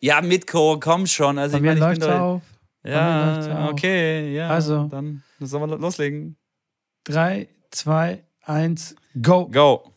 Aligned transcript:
Ja, 0.00 0.20
Mitko, 0.20 0.78
komm 0.80 1.06
schon. 1.06 1.38
Also 1.38 1.52
Bei 1.52 1.58
ich 1.58 1.62
mir 1.62 1.80
meine, 1.80 1.92
ich 1.94 2.00
bin 2.00 2.08
auf. 2.10 2.42
Ja, 2.84 3.68
okay, 3.70 4.34
ja. 4.34 4.48
Also. 4.48 4.84
Dann 4.84 5.22
sollen 5.40 5.70
wir 5.70 5.78
loslegen. 5.78 6.36
Drei, 7.04 7.48
zwei, 7.70 8.24
eins, 8.42 8.94
go. 9.20 9.48
Go. 9.48 9.92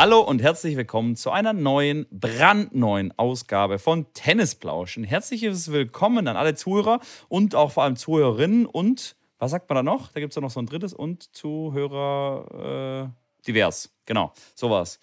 Hallo 0.00 0.20
und 0.20 0.40
herzlich 0.40 0.76
willkommen 0.76 1.16
zu 1.16 1.32
einer 1.32 1.52
neuen, 1.52 2.06
brandneuen 2.12 3.12
Ausgabe 3.16 3.80
von 3.80 4.06
Tennisplauschen. 4.14 5.02
Herzliches 5.02 5.72
Willkommen 5.72 6.28
an 6.28 6.36
alle 6.36 6.54
Zuhörer 6.54 7.00
und 7.28 7.56
auch 7.56 7.72
vor 7.72 7.82
allem 7.82 7.96
Zuhörerinnen 7.96 8.64
und, 8.64 9.16
was 9.40 9.50
sagt 9.50 9.68
man 9.68 9.74
da 9.74 9.82
noch? 9.82 10.12
Da 10.12 10.20
gibt 10.20 10.30
es 10.30 10.36
ja 10.36 10.40
noch 10.40 10.52
so 10.52 10.60
ein 10.60 10.66
drittes 10.66 10.94
und 10.94 11.34
Zuhörer 11.34 13.10
äh, 13.10 13.44
divers. 13.44 13.92
Genau, 14.06 14.32
sowas. 14.54 15.00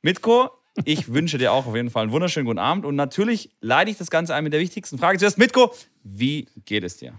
Mitko, 0.00 0.48
ich 0.86 1.12
wünsche 1.12 1.36
dir 1.36 1.52
auch 1.52 1.66
auf 1.66 1.76
jeden 1.76 1.90
Fall 1.90 2.04
einen 2.04 2.12
wunderschönen 2.12 2.46
guten 2.46 2.58
Abend 2.58 2.86
und 2.86 2.96
natürlich 2.96 3.50
leite 3.60 3.90
ich 3.90 3.98
das 3.98 4.08
Ganze 4.08 4.34
ein 4.34 4.44
mit 4.44 4.54
der 4.54 4.60
wichtigsten 4.60 4.96
Frage. 4.96 5.18
Zuerst, 5.18 5.36
Mitko, 5.36 5.74
wie 6.02 6.48
geht 6.64 6.84
es 6.84 6.96
dir? 6.96 7.12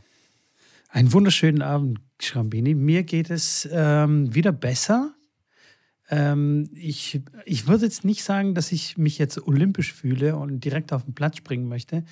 Einen 0.90 1.14
wunderschönen 1.14 1.62
Abend, 1.62 2.00
Schrambini. 2.20 2.74
Mir 2.74 3.04
geht 3.04 3.30
es 3.30 3.70
ähm, 3.72 4.34
wieder 4.34 4.52
besser. 4.52 5.14
Ähm, 6.10 6.70
ich, 6.74 7.22
ich 7.46 7.68
würde 7.68 7.86
jetzt 7.86 8.04
nicht 8.04 8.24
sagen, 8.24 8.56
dass 8.56 8.72
ich 8.72 8.98
mich 8.98 9.18
jetzt 9.18 9.38
olympisch 9.48 9.94
fühle 9.94 10.36
und 10.36 10.64
direkt 10.64 10.92
auf 10.92 11.06
den 11.06 11.14
Platz 11.14 11.38
springen 11.38 11.68
möchte, 11.68 12.04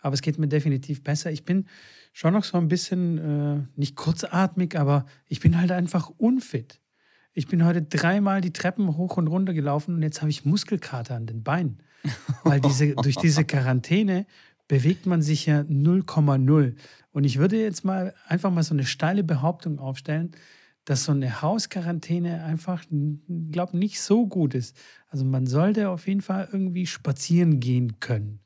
aber 0.00 0.14
es 0.14 0.22
geht 0.22 0.38
mir 0.38 0.48
definitiv 0.48 1.02
besser. 1.02 1.30
Ich 1.30 1.44
bin 1.44 1.66
schon 2.12 2.34
noch 2.34 2.44
so 2.44 2.58
ein 2.58 2.68
bisschen, 2.68 3.18
äh, 3.18 3.62
nicht 3.76 3.96
kurzatmig, 3.96 4.78
aber 4.78 5.06
ich 5.28 5.40
bin 5.40 5.60
halt 5.60 5.70
einfach 5.70 6.10
unfit. 6.16 6.80
Ich 7.34 7.46
bin 7.46 7.64
heute 7.64 7.82
dreimal 7.82 8.40
die 8.40 8.52
Treppen 8.52 8.96
hoch 8.96 9.16
und 9.16 9.26
runter 9.26 9.54
gelaufen 9.54 9.94
und 9.94 10.02
jetzt 10.02 10.20
habe 10.20 10.30
ich 10.30 10.44
Muskelkater 10.44 11.14
an 11.14 11.26
den 11.26 11.42
Beinen. 11.42 11.82
Weil 12.44 12.60
diese, 12.60 12.94
durch 12.96 13.16
diese 13.16 13.44
Quarantäne 13.44 14.26
bewegt 14.68 15.06
man 15.06 15.22
sich 15.22 15.46
ja 15.46 15.60
0,0. 15.60 16.74
Und 17.12 17.24
ich 17.24 17.38
würde 17.38 17.60
jetzt 17.60 17.84
mal 17.84 18.14
einfach 18.26 18.50
mal 18.50 18.62
so 18.62 18.74
eine 18.74 18.84
steile 18.84 19.24
Behauptung 19.24 19.78
aufstellen, 19.78 20.32
dass 20.84 21.04
so 21.04 21.12
eine 21.12 21.42
Hausquarantäne 21.42 22.44
einfach, 22.44 22.84
glaube 23.50 23.76
nicht 23.76 24.00
so 24.00 24.26
gut 24.26 24.54
ist. 24.54 24.76
Also 25.08 25.24
man 25.24 25.46
sollte 25.46 25.90
auf 25.90 26.06
jeden 26.08 26.22
Fall 26.22 26.48
irgendwie 26.52 26.86
spazieren 26.86 27.60
gehen 27.60 28.00
können. 28.00 28.40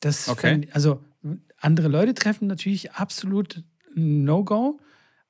Das 0.00 0.28
Okay. 0.28 0.54
fänd- 0.54 0.72
also 0.72 1.02
andere 1.58 1.88
Leute 1.88 2.14
treffen 2.14 2.46
natürlich 2.48 2.92
absolut 2.92 3.64
No-Go, 3.94 4.80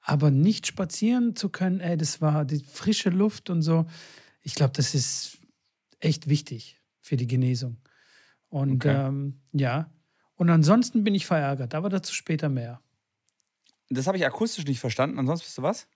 aber 0.00 0.30
nicht 0.30 0.66
spazieren 0.66 1.36
zu 1.36 1.48
können, 1.50 1.80
ey, 1.80 1.96
das 1.96 2.20
war 2.20 2.44
die 2.44 2.60
frische 2.64 3.10
Luft 3.10 3.50
und 3.50 3.62
so. 3.62 3.86
Ich 4.42 4.54
glaube, 4.54 4.72
das 4.74 4.94
ist 4.94 5.38
echt 6.00 6.28
wichtig 6.28 6.80
für 7.00 7.16
die 7.16 7.26
Genesung. 7.26 7.78
Und 8.48 8.74
Okay. 8.74 8.86
ähm, 8.86 9.40
ja, 9.52 9.92
und 10.36 10.50
ansonsten 10.50 11.04
bin 11.04 11.14
ich 11.14 11.26
verärgert, 11.26 11.74
aber 11.74 11.88
dazu 11.88 12.14
später 12.14 12.48
mehr. 12.48 12.80
Das 13.90 14.06
habe 14.06 14.16
ich 14.18 14.24
akustisch 14.26 14.64
nicht 14.64 14.80
verstanden. 14.80 15.18
Ansonsten 15.18 15.44
bist 15.46 15.58
du 15.58 15.62
was? 15.62 15.88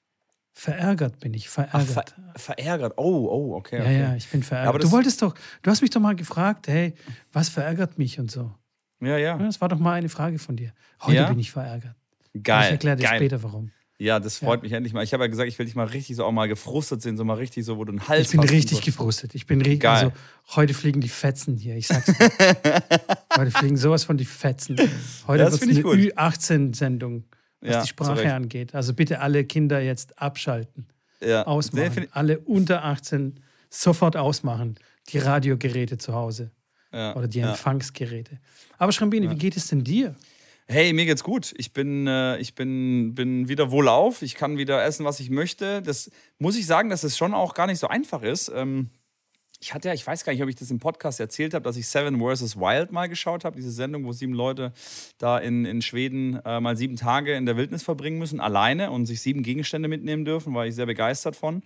Verärgert 0.54 1.18
bin 1.20 1.32
ich, 1.34 1.46
Ach, 1.48 1.52
verärgert. 1.66 2.14
ver 2.36 2.54
verärgert. 2.56 2.92
Oh, 2.98 3.26
oh, 3.30 3.54
okay. 3.56 3.76
ja, 3.78 3.82
okay. 3.82 4.00
ja, 4.00 4.16
ich 4.16 4.28
bin 4.28 4.42
verärgert. 4.42 4.68
aber 4.68 4.78
du 4.78 4.90
wolltest 4.90 5.22
doch, 5.22 5.34
du 5.62 5.70
hast 5.70 5.80
mich 5.80 5.90
doch 5.90 6.00
mal 6.00 6.14
gefragt, 6.14 6.68
hey, 6.68 6.94
was 7.32 7.48
verärgert 7.48 7.98
mich 7.98 8.18
und 8.20 8.30
so. 8.30 8.52
Ja, 9.00 9.08
Ja, 9.16 9.16
ja. 9.18 9.38
Das 9.38 9.60
war 9.60 9.68
doch 9.68 9.78
mal 9.78 9.94
eine 9.94 10.08
Frage 10.10 10.38
von 10.38 10.56
dir. 10.56 10.72
Heute 11.02 11.16
Ja? 11.16 11.28
bin 11.28 11.38
ich 11.38 11.50
verärgert. 11.50 11.96
Geil. 12.42 12.64
ich 12.66 12.70
erkläre 12.72 12.96
dir 12.96 13.04
geil. 13.04 13.16
später, 13.18 13.42
warum. 13.42 13.70
Ja, 13.98 14.18
das 14.20 14.38
freut 14.38 14.60
Ja. 14.60 14.62
mich 14.64 14.72
endlich 14.72 14.92
mal. 14.92 15.04
Ich 15.04 15.12
habe 15.12 15.22
ja 15.24 15.28
gesagt, 15.28 15.48
ich 15.48 15.58
will 15.58 15.66
dich 15.66 15.74
mal 15.76 15.86
richtig 15.86 16.16
so 16.16 16.24
auch 16.24 16.32
mal 16.32 16.48
gefrustet 16.48 17.02
sehen, 17.02 17.16
so 17.16 17.24
mal 17.24 17.34
richtig 17.38 17.64
so, 17.64 17.76
wo 17.78 17.84
du 17.84 17.92
einen 17.92 18.08
Hals 18.08 18.26
Ich 18.34 18.40
bin 18.40 18.40
richtig 18.48 18.78
so. 18.78 18.84
gefrustet. 18.84 19.34
Ich 19.34 19.46
bin 19.46 19.60
richtig. 19.62 19.88
Also, 19.88 20.12
heute 20.56 20.74
fliegen 20.74 21.00
die 21.00 21.08
Fetzen 21.08 21.56
hier. 21.56 21.76
Ich 21.76 21.86
sag's 21.86 22.06
dir. 22.06 22.14
heute 23.36 23.50
fliegen 23.52 23.76
sowas 23.76 24.04
von 24.04 24.16
die 24.16 24.24
Fetzen. 24.24 24.76
Heute 25.26 25.44
Ja, 25.44 25.50
wird 25.52 25.62
es 25.62 25.68
eine 25.68 25.82
gut. 25.82 25.96
Ü18-Sendung, 25.98 27.24
was 27.62 27.70
Ja, 27.70 27.82
die 27.82 27.88
Sprache 27.88 28.34
angeht. 28.34 28.74
Also 28.74 28.92
bitte 28.94 29.20
alle 29.20 29.44
Kinder 29.44 29.80
jetzt 29.80 30.18
abschalten, 30.20 30.86
Ja. 31.20 31.46
ausmachen. 31.46 32.06
Alle 32.10 32.38
unter 32.40 32.84
18 32.84 33.40
sofort 33.70 34.16
ausmachen. 34.16 34.74
Die 35.08 35.18
Radiogeräte 35.18 35.98
zu 35.98 36.12
Hause 36.12 36.50
ja, 36.92 37.16
oder 37.16 37.26
die. 37.28 37.40
Empfangsgeräte. 37.40 38.38
Aber 38.78 38.92
Schrambini, 38.92 39.30
wie 39.30 39.36
geht 39.36 39.56
es 39.56 39.68
denn 39.68 39.82
dir? 39.82 40.14
Hey, 40.68 40.92
mir 40.92 41.06
geht's 41.06 41.24
gut. 41.24 41.52
Ich 41.56 41.72
bin, 41.72 42.06
äh, 42.06 42.38
ich 42.38 42.54
bin, 42.54 43.14
bin 43.14 43.48
wieder 43.48 43.70
wohlauf. 43.72 44.22
Ich 44.22 44.36
kann 44.36 44.58
wieder 44.58 44.82
essen, 44.84 45.04
was 45.04 45.18
ich 45.20 45.28
möchte. 45.28 45.82
Das 45.82 46.10
muss 46.38 46.56
ich 46.56 46.66
sagen, 46.66 46.88
dass 46.88 47.02
es 47.02 47.16
schon 47.16 47.34
auch 47.34 47.54
gar 47.54 47.66
nicht 47.66 47.78
so 47.78 47.88
einfach 47.88 48.22
ist. 48.22 48.50
Ähm, 48.54 48.88
ich 49.62 49.72
hatte 49.72 49.88
ja, 49.88 49.94
ich 49.94 50.04
weiß 50.04 50.24
gar 50.24 50.32
nicht, 50.32 50.42
ob 50.42 50.48
ich 50.48 50.56
das 50.56 50.72
im 50.72 50.80
Podcast 50.80 51.20
erzählt 51.20 51.54
habe, 51.54 51.62
dass 51.62 51.76
ich 51.76 51.86
Seven 51.86 52.18
vs. 52.18 52.56
Wild 52.56 52.90
mal 52.90 53.08
geschaut 53.08 53.44
habe. 53.44 53.54
Diese 53.54 53.70
Sendung, 53.70 54.04
wo 54.04 54.10
sieben 54.10 54.32
Leute 54.32 54.72
da 55.18 55.38
in, 55.38 55.64
in 55.64 55.82
Schweden 55.82 56.40
äh, 56.44 56.58
mal 56.58 56.76
sieben 56.76 56.96
Tage 56.96 57.34
in 57.34 57.46
der 57.46 57.56
Wildnis 57.56 57.84
verbringen 57.84 58.18
müssen, 58.18 58.40
alleine 58.40 58.90
und 58.90 59.06
sich 59.06 59.20
sieben 59.20 59.44
Gegenstände 59.44 59.88
mitnehmen 59.88 60.24
dürfen. 60.24 60.52
War 60.52 60.66
ich 60.66 60.74
sehr 60.74 60.86
begeistert 60.86 61.36
von. 61.36 61.62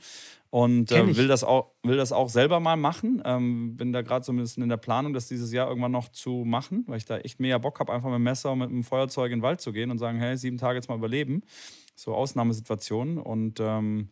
Und 0.50 0.92
äh, 0.92 1.16
will, 1.16 1.26
das 1.26 1.42
auch, 1.42 1.70
will 1.82 1.96
das 1.96 2.12
auch 2.12 2.28
selber 2.28 2.60
mal 2.60 2.76
machen. 2.76 3.22
Ähm, 3.24 3.78
bin 3.78 3.94
da 3.94 4.02
gerade 4.02 4.26
so 4.26 4.32
ein 4.32 4.36
bisschen 4.36 4.62
in 4.62 4.68
der 4.68 4.76
Planung, 4.76 5.14
das 5.14 5.26
dieses 5.28 5.50
Jahr 5.50 5.68
irgendwann 5.68 5.92
noch 5.92 6.10
zu 6.10 6.44
machen, 6.44 6.84
weil 6.88 6.98
ich 6.98 7.06
da 7.06 7.16
echt 7.16 7.40
mega 7.40 7.56
Bock 7.56 7.80
habe, 7.80 7.94
einfach 7.94 8.10
mit 8.10 8.16
dem 8.16 8.24
Messer 8.24 8.52
und 8.52 8.58
mit 8.58 8.70
dem 8.70 8.84
Feuerzeug 8.84 9.32
in 9.32 9.38
den 9.38 9.42
Wald 9.42 9.62
zu 9.62 9.72
gehen 9.72 9.90
und 9.90 9.96
sagen, 9.96 10.18
hey, 10.18 10.36
sieben 10.36 10.58
Tage 10.58 10.76
jetzt 10.76 10.90
mal 10.90 10.98
überleben. 10.98 11.42
So 11.94 12.14
Ausnahmesituationen. 12.14 13.16
Und 13.16 13.58
ähm, 13.58 14.10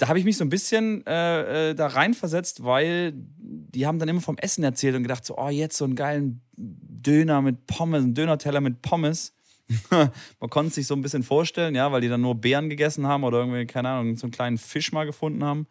da 0.00 0.08
habe 0.08 0.18
ich 0.18 0.24
mich 0.24 0.36
so 0.36 0.44
ein 0.44 0.48
bisschen 0.48 1.06
äh, 1.06 1.70
äh, 1.70 1.74
da 1.74 1.86
reinversetzt, 1.88 2.64
weil 2.64 3.12
die 3.14 3.86
haben 3.86 3.98
dann 3.98 4.08
immer 4.08 4.20
vom 4.22 4.38
Essen 4.38 4.64
erzählt 4.64 4.96
und 4.96 5.02
gedacht, 5.02 5.24
so, 5.24 5.36
oh, 5.36 5.48
jetzt 5.48 5.76
so 5.76 5.84
einen 5.84 5.94
geilen 5.94 6.40
Döner 6.56 7.42
mit 7.42 7.66
Pommes, 7.66 8.02
einen 8.02 8.14
Dönerteller 8.14 8.60
mit 8.60 8.82
Pommes. 8.82 9.34
Man 9.90 10.50
konnte 10.50 10.68
es 10.68 10.74
sich 10.76 10.86
so 10.86 10.94
ein 10.94 11.02
bisschen 11.02 11.22
vorstellen, 11.22 11.74
ja, 11.74 11.92
weil 11.92 12.00
die 12.00 12.08
dann 12.08 12.22
nur 12.22 12.34
Beeren 12.34 12.70
gegessen 12.70 13.06
haben 13.06 13.24
oder 13.24 13.38
irgendwie, 13.40 13.66
keine 13.66 13.90
Ahnung, 13.90 14.16
so 14.16 14.26
einen 14.26 14.32
kleinen 14.32 14.58
Fisch 14.58 14.90
mal 14.92 15.04
gefunden 15.04 15.44
haben. 15.44 15.66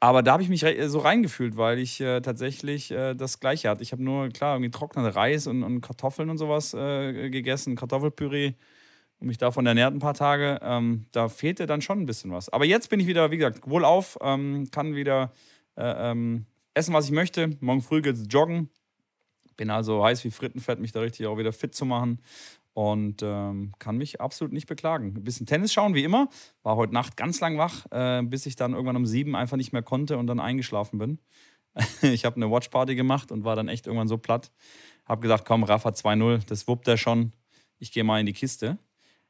Aber 0.00 0.22
da 0.22 0.32
habe 0.32 0.42
ich 0.42 0.48
mich 0.48 0.64
re- 0.64 0.88
so 0.90 0.98
reingefühlt, 0.98 1.56
weil 1.56 1.78
ich 1.78 2.00
äh, 2.00 2.20
tatsächlich 2.20 2.90
äh, 2.90 3.14
das 3.14 3.40
Gleiche 3.40 3.70
hatte. 3.70 3.82
Ich 3.82 3.92
habe 3.92 4.02
nur, 4.02 4.28
klar, 4.30 4.56
irgendwie 4.56 4.70
trockenen 4.70 5.06
Reis 5.10 5.46
und, 5.46 5.62
und 5.62 5.80
Kartoffeln 5.80 6.28
und 6.28 6.38
sowas 6.38 6.74
äh, 6.74 7.30
gegessen, 7.30 7.76
Kartoffelpüree 7.76 8.54
und 9.24 9.28
mich 9.28 9.38
davon 9.38 9.66
ernährt 9.66 9.94
ein 9.94 9.98
paar 9.98 10.14
Tage. 10.14 10.60
Ähm, 10.62 11.06
da 11.12 11.28
fehlte 11.28 11.66
dann 11.66 11.80
schon 11.80 12.00
ein 12.00 12.06
bisschen 12.06 12.30
was. 12.30 12.50
Aber 12.50 12.64
jetzt 12.64 12.90
bin 12.90 13.00
ich 13.00 13.06
wieder, 13.06 13.30
wie 13.30 13.38
gesagt, 13.38 13.62
wohlauf, 13.64 14.18
ähm, 14.20 14.68
kann 14.70 14.94
wieder 14.94 15.32
äh, 15.76 16.10
ähm, 16.10 16.46
essen, 16.74 16.92
was 16.92 17.06
ich 17.06 17.10
möchte. 17.10 17.56
Morgen 17.60 17.80
früh 17.80 18.02
geht's 18.02 18.26
joggen. 18.28 18.68
Bin 19.56 19.70
also 19.70 20.04
heiß 20.04 20.24
wie 20.24 20.30
Frittenfett, 20.30 20.78
mich 20.78 20.92
da 20.92 21.00
richtig 21.00 21.26
auch 21.26 21.38
wieder 21.38 21.52
fit 21.52 21.74
zu 21.74 21.86
machen. 21.86 22.20
Und 22.74 23.22
ähm, 23.22 23.72
kann 23.78 23.96
mich 23.96 24.20
absolut 24.20 24.52
nicht 24.52 24.66
beklagen. 24.66 25.14
Ein 25.16 25.24
bisschen 25.24 25.46
Tennis 25.46 25.72
schauen, 25.72 25.94
wie 25.94 26.04
immer. 26.04 26.28
War 26.62 26.76
heute 26.76 26.92
Nacht 26.92 27.16
ganz 27.16 27.40
lang 27.40 27.56
wach, 27.56 27.86
äh, 27.92 28.22
bis 28.22 28.46
ich 28.46 28.56
dann 28.56 28.72
irgendwann 28.72 28.96
um 28.96 29.06
sieben 29.06 29.36
einfach 29.36 29.56
nicht 29.56 29.72
mehr 29.72 29.82
konnte 29.82 30.18
und 30.18 30.26
dann 30.26 30.40
eingeschlafen 30.40 30.98
bin. 30.98 31.18
ich 32.02 32.24
habe 32.24 32.36
eine 32.36 32.50
Watchparty 32.50 32.94
gemacht 32.94 33.32
und 33.32 33.44
war 33.44 33.56
dann 33.56 33.68
echt 33.68 33.86
irgendwann 33.86 34.08
so 34.08 34.18
platt. 34.18 34.52
Hab 35.06 35.22
gesagt, 35.22 35.46
komm, 35.46 35.62
Rafa 35.62 35.90
2-0, 35.90 36.46
das 36.46 36.68
wuppt 36.68 36.88
er 36.88 36.96
schon. 36.96 37.32
Ich 37.78 37.92
gehe 37.92 38.04
mal 38.04 38.20
in 38.20 38.26
die 38.26 38.32
Kiste. 38.32 38.78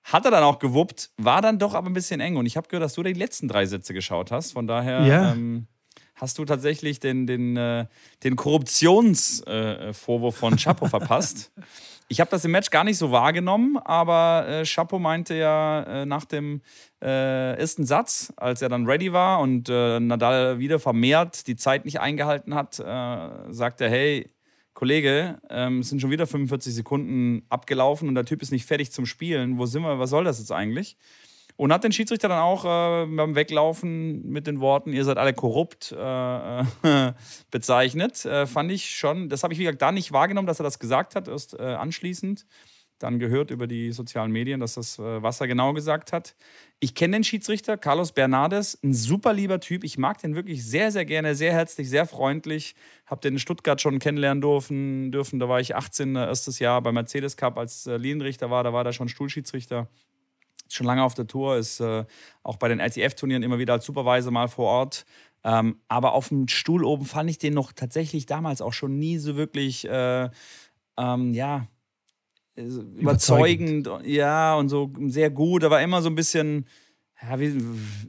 Hat 0.05 0.25
er 0.25 0.31
dann 0.31 0.43
auch 0.45 0.59
gewuppt, 0.59 1.11
war 1.17 1.41
dann 1.43 1.59
doch 1.59 1.75
aber 1.75 1.89
ein 1.89 1.95
bisschen 1.95 2.21
eng. 2.21 2.37
Und 2.37 2.47
ich 2.47 2.57
habe 2.57 2.69
gehört, 2.69 2.85
dass 2.85 2.95
du 2.95 3.03
die 3.03 3.13
letzten 3.15 3.49
drei 3.49 3.67
Sätze 3.67 3.95
geschaut 3.95 4.31
hast. 4.31 4.53
Von 4.53 4.67
daher 4.67 5.01
Ja. 5.07 5.33
ähm, 5.33 5.67
hast 6.15 6.39
du 6.39 6.45
tatsächlich 6.45 7.01
den, 7.01 7.27
den, 7.27 7.57
äh, 7.57 7.87
den 8.23 8.37
Korruptionsvorwurf 8.37 10.35
äh, 10.37 10.39
von 10.39 10.57
Chapo 10.57 10.87
verpasst. 10.87 11.51
Ich 12.09 12.21
habe 12.21 12.31
das 12.31 12.45
im 12.45 12.51
Match 12.51 12.69
gar 12.69 12.85
nicht 12.85 12.99
so 12.99 13.13
wahrgenommen, 13.13 13.79
aber 13.79 14.45
äh, 14.47 14.63
Chapo 14.65 14.99
meinte 14.99 15.35
ja 15.37 16.03
äh, 16.03 16.05
nach 16.07 16.27
dem 16.27 16.61
äh, 17.03 17.55
ersten 17.59 17.87
Satz, 17.87 18.31
als 18.37 18.61
er 18.61 18.69
dann 18.69 18.85
ready 18.85 19.15
war 19.15 19.41
und 19.41 19.71
äh, 19.71 19.99
Nadal 20.01 20.59
wieder 20.59 20.79
vermehrt 20.79 21.47
die 21.47 21.57
Zeit 21.57 21.87
nicht 21.87 22.01
eingehalten 22.01 22.55
hat, 22.55 22.79
äh, 22.79 23.53
sagt 23.53 23.81
er, 23.81 23.89
hey, 23.89 24.31
Kollege, 24.75 25.39
ähm, 25.51 25.79
es 25.79 25.89
sind 25.89 26.01
schon 26.01 26.11
wieder 26.11 26.27
45 26.27 26.75
Sekunden 26.75 27.45
abgelaufen 27.49 28.09
und 28.09 28.17
der 28.17 28.25
Typ 28.25 28.43
ist 28.43 28.51
nicht 28.51 28.67
fertig 28.67 28.93
zum 28.93 29.07
Spielen. 29.07 29.57
Wo 29.59 29.67
sind 29.67 29.83
wir? 29.83 29.99
Was 29.99 30.11
soll 30.11 30.25
das 30.25 30.41
jetzt 30.41 30.53
eigentlich? 30.53 30.97
Und 31.57 31.73
hat 31.73 31.85
den 31.85 31.93
Schiedsrichter 31.93 32.29
dann 32.29 32.41
auch 32.41 32.65
äh, 32.65 33.07
beim 33.07 33.37
Weglaufen 33.37 34.29
mit 34.29 34.49
den 34.49 34.59
Worten, 34.59 34.93
ihr 34.93 35.05
seid 35.05 35.19
alle 35.19 35.33
korrupt, 35.33 35.93
äh, 35.97 36.61
äh, 36.61 36.65
bezeichnet. 37.53 38.25
Äh, 38.25 38.47
fand 38.47 38.73
ich 38.73 38.91
schon, 38.91 39.29
das 39.29 39.45
habe 39.45 39.53
ich 39.53 39.61
wie 39.61 39.65
gesagt 39.65 39.81
da 39.81 39.93
nicht 39.93 40.11
wahrgenommen, 40.11 40.49
dass 40.49 40.59
er 40.59 40.65
das 40.65 40.81
gesagt 40.81 41.15
hat, 41.15 41.29
erst 41.29 41.55
äh, 41.55 41.63
anschließend. 41.63 42.45
Dann 43.05 43.19
gehört 43.19 43.51
über 43.51 43.67
die 43.67 43.93
sozialen 43.93 44.33
Medien, 44.33 44.61
dass 44.61 44.75
das, 44.75 44.99
äh, 44.99 45.23
was 45.23 45.39
er 45.39 45.47
genau 45.47 45.75
gesagt 45.75 46.11
hat. 46.11 46.35
Ich 46.81 46.95
kenne 46.95 47.19
den 47.19 47.25
Schiedsrichter, 47.25 47.77
Carlos 47.77 48.13
Bernardes, 48.13 48.79
ein 48.83 48.95
super 48.95 49.35
lieber 49.35 49.61
Typ. 49.61 49.85
Ich 49.85 49.99
mag 49.99 50.23
den 50.23 50.35
wirklich 50.35 50.65
sehr, 50.65 50.91
sehr 50.91 51.05
gerne, 51.05 51.35
sehr 51.35 51.53
herzlich, 51.53 51.91
sehr 51.91 52.07
freundlich. 52.07 52.75
Habe 53.05 53.21
den 53.21 53.35
in 53.35 53.39
Stuttgart 53.39 53.79
schon 53.79 53.99
kennenlernen 53.99 54.41
dürfen. 54.41 55.13
dürfen. 55.13 55.39
Da 55.39 55.51
war 55.51 55.61
ich 55.61 55.77
18, 55.77 56.17
äh, 56.17 56.25
erstes 56.25 56.61
Jahr 56.61 56.81
beim 56.81 56.95
Mercedes 56.95 57.37
Cup, 57.37 57.59
als 57.59 57.87
äh, 57.87 57.99
Linienrichter 57.99 58.49
war, 58.49 58.65
da 58.65 58.73
war 58.73 58.85
der 58.85 58.93
schon 58.93 59.09
Stuhlschiedsrichter 59.09 59.89
schon 60.71 60.87
lange 60.87 61.05
auf 61.05 61.13
der 61.13 61.27
Tour, 61.27 61.59
ist 61.59 61.81
auch 62.43 62.57
bei 62.57 62.69
den 62.69 62.81
LTF-Turnieren 62.81 63.43
immer 63.43 63.59
wieder 63.59 63.75
als 63.75 63.85
Supervisor 63.85 64.33
mal 64.33 64.49
vor 64.49 64.67
Ort. 64.67 65.05
Ähm, 65.45 65.79
aber 65.89 66.15
auf 66.15 66.31
dem 66.31 66.49
Stuhl 66.49 66.85
oben 66.85 67.05
fand 67.05 67.29
ich 67.29 67.39
den 67.39 67.53
noch 67.53 67.73
tatsächlich 67.73 68.25
damals 68.25 68.63
auch 68.63 68.73
schon 68.73 68.99
nie 68.99 69.19
so 69.19 69.37
wirklich, 69.37 69.87
äh, 69.87 70.31
ähm, 70.97 71.35
ja, 71.35 71.67
überzeugend. 72.57 73.87
überzeugend. 73.87 74.07
Ja, 74.07 74.55
und 74.57 74.69
so 74.69 74.93
sehr 75.07 75.31
gut, 75.31 75.65
aber 75.65 75.83
immer 75.83 76.03
so 76.03 76.09
ein 76.09 76.15
bisschen, 76.15 76.67
ja, 77.23 77.39
wie 77.39 77.61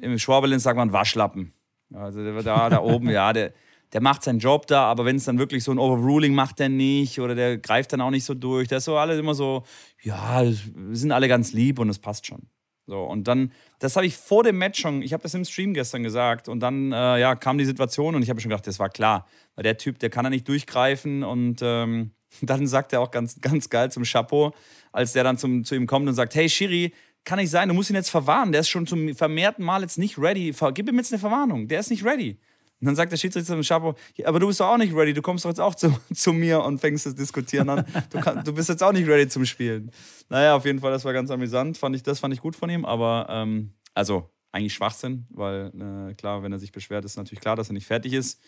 im 0.02 0.18
Schwaberlin 0.20 0.60
sagt 0.60 0.78
man 0.78 0.94
Waschlappen. 0.94 1.54
Also 1.94 2.24
da, 2.42 2.70
da 2.70 2.82
oben, 2.82 3.10
ja, 3.10 3.32
der, 3.34 3.54
der 3.94 4.02
macht 4.02 4.24
seinen 4.24 4.40
Job 4.40 4.68
da, 4.68 4.84
aber 4.86 5.06
wenn 5.06 5.16
es 5.16 5.26
dann 5.26 5.40
wirklich 5.40 5.64
so 5.64 5.72
ein 5.72 5.80
Overruling 5.80 6.34
macht, 6.34 6.60
der 6.60 6.70
nicht 6.70 7.20
oder 7.20 7.36
der 7.36 7.58
greift 7.58 7.94
dann 7.94 8.02
auch 8.02 8.10
nicht 8.10 8.26
so 8.26 8.34
durch. 8.34 8.68
Das 8.68 8.80
ist 8.80 8.86
so 8.86 8.98
alles 8.98 9.20
immer 9.20 9.36
so, 9.36 9.64
ja, 10.02 10.44
wir 10.44 10.96
sind 10.96 11.12
alle 11.12 11.28
ganz 11.28 11.54
lieb 11.54 11.80
und 11.80 11.90
es 11.90 12.00
passt 12.00 12.28
schon. 12.28 12.48
So, 12.88 13.04
und 13.04 13.28
dann, 13.28 13.52
das 13.80 13.96
habe 13.96 14.06
ich 14.06 14.16
vor 14.16 14.44
dem 14.44 14.58
Match 14.58 14.80
schon, 14.80 15.02
ich 15.02 15.12
habe 15.14 15.24
das 15.24 15.34
im 15.34 15.44
Stream 15.44 15.74
gestern 15.74 16.04
gesagt 16.04 16.48
und 16.48 16.60
dann, 16.60 16.92
äh, 16.92 17.20
ja, 17.20 17.36
kam 17.36 17.58
die 17.58 17.66
Situation 17.66 18.14
und 18.14 18.22
ich 18.22 18.30
habe 18.30 18.40
schon 18.40 18.50
gedacht, 18.50 18.68
das 18.68 18.80
war 18.80 18.90
klar. 18.90 19.28
Weil 19.56 19.64
der 19.64 19.78
Typ, 19.78 19.98
der 20.00 20.10
kann 20.10 20.24
da 20.24 20.30
nicht 20.30 20.48
durchgreifen 20.48 21.24
und 21.24 21.62
ähm, 21.64 22.12
dann 22.42 22.68
sagt 22.68 22.94
er 22.94 23.02
auch 23.02 23.12
ganz, 23.12 23.40
ganz 23.42 23.70
geil 23.70 23.92
zum 23.92 24.04
Chapeau, 24.04 24.54
als 24.92 25.14
der 25.14 25.24
dann 25.24 25.38
zum, 25.38 25.64
zu 25.64 25.76
ihm 25.76 25.88
kommt 25.88 26.08
und 26.08 26.14
sagt, 26.16 26.36
hey 26.36 26.50
Shiri, 26.50 26.94
kann 27.24 27.40
nicht 27.40 27.50
sein, 27.50 27.68
du 27.68 27.74
musst 27.74 27.90
ihn 27.90 27.96
jetzt 27.96 28.10
verwarnen, 28.10 28.52
der 28.52 28.62
ist 28.62 28.70
schon 28.70 28.86
zum 28.86 29.16
vermehrten 29.16 29.66
Mal 29.66 29.82
jetzt 29.82 29.98
nicht 29.98 30.18
ready, 30.18 30.54
gib 30.74 30.88
ihm 30.88 30.98
jetzt 30.98 31.12
eine 31.12 31.20
Verwarnung, 31.20 31.68
der 31.68 31.80
ist 31.80 31.90
nicht 31.90 32.06
ready. 32.06 32.38
Und 32.82 32.88
dann 32.88 32.96
sagt 32.96 33.12
der 33.12 33.18
Schiedsrichter 33.18 33.54
zum 33.54 33.62
Chapo, 33.62 33.96
aber 34.26 34.40
du 34.40 34.48
bist 34.48 34.60
doch 34.60 34.68
auch 34.68 34.78
nicht 34.78 34.94
ready, 34.94 35.14
du 35.14 35.22
kommst 35.22 35.46
doch 35.46 35.50
jetzt 35.50 35.62
auch 35.62 35.76
zu, 35.76 35.98
zu 36.14 36.34
mir 36.34 36.62
und 36.62 36.80
fängst 36.80 37.06
das 37.06 37.16
Diskutieren 37.16 37.70
an. 37.70 37.86
Du, 38.10 38.20
kann, 38.20 38.44
du, 38.44 38.54
bist 38.54 38.70
jetzt 38.70 38.84
auch 38.84 38.92
nicht 38.92 39.08
ready 39.08 39.28
zum 39.28 39.46
Spielen. 39.46 39.92
Naja, 40.30 40.56
auf 40.56 40.66
jeden 40.66 40.80
Fall, 40.80 40.92
das 40.92 41.06
war 41.06 41.14
ganz 41.14 41.32
amüsant. 41.32 41.78
Fand 41.78 41.96
ich, 41.96 42.04
das 42.04 42.20
fand 42.20 42.34
ich 42.34 42.42
gut 42.42 42.56
von 42.56 42.70
ihm, 42.70 42.86
aber 42.86 43.28
ähm, 43.30 43.74
also 43.94 44.30
eigentlich 44.52 44.74
Schwachsinn, 44.74 45.26
weil 45.30 45.72
äh, 45.76 46.14
klar, 46.16 46.44
wenn 46.44 46.52
er 46.52 46.60
sich 46.60 46.72
beschwert, 46.72 47.06
ist 47.06 47.18
natürlich 47.18 47.42
klar, 47.42 47.56
dass 47.56 47.70
er 47.70 47.74
nicht 47.74 47.88
fertig 47.88 48.14
ist. 48.14 48.42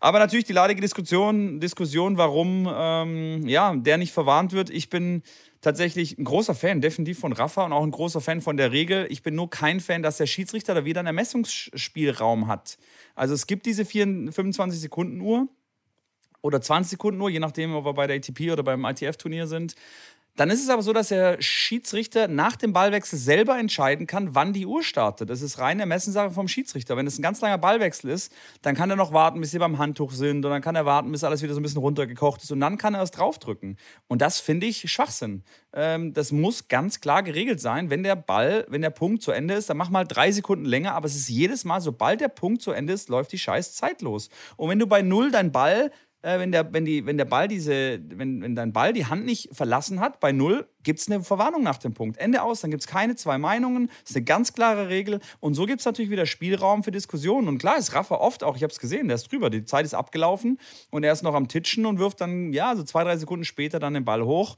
Aber 0.00 0.18
natürlich 0.20 0.44
die 0.44 0.52
leidige 0.52 0.80
Diskussion, 0.80 1.58
Diskussion 1.60 2.18
warum 2.18 2.68
ähm, 2.72 3.48
ja, 3.48 3.74
der 3.74 3.98
nicht 3.98 4.12
verwarnt 4.12 4.52
wird. 4.52 4.70
Ich 4.70 4.90
bin 4.90 5.22
tatsächlich 5.60 6.16
ein 6.18 6.24
großer 6.24 6.54
Fan, 6.54 6.80
definitiv 6.80 7.18
von 7.18 7.32
Rafa 7.32 7.64
und 7.64 7.72
auch 7.72 7.82
ein 7.82 7.90
großer 7.90 8.20
Fan 8.20 8.40
von 8.40 8.56
der 8.56 8.70
Regel. 8.70 9.06
Ich 9.10 9.22
bin 9.22 9.34
nur 9.34 9.50
kein 9.50 9.80
Fan, 9.80 10.02
dass 10.02 10.18
der 10.18 10.26
Schiedsrichter 10.26 10.74
da 10.74 10.84
wieder 10.84 11.00
einen 11.00 11.08
Ermessungsspielraum 11.08 12.46
hat. 12.46 12.78
Also 13.16 13.34
es 13.34 13.48
gibt 13.48 13.66
diese 13.66 13.84
25 13.84 14.80
Sekunden 14.80 15.20
Uhr 15.20 15.48
oder 16.42 16.60
20 16.60 16.90
Sekunden 16.90 17.20
Uhr, 17.20 17.30
je 17.30 17.40
nachdem, 17.40 17.74
ob 17.74 17.84
wir 17.84 17.92
bei 17.94 18.06
der 18.06 18.16
ATP 18.16 18.52
oder 18.52 18.62
beim 18.62 18.84
ITF-Turnier 18.84 19.48
sind. 19.48 19.74
Dann 20.38 20.50
ist 20.50 20.62
es 20.62 20.70
aber 20.70 20.82
so, 20.82 20.92
dass 20.92 21.08
der 21.08 21.42
Schiedsrichter 21.42 22.28
nach 22.28 22.54
dem 22.54 22.72
Ballwechsel 22.72 23.18
selber 23.18 23.58
entscheiden 23.58 24.06
kann, 24.06 24.36
wann 24.36 24.52
die 24.52 24.66
Uhr 24.66 24.84
startet. 24.84 25.30
Das 25.30 25.42
ist 25.42 25.58
reine 25.58 25.82
Ermessenssache 25.82 26.30
vom 26.30 26.46
Schiedsrichter. 26.46 26.96
Wenn 26.96 27.08
es 27.08 27.18
ein 27.18 27.22
ganz 27.22 27.40
langer 27.40 27.58
Ballwechsel 27.58 28.08
ist, 28.08 28.32
dann 28.62 28.76
kann 28.76 28.88
er 28.88 28.94
noch 28.94 29.12
warten, 29.12 29.40
bis 29.40 29.50
sie 29.50 29.58
beim 29.58 29.78
Handtuch 29.78 30.12
sind 30.12 30.44
und 30.44 30.52
dann 30.52 30.62
kann 30.62 30.76
er 30.76 30.86
warten, 30.86 31.10
bis 31.10 31.24
alles 31.24 31.42
wieder 31.42 31.54
so 31.54 31.60
ein 31.60 31.64
bisschen 31.64 31.80
runtergekocht 31.80 32.40
ist 32.44 32.52
und 32.52 32.60
dann 32.60 32.78
kann 32.78 32.94
er 32.94 33.00
erst 33.00 33.18
draufdrücken. 33.18 33.78
Und 34.06 34.22
das 34.22 34.38
finde 34.38 34.66
ich 34.66 34.88
Schwachsinn. 34.88 35.42
Ähm, 35.72 36.14
das 36.14 36.30
muss 36.30 36.68
ganz 36.68 37.00
klar 37.00 37.24
geregelt 37.24 37.60
sein. 37.60 37.90
Wenn 37.90 38.04
der 38.04 38.14
Ball, 38.14 38.64
wenn 38.68 38.80
der 38.82 38.90
Punkt 38.90 39.24
zu 39.24 39.32
Ende 39.32 39.54
ist, 39.54 39.68
dann 39.68 39.76
mach 39.76 39.90
mal 39.90 40.04
drei 40.04 40.30
Sekunden 40.30 40.66
länger, 40.66 40.94
aber 40.94 41.06
es 41.06 41.16
ist 41.16 41.28
jedes 41.28 41.64
Mal, 41.64 41.80
sobald 41.80 42.20
der 42.20 42.28
Punkt 42.28 42.62
zu 42.62 42.70
Ende 42.70 42.92
ist, 42.92 43.08
läuft 43.08 43.32
die 43.32 43.38
scheiß 43.38 43.74
Zeit 43.74 44.02
los. 44.02 44.28
Und 44.56 44.70
wenn 44.70 44.78
du 44.78 44.86
bei 44.86 45.02
Null 45.02 45.32
deinen 45.32 45.50
Ball 45.50 45.90
äh, 46.22 46.38
wenn, 46.38 46.50
der, 46.50 46.72
wenn, 46.72 46.84
die, 46.84 47.06
wenn 47.06 47.16
der 47.16 47.24
Ball 47.24 47.48
diese, 47.48 48.00
wenn, 48.08 48.42
wenn 48.42 48.54
dein 48.56 48.72
Ball 48.72 48.92
die 48.92 49.06
Hand 49.06 49.24
nicht 49.24 49.50
verlassen 49.52 50.00
hat, 50.00 50.20
bei 50.20 50.32
null 50.32 50.66
gibt 50.82 51.00
es 51.00 51.10
eine 51.10 51.22
Verwarnung 51.22 51.62
nach 51.62 51.78
dem 51.78 51.94
Punkt. 51.94 52.18
Ende 52.18 52.42
aus, 52.42 52.60
dann 52.60 52.70
gibt 52.70 52.82
es 52.82 52.86
keine 52.86 53.14
zwei 53.14 53.38
Meinungen. 53.38 53.88
Das 54.02 54.10
ist 54.10 54.16
eine 54.16 54.24
ganz 54.24 54.52
klare 54.52 54.88
Regel. 54.88 55.20
Und 55.40 55.54
so 55.54 55.66
gibt 55.66 55.80
es 55.80 55.86
natürlich 55.86 56.10
wieder 56.10 56.26
Spielraum 56.26 56.82
für 56.82 56.90
Diskussionen. 56.90 57.46
Und 57.46 57.58
klar 57.58 57.78
ist 57.78 57.94
Rafa 57.94 58.16
oft 58.16 58.42
auch, 58.42 58.56
ich 58.56 58.62
habe 58.62 58.72
es 58.72 58.80
gesehen, 58.80 59.08
der 59.08 59.16
ist 59.16 59.30
drüber, 59.30 59.50
die 59.50 59.64
Zeit 59.64 59.84
ist 59.84 59.94
abgelaufen 59.94 60.58
und 60.90 61.04
er 61.04 61.12
ist 61.12 61.22
noch 61.22 61.34
am 61.34 61.46
Titschen 61.46 61.86
und 61.86 61.98
wirft 61.98 62.20
dann, 62.20 62.52
ja, 62.52 62.74
so 62.74 62.82
zwei, 62.82 63.04
drei 63.04 63.16
Sekunden 63.16 63.44
später 63.44 63.78
dann 63.78 63.94
den 63.94 64.04
Ball 64.04 64.24
hoch. 64.24 64.56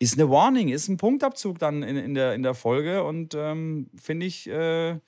Ist 0.00 0.18
eine 0.18 0.30
Warning, 0.30 0.68
ist 0.68 0.88
ein 0.88 0.96
Punktabzug 0.96 1.58
dann 1.58 1.82
in, 1.82 1.96
in, 1.96 2.14
der, 2.14 2.34
in 2.34 2.42
der 2.42 2.54
Folge. 2.54 3.02
Und 3.04 3.34
ähm, 3.34 3.90
finde 3.96 4.26
ich, 4.26 4.48
äh, 4.48 4.98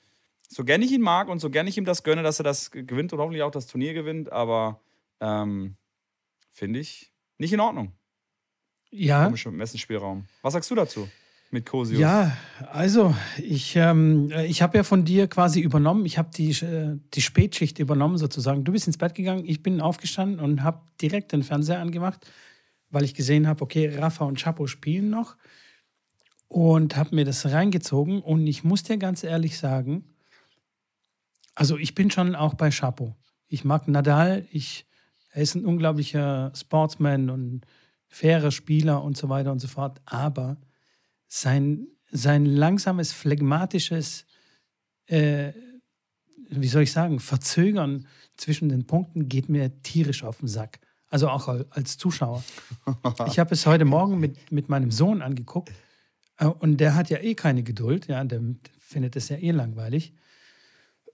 so 0.49 0.65
gern 0.65 0.81
ich 0.81 0.91
ihn 0.91 1.01
mag 1.01 1.29
und 1.29 1.39
so 1.39 1.49
gern 1.49 1.67
ich 1.67 1.77
ihm 1.77 1.85
das 1.85 2.03
gönne, 2.03 2.23
dass 2.23 2.39
er 2.39 2.43
das 2.43 2.71
gewinnt 2.71 3.13
und 3.13 3.19
hoffentlich 3.19 3.43
auch 3.43 3.51
das 3.51 3.67
Turnier 3.67 3.93
gewinnt, 3.93 4.31
aber 4.31 4.81
ähm, 5.21 5.77
finde 6.51 6.79
ich 6.79 7.11
nicht 7.37 7.53
in 7.53 7.59
Ordnung. 7.59 7.93
Ja. 8.91 9.25
Komischer 9.25 9.51
Messenspielraum. 9.51 10.25
Was 10.41 10.53
sagst 10.53 10.69
du 10.69 10.75
dazu? 10.75 11.09
Mit 11.49 11.65
Cosius. 11.65 11.99
Ja, 11.99 12.37
also 12.71 13.13
ich, 13.37 13.75
ähm, 13.75 14.31
ich 14.45 14.61
habe 14.61 14.77
ja 14.77 14.83
von 14.83 15.03
dir 15.03 15.27
quasi 15.27 15.59
übernommen, 15.59 16.05
ich 16.05 16.17
habe 16.17 16.29
die, 16.33 16.51
äh, 16.51 16.97
die 17.13 17.21
Spätschicht 17.21 17.79
übernommen 17.79 18.17
sozusagen. 18.17 18.63
Du 18.63 18.71
bist 18.71 18.87
ins 18.87 18.97
Bett 18.97 19.15
gegangen, 19.15 19.43
ich 19.45 19.61
bin 19.61 19.81
aufgestanden 19.81 20.39
und 20.39 20.63
habe 20.63 20.81
direkt 21.01 21.33
den 21.33 21.43
Fernseher 21.43 21.79
angemacht, 21.79 22.25
weil 22.89 23.03
ich 23.03 23.15
gesehen 23.15 23.47
habe, 23.47 23.61
okay, 23.63 23.93
Rafa 23.97 24.23
und 24.23 24.39
Chapo 24.39 24.67
spielen 24.67 25.09
noch 25.09 25.35
und 26.47 26.95
habe 26.95 27.15
mir 27.15 27.25
das 27.25 27.45
reingezogen 27.45 28.21
und 28.21 28.47
ich 28.47 28.63
muss 28.63 28.83
dir 28.83 28.97
ganz 28.97 29.23
ehrlich 29.23 29.57
sagen, 29.57 30.05
also 31.53 31.77
ich 31.77 31.95
bin 31.95 32.11
schon 32.11 32.33
auch 32.33 32.53
bei 32.53 32.69
Chapo. 32.69 33.15
Ich 33.47 33.65
mag 33.65 33.89
Nadal, 33.89 34.45
ich 34.51 34.85
er 35.31 35.41
ist 35.41 35.55
ein 35.55 35.65
unglaublicher 35.65 36.51
Sportsman 36.55 37.29
und 37.29 37.61
fairer 38.07 38.51
Spieler 38.51 39.03
und 39.03 39.17
so 39.17 39.29
weiter 39.29 39.51
und 39.51 39.59
so 39.59 39.67
fort. 39.67 40.01
Aber 40.05 40.57
sein, 41.27 41.87
sein 42.11 42.45
langsames, 42.45 43.13
phlegmatisches, 43.13 44.25
äh, 45.05 45.53
wie 46.49 46.67
soll 46.67 46.83
ich 46.83 46.91
sagen, 46.91 47.19
Verzögern 47.19 48.07
zwischen 48.35 48.67
den 48.67 48.85
Punkten 48.85 49.29
geht 49.29 49.47
mir 49.47 49.81
tierisch 49.83 50.23
auf 50.23 50.39
den 50.39 50.49
Sack. 50.49 50.79
Also 51.07 51.29
auch 51.29 51.47
als 51.69 51.97
Zuschauer. 51.97 52.43
Ich 53.27 53.39
habe 53.39 53.53
es 53.53 53.65
heute 53.65 53.85
Morgen 53.85 54.19
mit, 54.19 54.51
mit 54.51 54.69
meinem 54.69 54.91
Sohn 54.91 55.21
angeguckt 55.21 55.71
äh, 56.37 56.45
und 56.45 56.77
der 56.77 56.95
hat 56.95 57.09
ja 57.09 57.19
eh 57.19 57.35
keine 57.35 57.63
Geduld. 57.63 58.07
Ja, 58.07 58.23
der 58.23 58.41
findet 58.79 59.15
es 59.15 59.29
ja 59.29 59.37
eh 59.37 59.51
langweilig. 59.51 60.13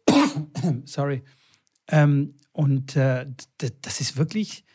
Sorry. 0.85 1.23
Ähm, 1.87 2.35
und 2.51 2.95
äh, 2.95 3.27
das 3.81 4.01
ist 4.01 4.17
wirklich 4.17 4.65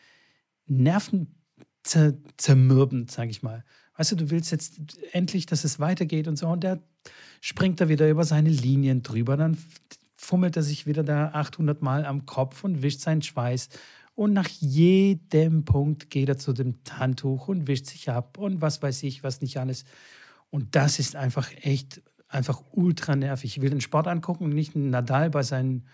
nervenzermürbend, 0.67 3.11
sage 3.11 3.31
ich 3.31 3.43
mal. 3.43 3.65
Weißt 3.97 4.13
du, 4.13 4.15
du 4.15 4.29
willst 4.31 4.51
jetzt 4.51 4.79
endlich, 5.11 5.45
dass 5.45 5.63
es 5.63 5.79
weitergeht 5.79 6.27
und 6.27 6.37
so. 6.37 6.47
Und 6.47 6.63
der 6.63 6.81
springt 7.41 7.81
da 7.81 7.89
wieder 7.89 8.09
über 8.09 8.23
seine 8.23 8.49
Linien 8.49 9.03
drüber. 9.03 9.37
Dann 9.37 9.57
fummelt 10.15 10.55
er 10.55 10.63
sich 10.63 10.87
wieder 10.87 11.03
da 11.03 11.31
800 11.33 11.81
Mal 11.81 12.05
am 12.05 12.25
Kopf 12.25 12.63
und 12.63 12.81
wischt 12.81 13.01
seinen 13.01 13.21
Schweiß. 13.21 13.69
Und 14.15 14.33
nach 14.33 14.47
jedem 14.47 15.65
Punkt 15.65 16.09
geht 16.09 16.29
er 16.29 16.37
zu 16.37 16.53
dem 16.53 16.75
Handtuch 16.89 17.47
und 17.47 17.67
wischt 17.67 17.87
sich 17.87 18.09
ab 18.09 18.37
und 18.37 18.61
was 18.61 18.81
weiß 18.81 19.03
ich, 19.03 19.23
was 19.23 19.41
nicht 19.41 19.57
alles. 19.57 19.85
Und 20.49 20.75
das 20.75 20.99
ist 20.99 21.15
einfach 21.15 21.51
echt, 21.61 22.01
einfach 22.27 22.63
ultra 22.71 23.15
nervig. 23.15 23.57
Ich 23.57 23.61
will 23.61 23.71
den 23.71 23.81
Sport 23.81 24.07
angucken 24.07 24.45
und 24.45 24.53
nicht 24.53 24.75
Nadal 24.75 25.31
bei 25.31 25.43
seinen 25.43 25.87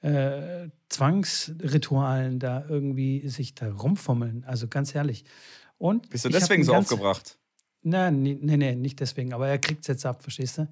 äh, 0.00 0.68
Zwangsritualen 0.88 2.38
da 2.38 2.64
irgendwie 2.68 3.28
sich 3.28 3.54
da 3.54 3.70
rumfummeln. 3.70 4.44
Also 4.44 4.68
ganz 4.68 4.94
ehrlich. 4.94 5.24
Und 5.78 6.10
Bist 6.10 6.24
du 6.24 6.28
deswegen 6.28 6.64
so 6.64 6.72
ganz, 6.72 6.90
aufgebracht? 6.90 7.38
Nein, 7.82 8.22
nee, 8.22 8.38
nee, 8.40 8.56
nee, 8.56 8.74
nicht 8.74 9.00
deswegen. 9.00 9.32
Aber 9.32 9.48
er 9.48 9.58
kriegt 9.58 9.82
es 9.82 9.88
jetzt 9.88 10.06
ab, 10.06 10.22
verstehst 10.22 10.58
du? 10.58 10.68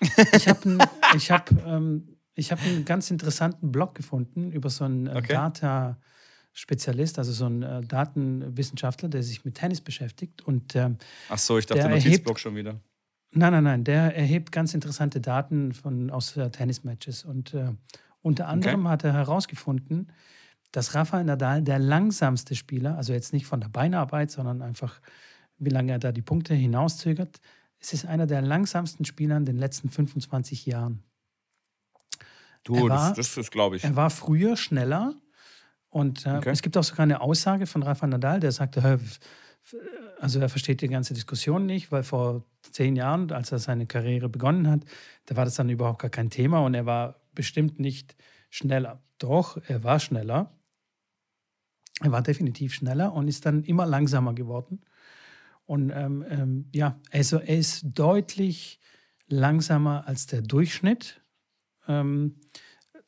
Ich 0.34 0.48
habe 0.48 0.78
ich 1.16 1.30
hab, 1.30 1.50
ähm, 1.64 2.16
hab 2.36 2.62
einen 2.62 2.84
ganz 2.84 3.10
interessanten 3.10 3.70
Blog 3.70 3.94
gefunden 3.94 4.50
über 4.50 4.68
so 4.68 4.84
einen 4.84 5.06
äh, 5.06 5.14
okay. 5.16 5.32
Data- 5.32 5.98
Spezialist, 6.54 7.18
also 7.18 7.32
so 7.32 7.46
ein 7.46 7.62
äh, 7.62 7.80
Datenwissenschaftler, 7.80 9.08
der 9.08 9.22
sich 9.22 9.44
mit 9.44 9.54
Tennis 9.54 9.80
beschäftigt. 9.80 10.42
Und, 10.42 10.76
ähm, 10.76 10.98
Ach 11.30 11.38
so, 11.38 11.56
ich 11.58 11.66
dachte 11.66 11.88
Notizblock 11.88 12.38
schon 12.38 12.54
wieder. 12.56 12.78
Nein, 13.30 13.52
nein, 13.52 13.64
nein. 13.64 13.84
Der 13.84 14.14
erhebt 14.14 14.52
ganz 14.52 14.74
interessante 14.74 15.20
Daten 15.20 15.72
von, 15.72 16.10
aus 16.10 16.36
äh, 16.36 16.50
Tennismatches. 16.50 17.24
Und 17.24 17.54
äh, 17.54 17.70
unter 18.22 18.48
anderem 18.48 18.86
okay. 18.86 18.92
hat 18.92 19.04
er 19.04 19.12
herausgefunden, 19.12 20.12
dass 20.70 20.94
Rafael 20.94 21.24
Nadal 21.24 21.62
der 21.62 21.78
langsamste 21.78 22.54
Spieler, 22.54 22.96
also 22.96 23.12
jetzt 23.12 23.32
nicht 23.32 23.46
von 23.46 23.60
der 23.60 23.68
Beinarbeit, 23.68 24.30
sondern 24.30 24.62
einfach, 24.62 25.00
wie 25.58 25.68
lange 25.68 25.92
er 25.92 25.98
da 25.98 26.12
die 26.12 26.22
Punkte 26.22 26.54
hinauszögert, 26.54 27.40
es 27.78 27.92
ist 27.92 28.06
einer 28.06 28.26
der 28.26 28.40
langsamsten 28.40 29.04
Spieler 29.04 29.36
in 29.36 29.44
den 29.44 29.58
letzten 29.58 29.90
25 29.90 30.66
Jahren. 30.66 31.02
Du, 32.64 32.88
war, 32.88 33.12
das, 33.12 33.34
das 33.34 33.50
glaube 33.50 33.76
ich. 33.76 33.84
Er 33.84 33.96
war 33.96 34.08
früher 34.08 34.56
schneller 34.56 35.14
und 35.90 36.24
äh, 36.26 36.36
okay. 36.36 36.50
es 36.50 36.62
gibt 36.62 36.76
auch 36.76 36.84
sogar 36.84 37.02
eine 37.02 37.20
Aussage 37.20 37.66
von 37.66 37.82
Rafael 37.82 38.10
Nadal, 38.10 38.40
der 38.40 38.52
sagte, 38.52 39.00
also 40.20 40.38
er 40.38 40.48
versteht 40.48 40.80
die 40.80 40.88
ganze 40.88 41.12
Diskussion 41.12 41.66
nicht, 41.66 41.90
weil 41.90 42.04
vor 42.04 42.44
zehn 42.70 42.96
Jahren, 42.96 43.30
als 43.32 43.52
er 43.52 43.58
seine 43.58 43.86
Karriere 43.86 44.28
begonnen 44.28 44.70
hat, 44.70 44.84
da 45.26 45.36
war 45.36 45.44
das 45.44 45.56
dann 45.56 45.68
überhaupt 45.68 46.00
gar 46.00 46.10
kein 46.10 46.30
Thema 46.30 46.60
und 46.60 46.74
er 46.74 46.86
war 46.86 47.21
bestimmt 47.34 47.80
nicht 47.80 48.16
schneller. 48.50 49.02
Doch, 49.18 49.58
er 49.68 49.84
war 49.84 50.00
schneller. 50.00 50.56
Er 52.00 52.12
war 52.12 52.22
definitiv 52.22 52.74
schneller 52.74 53.12
und 53.12 53.28
ist 53.28 53.46
dann 53.46 53.64
immer 53.64 53.86
langsamer 53.86 54.34
geworden. 54.34 54.82
Und 55.64 55.90
ähm, 55.90 56.24
ähm, 56.28 56.68
ja, 56.72 56.98
also 57.12 57.38
er 57.38 57.58
ist 57.58 57.82
deutlich 57.84 58.80
langsamer 59.28 60.06
als 60.06 60.26
der 60.26 60.42
Durchschnitt. 60.42 61.22
Ähm, 61.86 62.40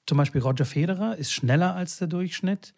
zum 0.07 0.19
Beispiel 0.19 0.41
Roger 0.41 0.65
Federer 0.65 1.17
ist 1.17 1.33
schneller 1.33 1.75
als 1.75 1.99
der 1.99 2.09
Durchschnitt. 2.09 2.75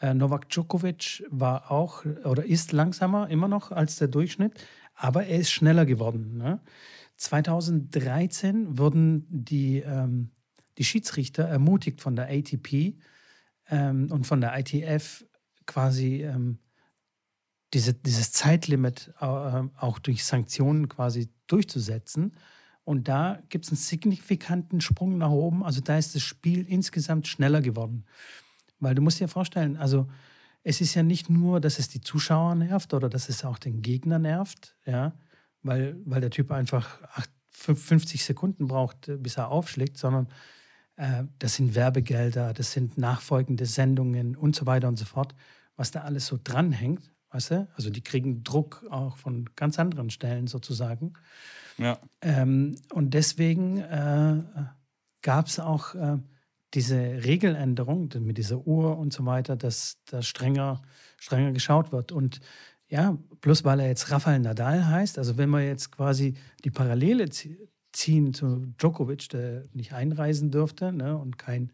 Äh, 0.00 0.14
Novak 0.14 0.48
Djokovic 0.50 1.24
war 1.30 1.70
auch 1.70 2.04
oder 2.24 2.44
ist 2.44 2.72
langsamer 2.72 3.28
immer 3.30 3.48
noch 3.48 3.72
als 3.72 3.96
der 3.96 4.08
Durchschnitt, 4.08 4.52
aber 4.94 5.26
er 5.26 5.40
ist 5.40 5.50
schneller 5.50 5.86
geworden. 5.86 6.36
Ne? 6.36 6.60
2013 7.16 8.78
wurden 8.78 9.26
die, 9.30 9.78
ähm, 9.78 10.30
die 10.78 10.84
Schiedsrichter 10.84 11.44
ermutigt 11.44 12.00
von 12.00 12.16
der 12.16 12.28
ATP 12.28 12.94
ähm, 13.68 14.10
und 14.10 14.26
von 14.26 14.40
der 14.40 14.58
ITF 14.58 15.24
quasi 15.66 16.22
ähm, 16.22 16.58
diese, 17.74 17.94
dieses 17.94 18.32
Zeitlimit 18.32 19.12
äh, 19.20 19.24
auch 19.24 19.98
durch 19.98 20.24
Sanktionen 20.24 20.88
quasi 20.88 21.28
durchzusetzen. 21.46 22.36
Und 22.84 23.08
da 23.08 23.42
gibt 23.48 23.64
es 23.64 23.72
einen 23.72 23.78
signifikanten 23.78 24.80
Sprung 24.80 25.18
nach 25.18 25.30
oben. 25.30 25.64
Also 25.64 25.80
da 25.80 25.98
ist 25.98 26.14
das 26.14 26.22
Spiel 26.22 26.64
insgesamt 26.68 27.26
schneller 27.26 27.60
geworden. 27.60 28.04
Weil 28.78 28.94
du 28.94 29.02
musst 29.02 29.18
dir 29.18 29.28
vorstellen, 29.28 29.76
also 29.76 30.06
es 30.62 30.80
ist 30.80 30.94
ja 30.94 31.02
nicht 31.02 31.28
nur, 31.28 31.60
dass 31.60 31.78
es 31.78 31.88
die 31.88 32.00
Zuschauer 32.00 32.54
nervt 32.54 32.94
oder 32.94 33.08
dass 33.08 33.28
es 33.28 33.44
auch 33.44 33.58
den 33.58 33.82
Gegner 33.82 34.18
nervt, 34.18 34.76
ja, 34.84 35.14
weil, 35.62 35.96
weil 36.04 36.20
der 36.20 36.30
Typ 36.30 36.50
einfach 36.50 37.00
50 37.50 38.24
Sekunden 38.24 38.68
braucht, 38.68 39.10
bis 39.18 39.36
er 39.36 39.48
aufschlägt, 39.48 39.96
sondern 39.96 40.28
das 41.38 41.54
sind 41.56 41.74
Werbegelder, 41.74 42.54
das 42.54 42.72
sind 42.72 42.96
nachfolgende 42.96 43.66
Sendungen 43.66 44.34
und 44.34 44.56
so 44.56 44.66
weiter 44.66 44.88
und 44.88 44.96
so 44.96 45.04
fort, 45.04 45.34
was 45.76 45.90
da 45.90 46.00
alles 46.00 46.26
so 46.26 46.38
dranhängt, 46.42 47.12
weißt 47.30 47.50
du? 47.50 47.68
Also 47.74 47.90
die 47.90 48.02
kriegen 48.02 48.42
Druck 48.44 48.84
auch 48.90 49.16
von 49.18 49.50
ganz 49.56 49.78
anderen 49.78 50.10
Stellen 50.10 50.46
sozusagen. 50.46 51.12
Ja. 51.76 51.98
Ähm, 52.22 52.76
und 52.92 53.12
deswegen 53.12 53.78
äh, 53.78 54.42
gab 55.20 55.46
es 55.46 55.58
auch 55.58 55.94
äh, 55.94 56.18
diese 56.72 56.96
Regeländerung 56.96 58.10
mit 58.20 58.38
dieser 58.38 58.66
Uhr 58.66 58.96
und 58.98 59.12
so 59.12 59.26
weiter, 59.26 59.56
dass 59.56 59.98
da 60.06 60.22
strenger, 60.22 60.82
strenger 61.18 61.52
geschaut 61.52 61.92
wird. 61.92 62.12
Und 62.12 62.40
ja, 62.88 63.18
plus 63.40 63.64
weil 63.64 63.80
er 63.80 63.88
jetzt 63.88 64.10
Rafael 64.10 64.38
Nadal 64.40 64.86
heißt, 64.86 65.18
also 65.18 65.36
wenn 65.36 65.50
wir 65.50 65.62
jetzt 65.62 65.92
quasi 65.92 66.34
die 66.64 66.70
Parallele 66.70 67.28
ziehen 67.96 68.34
zu 68.34 68.66
Djokovic, 68.78 69.28
der 69.30 69.64
nicht 69.72 69.92
einreisen 69.92 70.50
durfte 70.50 70.92
ne, 70.92 71.16
und 71.16 71.38
kein, 71.38 71.72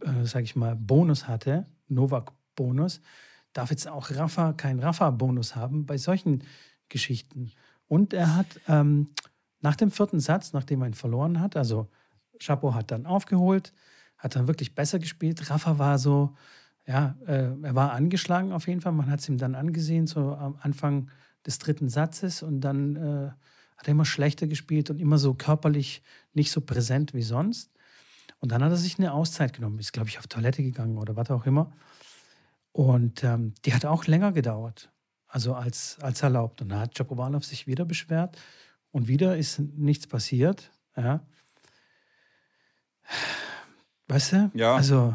äh, 0.00 0.24
sag 0.24 0.44
ich 0.44 0.56
mal, 0.56 0.76
Bonus 0.76 1.28
hatte, 1.28 1.66
Novak-Bonus, 1.88 3.00
darf 3.52 3.70
jetzt 3.70 3.86
auch 3.86 4.10
Rafa 4.10 4.54
keinen 4.54 4.80
Rafa-Bonus 4.80 5.54
haben 5.54 5.84
bei 5.84 5.98
solchen 5.98 6.42
Geschichten. 6.88 7.52
Und 7.86 8.14
er 8.14 8.34
hat 8.34 8.46
ähm, 8.66 9.10
nach 9.60 9.76
dem 9.76 9.90
vierten 9.90 10.20
Satz, 10.20 10.52
nachdem 10.52 10.82
er 10.82 10.88
ihn 10.88 10.94
verloren 10.94 11.38
hat, 11.38 11.56
also 11.56 11.88
Chapeau 12.38 12.74
hat 12.74 12.90
dann 12.90 13.06
aufgeholt, 13.06 13.72
hat 14.16 14.34
dann 14.36 14.48
wirklich 14.48 14.74
besser 14.74 14.98
gespielt. 14.98 15.50
Rafa 15.50 15.78
war 15.78 15.98
so, 15.98 16.34
ja, 16.86 17.14
äh, 17.26 17.50
er 17.62 17.74
war 17.74 17.92
angeschlagen 17.92 18.52
auf 18.52 18.66
jeden 18.68 18.80
Fall. 18.80 18.92
Man 18.92 19.10
hat 19.10 19.20
es 19.20 19.28
ihm 19.28 19.38
dann 19.38 19.54
angesehen, 19.54 20.06
so 20.06 20.34
am 20.34 20.56
Anfang 20.60 21.10
des 21.46 21.58
dritten 21.58 21.90
Satzes. 21.90 22.42
Und 22.42 22.62
dann 22.62 22.96
äh, 22.96 23.30
hat 23.76 23.86
er 23.88 23.92
immer 23.92 24.04
schlechter 24.04 24.46
gespielt 24.46 24.90
und 24.90 25.00
immer 25.00 25.18
so 25.18 25.34
körperlich 25.34 26.02
nicht 26.32 26.50
so 26.50 26.60
präsent 26.60 27.14
wie 27.14 27.22
sonst. 27.22 27.70
Und 28.40 28.52
dann 28.52 28.62
hat 28.62 28.70
er 28.70 28.76
sich 28.76 28.98
eine 28.98 29.12
Auszeit 29.12 29.52
genommen, 29.52 29.78
ist, 29.78 29.92
glaube 29.92 30.08
ich, 30.08 30.18
auf 30.18 30.26
Toilette 30.26 30.62
gegangen 30.62 30.98
oder 30.98 31.16
was 31.16 31.30
auch 31.30 31.46
immer. 31.46 31.72
Und 32.72 33.22
ähm, 33.24 33.54
die 33.64 33.72
hat 33.74 33.84
auch 33.84 34.06
länger 34.06 34.32
gedauert, 34.32 34.90
also 35.28 35.54
als, 35.54 35.98
als 36.00 36.22
erlaubt. 36.22 36.60
Und 36.60 36.68
da 36.70 36.80
hat 36.80 36.94
Chapovalov 36.96 37.44
sich 37.44 37.66
wieder 37.66 37.84
beschwert 37.84 38.36
und 38.90 39.08
wieder 39.08 39.36
ist 39.36 39.58
nichts 39.60 40.06
passiert. 40.06 40.70
Ja. 40.96 41.20
Weißt 44.08 44.32
du? 44.32 44.50
Ja. 44.54 44.76
Also, 44.76 45.14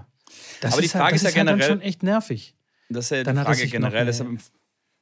das 0.62 0.74
Aber 0.74 0.82
die 0.82 0.86
ist, 0.88 0.92
Frage 0.94 1.04
halt, 1.06 1.14
das 1.16 1.22
ist 1.22 1.24
ja 1.24 1.30
ist 1.30 1.36
halt 1.38 1.48
generell- 1.48 1.70
schon 1.70 1.82
echt 1.82 2.04
nervig. 2.04 2.56
Das 2.90 3.06
ist 3.06 3.12
ja 3.12 3.24
Dann 3.24 3.36
die 3.36 3.40
hat 3.42 3.48
er 3.48 3.54
Frage 3.56 3.68
generell. 3.68 4.06
Deshalb, 4.06 4.40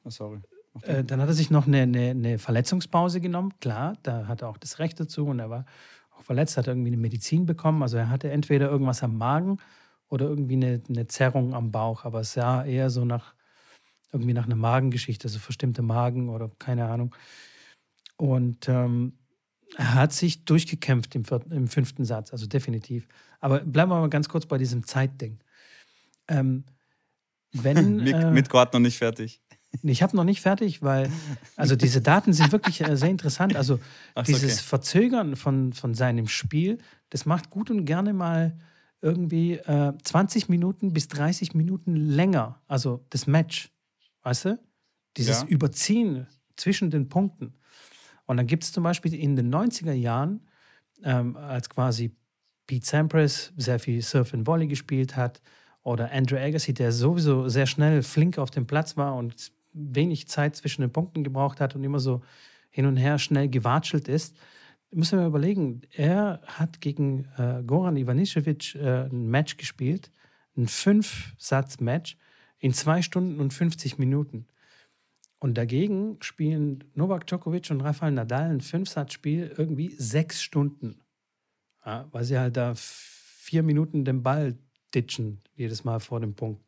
oh, 0.04 0.10
sorry. 0.10 0.40
Äh, 0.82 1.04
dann 1.04 1.20
hat 1.20 1.28
er 1.28 1.34
sich 1.34 1.50
noch 1.50 1.66
eine, 1.66 1.82
eine, 1.82 2.10
eine 2.10 2.38
Verletzungspause 2.38 3.20
genommen. 3.20 3.54
Klar, 3.60 3.94
da 4.02 4.26
hat 4.26 4.42
er 4.42 4.48
auch 4.48 4.58
das 4.58 4.78
Recht 4.78 4.98
dazu 5.00 5.26
und 5.26 5.38
er 5.38 5.50
war 5.50 5.64
auch 6.16 6.22
verletzt, 6.22 6.56
hat 6.56 6.66
irgendwie 6.66 6.88
eine 6.88 6.96
Medizin 6.96 7.46
bekommen. 7.46 7.82
Also 7.82 7.96
er 7.96 8.10
hatte 8.10 8.30
entweder 8.30 8.70
irgendwas 8.70 9.02
am 9.02 9.16
Magen 9.16 9.58
oder 10.08 10.26
irgendwie 10.26 10.54
eine, 10.54 10.82
eine 10.88 11.06
Zerrung 11.06 11.54
am 11.54 11.70
Bauch, 11.70 12.04
aber 12.04 12.20
es 12.20 12.32
sah 12.32 12.64
eher 12.64 12.90
so 12.90 13.04
nach 13.04 13.34
irgendwie 14.12 14.32
nach 14.32 14.46
einer 14.46 14.56
Magengeschichte, 14.56 15.28
also 15.28 15.38
verstimmte 15.38 15.82
Magen 15.82 16.28
oder 16.30 16.50
keine 16.58 16.86
Ahnung. 16.86 17.14
Und 18.16 18.68
ähm, 18.68 19.18
er 19.76 19.94
hat 19.94 20.12
sich 20.12 20.44
durchgekämpft 20.44 21.14
im, 21.14 21.24
vierten, 21.24 21.52
im 21.52 21.68
fünften 21.68 22.04
Satz, 22.04 22.32
also 22.32 22.46
definitiv. 22.46 23.06
Aber 23.40 23.60
bleiben 23.60 23.90
wir 23.90 24.00
mal 24.00 24.08
ganz 24.08 24.28
kurz 24.28 24.46
bei 24.46 24.58
diesem 24.58 24.84
Zeitding. 24.84 25.38
Ähm, 26.26 26.64
wenn, 27.52 27.96
Mit, 28.32 28.48
äh, 28.48 28.58
hat 28.58 28.72
noch 28.72 28.80
nicht 28.80 28.98
fertig. 28.98 29.40
Ich 29.82 30.02
habe 30.02 30.16
noch 30.16 30.24
nicht 30.24 30.40
fertig, 30.40 30.82
weil 30.82 31.10
also 31.56 31.76
diese 31.76 32.00
Daten 32.00 32.32
sind 32.32 32.52
wirklich 32.52 32.80
äh, 32.80 32.96
sehr 32.96 33.10
interessant. 33.10 33.54
Also 33.56 33.78
Ach 34.14 34.24
dieses 34.24 34.58
okay. 34.58 34.66
Verzögern 34.66 35.36
von, 35.36 35.72
von 35.72 35.94
seinem 35.94 36.26
Spiel, 36.28 36.78
das 37.10 37.26
macht 37.26 37.50
gut 37.50 37.70
und 37.70 37.84
gerne 37.84 38.12
mal 38.12 38.58
irgendwie 39.00 39.54
äh, 39.54 39.92
20 40.02 40.48
Minuten 40.48 40.92
bis 40.92 41.08
30 41.08 41.54
Minuten 41.54 41.94
länger. 41.96 42.60
Also 42.66 43.04
das 43.10 43.26
Match, 43.26 43.70
weißt 44.22 44.46
du? 44.46 44.58
Dieses 45.16 45.42
Ja. 45.42 45.48
Überziehen 45.48 46.26
zwischen 46.56 46.90
den 46.90 47.08
Punkten. 47.08 47.54
Und 48.26 48.36
dann 48.36 48.46
gibt 48.46 48.64
es 48.64 48.72
zum 48.72 48.82
Beispiel 48.84 49.14
in 49.14 49.36
den 49.36 49.54
90er 49.54 49.92
Jahren, 49.92 50.46
ähm, 51.02 51.36
als 51.36 51.68
quasi 51.70 52.14
Pete 52.66 52.84
Sampras 52.84 53.52
sehr 53.56 53.78
viel 53.78 54.02
Surf 54.02 54.34
and 54.34 54.46
Volley 54.46 54.66
gespielt 54.66 55.16
hat, 55.16 55.40
oder 55.88 56.12
Andrew 56.12 56.36
Agassi, 56.36 56.74
der 56.74 56.92
sowieso 56.92 57.48
sehr 57.48 57.66
schnell 57.66 58.02
flink 58.02 58.36
auf 58.36 58.50
dem 58.50 58.66
Platz 58.66 58.96
war 58.98 59.14
und 59.14 59.50
wenig 59.78 60.28
Zeit 60.28 60.56
zwischen 60.56 60.82
den 60.82 60.92
Punkten 60.92 61.24
gebraucht 61.24 61.60
hat 61.60 61.74
und 61.74 61.84
immer 61.84 62.00
so 62.00 62.22
hin 62.70 62.86
und 62.86 62.96
her 62.96 63.18
schnell 63.18 63.48
gewatschelt 63.48 64.08
ist. 64.08 64.36
Müssen 64.90 65.18
wir 65.18 65.26
überlegen, 65.26 65.82
er 65.92 66.40
hat 66.46 66.80
gegen 66.80 67.26
äh, 67.36 67.62
Goran 67.66 67.96
Ivanisevic 67.96 68.74
äh, 68.74 69.06
ein 69.06 69.28
Match 69.28 69.56
gespielt, 69.56 70.10
ein 70.56 70.66
Fünf-Satz-Match 70.66 72.16
in 72.58 72.72
zwei 72.72 73.02
Stunden 73.02 73.40
und 73.40 73.52
50 73.52 73.98
Minuten. 73.98 74.46
Und 75.38 75.56
dagegen 75.56 76.16
spielen 76.20 76.84
Novak 76.94 77.26
Djokovic 77.26 77.70
und 77.70 77.80
Rafael 77.80 78.12
Nadal 78.12 78.50
ein 78.50 78.60
Fünf-Satz-Spiel 78.60 79.54
irgendwie 79.56 79.90
sechs 79.90 80.42
Stunden. 80.42 81.00
Ja, 81.84 82.08
weil 82.10 82.24
sie 82.24 82.38
halt 82.38 82.56
da 82.56 82.72
vier 82.76 83.62
Minuten 83.62 84.04
den 84.04 84.22
Ball 84.22 84.58
ditchen, 84.94 85.40
jedes 85.54 85.84
Mal 85.84 86.00
vor 86.00 86.20
dem 86.20 86.34
Punkt. 86.34 86.67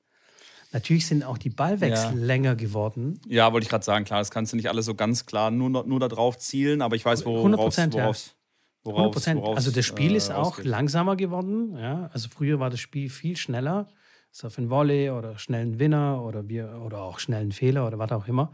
Natürlich 0.72 1.06
sind 1.06 1.24
auch 1.24 1.38
die 1.38 1.50
Ballwechsel 1.50 2.16
Ja. 2.18 2.24
länger 2.24 2.54
geworden. 2.56 3.20
Ja, 3.26 3.52
wollte 3.52 3.64
ich 3.64 3.70
gerade 3.70 3.84
sagen, 3.84 4.04
klar, 4.04 4.20
das 4.20 4.30
kannst 4.30 4.52
du 4.52 4.56
nicht 4.56 4.68
alles 4.68 4.86
so 4.86 4.94
ganz 4.94 5.26
klar 5.26 5.50
nur, 5.50 5.68
nur 5.70 5.98
da 6.00 6.08
drauf 6.08 6.38
zielen, 6.38 6.80
aber 6.80 6.94
ich 6.96 7.04
weiß, 7.04 7.24
worauf 7.24 7.44
100%, 7.74 7.96
ja. 7.96 8.04
worauf, 8.04 8.16
100 8.16 8.36
worauf, 8.84 9.12
Prozent. 9.12 9.40
worauf 9.40 9.56
Also 9.56 9.70
das 9.72 9.84
Spiel 9.84 10.12
äh, 10.12 10.16
ist 10.16 10.30
auch 10.30 10.50
rausgeht. 10.50 10.66
langsamer 10.66 11.16
geworden. 11.16 11.76
Ja? 11.76 12.08
Also 12.12 12.28
früher 12.28 12.60
war 12.60 12.70
das 12.70 12.80
Spiel 12.80 13.10
viel 13.10 13.36
schneller. 13.36 13.88
Surf 14.32 14.58
and 14.58 14.70
Volley 14.70 15.10
oder 15.10 15.38
schnellen 15.38 15.80
Winner 15.80 16.22
oder, 16.22 16.48
wir, 16.48 16.80
oder 16.84 17.02
auch 17.02 17.18
schnellen 17.18 17.50
Fehler 17.50 17.84
oder 17.86 17.98
was 17.98 18.12
auch 18.12 18.28
immer. 18.28 18.52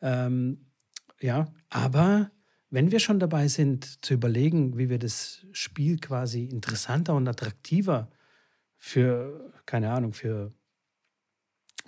Ähm, 0.00 0.66
ja, 1.20 1.46
aber 1.70 2.30
wenn 2.70 2.92
wir 2.92 3.00
schon 3.00 3.18
dabei 3.18 3.48
sind, 3.48 4.04
zu 4.04 4.14
überlegen, 4.14 4.78
wie 4.78 4.88
wir 4.88 5.00
das 5.00 5.44
Spiel 5.50 5.98
quasi 5.98 6.44
interessanter 6.44 7.14
und 7.14 7.26
attraktiver 7.26 8.10
für, 8.76 9.52
keine 9.66 9.90
Ahnung, 9.90 10.12
für, 10.12 10.52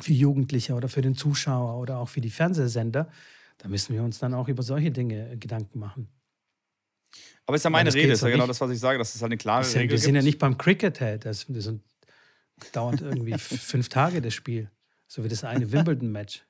für 0.00 0.12
Jugendliche 0.12 0.75
oder 0.75 0.88
für 0.88 1.02
den 1.02 1.14
Zuschauer 1.14 1.81
oder 1.81 1.99
auch 1.99 2.09
für 2.09 2.21
die 2.21 2.31
Fernsehsender, 2.31 3.11
da 3.59 3.69
müssen 3.69 3.95
wir 3.95 4.02
uns 4.02 4.19
dann 4.19 4.35
auch 4.35 4.49
über 4.49 4.62
solche 4.62 4.90
Dinge 4.90 5.37
Gedanken 5.38 5.78
machen. 5.78 6.09
Aber 7.47 7.57
ist 7.57 7.64
ja 7.64 7.71
meine 7.71 7.88
das 7.88 7.95
Rede, 7.95 8.12
ist 8.12 8.23
ja 8.23 8.28
genau 8.28 8.47
das, 8.47 8.61
was 8.61 8.71
ich 8.71 8.78
sage, 8.78 8.99
dass 8.99 9.14
es 9.14 9.23
halt 9.23 9.31
eine 9.31 9.38
klare 9.38 9.62
Das 9.62 9.73
sind, 9.73 9.81
Regel 9.81 9.93
wir 9.93 9.99
sind 9.99 10.14
ja 10.14 10.21
gibt. 10.21 10.26
nicht 10.26 10.38
beim 10.38 10.59
Cricket, 10.59 11.00
hey. 11.00 11.19
das, 11.19 11.47
das 11.49 11.64
sind, 11.64 11.83
dauert 12.73 13.00
irgendwie 13.00 13.35
fünf 13.38 13.88
Tage 13.88 14.21
das 14.21 14.35
Spiel. 14.35 14.71
So 15.07 15.25
wie 15.25 15.28
das 15.28 15.45
eine 15.45 15.73
Wimbledon-Match. 15.73 16.45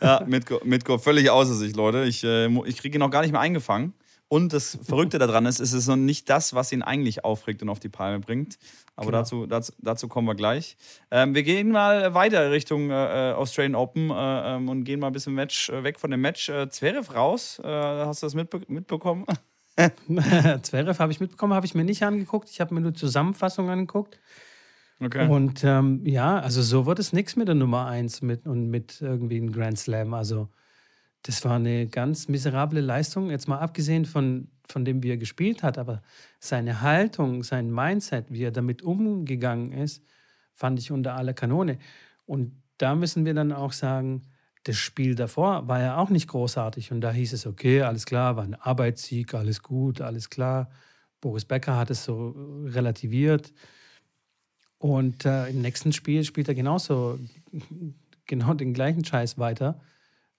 Ja, 0.00 0.24
Mitko, 0.26 0.60
Mitko 0.64 0.98
völlig 0.98 1.30
außer 1.30 1.54
sich, 1.54 1.76
Leute. 1.76 2.04
Ich, 2.04 2.24
äh, 2.24 2.48
ich 2.66 2.78
kriege 2.78 2.98
ihn 2.98 3.00
noch 3.00 3.10
gar 3.10 3.22
nicht 3.22 3.30
mehr 3.30 3.40
eingefangen. 3.40 3.94
Und 4.28 4.52
das 4.52 4.78
Verrückte 4.82 5.18
daran 5.18 5.46
ist, 5.46 5.60
es 5.60 5.72
ist 5.72 5.86
noch 5.86 5.96
nicht 5.96 6.28
das, 6.28 6.52
was 6.52 6.72
ihn 6.72 6.82
eigentlich 6.82 7.24
aufregt 7.24 7.62
und 7.62 7.68
auf 7.68 7.78
die 7.78 7.88
Palme 7.88 8.18
bringt. 8.18 8.58
Aber 8.96 9.06
Genau. 9.06 9.18
dazu, 9.18 9.46
dazu, 9.46 9.72
dazu 9.78 10.08
kommen 10.08 10.26
wir 10.26 10.34
gleich. 10.34 10.76
Ähm, 11.12 11.34
wir 11.34 11.44
gehen 11.44 11.70
mal 11.70 12.12
weiter 12.12 12.50
Richtung 12.50 12.90
äh, 12.90 13.34
Australian 13.36 13.76
Open 13.76 14.10
äh, 14.10 14.56
ähm, 14.56 14.68
und 14.68 14.82
gehen 14.84 14.98
mal 14.98 15.08
ein 15.08 15.12
bisschen 15.12 15.34
Match, 15.34 15.68
äh, 15.68 15.84
weg 15.84 16.00
von 16.00 16.10
dem 16.10 16.20
Match. 16.22 16.48
Äh, 16.48 16.68
Zverev 16.68 17.14
raus. 17.14 17.60
Äh, 17.62 17.68
hast 17.68 18.22
du 18.22 18.26
das 18.26 18.34
mitbe 18.34 18.62
mitbekommen? 18.66 19.26
Zverev 20.62 20.98
habe 20.98 21.12
ich 21.12 21.20
mitbekommen, 21.20 21.54
habe 21.54 21.66
ich 21.66 21.74
mir 21.74 21.84
nicht 21.84 22.02
angeguckt. 22.02 22.50
Ich 22.50 22.60
habe 22.60 22.74
mir 22.74 22.80
nur 22.80 22.94
Zusammenfassung 22.94 23.70
angeguckt. 23.70 24.18
Okay. 25.00 25.28
Und 25.28 25.62
ähm, 25.62 26.00
ja, 26.04 26.38
also 26.38 26.62
so 26.62 26.86
wird 26.86 26.98
es 26.98 27.12
nichts 27.12 27.36
mit 27.36 27.48
der 27.48 27.54
Nummer 27.54 27.86
1 27.86 28.22
mit, 28.22 28.46
und 28.46 28.70
mit 28.70 29.00
irgendwie 29.02 29.36
einem 29.36 29.52
Grand 29.52 29.78
Slam. 29.78 30.14
Also 30.14 30.48
das 31.26 31.44
war 31.44 31.56
eine 31.56 31.88
ganz 31.88 32.28
miserable 32.28 32.80
Leistung, 32.80 33.30
jetzt 33.30 33.48
mal 33.48 33.58
abgesehen 33.58 34.04
von, 34.04 34.46
von 34.68 34.84
dem, 34.84 35.02
wie 35.02 35.10
er 35.10 35.16
gespielt 35.16 35.64
hat, 35.64 35.76
aber 35.76 36.02
seine 36.38 36.82
Haltung, 36.82 37.42
sein 37.42 37.72
Mindset, 37.72 38.26
wie 38.30 38.44
er 38.44 38.52
damit 38.52 38.82
umgegangen 38.82 39.72
ist, 39.72 40.04
fand 40.54 40.78
ich 40.78 40.92
unter 40.92 41.16
aller 41.16 41.34
Kanone. 41.34 41.78
Und 42.26 42.62
da 42.78 42.94
müssen 42.94 43.24
wir 43.24 43.34
dann 43.34 43.50
auch 43.50 43.72
sagen, 43.72 44.22
das 44.62 44.76
Spiel 44.76 45.16
davor 45.16 45.66
war 45.66 45.80
ja 45.80 45.96
auch 45.96 46.10
nicht 46.10 46.28
großartig. 46.28 46.92
Und 46.92 47.00
da 47.00 47.10
hieß 47.10 47.32
es, 47.32 47.44
okay, 47.44 47.82
alles 47.82 48.06
klar, 48.06 48.36
war 48.36 48.44
ein 48.44 48.54
Arbeitssieg, 48.54 49.34
alles 49.34 49.62
gut, 49.62 50.00
alles 50.00 50.30
klar. 50.30 50.70
Boris 51.20 51.44
Becker 51.44 51.76
hat 51.76 51.90
es 51.90 52.04
so 52.04 52.36
relativiert. 52.66 53.52
Und 54.78 55.24
äh, 55.24 55.48
im 55.48 55.60
nächsten 55.60 55.92
Spiel 55.92 56.22
spielt 56.22 56.46
er 56.46 56.54
genauso, 56.54 57.18
genau 58.26 58.54
den 58.54 58.74
gleichen 58.74 59.04
Scheiß 59.04 59.38
weiter. 59.38 59.80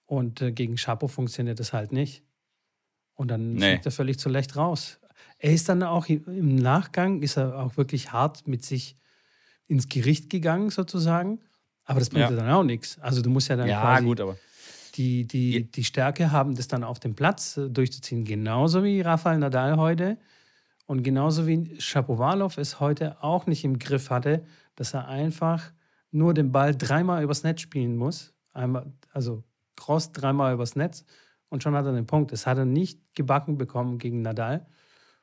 Und 0.08 0.40
äh, 0.40 0.52
gegen 0.52 0.76
Chapo 0.76 1.06
funktioniert 1.06 1.60
das 1.60 1.74
halt 1.74 1.92
nicht. 1.92 2.22
Und 3.14 3.28
dann 3.28 3.52
nee. 3.52 3.72
fliegt 3.72 3.86
er 3.86 3.92
völlig 3.92 4.18
zurecht 4.18 4.56
raus. 4.56 4.98
Er 5.38 5.52
ist 5.52 5.68
dann 5.68 5.82
auch 5.82 6.06
im 6.08 6.56
Nachgang, 6.56 7.20
ist 7.22 7.36
er 7.36 7.58
auch 7.58 7.76
wirklich 7.76 8.10
hart 8.10 8.48
mit 8.48 8.64
sich 8.64 8.96
ins 9.66 9.88
Gericht 9.88 10.30
gegangen, 10.30 10.70
sozusagen. 10.70 11.40
Aber 11.84 12.00
das 12.00 12.08
bringt 12.08 12.30
ja. 12.30 12.36
dann 12.36 12.50
auch 12.50 12.64
nichts. 12.64 12.98
Also 13.00 13.20
du 13.20 13.28
musst 13.28 13.48
ja 13.48 13.56
dann 13.56 13.68
ja, 13.68 14.00
gut, 14.00 14.20
aber 14.20 14.38
die, 14.96 15.26
die, 15.26 15.70
die 15.70 15.84
Stärke 15.84 16.32
haben, 16.32 16.56
das 16.56 16.68
dann 16.68 16.84
auf 16.84 16.98
dem 17.00 17.14
Platz 17.14 17.58
äh, 17.58 17.68
durchzuziehen. 17.68 18.24
Genauso 18.24 18.82
wie 18.82 19.02
Rafael 19.02 19.38
Nadal 19.38 19.76
heute 19.76 20.16
und 20.86 21.02
genauso 21.02 21.46
wie 21.46 21.78
Shapovalov 21.78 22.56
es 22.56 22.80
heute 22.80 23.22
auch 23.22 23.46
nicht 23.46 23.62
im 23.64 23.78
Griff 23.78 24.08
hatte, 24.08 24.42
dass 24.74 24.94
er 24.94 25.06
einfach 25.06 25.70
nur 26.10 26.32
den 26.32 26.50
Ball 26.50 26.74
dreimal 26.74 27.22
übers 27.22 27.42
Netz 27.42 27.60
spielen 27.60 27.96
muss. 27.96 28.32
Einmal, 28.54 28.90
also 29.12 29.44
Cross 29.78 30.12
dreimal 30.12 30.54
übers 30.54 30.76
Netz 30.76 31.04
und 31.48 31.62
schon 31.62 31.74
hat 31.74 31.86
er 31.86 31.92
den 31.92 32.06
Punkt. 32.06 32.32
Das 32.32 32.46
hat 32.46 32.58
er 32.58 32.64
nicht 32.64 33.14
gebacken 33.14 33.58
bekommen 33.58 33.98
gegen 33.98 34.22
Nadal. 34.22 34.66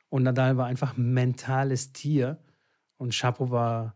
Und 0.08 0.22
Nadal 0.22 0.56
war 0.56 0.66
einfach 0.66 0.96
ein 0.96 1.12
mentales 1.12 1.92
Tier. 1.92 2.38
Und 2.96 3.12
Chapo 3.12 3.50
war 3.50 3.95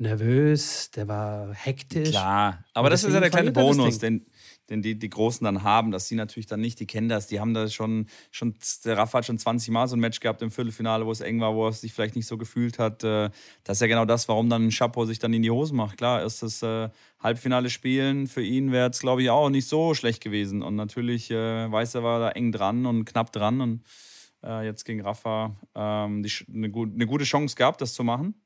nervös, 0.00 0.90
der 0.90 1.08
war 1.08 1.52
hektisch. 1.54 2.10
Klar, 2.10 2.64
aber 2.72 2.90
das 2.90 3.04
ist 3.04 3.12
ja 3.12 3.20
der 3.20 3.30
kleine 3.30 3.52
Bonus, 3.52 3.98
den, 3.98 4.26
den 4.70 4.82
die, 4.82 4.98
die 4.98 5.10
Großen 5.10 5.44
dann 5.44 5.62
haben, 5.62 5.90
dass 5.90 6.08
sie 6.08 6.14
natürlich 6.14 6.46
dann 6.46 6.60
nicht, 6.60 6.80
die 6.80 6.86
kennen 6.86 7.08
das, 7.08 7.26
die 7.26 7.38
haben 7.38 7.52
da 7.52 7.68
schon, 7.68 8.06
schon 8.30 8.54
der 8.84 8.96
Rafa 8.96 9.18
hat 9.18 9.26
schon 9.26 9.38
20 9.38 9.70
Mal 9.70 9.88
so 9.88 9.96
ein 9.96 10.00
Match 10.00 10.20
gehabt 10.20 10.40
im 10.42 10.50
Viertelfinale, 10.50 11.04
wo 11.04 11.12
es 11.12 11.20
eng 11.20 11.40
war, 11.40 11.54
wo 11.54 11.66
er 11.66 11.72
sich 11.72 11.92
vielleicht 11.92 12.16
nicht 12.16 12.26
so 12.26 12.38
gefühlt 12.38 12.78
hat. 12.78 13.04
Äh, 13.04 13.30
das 13.62 13.76
ist 13.76 13.80
ja 13.82 13.86
genau 13.88 14.06
das, 14.06 14.26
warum 14.28 14.48
dann 14.48 14.70
Chapo 14.70 15.04
sich 15.04 15.18
dann 15.18 15.34
in 15.34 15.42
die 15.42 15.50
Hose 15.50 15.74
macht. 15.74 15.98
Klar, 15.98 16.24
ist 16.24 16.42
das 16.42 16.62
äh, 16.62 16.88
Halbfinale 17.18 17.68
spielen, 17.68 18.26
für 18.26 18.42
ihn 18.42 18.72
wäre 18.72 18.88
es, 18.88 19.00
glaube 19.00 19.22
ich, 19.22 19.28
auch 19.30 19.50
nicht 19.50 19.68
so 19.68 19.92
schlecht 19.92 20.22
gewesen. 20.22 20.62
Und 20.62 20.76
natürlich 20.76 21.30
äh, 21.30 21.70
weiß 21.70 21.96
er, 21.96 22.02
war 22.02 22.20
da 22.20 22.30
eng 22.30 22.52
dran 22.52 22.86
und 22.86 23.04
knapp 23.04 23.32
dran 23.32 23.60
und 23.60 23.82
äh, 24.42 24.64
jetzt 24.64 24.84
gegen 24.84 25.02
Rafa 25.02 25.54
ähm, 25.74 26.22
die, 26.22 26.32
eine, 26.48 26.72
eine 26.72 27.06
gute 27.06 27.24
Chance 27.24 27.54
gehabt, 27.56 27.82
das 27.82 27.92
zu 27.92 28.04
machen. 28.04 28.39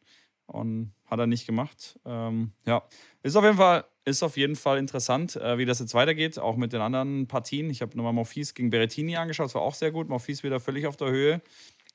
Und 0.46 0.92
hat 1.06 1.18
er 1.18 1.26
nicht 1.26 1.46
gemacht. 1.46 1.98
Ähm, 2.04 2.52
ja, 2.66 2.82
ist 3.22 3.36
auf 3.36 3.44
jeden 3.44 3.56
Fall, 3.56 3.84
ist 4.04 4.22
auf 4.22 4.36
jeden 4.36 4.56
Fall 4.56 4.78
interessant, 4.78 5.36
äh, 5.36 5.56
wie 5.58 5.64
das 5.64 5.78
jetzt 5.78 5.94
weitergeht, 5.94 6.38
auch 6.38 6.56
mit 6.56 6.72
den 6.72 6.80
anderen 6.80 7.26
Partien. 7.26 7.70
Ich 7.70 7.80
habe 7.82 7.96
nochmal 7.96 8.12
Morphis 8.12 8.52
gegen 8.52 8.70
Berettini 8.70 9.16
angeschaut, 9.16 9.46
das 9.46 9.54
war 9.54 9.62
auch 9.62 9.74
sehr 9.74 9.90
gut. 9.90 10.08
Morphis 10.08 10.42
wieder 10.42 10.60
völlig 10.60 10.86
auf 10.86 10.96
der 10.96 11.10
Höhe. 11.10 11.40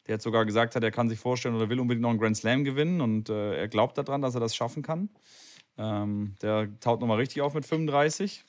Der 0.07 0.15
hat 0.15 0.21
sogar 0.23 0.45
gesagt, 0.45 0.75
hat, 0.75 0.83
er 0.83 0.91
kann 0.91 1.09
sich 1.09 1.19
vorstellen 1.19 1.55
oder 1.55 1.69
will 1.69 1.79
unbedingt 1.79 2.01
noch 2.01 2.09
einen 2.09 2.19
Grand 2.19 2.35
Slam 2.35 2.63
gewinnen 2.63 3.01
und 3.01 3.29
äh, 3.29 3.55
er 3.55 3.67
glaubt 3.67 3.97
daran, 3.97 4.21
dass 4.21 4.33
er 4.33 4.39
das 4.39 4.55
schaffen 4.55 4.81
kann. 4.81 5.09
Ähm, 5.77 6.35
der 6.41 6.67
taut 6.79 6.99
nochmal 6.99 7.17
richtig 7.17 7.41
auf 7.43 7.53
mit 7.53 7.65
35. 7.65 8.43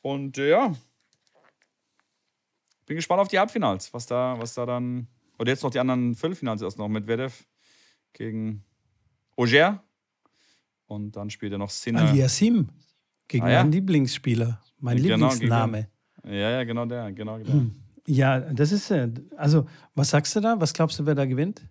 Und 0.00 0.38
äh, 0.38 0.50
ja, 0.50 0.74
bin 2.86 2.96
gespannt 2.96 3.20
auf 3.20 3.28
die 3.28 3.38
Halbfinals, 3.38 3.92
was 3.92 4.06
da, 4.06 4.36
was 4.38 4.54
da 4.54 4.66
dann. 4.66 5.08
Oder 5.38 5.50
jetzt 5.50 5.62
noch 5.62 5.70
die 5.70 5.80
anderen 5.80 6.14
Viertelfinals 6.14 6.62
erst 6.62 6.78
noch 6.78 6.88
mit 6.88 7.06
Vedev 7.06 7.44
gegen 8.12 8.64
Auger. 9.36 9.82
Und 10.86 11.16
dann 11.16 11.30
spielt 11.30 11.52
er 11.52 11.58
noch 11.58 11.70
Sinner. 11.70 12.08
Aliasim, 12.08 12.68
gegen 13.28 13.44
ah, 13.44 13.50
ja? 13.50 13.58
meinen 13.60 13.72
Lieblingsspieler, 13.72 14.60
mein 14.78 14.96
genau, 14.98 15.30
Lieblingsname. 15.30 15.88
Gegen, 16.22 16.34
ja, 16.34 16.50
ja, 16.50 16.64
genau 16.64 16.84
der, 16.86 17.12
genau 17.12 17.38
der. 17.38 17.52
Hm. 17.52 17.74
Ja, 18.06 18.40
das 18.40 18.72
ist, 18.72 18.90
äh, 18.90 19.08
also, 19.36 19.66
was 19.94 20.10
sagst 20.10 20.34
du 20.36 20.40
da? 20.40 20.60
Was 20.60 20.72
glaubst 20.72 20.98
du, 20.98 21.06
wer 21.06 21.14
da 21.14 21.24
gewinnt? 21.24 21.62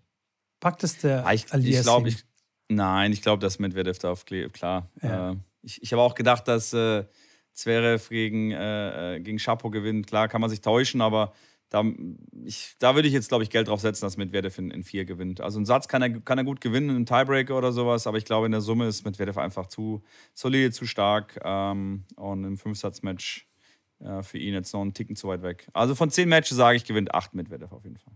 Packt 0.60 0.84
es 0.84 0.98
der 0.98 1.26
ah, 1.26 1.34
ich, 1.34 1.52
Aliasim? 1.54 1.80
Ich 1.80 1.84
glaube, 1.84 2.10
ich, 2.10 2.26
nein, 2.70 3.12
ich 3.12 3.22
glaube, 3.22 3.42
dass 3.42 3.60
Medvedev 3.60 4.00
da 4.00 4.12
auf 4.12 4.26
klar. 4.26 4.88
Ja. 5.02 5.32
Äh, 5.32 5.36
ich 5.62 5.82
ich 5.84 5.92
habe 5.92 6.02
auch 6.02 6.16
gedacht, 6.16 6.48
dass 6.48 6.74
äh, 6.74 7.06
Zverev 7.54 8.10
gegen, 8.10 8.52
äh, 8.52 9.16
äh, 9.16 9.20
gegen 9.20 9.38
Chapo 9.38 9.70
gewinnt. 9.70 10.08
Klar, 10.08 10.28
kann 10.28 10.42
man 10.42 10.50
sich 10.50 10.62
täuschen, 10.62 11.02
aber 11.02 11.34
da, 11.72 11.86
ich, 12.44 12.76
da 12.80 12.96
würde 12.96 13.08
ich 13.08 13.14
jetzt, 13.14 13.30
glaube 13.30 13.46
ich, 13.46 13.50
Geld 13.50 13.70
drauf 13.70 13.80
setzen, 13.80 14.04
dass 14.04 14.18
Medvedev 14.18 14.58
in, 14.58 14.72
in 14.72 14.84
vier 14.84 15.06
gewinnt. 15.06 15.40
Also 15.40 15.58
einen 15.58 15.66
Satz 15.66 15.88
kann 15.88 16.02
er, 16.02 16.20
kann 16.20 16.38
er 16.38 16.44
gut 16.44 16.60
gewinnen, 16.60 16.90
einen 16.90 17.06
Tiebreaker 17.06 17.58
oder 17.58 17.72
sowas, 17.72 18.08
aber 18.08 18.18
ich 18.18 18.26
glaube, 18.26 18.46
in 18.46 18.52
der 18.52 18.60
Summe 18.60 18.88
ist 18.88 19.06
Medvedev 19.06 19.38
einfach 19.38 19.68
zu 19.68 20.04
solide, 20.34 20.72
zu 20.72 20.86
stark 20.86 21.40
ähm, 21.46 22.04
und 22.18 22.44
im 22.44 22.58
Fünfsatzmatch 22.58 23.48
äh, 24.00 24.22
für 24.22 24.38
ihn 24.38 24.54
jetzt 24.54 24.74
noch 24.74 24.82
einen 24.82 24.94
Ticken 24.94 25.16
zu 25.16 25.30
weit 25.30 25.44
weg. 25.44 25.70
Also 25.72 25.96
von 25.96 26.10
zehn 26.10 26.28
Matches 26.28 26.58
sage 26.58 26.76
ich, 26.76 26.84
gewinnt 26.84 27.16
acht 27.16 27.34
Medvedev 27.34 27.72
auf 27.72 27.86
jeden 27.86 27.98
Fall. 27.98 28.14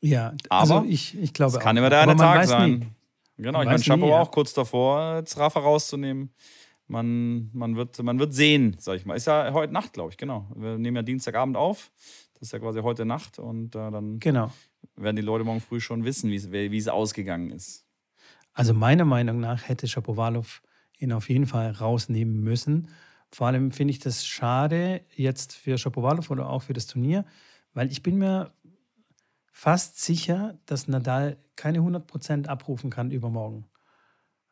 Ja, 0.00 0.32
aber 0.48 0.60
also 0.60 0.84
ich, 0.88 1.18
ich 1.18 1.32
glaube. 1.32 1.56
Es 1.56 1.60
kann 1.60 1.76
immer 1.76 1.90
der 1.90 2.02
eine 2.02 2.14
Tag 2.14 2.46
sein. 2.46 2.70
Nie. 2.70 2.86
Genau, 3.42 3.58
man 3.58 3.66
ich 3.66 3.72
meine, 3.72 3.82
Chapeau 3.82 4.10
ja. 4.10 4.20
auch 4.20 4.30
kurz 4.30 4.54
davor, 4.54 5.16
jetzt 5.16 5.36
Rafa 5.36 5.58
rauszunehmen 5.58 6.32
man, 6.88 7.50
man, 7.52 7.76
wird, 7.76 8.02
man 8.02 8.18
wird 8.18 8.34
sehen, 8.34 8.76
sag 8.78 8.96
ich 8.96 9.06
mal. 9.06 9.14
Ist 9.14 9.26
ja 9.26 9.52
heute 9.52 9.72
Nacht, 9.72 9.92
glaube 9.92 10.10
ich, 10.10 10.16
genau. 10.16 10.46
Wir 10.56 10.78
nehmen 10.78 10.96
ja 10.96 11.02
Dienstagabend 11.02 11.56
auf. 11.56 11.90
Das 12.38 12.48
ist 12.48 12.52
ja 12.52 12.60
quasi 12.60 12.80
heute 12.80 13.04
Nacht 13.04 13.40
und 13.40 13.74
äh, 13.74 13.90
dann 13.90 14.20
genau. 14.20 14.52
werden 14.94 15.16
die 15.16 15.22
Leute 15.22 15.44
morgen 15.44 15.60
früh 15.60 15.80
schon 15.80 16.04
wissen, 16.04 16.30
wie 16.30 16.76
es 16.76 16.88
ausgegangen 16.88 17.50
ist. 17.50 17.84
Also 18.52 18.74
meiner 18.74 19.04
Meinung 19.04 19.40
nach 19.40 19.68
hätte 19.68 19.88
Shapovalov 19.88 20.62
ihn 20.98 21.12
auf 21.12 21.28
jeden 21.28 21.46
Fall 21.46 21.72
rausnehmen 21.72 22.40
müssen. 22.40 22.88
Vor 23.30 23.48
allem 23.48 23.72
finde 23.72 23.90
ich 23.92 23.98
das 23.98 24.24
schade 24.24 25.00
jetzt 25.14 25.52
für 25.52 25.78
Shapovalov 25.78 26.30
oder 26.30 26.48
auch 26.48 26.62
für 26.62 26.72
das 26.74 26.86
Turnier, 26.86 27.24
weil 27.74 27.90
ich 27.90 28.02
bin 28.02 28.18
mir 28.18 28.52
fast 29.50 30.00
sicher, 30.00 30.58
dass 30.66 30.86
Nadal 30.86 31.38
keine 31.56 31.80
100% 31.80 32.46
abrufen 32.46 32.90
kann 32.90 33.10
übermorgen. 33.10 33.66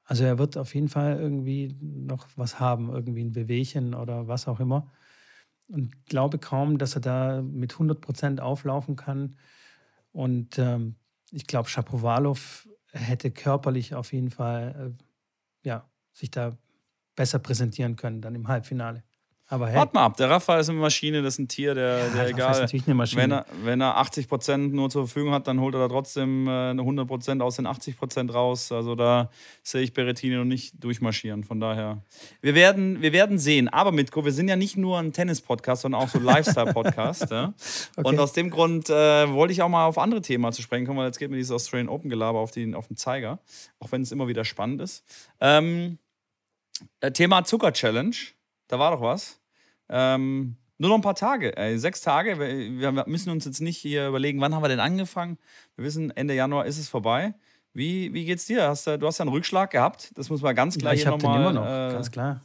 Also 0.05 0.25
er 0.25 0.39
wird 0.39 0.57
auf 0.57 0.75
jeden 0.75 0.89
Fall 0.89 1.19
irgendwie 1.19 1.77
noch 1.81 2.27
was 2.35 2.59
haben, 2.59 2.91
irgendwie 2.91 3.25
ein 3.25 3.33
Bewegchen 3.33 3.95
oder 3.95 4.27
was 4.27 4.49
auch 4.49 4.59
immer 4.59 4.91
und 5.69 6.07
glaube 6.07 6.39
kaum, 6.39 6.79
dass 6.79 6.95
er 6.95 7.01
da 7.01 7.43
mit 7.43 7.73
100 7.73 8.01
Prozent 8.01 8.41
auflaufen 8.41 8.97
kann. 8.97 9.37
Und 10.13 10.59
ähm, 10.59 10.97
ich 11.31 11.47
glaube, 11.47 11.69
Shapovalov 11.69 12.69
hätte 12.93 13.31
körperlich 13.31 13.95
auf 13.95 14.13
jeden 14.13 14.31
Fall 14.31 14.95
äh, 14.95 15.69
ja, 15.69 15.89
sich 16.13 16.31
da 16.31 16.57
besser 17.17 17.39
präsentieren 17.39 17.97
können 17.97 18.23
dann 18.23 18.35
im 18.35 18.49
Halbfinale. 18.49 19.03
Aber 19.49 19.69
hey. 19.69 19.77
Warte 19.77 19.95
mal 19.95 20.05
ab, 20.05 20.17
der 20.17 20.29
Rafa 20.29 20.59
ist 20.59 20.69
eine 20.69 20.81
Maschine, 20.81 21.23
das 21.23 21.35
ist 21.35 21.39
ein 21.39 21.49
Tier, 21.49 21.75
der, 21.75 21.99
ja, 21.99 22.15
der 22.15 22.29
egal. 22.29 22.53
Ist 22.53 22.61
natürlich 22.61 22.87
eine 22.87 22.97
Maschine. 22.97 23.23
Wenn 23.23 23.31
er, 23.31 23.47
wenn 23.63 23.81
er 23.81 23.97
80 23.99 24.29
Prozent 24.29 24.75
nur 24.75 24.91
zur 24.91 25.07
Verfügung 25.07 25.33
hat, 25.33 25.47
dann 25.47 25.61
holt 25.61 25.75
er 25.75 25.81
da 25.81 25.89
trotzdem 25.89 26.49
äh, 26.49 26.71
100 26.71 27.07
Prozent 27.07 27.43
aus 27.43 27.55
den 27.55 27.67
80 27.67 27.97
Prozent 27.97 28.35
raus. 28.35 28.73
Also 28.73 28.97
da 28.97 29.31
sehe 29.63 29.83
ich 29.83 29.93
Berettini 29.93 30.35
noch 30.35 30.45
nicht 30.45 30.83
durchmarschieren. 30.83 31.45
Von 31.45 31.61
daher, 31.61 32.03
wir 32.41 32.57
werden, 32.57 33.01
wir 33.03 33.13
werden 33.13 33.39
sehen. 33.39 33.69
Aber 33.69 33.93
Mitko, 33.93 34.25
wir 34.25 34.33
sind 34.33 34.49
ja 34.49 34.57
nicht 34.57 34.77
nur 34.77 34.99
ein 34.99 35.13
Tennis-Podcast, 35.13 35.83
sondern 35.83 36.03
auch 36.03 36.09
so 36.09 36.19
Lifestyle-Podcast. 36.21 37.31
ja? 37.31 37.55
okay. 37.97 38.09
Und 38.09 38.19
aus 38.19 38.33
dem 38.33 38.51
Grund 38.51 38.91
äh, 38.91 39.33
wollte 39.33 39.53
ich 39.53 39.63
auch 39.63 39.69
mal 39.69 39.87
auf 39.87 39.99
andere 39.99 40.23
Themen 40.23 40.53
zu 40.53 40.61
sprechen 40.61 40.87
kommen, 40.87 40.99
weil 40.99 41.07
jetzt 41.07 41.19
geht 41.19 41.31
mir 41.31 41.37
dieses 41.37 41.53
Australian 41.53 41.89
Open-Gelaber 41.89 42.41
auf, 42.41 42.51
auf 42.75 42.87
den 42.89 42.97
Zeiger. 42.97 43.39
Auch 43.79 43.93
wenn 43.93 44.03
es 44.03 44.11
immer 44.11 44.27
wieder 44.27 44.45
spannend 44.45 44.81
ist. 44.81 45.05
Ähm, 45.41 45.99
äh, 47.01 47.13
Thema 47.13 47.45
Zucker-Challenge. 47.45 48.17
Da 48.69 48.79
war 48.79 48.91
doch 48.91 49.01
was. 49.01 49.41
Ähm, 49.89 50.57
nur 50.79 50.91
noch 50.91 50.97
ein 50.97 51.03
paar 51.03 51.15
Tage, 51.15 51.57
äh, 51.57 51.79
sechs 51.79 52.01
Tage. 52.01 52.39
Wir 52.39 52.93
müssen 53.07 53.31
uns 53.31 53.45
jetzt 53.45 53.61
nicht 53.61 53.79
hier 53.79 54.09
überlegen, 54.09 54.41
wann 54.41 54.55
haben 54.55 54.63
wir 54.63 54.69
denn 54.69 54.81
angefangen. 54.81 55.39
Wir 55.77 55.85
wissen, 55.85 56.11
Ende 56.11 56.35
Januar 56.35 56.67
ist 56.67 56.79
es 56.79 56.89
vorbei. 56.89 57.35
Wie, 57.73 58.13
wie 58.13 58.25
geht's 58.25 58.47
dir? 58.47 58.69
Hast, 58.69 58.87
du 58.87 59.07
hast 59.07 59.19
ja 59.19 59.23
einen 59.23 59.33
Rückschlag 59.33 59.71
gehabt. 59.71 60.11
Das 60.17 60.31
muss 60.31 60.43
man 60.43 60.55
ganz 60.55 60.77
klar 60.79 60.95
ja, 60.95 61.01
ich 61.01 61.07
habe 61.07 61.19
den 61.19 61.31
immer 61.31 61.53
noch, 61.53 61.65
äh, 61.65 61.93
ganz 61.93 62.11
klar. 62.11 62.43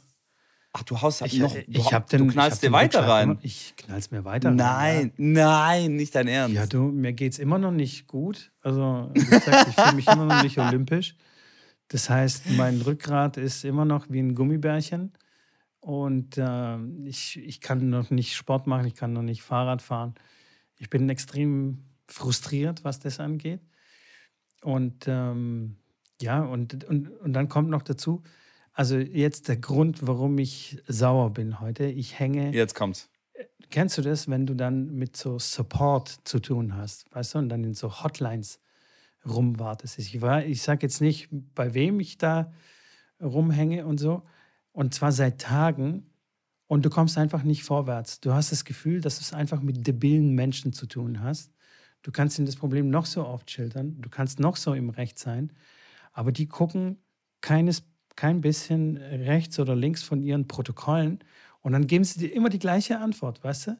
Ach, 0.74 0.82
du 0.84 1.00
hast 1.00 1.20
ich, 1.20 1.38
noch. 1.38 1.54
Ich, 1.54 1.66
du, 1.66 1.84
hab 1.90 2.08
den, 2.08 2.26
du 2.26 2.32
knallst 2.32 2.62
dir 2.62 2.72
weiter 2.72 3.06
rein. 3.06 3.38
Ich 3.42 3.74
knall's 3.76 4.10
mir 4.10 4.24
weiter 4.24 4.50
nein, 4.50 4.66
rein. 4.66 5.12
Nein, 5.18 5.32
nein, 5.32 5.96
nicht 5.96 6.14
dein 6.14 6.28
Ernst. 6.28 6.54
Ja, 6.56 6.66
du, 6.66 6.84
mir 6.84 7.12
geht's 7.12 7.38
immer 7.38 7.58
noch 7.58 7.72
nicht 7.72 8.06
gut. 8.06 8.52
Also, 8.62 9.10
wie 9.12 9.24
gesagt, 9.24 9.68
ich 9.68 9.74
fühle 9.74 9.96
mich 9.96 10.06
immer 10.06 10.24
noch 10.24 10.42
nicht 10.42 10.58
olympisch. 10.58 11.14
Das 11.88 12.08
heißt, 12.08 12.50
mein 12.52 12.80
Rückgrat 12.80 13.36
ist 13.36 13.66
immer 13.66 13.84
noch 13.84 14.06
wie 14.08 14.20
ein 14.20 14.34
Gummibärchen. 14.34 15.12
Und 15.82 16.38
äh, 16.38 16.78
ich, 17.04 17.36
ich 17.38 17.60
kann 17.60 17.90
noch 17.90 18.10
nicht 18.10 18.36
Sport 18.36 18.68
machen, 18.68 18.86
ich 18.86 18.94
kann 18.94 19.12
noch 19.12 19.22
nicht 19.22 19.42
Fahrrad 19.42 19.82
fahren. 19.82 20.14
Ich 20.76 20.88
bin 20.88 21.08
extrem 21.10 21.82
frustriert, 22.06 22.84
was 22.84 23.00
das 23.00 23.18
angeht. 23.18 23.60
Und 24.62 25.06
ähm, 25.08 25.74
ja, 26.20 26.40
und, 26.44 26.84
und, 26.84 27.08
und 27.08 27.32
dann 27.32 27.48
kommt 27.48 27.68
noch 27.68 27.82
dazu, 27.82 28.22
also 28.72 28.96
jetzt 28.96 29.48
der 29.48 29.56
Grund, 29.56 30.06
warum 30.06 30.38
ich 30.38 30.80
sauer 30.86 31.30
bin 31.30 31.58
heute. 31.58 31.86
Ich 31.86 32.16
hänge. 32.16 32.52
Jetzt 32.52 32.76
kommt's. 32.76 33.10
Kennst 33.70 33.98
du 33.98 34.02
das, 34.02 34.28
wenn 34.28 34.46
du 34.46 34.54
dann 34.54 34.94
mit 34.94 35.16
so 35.16 35.40
Support 35.40 36.20
zu 36.22 36.38
tun 36.38 36.76
hast, 36.76 37.12
weißt 37.12 37.34
du, 37.34 37.38
und 37.38 37.48
dann 37.48 37.64
in 37.64 37.74
so 37.74 38.04
Hotlines 38.04 38.60
rumwartest? 39.26 39.98
Ich, 39.98 40.20
war, 40.20 40.44
ich 40.44 40.62
sage 40.62 40.82
jetzt 40.82 41.00
nicht, 41.00 41.28
bei 41.56 41.74
wem 41.74 41.98
ich 41.98 42.18
da 42.18 42.52
rumhänge 43.20 43.84
und 43.84 43.98
so, 43.98 44.22
und 44.72 44.94
zwar 44.94 45.12
seit 45.12 45.40
Tagen, 45.40 46.12
und 46.72 46.86
du 46.86 46.88
kommst 46.88 47.18
einfach 47.18 47.42
nicht 47.42 47.64
vorwärts. 47.64 48.20
Du 48.20 48.32
hast 48.32 48.50
das 48.50 48.64
Gefühl, 48.64 49.02
dass 49.02 49.16
du 49.18 49.20
es 49.20 49.34
einfach 49.34 49.60
mit 49.60 49.86
debilen 49.86 50.34
Menschen 50.34 50.72
zu 50.72 50.86
tun 50.86 51.20
hast. 51.20 51.52
Du 52.00 52.10
kannst 52.12 52.38
ihnen 52.38 52.46
das 52.46 52.56
Problem 52.56 52.88
noch 52.88 53.04
so 53.04 53.26
oft 53.26 53.50
schildern, 53.50 54.00
du 54.00 54.08
kannst 54.08 54.40
noch 54.40 54.56
so 54.56 54.72
im 54.72 54.88
Recht 54.88 55.18
sein, 55.18 55.52
aber 56.12 56.32
die 56.32 56.46
gucken 56.46 56.96
keines, 57.42 57.84
kein 58.16 58.40
bisschen 58.40 58.96
rechts 58.96 59.58
oder 59.58 59.76
links 59.76 60.02
von 60.02 60.22
ihren 60.22 60.48
Protokollen 60.48 61.18
und 61.60 61.72
dann 61.72 61.86
geben 61.86 62.04
sie 62.04 62.20
dir 62.20 62.32
immer 62.32 62.48
die 62.48 62.58
gleiche 62.58 62.98
Antwort, 62.98 63.44
weißt 63.44 63.66
du? 63.66 63.78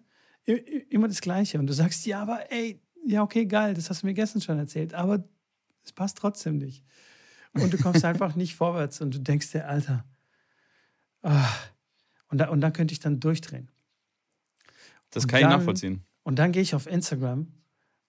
Immer 0.91 1.09
das 1.09 1.23
Gleiche. 1.23 1.59
Und 1.59 1.69
du 1.69 1.73
sagst, 1.73 2.05
ja, 2.05 2.21
aber 2.21 2.53
ey, 2.53 2.79
ja, 3.07 3.23
okay, 3.23 3.47
geil, 3.47 3.73
das 3.73 3.89
hast 3.89 4.03
du 4.03 4.07
mir 4.07 4.15
gestern 4.15 4.43
schon 4.43 4.59
erzählt, 4.59 4.93
aber 4.93 5.25
es 5.83 5.93
passt 5.93 6.19
trotzdem 6.19 6.59
nicht. 6.59 6.85
Und 7.55 7.73
du 7.73 7.79
kommst 7.79 8.05
einfach 8.05 8.37
nicht 8.37 8.55
vorwärts 8.55 9.01
und 9.01 9.15
du 9.15 9.19
denkst 9.19 9.53
dir, 9.53 9.67
Alter. 9.67 10.05
Und, 11.23 12.39
da, 12.39 12.49
und 12.49 12.61
da 12.61 12.71
könnte 12.71 12.93
ich 12.93 13.01
dann 13.01 13.21
durchdrehen. 13.21 13.71
Das 15.11 15.29
kann 15.29 15.41
dann, 15.41 15.51
ich 15.51 15.57
nachvollziehen. 15.57 16.05
Und 16.23 16.39
dann 16.39 16.53
gehe 16.53 16.63
ich 16.63 16.75
auf 16.75 16.87
Instagram 16.87 17.47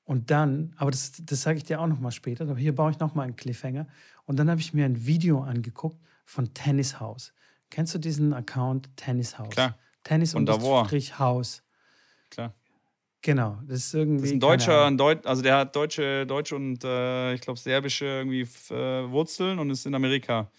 und 0.06 0.32
dann, 0.32 0.74
aber 0.78 0.92
das, 0.92 1.14
das 1.22 1.42
sage 1.42 1.58
ich 1.58 1.64
dir 1.64 1.80
auch 1.80 1.88
nochmal 1.88 2.12
später, 2.12 2.44
aber 2.44 2.58
hier 2.58 2.76
baue 2.76 2.92
ich 2.92 3.00
nochmal 3.00 3.26
einen 3.26 3.36
Cliffhanger. 3.36 3.88
Und 4.26 4.38
dann 4.38 4.50
habe 4.50 4.62
ich 4.62 4.74
mir 4.74 4.86
ein 4.86 5.06
Video 5.06 5.42
angeguckt 5.42 6.02
von 6.26 6.54
Tennis 6.54 7.00
House. 7.00 7.34
Kennst 7.70 7.94
du 7.96 8.00
diesen 8.00 8.34
Account 8.34 8.90
Tennis 8.96 9.38
House? 9.38 9.50
Klar. 9.50 9.78
Tennis 10.04 10.36
und 10.36 10.50
Strich 10.86 11.18
Haus. 11.20 11.64
Klar. 12.30 12.54
Genau, 13.22 13.58
das 13.66 13.86
ist 13.86 13.94
irgendwie. 13.94 14.20
Das 14.20 14.28
ist 14.28 14.34
ein 14.34 14.40
Deutscher, 14.42 14.86
ein 14.86 14.98
Deut 14.98 15.26
also 15.26 15.42
der 15.42 15.58
hat 15.58 15.76
deutsche, 15.76 16.26
deutsche 16.26 16.58
und 16.58 16.84
äh, 16.84 17.34
ich 17.34 17.42
glaube 17.42 17.58
serbische 17.58 18.06
irgendwie 18.06 18.42
äh, 18.42 19.10
Wurzeln 19.10 19.60
und 19.60 19.70
ist 19.70 19.86
in 19.86 19.96
Amerika 19.96 20.52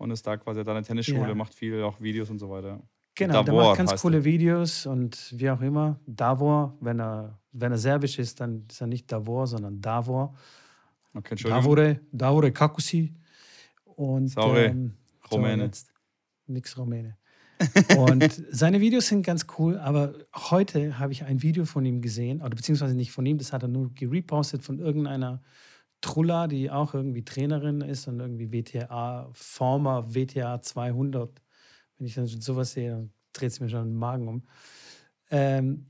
und 0.00 0.10
ist 0.10 0.26
da 0.26 0.36
quasi 0.38 0.60
hat 0.60 0.68
eine 0.68 0.82
Tennisschule, 0.82 1.28
ja. 1.28 1.34
macht 1.34 1.54
viel 1.54 1.82
auch 1.82 2.00
Videos 2.00 2.30
und 2.30 2.38
so 2.38 2.48
weiter. 2.48 2.82
Genau, 3.14 3.34
Davor 3.34 3.44
der 3.44 3.68
macht 3.68 3.76
ganz 3.76 4.00
coole 4.00 4.18
er. 4.18 4.24
Videos 4.24 4.86
und 4.86 5.34
wie 5.36 5.50
auch 5.50 5.60
immer. 5.60 6.00
Davor, 6.06 6.74
wenn 6.80 7.00
er, 7.00 7.38
wenn 7.52 7.70
er 7.70 7.78
serbisch 7.78 8.18
ist, 8.18 8.40
dann 8.40 8.64
ist 8.70 8.80
er 8.80 8.86
nicht 8.86 9.12
Davor, 9.12 9.46
sondern 9.46 9.80
Davor. 9.80 10.34
Okay, 11.14 11.34
Davore, 11.34 12.00
Davore 12.12 12.50
Kakusi. 12.50 13.14
Und 13.84 14.28
Sorry, 14.28 14.66
ähm, 14.66 14.94
Rumäne. 15.30 15.70
So 15.70 15.86
nichts 16.46 16.78
Rumäne. 16.78 17.18
und 17.98 18.42
seine 18.50 18.80
Videos 18.80 19.08
sind 19.08 19.22
ganz 19.22 19.46
cool, 19.58 19.76
aber 19.76 20.14
heute 20.34 20.98
habe 20.98 21.12
ich 21.12 21.24
ein 21.24 21.42
Video 21.42 21.66
von 21.66 21.84
ihm 21.84 22.00
gesehen, 22.00 22.40
oder 22.40 22.56
beziehungsweise 22.56 22.94
nicht 22.94 23.12
von 23.12 23.26
ihm, 23.26 23.36
das 23.36 23.52
hat 23.52 23.62
er 23.62 23.68
nur 23.68 23.92
gerepostet 23.92 24.62
von 24.62 24.78
irgendeiner 24.78 25.42
Trulla, 26.00 26.46
die 26.46 26.70
auch 26.70 26.94
irgendwie 26.94 27.24
Trainerin 27.24 27.80
ist 27.80 28.08
und 28.08 28.20
irgendwie 28.20 28.52
WTA, 28.52 29.30
Former 29.32 30.14
WTA 30.14 30.62
200. 30.62 31.42
Wenn 31.98 32.06
ich 32.06 32.14
dann 32.14 32.26
sowas 32.26 32.72
sehe, 32.72 32.90
dann 32.90 33.10
dreht 33.32 33.50
es 33.50 33.60
mir 33.60 33.68
schon 33.68 33.88
den 33.88 33.96
Magen 33.96 34.28
um. 34.28 34.42
Ähm, 35.30 35.86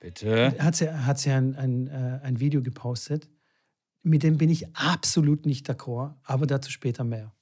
Bitte? 0.00 0.56
Hat 0.58 0.74
sie, 0.74 0.92
hat 0.92 1.18
sie 1.18 1.30
ein, 1.30 1.54
ein, 1.54 1.86
äh, 1.86 2.20
ein 2.22 2.40
Video 2.40 2.60
gepostet, 2.60 3.28
mit 4.02 4.24
dem 4.24 4.36
bin 4.36 4.50
ich 4.50 4.74
absolut 4.74 5.46
nicht 5.46 5.70
d'accord, 5.70 6.14
aber 6.24 6.46
dazu 6.46 6.70
später 6.70 7.04
mehr. 7.04 7.32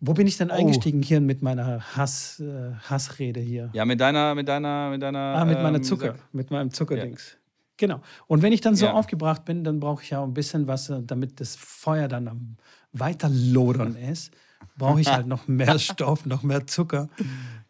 Wo 0.00 0.12
bin 0.12 0.26
ich 0.26 0.36
denn 0.36 0.50
oh. 0.50 0.54
eingestiegen 0.54 1.00
hier 1.02 1.20
mit 1.20 1.42
meiner 1.42 1.96
Hass, 1.96 2.40
äh, 2.40 2.72
Hassrede 2.74 3.40
hier? 3.40 3.70
Ja, 3.72 3.84
mit 3.84 4.00
deiner, 4.00 4.34
mit 4.34 4.48
deiner, 4.48 4.90
mit 4.90 5.00
deiner. 5.00 5.18
Ah, 5.18 5.44
mit 5.44 5.62
meiner 5.62 5.76
ähm, 5.76 5.84
Zucker, 5.84 6.16
mit 6.32 6.50
meinem 6.50 6.70
Zuckerdings. 6.72 7.32
Ja. 7.32 7.43
Genau. 7.76 8.00
Und 8.26 8.42
wenn 8.42 8.52
ich 8.52 8.60
dann 8.60 8.76
so 8.76 8.86
ja. 8.86 8.92
aufgebracht 8.92 9.44
bin, 9.44 9.64
dann 9.64 9.80
brauche 9.80 10.02
ich 10.02 10.10
ja 10.10 10.22
ein 10.22 10.34
bisschen 10.34 10.66
was, 10.66 10.90
äh, 10.90 11.02
damit 11.02 11.40
das 11.40 11.56
Feuer 11.56 12.08
dann 12.08 12.28
am 12.28 12.56
weiterlodern 12.92 13.96
ist, 14.10 14.32
brauche 14.76 15.00
ich 15.00 15.08
halt 15.08 15.26
noch 15.26 15.48
mehr 15.48 15.78
Stoff, 15.78 16.26
noch 16.26 16.42
mehr 16.42 16.66
Zucker, 16.66 17.08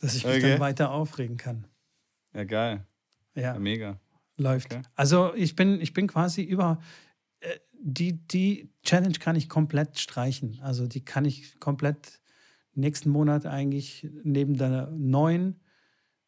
dass 0.01 0.15
ich 0.15 0.25
mich 0.25 0.37
okay. 0.37 0.51
dann 0.51 0.61
weiter 0.61 0.91
aufregen 0.91 1.37
kann. 1.37 1.67
Ja, 2.35 2.45
geil. 2.45 2.87
Ja. 3.35 3.55
ja 3.55 3.59
mega. 3.59 3.99
Läuft. 4.37 4.73
Okay. 4.73 4.83
Also 4.95 5.33
ich 5.35 5.57
bin, 5.57 5.81
ich 5.81 5.93
bin 5.93 6.07
quasi 6.07 6.43
über, 6.43 6.81
äh, 7.41 7.49
die, 7.81 8.27
die 8.27 8.71
Challenge 8.83 9.19
kann 9.19 9.37
ich 9.37 9.49
komplett 9.49 9.99
streichen. 9.99 10.59
Also 10.63 10.87
die 10.87 11.05
kann 11.05 11.25
ich 11.25 11.59
komplett 11.61 12.21
nächsten 12.75 13.11
Monat 13.11 13.47
eigentlich 13.47 14.09
neben 14.25 14.57
der 14.57 14.91
neuen 14.91 15.61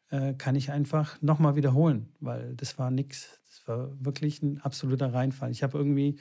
äh, 0.09 0.33
kann 0.33 0.55
ich 0.55 0.71
einfach 0.71 1.21
nochmal 1.21 1.55
wiederholen, 1.55 2.13
weil 2.19 2.55
das 2.55 2.77
war 2.77 2.91
nichts. 2.91 3.39
Das 3.59 3.67
war 3.67 3.89
wirklich 3.99 4.41
ein 4.41 4.61
absoluter 4.61 5.13
Reinfall. 5.13 5.51
Ich 5.51 5.63
habe 5.63 5.77
irgendwie 5.77 6.17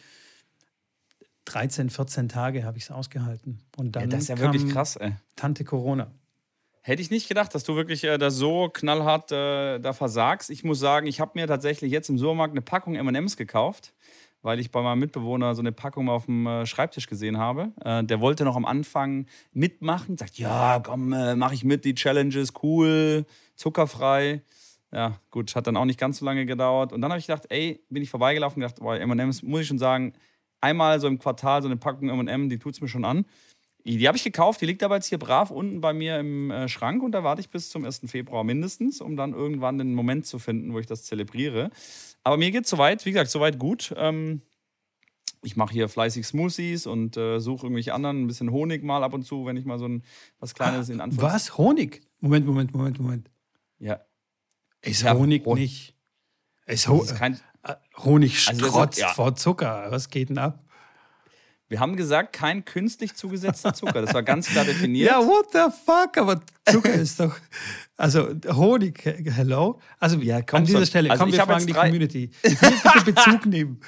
13, 1.46 1.90
14 1.90 2.29
Tage 2.29 2.64
habe 2.64 2.79
ich 2.79 2.85
es 2.85 2.90
ausgehalten. 2.90 3.61
Und 3.77 3.96
dann 3.96 4.05
ja, 4.05 4.09
das 4.09 4.22
ist 4.22 4.29
ja 4.29 4.38
wirklich 4.38 4.68
krass, 4.68 4.96
ey. 4.96 5.12
Tante 5.37 5.64
Corona. 5.64 6.11
Hätte 6.83 7.03
ich 7.03 7.11
nicht 7.11 7.29
gedacht, 7.29 7.55
dass 7.55 7.64
du 7.64 7.75
wirklich 7.75 8.05
äh, 8.05 8.16
da 8.16 8.31
so 8.31 8.68
knallhart 8.68 9.33
äh, 9.33 9.79
da 9.81 9.92
versagst. 9.92 10.51
Ich 10.51 10.62
muss 10.62 10.79
sagen, 10.79 11.07
ich 11.07 11.20
habe 11.20 11.33
mir 11.35 11.46
tatsächlich 11.46 11.90
jetzt 11.90 12.09
im 12.09 12.18
Supermarkt 12.18 12.53
eine 12.53 12.62
Packung 12.62 12.94
M&M's 12.94 13.37
gekauft 13.37 13.92
weil 14.46 14.61
ich 14.61 14.70
bei 14.70 14.81
meinem 14.81 15.01
Mitbewohner 15.01 15.57
so 15.57 15.61
eine 15.61 15.72
Packung 15.72 16.09
auf 16.09 16.27
dem 16.27 16.46
äh, 16.46 16.66
Schreibtisch 16.66 17.09
gesehen 17.09 17.37
habe. 17.37 17.72
Äh, 17.85 18.05
der 18.05 18.20
wollte 18.20 18.44
noch 18.44 18.55
am 18.55 18.64
Anfang 18.64 19.27
mitmachen, 19.53 20.16
sagt, 20.16 20.38
ja, 20.38 20.81
komm, 20.81 21.12
äh, 21.12 21.35
mache 21.35 21.55
ich 21.55 21.64
mit, 21.64 21.85
die 21.85 21.96
Challenges, 21.96 22.53
cool, 22.62 23.27
zuckerfrei. 23.57 24.42
Ja, 24.92 25.20
gut, 25.31 25.55
hat 25.57 25.66
dann 25.66 25.77
auch 25.77 25.85
nicht 25.85 25.99
ganz 25.99 26.18
so 26.18 26.25
lange 26.25 26.46
gedauert. 26.46 26.92
Und 26.92 27.01
dann 27.01 27.11
habe 27.11 27.18
ich 27.18 27.27
gedacht, 27.27 27.46
ey, 27.51 27.85
bin 27.90 28.03
ich 28.03 28.11
vorbeigelaufen 28.11 28.62
und 28.62 28.68
gedacht, 28.68 28.81
boah, 28.81 28.96
M&M's, 28.96 29.42
muss 29.42 29.62
ich 29.62 29.66
schon 29.66 29.79
sagen, 29.79 30.12
einmal 30.61 31.01
so 31.01 31.07
im 31.07 31.18
Quartal 31.18 31.62
so 31.62 31.68
eine 31.68 31.77
Packung 31.77 32.09
M&M, 32.09 32.49
die 32.49 32.59
tut 32.59 32.75
es 32.75 32.81
mir 32.81 32.88
schon 32.88 33.05
an. 33.05 33.27
Die 33.85 34.09
habe 34.09 34.16
ich 34.16 34.25
gekauft, 34.25 34.61
die 34.61 34.66
liegt 34.66 34.83
aber 34.83 34.96
jetzt 34.96 35.07
hier 35.07 35.18
brav 35.18 35.53
unten 35.53 35.81
bei 35.81 35.92
mir 35.92 36.18
im 36.18 36.51
äh, 36.51 36.68
Schrank 36.68 37.05
und 37.05 37.12
da 37.12 37.22
warte 37.22 37.40
ich 37.40 37.51
bis 37.51 37.70
zum 37.70 37.85
1. 37.85 38.03
Februar 38.07 38.42
mindestens, 38.42 39.01
um 39.01 39.16
dann 39.16 39.33
irgendwann 39.33 39.79
den 39.79 39.94
Moment 39.94 40.27
zu 40.27 40.40
finden, 40.40 40.72
wo 40.72 40.81
ich 40.81 40.87
das 40.87 41.05
zelebriere. 41.05 41.70
Aber 42.25 42.37
mir 42.37 42.51
geht 42.51 42.64
es 42.64 42.70
soweit, 42.70 43.07
wie 43.07 43.12
gesagt, 43.12 43.31
soweit 43.31 43.61
gut. 43.61 43.94
Ähm, 43.96 44.40
ich 45.42 45.57
mache 45.57 45.72
hier 45.72 45.88
fleißig 45.88 46.27
Smoothies 46.27 46.88
und 46.88 47.16
äh, 47.16 47.38
suche 47.38 47.66
irgendwelche 47.66 47.94
anderen, 47.94 48.22
ein 48.22 48.27
bisschen 48.27 48.51
Honig 48.51 48.83
mal 48.83 49.05
ab 49.05 49.14
und 49.14 49.22
zu, 49.22 49.46
wenn 49.46 49.57
ich 49.57 49.64
mal 49.64 49.79
so 49.79 49.87
ein 49.87 50.03
was 50.40 50.55
Kleines 50.55 50.90
ah, 50.90 50.92
in 50.92 51.01
Anführungszeichen. 51.01 51.35
Was? 51.35 51.57
Honig? 51.57 52.01
Moment, 52.18 52.46
Moment, 52.46 52.75
Moment, 52.75 52.99
Moment. 52.99 53.31
Ja. 53.79 54.01
Ist 54.87 55.05
Honig 55.05 55.44
Hon 55.44 55.59
nicht. 55.59 55.94
Ist, 56.66 56.88
Ho 56.88 57.03
ist 57.03 57.16
kein, 57.16 57.35
äh, 57.62 57.75
Honig 57.99 58.40
strotzt 58.40 58.75
also 58.75 59.01
ja. 59.01 59.09
vor 59.09 59.35
Zucker. 59.35 59.87
Was 59.90 60.11
geht 60.11 60.31
denn 60.31 60.38
ab? 60.38 60.62
Wir 61.68 61.81
haben 61.81 61.96
gesagt, 61.96 62.33
kein 62.33 62.64
künstlich 62.64 63.16
zugesetzter 63.16 63.75
Zucker. 63.75 64.01
Das 64.01 64.14
war 64.14 64.22
ganz 64.22 64.49
klar 64.49 64.64
definiert. 64.66 65.11
ja, 65.11 65.18
what 65.18 65.46
the 65.53 65.77
fuck? 65.85 66.16
Aber 66.16 66.40
Zucker 66.64 66.94
ist 66.94 67.18
doch. 67.18 67.37
Also 67.96 68.29
Honig, 68.53 69.03
hello? 69.05 69.81
Also 69.99 70.18
ja, 70.18 70.42
komm, 70.42 70.59
an 70.59 70.64
dieser. 70.66 70.87
Stelle, 70.87 71.11
also 71.11 71.25
komm, 71.25 71.33
wir 71.33 71.42
fragen 71.42 71.66
die 71.66 71.72
Community. 71.72 72.31
bitte 72.42 73.05
Bezug 73.05 73.46
nehmen. 73.46 73.81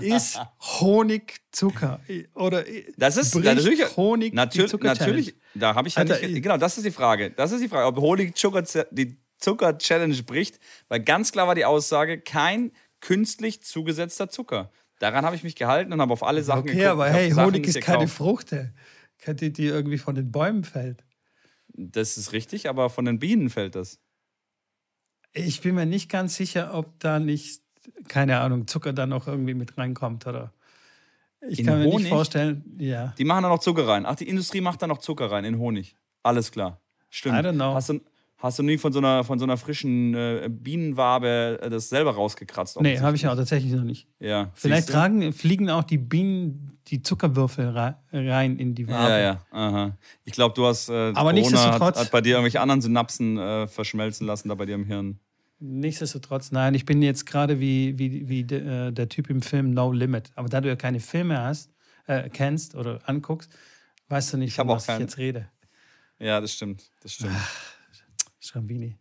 Ist 0.00 0.40
Honig 0.80 1.40
Zucker? 1.52 2.00
Oder 2.34 2.64
das 2.96 3.16
ist 3.16 3.34
natürlich 3.36 3.96
Honig 3.96 4.34
natürlich, 4.34 4.72
natürlich 4.82 5.34
da 5.54 5.74
habe 5.74 5.88
ich 5.88 5.94
ja 5.94 6.00
Alter, 6.00 6.26
nicht, 6.26 6.42
genau, 6.42 6.56
das 6.56 6.76
ist 6.76 6.86
die 6.86 6.90
Frage. 6.90 7.30
Das 7.30 7.52
ist 7.52 7.62
die 7.62 7.68
Frage, 7.68 7.86
ob 7.86 7.96
Honig 7.98 8.36
Zucker, 8.36 8.62
die 8.90 9.16
Zucker 9.40 9.78
Challenge 9.78 10.22
bricht, 10.22 10.60
weil 10.88 11.00
ganz 11.00 11.32
klar 11.32 11.46
war 11.46 11.54
die 11.54 11.64
Aussage, 11.64 12.20
kein 12.20 12.72
künstlich 13.00 13.62
zugesetzter 13.62 14.28
Zucker. 14.28 14.70
Daran 14.98 15.24
habe 15.24 15.34
ich 15.34 15.42
mich 15.42 15.56
gehalten 15.56 15.92
und 15.92 16.00
habe 16.00 16.12
auf 16.12 16.22
alle 16.22 16.42
Sachen 16.42 16.60
okay, 16.60 16.74
geguckt. 16.74 16.84
Okay, 16.84 16.92
aber 16.92 17.08
hey, 17.08 17.30
Honig 17.30 17.66
ist 17.66 17.80
keine 17.80 18.06
Frucht, 18.06 18.54
die, 19.26 19.52
die 19.52 19.64
irgendwie 19.64 19.98
von 19.98 20.14
den 20.14 20.30
Bäumen 20.30 20.64
fällt. 20.64 21.04
Das 21.68 22.18
ist 22.18 22.32
richtig, 22.32 22.68
aber 22.68 22.90
von 22.90 23.06
den 23.06 23.18
Bienen 23.18 23.48
fällt 23.48 23.74
das. 23.74 23.98
Ich 25.32 25.60
bin 25.62 25.74
mir 25.74 25.86
nicht 25.86 26.10
ganz 26.10 26.36
sicher, 26.36 26.74
ob 26.74 26.98
da 26.98 27.18
nicht, 27.18 27.62
keine 28.08 28.40
Ahnung, 28.40 28.66
Zucker 28.66 28.92
da 28.92 29.06
noch 29.06 29.26
irgendwie 29.26 29.54
mit 29.54 29.78
reinkommt 29.78 30.26
oder. 30.26 30.52
Ich 31.48 31.60
in 31.60 31.66
kann 31.66 31.78
mir 31.78 31.86
Honig? 31.86 32.00
nicht 32.00 32.08
vorstellen, 32.08 32.76
ja. 32.78 33.14
Die 33.16 33.24
machen 33.24 33.44
da 33.44 33.48
noch 33.48 33.60
Zucker 33.60 33.88
rein. 33.88 34.04
Ach, 34.04 34.16
die 34.16 34.28
Industrie 34.28 34.60
macht 34.60 34.82
da 34.82 34.86
noch 34.86 34.98
Zucker 34.98 35.30
rein 35.30 35.44
in 35.44 35.58
Honig. 35.58 35.96
Alles 36.22 36.52
klar. 36.52 36.82
Stimmt. 37.08 37.36
I 37.36 37.38
don't 37.38 37.54
know. 37.54 37.72
Hast 37.74 37.88
du, 37.88 38.00
Hast 38.40 38.58
du 38.58 38.62
nie 38.62 38.78
von 38.78 38.90
so 38.90 39.00
einer, 39.00 39.22
von 39.22 39.38
so 39.38 39.44
einer 39.44 39.58
frischen 39.58 40.14
äh, 40.14 40.48
Bienenwabe 40.50 41.58
äh, 41.60 41.68
das 41.68 41.90
selber 41.90 42.14
rausgekratzt? 42.14 42.80
Nee, 42.80 42.98
habe 42.98 43.14
ich 43.14 43.28
auch 43.28 43.36
tatsächlich 43.36 43.72
noch 43.72 43.84
nicht. 43.84 44.08
Ja. 44.18 44.50
Vielleicht 44.54 44.88
tragen, 44.88 45.32
fliegen 45.34 45.68
auch 45.68 45.84
die 45.84 45.98
Bienen 45.98 46.78
die 46.86 47.02
Zuckerwürfel 47.02 47.68
rein 48.12 48.56
in 48.56 48.74
die 48.74 48.88
Wabe. 48.88 49.10
Ja, 49.10 49.18
ja. 49.18 49.46
Aha. 49.50 49.96
Ich 50.24 50.32
glaube, 50.32 50.54
du 50.54 50.66
hast. 50.66 50.88
Äh, 50.88 50.92
Aber 50.92 51.14
Corona 51.14 51.32
nichtsdestotrotz. 51.32 51.96
Hat, 51.96 52.04
hat 52.06 52.10
bei 52.10 52.20
dir 52.22 52.30
irgendwelche 52.30 52.60
anderen 52.60 52.80
Synapsen 52.80 53.38
äh, 53.38 53.66
verschmelzen 53.66 54.26
lassen, 54.26 54.48
da 54.48 54.54
bei 54.54 54.66
dir 54.66 54.74
im 54.74 54.86
Hirn. 54.86 55.20
Nichtsdestotrotz, 55.60 56.52
nein, 56.52 56.74
ich 56.74 56.86
bin 56.86 57.02
jetzt 57.02 57.26
gerade 57.26 57.60
wie, 57.60 57.98
wie, 57.98 58.28
wie 58.28 58.44
de, 58.44 58.88
äh, 58.88 58.92
der 58.92 59.10
Typ 59.10 59.28
im 59.28 59.42
Film 59.42 59.72
No 59.72 59.92
Limit. 59.92 60.30
Aber 60.34 60.48
da 60.48 60.62
du 60.62 60.68
ja 60.68 60.76
keine 60.76 61.00
Filme 61.00 61.38
hast, 61.38 61.70
äh, 62.06 62.30
kennst 62.30 62.74
oder 62.74 63.00
anguckst, 63.04 63.50
weißt 64.08 64.32
du 64.32 64.36
nicht, 64.38 64.54
von 64.54 64.68
was 64.68 64.88
ich 64.88 64.98
jetzt 64.98 65.18
rede. 65.18 65.48
Ja, 66.18 66.40
das 66.40 66.54
stimmt. 66.54 66.90
Das 67.02 67.12
stimmt. 67.12 67.32
Schrambini. 68.40 68.98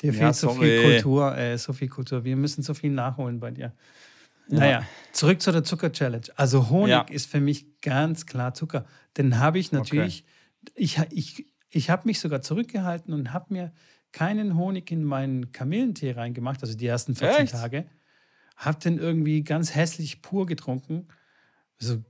Dir 0.00 0.12
fehlt 0.12 0.34
so 0.34 0.50
viel 0.50 0.82
Kultur, 0.82 1.36
äh, 1.36 1.56
so 1.56 1.72
viel 1.72 1.88
Kultur. 1.88 2.24
Wir 2.24 2.36
müssen 2.36 2.62
so 2.62 2.74
viel 2.74 2.90
nachholen 2.90 3.40
bei 3.40 3.52
dir. 3.52 3.72
Naja, 4.48 4.84
zurück 5.12 5.40
zu 5.40 5.52
der 5.52 5.64
Zucker-Challenge. 5.64 6.26
Also 6.36 6.68
Honig 6.68 6.90
ja. 6.90 7.02
ist 7.02 7.30
für 7.30 7.40
mich 7.40 7.80
ganz 7.80 8.26
klar 8.26 8.54
Zucker. 8.54 8.84
Den 9.16 9.38
habe 9.38 9.58
ich 9.58 9.72
natürlich, 9.72 10.24
okay. 10.68 10.72
ich, 10.74 10.98
ich, 11.10 11.46
ich 11.70 11.90
habe 11.90 12.06
mich 12.06 12.20
sogar 12.20 12.42
zurückgehalten 12.42 13.14
und 13.14 13.32
habe 13.32 13.46
mir 13.54 13.72
keinen 14.10 14.56
Honig 14.56 14.90
in 14.90 15.04
meinen 15.04 15.52
Kamillentee 15.52 16.12
reingemacht, 16.12 16.62
also 16.62 16.76
die 16.76 16.86
ersten 16.86 17.14
14 17.14 17.44
Echt? 17.44 17.52
Tage. 17.52 17.86
Habe 18.56 18.78
den 18.78 18.98
irgendwie 18.98 19.42
ganz 19.42 19.74
hässlich 19.74 20.20
pur 20.20 20.46
getrunken. 20.46 21.08
So, 21.78 22.02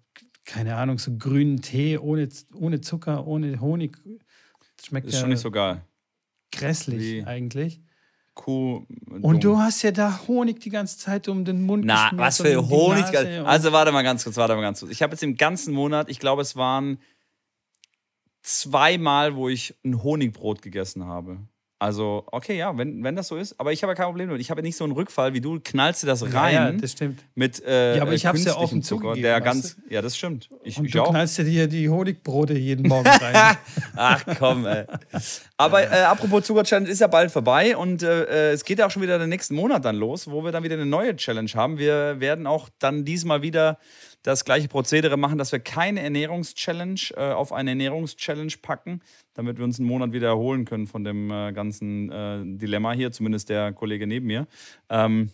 keine 0.45 0.77
Ahnung, 0.77 0.99
so 0.99 1.17
grünen 1.17 1.63
Tee 1.63 1.99
ohne, 1.99 2.29
ohne 2.55 2.81
Zucker, 2.81 3.27
ohne 3.27 3.61
Honig. 3.61 3.97
Das 4.77 4.87
schmeckt 4.87 5.07
ist 5.07 5.15
ja 5.15 5.21
schon 5.21 5.31
nicht 5.31 5.41
so 5.41 5.51
geil. 5.51 5.83
Grässlich 6.53 7.01
Wie? 7.01 7.25
eigentlich. 7.25 7.81
Kuh. 8.35 8.87
Und 9.21 9.45
du 9.45 9.59
hast 9.59 9.83
ja 9.83 9.91
da 9.91 10.21
Honig 10.27 10.61
die 10.61 10.71
ganze 10.71 10.97
Zeit 10.97 11.29
um 11.29 11.45
den 11.45 11.63
Mund 11.67 11.85
Na, 11.85 12.11
was 12.15 12.41
für 12.41 12.69
Honig? 12.69 13.05
Also 13.45 13.73
warte 13.73 13.93
mal 13.93 14.03
ganz 14.03 14.25
kurz, 14.25 14.37
warte 14.37 14.55
mal 14.55 14.63
ganz 14.63 14.81
kurz. 14.81 14.93
Ich 14.93 15.03
habe 15.03 15.13
jetzt 15.13 15.23
im 15.23 15.37
ganzen 15.37 15.75
Monat, 15.75 16.09
ich 16.09 16.19
glaube, 16.19 16.41
es 16.41 16.57
waren 16.57 16.99
zweimal, 18.43 19.37
wo 19.37 19.49
ich 19.49 19.75
ein 19.85 20.03
Honigbrot 20.03 20.63
gegessen 20.63 21.05
habe. 21.05 21.41
Also, 21.83 22.23
okay, 22.31 22.57
ja, 22.57 22.79
wenn, 22.79 23.03
wenn 23.03 23.17
das 23.17 23.27
so 23.27 23.37
ist. 23.37 23.59
Aber 23.59 23.73
ich 23.73 23.83
habe 23.83 23.91
ja 23.91 23.97
kein 23.97 24.07
Problem 24.07 24.29
damit. 24.29 24.41
Ich 24.41 24.53
habe 24.53 24.63
nicht 24.63 24.77
so 24.77 24.85
einen 24.85 24.93
Rückfall 24.93 25.35
wie 25.35 25.41
du. 25.41 25.59
Knallst 25.59 26.05
du 26.05 26.07
das 26.07 26.23
rein. 26.33 26.55
Ja, 26.55 26.71
ja 26.71 26.71
das 26.71 26.93
stimmt. 26.93 27.25
Mit 27.35 27.61
äh, 27.65 27.97
ja, 27.97 28.03
aber 28.03 28.13
ich 28.13 28.25
habe 28.25 28.39
es 28.39 28.45
ja 28.45 28.57
offen 28.57 28.85
Zucker. 28.85 29.15
Der 29.15 29.41
ganz, 29.41 29.77
ja, 29.91 30.01
das 30.01 30.17
stimmt. 30.17 30.49
Ich, 30.63 30.79
Und 30.79 30.85
ich 30.85 30.93
du 30.93 31.03
auch. 31.03 31.11
knallst 31.11 31.39
dir 31.39 31.67
die 31.67 31.89
Honigbrote 31.89 32.55
jeden 32.55 32.87
Morgen 32.87 33.09
rein. 33.21 33.57
Ach 33.97 34.25
komm, 34.39 34.65
ey. 34.65 34.85
Aber 35.57 35.83
äh, 35.83 36.03
apropos 36.03 36.45
Zucker-Challenge 36.45 36.89
ist 36.89 37.01
ja 37.01 37.09
bald 37.09 37.33
vorbei. 37.33 37.77
Und 37.77 38.05
äh, 38.05 38.51
äh, 38.51 38.53
es 38.53 38.65
geht 38.65 38.79
ja 38.79 38.87
auch 38.87 38.93
schon 38.93 39.03
wieder 39.03 39.19
den 39.19 39.31
nächsten 39.31 39.57
Monat 39.57 39.85
dann 39.85 39.97
los, 39.97 40.31
wo 40.31 40.45
wir 40.45 40.53
dann 40.53 40.63
wieder 40.63 40.77
eine 40.77 40.87
neue 40.87 41.17
Challenge 41.17 41.51
haben. 41.57 41.79
Wir 41.79 42.21
werden 42.21 42.47
auch 42.47 42.69
dann 42.79 43.05
diesmal 43.05 43.43
wieder 43.43 43.81
das 44.23 44.45
gleiche 44.45 44.69
Prozedere 44.69 45.17
machen, 45.17 45.39
dass 45.39 45.53
wir 45.53 45.59
keine 45.59 46.01
Ernährungschallenge 46.01 47.13
äh, 47.17 47.33
auf 47.33 47.53
eine 47.53 47.71
Ernährungschallenge 47.71 48.55
packen, 48.63 49.01
damit 49.35 49.59
wir 49.59 49.65
uns 49.65 49.79
einen 49.79 49.89
Monat 49.89 50.13
wieder 50.13 50.29
erholen 50.29 50.65
können 50.65 50.87
von 50.87 51.05
dem 51.05 51.31
äh, 51.31 51.53
ganzen 51.53 52.11
äh, 52.11 52.41
Dilemma 52.59 52.93
hier, 52.93 53.13
zumindest 53.13 53.49
der 53.49 53.73
Kollege 53.73 54.07
neben 54.07 54.27
mir. 54.27 54.47
Ähm, 54.89 55.31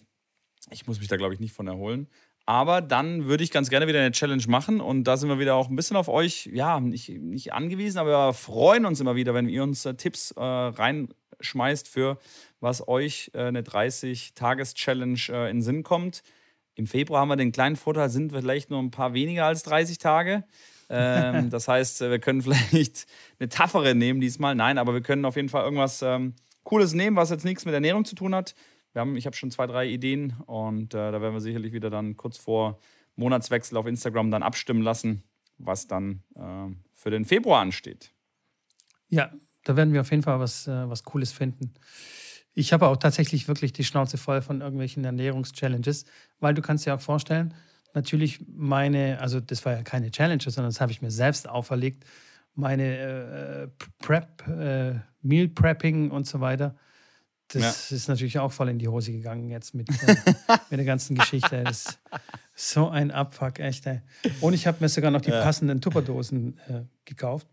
ich 0.70 0.86
muss 0.86 0.98
mich 0.98 1.08
da, 1.08 1.16
glaube 1.16 1.34
ich, 1.34 1.40
nicht 1.40 1.52
von 1.52 1.66
erholen. 1.66 2.08
Aber 2.46 2.80
dann 2.80 3.26
würde 3.26 3.44
ich 3.44 3.50
ganz 3.50 3.68
gerne 3.68 3.88
wieder 3.88 4.00
eine 4.00 4.10
Challenge 4.10 4.42
machen 4.48 4.80
und 4.80 5.04
da 5.04 5.18
sind 5.18 5.28
wir 5.28 5.38
wieder 5.38 5.54
auch 5.54 5.68
ein 5.68 5.76
bisschen 5.76 5.98
auf 5.98 6.08
euch, 6.08 6.48
ja, 6.50 6.80
nicht, 6.80 7.10
nicht 7.10 7.52
angewiesen, 7.52 7.98
aber 7.98 8.28
wir 8.28 8.32
freuen 8.32 8.86
uns 8.86 9.00
immer 9.00 9.16
wieder, 9.16 9.34
wenn 9.34 9.50
ihr 9.50 9.62
uns 9.62 9.84
äh, 9.84 9.92
Tipps 9.92 10.30
äh, 10.30 10.40
reinschmeißt 10.40 11.88
für 11.88 12.18
was 12.60 12.88
euch 12.88 13.30
äh, 13.34 13.42
eine 13.48 13.60
30-Tages-Challenge 13.60 15.20
äh, 15.28 15.50
in 15.50 15.60
Sinn 15.60 15.82
kommt. 15.82 16.22
Im 16.78 16.86
Februar 16.86 17.22
haben 17.22 17.28
wir 17.28 17.34
den 17.34 17.50
kleinen 17.50 17.74
Vorteil, 17.74 18.08
sind 18.08 18.32
wir 18.32 18.40
vielleicht 18.40 18.70
nur 18.70 18.80
ein 18.80 18.92
paar 18.92 19.12
weniger 19.12 19.46
als 19.46 19.64
30 19.64 19.98
Tage. 19.98 20.44
Ähm, 20.88 21.50
das 21.50 21.66
heißt, 21.66 22.02
wir 22.02 22.20
können 22.20 22.40
vielleicht 22.40 23.08
eine 23.40 23.48
taffere 23.48 23.96
nehmen 23.96 24.20
diesmal. 24.20 24.54
Nein, 24.54 24.78
aber 24.78 24.94
wir 24.94 25.00
können 25.00 25.24
auf 25.24 25.34
jeden 25.34 25.48
Fall 25.48 25.64
irgendwas 25.64 26.02
ähm, 26.02 26.34
Cooles 26.62 26.94
nehmen, 26.94 27.16
was 27.16 27.30
jetzt 27.30 27.44
nichts 27.44 27.64
mit 27.64 27.74
Ernährung 27.74 28.04
zu 28.04 28.14
tun 28.14 28.32
hat. 28.32 28.54
Wir 28.92 29.00
haben, 29.00 29.16
ich 29.16 29.26
habe 29.26 29.34
schon 29.34 29.50
zwei, 29.50 29.66
drei 29.66 29.88
Ideen 29.88 30.36
und 30.46 30.94
äh, 30.94 31.10
da 31.10 31.20
werden 31.20 31.34
wir 31.34 31.40
sicherlich 31.40 31.72
wieder 31.72 31.90
dann 31.90 32.16
kurz 32.16 32.38
vor 32.38 32.78
Monatswechsel 33.16 33.76
auf 33.76 33.86
Instagram 33.86 34.30
dann 34.30 34.44
abstimmen 34.44 34.82
lassen, 34.82 35.24
was 35.58 35.88
dann 35.88 36.22
äh, 36.36 36.72
für 36.94 37.10
den 37.10 37.24
Februar 37.24 37.60
ansteht. 37.60 38.12
Ja, 39.08 39.32
da 39.64 39.74
werden 39.74 39.92
wir 39.92 40.02
auf 40.02 40.12
jeden 40.12 40.22
Fall 40.22 40.38
was, 40.38 40.68
äh, 40.68 40.88
was 40.88 41.02
Cooles 41.02 41.32
finden. 41.32 41.74
Ich 42.58 42.72
habe 42.72 42.88
auch 42.88 42.96
tatsächlich 42.96 43.46
wirklich 43.46 43.72
die 43.72 43.84
Schnauze 43.84 44.18
voll 44.18 44.42
von 44.42 44.62
irgendwelchen 44.62 45.04
Ernährungschallenges, 45.04 46.06
weil 46.40 46.54
du 46.54 46.60
kannst 46.60 46.86
dir 46.86 46.94
auch 46.96 47.00
vorstellen, 47.00 47.54
natürlich 47.94 48.44
meine, 48.48 49.20
also 49.20 49.38
das 49.38 49.64
war 49.64 49.74
ja 49.74 49.82
keine 49.82 50.10
Challenge, 50.10 50.42
sondern 50.42 50.72
das 50.72 50.80
habe 50.80 50.90
ich 50.90 51.00
mir 51.00 51.12
selbst 51.12 51.48
auferlegt, 51.48 52.04
meine 52.56 52.98
äh, 52.98 53.68
Prep, 54.00 54.44
äh, 54.48 54.94
Meal 55.22 55.46
Prepping 55.46 56.10
und 56.10 56.26
so 56.26 56.40
weiter. 56.40 56.74
Das 57.46 57.90
ja. 57.90 57.96
ist 57.96 58.08
natürlich 58.08 58.40
auch 58.40 58.50
voll 58.50 58.70
in 58.70 58.80
die 58.80 58.88
Hose 58.88 59.12
gegangen 59.12 59.50
jetzt 59.50 59.72
mit, 59.76 59.88
äh, 59.88 60.16
mit 60.70 60.78
der 60.80 60.84
ganzen 60.84 61.14
Geschichte. 61.14 61.62
Das 61.62 62.00
ist 62.56 62.70
so 62.72 62.88
ein 62.88 63.12
Abfuck, 63.12 63.60
echt. 63.60 63.86
Ey. 63.86 64.00
Und 64.40 64.54
ich 64.54 64.66
habe 64.66 64.78
mir 64.80 64.88
sogar 64.88 65.12
noch 65.12 65.20
die 65.20 65.30
ja. 65.30 65.44
passenden 65.44 65.80
Tupperdosen 65.80 66.58
äh, 66.66 66.82
gekauft. 67.04 67.46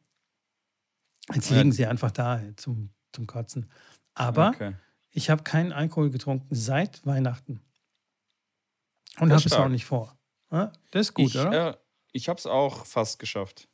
Jetzt 1.32 1.52
liegen 1.52 1.72
sie 1.72 1.86
einfach 1.86 2.10
da 2.10 2.42
zum, 2.56 2.90
zum 3.12 3.28
Kotzen. 3.28 3.70
Aber 4.16 4.50
okay. 4.50 4.74
Ich 5.16 5.30
habe 5.30 5.44
keinen 5.44 5.72
Alkohol 5.72 6.10
getrunken 6.10 6.54
seit 6.54 7.06
Weihnachten. 7.06 7.62
Und 9.18 9.32
habe 9.32 9.42
es 9.46 9.54
auch 9.54 9.70
nicht 9.70 9.86
vor. 9.86 10.14
Das 10.50 11.08
ist 11.08 11.14
gut, 11.14 11.28
ich, 11.28 11.38
oder? 11.38 11.70
Äh, 11.70 11.78
ich 12.12 12.28
habe 12.28 12.38
es 12.38 12.46
auch 12.46 12.86
fast 12.86 13.18
geschafft. 13.18 13.70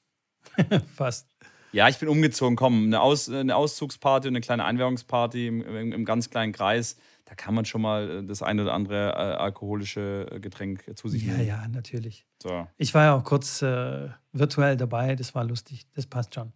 fast. 0.95 1.27
Ja, 1.71 1.89
ich 1.89 1.97
bin 1.97 2.09
umgezogen. 2.09 2.55
Komm, 2.55 2.85
eine, 2.85 3.01
Aus, 3.01 3.27
eine 3.27 3.55
Auszugsparty 3.55 4.27
und 4.27 4.35
eine 4.35 4.41
kleine 4.41 4.65
Einweihungsparty 4.65 5.47
im, 5.47 5.61
im, 5.61 5.91
im, 5.91 6.05
ganz 6.05 6.29
kleinen 6.29 6.53
Kreis. 6.53 6.97
Da 7.25 7.33
kann 7.33 7.55
man 7.55 7.65
schon 7.65 7.81
mal 7.81 8.19
äh, 8.19 8.23
das 8.23 8.43
eine 8.43 8.61
oder 8.61 8.73
andere 8.73 9.09
äh, 9.09 9.13
alkoholische 9.13 10.27
äh, 10.31 10.39
Getränk 10.39 10.91
zu 10.95 11.09
sich 11.09 11.23
nehmen. 11.23 11.39
Ja, 11.39 11.61
ja, 11.61 11.67
natürlich. 11.67 12.27
So. 12.41 12.67
Ich 12.77 12.93
war 12.93 13.05
ja 13.05 13.15
auch 13.15 13.23
kurz 13.23 13.63
äh, 13.63 14.09
virtuell 14.31 14.77
dabei. 14.77 15.15
Das 15.15 15.33
war 15.33 15.43
lustig. 15.43 15.87
Das 15.95 16.05
passt 16.05 16.35
schon. 16.35 16.53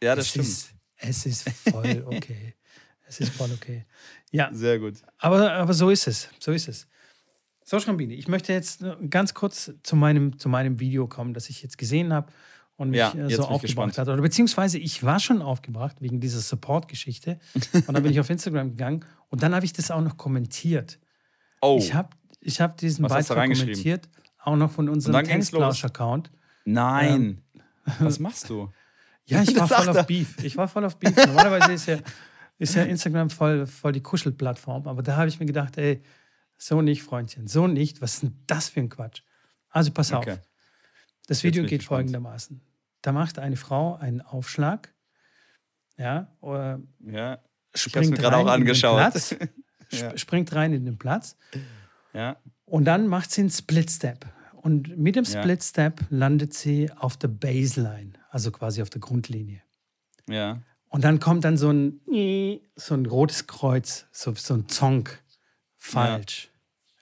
Ja, 0.00 0.14
das 0.14 0.26
es 0.26 0.30
stimmt. 0.30 0.46
Ist, 0.46 0.74
es 0.98 1.26
ist 1.26 1.48
voll 1.48 2.04
okay. 2.06 2.54
Es 3.10 3.20
ist 3.20 3.32
voll 3.32 3.50
okay. 3.52 3.84
Ja. 4.30 4.50
Sehr 4.52 4.78
gut. 4.78 4.94
Aber, 5.18 5.52
aber 5.52 5.74
so 5.74 5.90
ist 5.90 6.06
es. 6.06 6.28
So 6.38 6.52
ist 6.52 6.68
es. 6.68 6.86
So, 7.64 7.78
Schrambini, 7.78 8.14
ich 8.14 8.28
möchte 8.28 8.52
jetzt 8.52 8.84
ganz 9.10 9.34
kurz 9.34 9.72
zu 9.82 9.96
meinem, 9.96 10.38
zu 10.38 10.48
meinem 10.48 10.80
Video 10.80 11.06
kommen, 11.06 11.34
das 11.34 11.50
ich 11.50 11.62
jetzt 11.62 11.76
gesehen 11.76 12.12
habe 12.12 12.32
und 12.76 12.90
mich 12.90 12.98
ja, 12.98 13.12
äh, 13.14 13.34
so 13.34 13.44
aufgebracht 13.44 13.98
hat. 13.98 14.08
Oder 14.08 14.22
beziehungsweise 14.22 14.78
ich 14.78 15.02
war 15.02 15.20
schon 15.20 15.42
aufgebracht 15.42 15.96
wegen 16.00 16.20
dieser 16.20 16.40
Support-Geschichte. 16.40 17.38
und 17.72 17.92
dann 17.92 18.02
bin 18.02 18.12
ich 18.12 18.20
auf 18.20 18.30
Instagram 18.30 18.70
gegangen 18.70 19.04
und 19.28 19.42
dann 19.42 19.54
habe 19.54 19.64
ich 19.64 19.72
das 19.72 19.90
auch 19.90 20.00
noch 20.00 20.16
kommentiert. 20.16 20.98
Oh. 21.60 21.76
Ich 21.78 21.94
habe 21.94 22.10
ich 22.40 22.60
hab 22.60 22.76
diesen 22.76 23.04
Was 23.04 23.28
Beitrag 23.28 23.50
kommentiert, 23.50 24.08
auch 24.38 24.56
noch 24.56 24.70
von 24.70 24.88
unserem 24.88 25.24
Tennisplausch-Account. 25.24 26.30
Nein. 26.64 27.42
Ähm, 27.86 27.98
Was 27.98 28.18
machst 28.18 28.48
du? 28.48 28.70
Ja, 29.26 29.42
ich 29.42 29.56
war 29.56 29.68
voll 29.68 29.88
auf 29.96 30.06
Beef. 30.06 30.42
Ich 30.42 30.56
war 30.56 30.66
voll 30.66 30.84
auf 30.84 30.96
Beef. 30.96 31.14
Normalerweise 31.14 31.72
ist 31.72 31.86
ja 31.86 31.98
ist 32.60 32.74
ja 32.74 32.82
Instagram 32.82 33.30
voll, 33.30 33.66
voll 33.66 33.92
die 33.92 34.02
Kuschelplattform. 34.02 34.86
Aber 34.86 35.02
da 35.02 35.16
habe 35.16 35.28
ich 35.28 35.40
mir 35.40 35.46
gedacht, 35.46 35.78
ey, 35.78 36.02
so 36.58 36.82
nicht, 36.82 37.02
Freundchen, 37.02 37.48
so 37.48 37.66
nicht. 37.66 38.02
Was 38.02 38.14
ist 38.14 38.22
denn 38.22 38.44
das 38.46 38.68
für 38.68 38.80
ein 38.80 38.90
Quatsch? 38.90 39.22
Also 39.70 39.90
pass 39.90 40.12
okay. 40.12 40.32
auf. 40.32 40.38
Das 41.26 41.42
Video 41.42 41.64
geht 41.64 41.82
folgendermaßen. 41.82 42.60
Da 43.00 43.12
macht 43.12 43.38
eine 43.38 43.56
Frau 43.56 43.96
einen 43.96 44.20
Aufschlag. 44.20 44.92
Ja, 45.96 46.36
oder 46.40 46.80
ja 47.00 47.38
mir 47.94 48.10
gerade 48.10 48.36
auch 48.36 48.46
angeschaut. 48.46 48.98
Platz, 48.98 49.34
ja. 49.90 50.16
Springt 50.18 50.52
rein 50.54 50.74
in 50.74 50.84
den 50.84 50.98
Platz. 50.98 51.36
Ja. 52.12 52.36
Und 52.66 52.84
dann 52.84 53.06
macht 53.06 53.30
sie 53.30 53.40
einen 53.40 53.50
Split 53.50 53.90
Step. 53.90 54.26
Und 54.52 54.98
mit 54.98 55.16
dem 55.16 55.24
Split 55.24 55.64
Step 55.64 56.02
landet 56.10 56.52
sie 56.52 56.90
auf 56.92 57.16
der 57.16 57.28
Baseline, 57.28 58.12
also 58.28 58.50
quasi 58.50 58.82
auf 58.82 58.90
der 58.90 59.00
Grundlinie. 59.00 59.62
Ja. 60.28 60.60
Und 60.90 61.04
dann 61.04 61.20
kommt 61.20 61.44
dann 61.44 61.56
so 61.56 61.70
ein, 61.70 62.00
so 62.76 62.94
ein 62.94 63.06
rotes 63.06 63.46
Kreuz, 63.46 64.06
so, 64.12 64.34
so 64.34 64.54
ein 64.54 64.68
Zonk. 64.68 65.22
Falsch. 65.76 66.50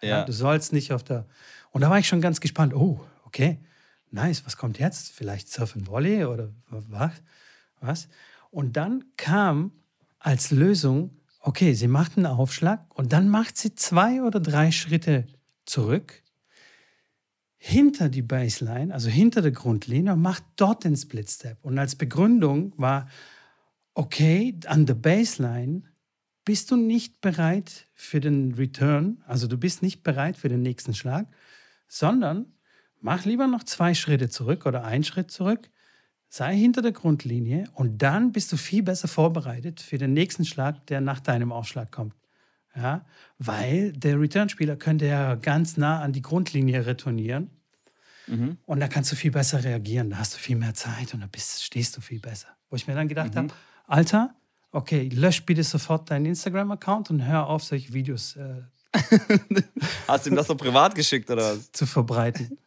Ja. 0.00 0.08
ja. 0.08 0.24
Du 0.24 0.32
sollst 0.32 0.72
nicht 0.72 0.92
auf 0.92 1.02
der. 1.02 1.26
Und 1.72 1.80
da 1.80 1.90
war 1.90 1.98
ich 1.98 2.06
schon 2.06 2.20
ganz 2.20 2.40
gespannt. 2.40 2.74
Oh, 2.74 3.00
okay, 3.24 3.58
nice. 4.10 4.46
Was 4.46 4.56
kommt 4.56 4.78
jetzt? 4.78 5.10
Vielleicht 5.10 5.48
Surfen 5.48 5.88
Volley 5.88 6.24
oder 6.24 6.52
was? 6.68 7.12
Was? 7.80 8.08
Und 8.50 8.76
dann 8.76 9.04
kam 9.16 9.72
als 10.18 10.50
Lösung, 10.50 11.16
okay, 11.40 11.74
sie 11.74 11.88
macht 11.88 12.16
einen 12.16 12.26
Aufschlag 12.26 12.86
und 12.94 13.12
dann 13.12 13.28
macht 13.28 13.56
sie 13.56 13.74
zwei 13.74 14.22
oder 14.22 14.38
drei 14.38 14.70
Schritte 14.70 15.26
zurück 15.64 16.22
hinter 17.56 18.08
die 18.08 18.22
Baseline, 18.22 18.94
also 18.94 19.08
hinter 19.08 19.42
der 19.42 19.50
Grundlinie 19.50 20.12
und 20.12 20.22
macht 20.22 20.44
dort 20.56 20.84
den 20.84 20.96
Split 20.96 21.28
Step. 21.28 21.58
Und 21.62 21.78
als 21.78 21.96
Begründung 21.96 22.72
war, 22.76 23.08
okay, 23.98 24.54
an 24.66 24.86
der 24.86 24.94
Baseline 24.94 25.82
bist 26.44 26.70
du 26.70 26.76
nicht 26.76 27.20
bereit 27.20 27.88
für 27.94 28.20
den 28.20 28.54
Return, 28.54 29.24
also 29.26 29.48
du 29.48 29.58
bist 29.58 29.82
nicht 29.82 30.04
bereit 30.04 30.36
für 30.36 30.48
den 30.48 30.62
nächsten 30.62 30.94
Schlag, 30.94 31.26
sondern 31.88 32.46
mach 33.00 33.24
lieber 33.24 33.48
noch 33.48 33.64
zwei 33.64 33.94
Schritte 33.94 34.28
zurück 34.28 34.66
oder 34.66 34.84
einen 34.84 35.02
Schritt 35.02 35.32
zurück, 35.32 35.68
sei 36.28 36.56
hinter 36.56 36.80
der 36.80 36.92
Grundlinie 36.92 37.64
und 37.74 37.98
dann 37.98 38.30
bist 38.30 38.52
du 38.52 38.56
viel 38.56 38.84
besser 38.84 39.08
vorbereitet 39.08 39.80
für 39.80 39.98
den 39.98 40.12
nächsten 40.12 40.44
Schlag, 40.44 40.86
der 40.86 41.00
nach 41.00 41.18
deinem 41.18 41.50
Aufschlag 41.50 41.90
kommt. 41.90 42.14
Ja, 42.76 43.04
weil 43.38 43.92
der 43.92 44.20
Return-Spieler 44.20 44.76
könnte 44.76 45.06
ja 45.06 45.34
ganz 45.34 45.76
nah 45.76 46.02
an 46.02 46.12
die 46.12 46.22
Grundlinie 46.22 46.86
retournieren 46.86 47.50
mhm. 48.28 48.58
und 48.64 48.78
da 48.78 48.86
kannst 48.86 49.10
du 49.10 49.16
viel 49.16 49.32
besser 49.32 49.64
reagieren, 49.64 50.10
da 50.10 50.18
hast 50.18 50.34
du 50.34 50.38
viel 50.38 50.56
mehr 50.56 50.74
Zeit 50.74 51.14
und 51.14 51.20
da 51.20 51.26
bist, 51.26 51.64
stehst 51.64 51.96
du 51.96 52.00
viel 52.00 52.20
besser. 52.20 52.46
Wo 52.70 52.76
ich 52.76 52.86
mir 52.86 52.94
dann 52.94 53.08
gedacht 53.08 53.34
mhm. 53.34 53.38
habe, 53.38 53.54
Alter, 53.88 54.34
Okay, 54.70 55.08
lösch 55.12 55.44
bitte 55.46 55.62
sofort 55.64 56.10
deinen 56.10 56.26
Instagram-Account 56.26 57.10
und 57.10 57.24
hör 57.26 57.46
auf, 57.46 57.64
solche 57.64 57.92
Videos 57.94 58.36
äh, 58.36 58.62
Hast 60.06 60.26
du 60.26 60.30
ihm 60.30 60.36
das 60.36 60.46
so 60.46 60.54
privat 60.54 60.94
geschickt 60.94 61.30
oder 61.30 61.56
was? 61.56 61.72
zu 61.72 61.86
verbreiten. 61.86 62.58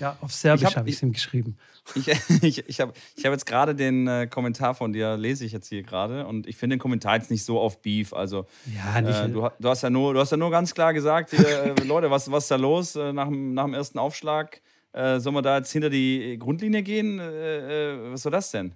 Ja, 0.00 0.16
auf 0.20 0.32
Serbisch 0.32 0.76
habe 0.76 0.88
ich 0.88 0.96
es 0.96 1.02
ihm 1.02 1.12
geschrieben. 1.12 1.56
Ich, 1.94 2.08
ich, 2.42 2.68
ich 2.68 2.80
habe 2.80 2.92
ich 3.16 3.24
hab 3.24 3.32
jetzt 3.32 3.46
gerade 3.46 3.74
den 3.74 4.06
äh, 4.06 4.26
Kommentar 4.28 4.74
von 4.74 4.92
dir, 4.92 5.16
lese 5.16 5.44
ich 5.44 5.52
jetzt 5.52 5.68
hier 5.68 5.82
gerade. 5.82 6.26
Und 6.26 6.46
ich 6.46 6.56
finde 6.56 6.76
den 6.76 6.80
Kommentar 6.80 7.16
jetzt 7.16 7.30
nicht 7.30 7.44
so 7.44 7.60
auf 7.60 7.82
Beef. 7.82 8.12
Also, 8.12 8.46
Ja, 8.74 9.00
nicht. 9.00 9.18
äh, 9.18 9.28
du, 9.28 9.48
du, 9.58 9.68
hast 9.68 9.82
ja 9.82 9.90
nur, 9.90 10.14
du 10.14 10.20
hast 10.20 10.30
ja 10.30 10.36
nur 10.36 10.50
ganz 10.50 10.74
klar 10.74 10.92
gesagt, 10.92 11.30
hier, 11.30 11.46
äh, 11.48 11.74
Leute, 11.84 12.10
was, 12.10 12.30
was 12.30 12.44
ist 12.44 12.50
da 12.50 12.56
los 12.56 12.94
äh, 12.96 13.12
nach, 13.12 13.26
dem, 13.28 13.54
nach 13.54 13.64
dem 13.64 13.74
ersten 13.74 13.98
Aufschlag? 13.98 14.60
Äh, 14.92 15.18
sollen 15.20 15.34
wir 15.34 15.42
da 15.42 15.58
jetzt 15.58 15.72
hinter 15.72 15.90
die 15.90 16.36
Grundlinie 16.38 16.82
gehen? 16.82 17.18
Äh, 17.18 17.92
äh, 17.92 18.12
was 18.12 18.22
soll 18.22 18.32
das 18.32 18.50
denn? 18.50 18.74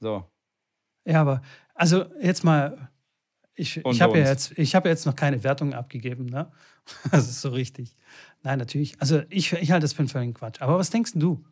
So. 0.00 0.24
Ja, 1.04 1.20
aber 1.20 1.42
also 1.74 2.06
jetzt 2.20 2.44
mal, 2.44 2.88
ich, 3.54 3.76
ich 3.84 4.00
habe 4.02 4.18
ja, 4.18 4.26
jetzt- 4.28 4.52
ich 4.58 4.74
hab 4.74 4.84
ja 4.84 4.90
jetzt 4.90 5.06
noch 5.06 5.16
keine 5.16 5.42
Wertung 5.44 5.74
abgegeben, 5.74 6.26
ne? 6.26 6.50
Das 7.10 7.28
ist 7.28 7.40
so 7.40 7.48
richtig. 7.50 7.96
Nein, 8.42 8.58
natürlich. 8.58 9.00
Also 9.00 9.22
ich, 9.30 9.52
ich 9.54 9.70
halte 9.70 9.84
das 9.84 9.92
für 9.94 10.00
einen 10.00 10.08
völligen 10.08 10.34
Quatsch. 10.34 10.60
Aber 10.60 10.78
was 10.78 10.90
denkst 10.90 11.12
du? 11.14 11.42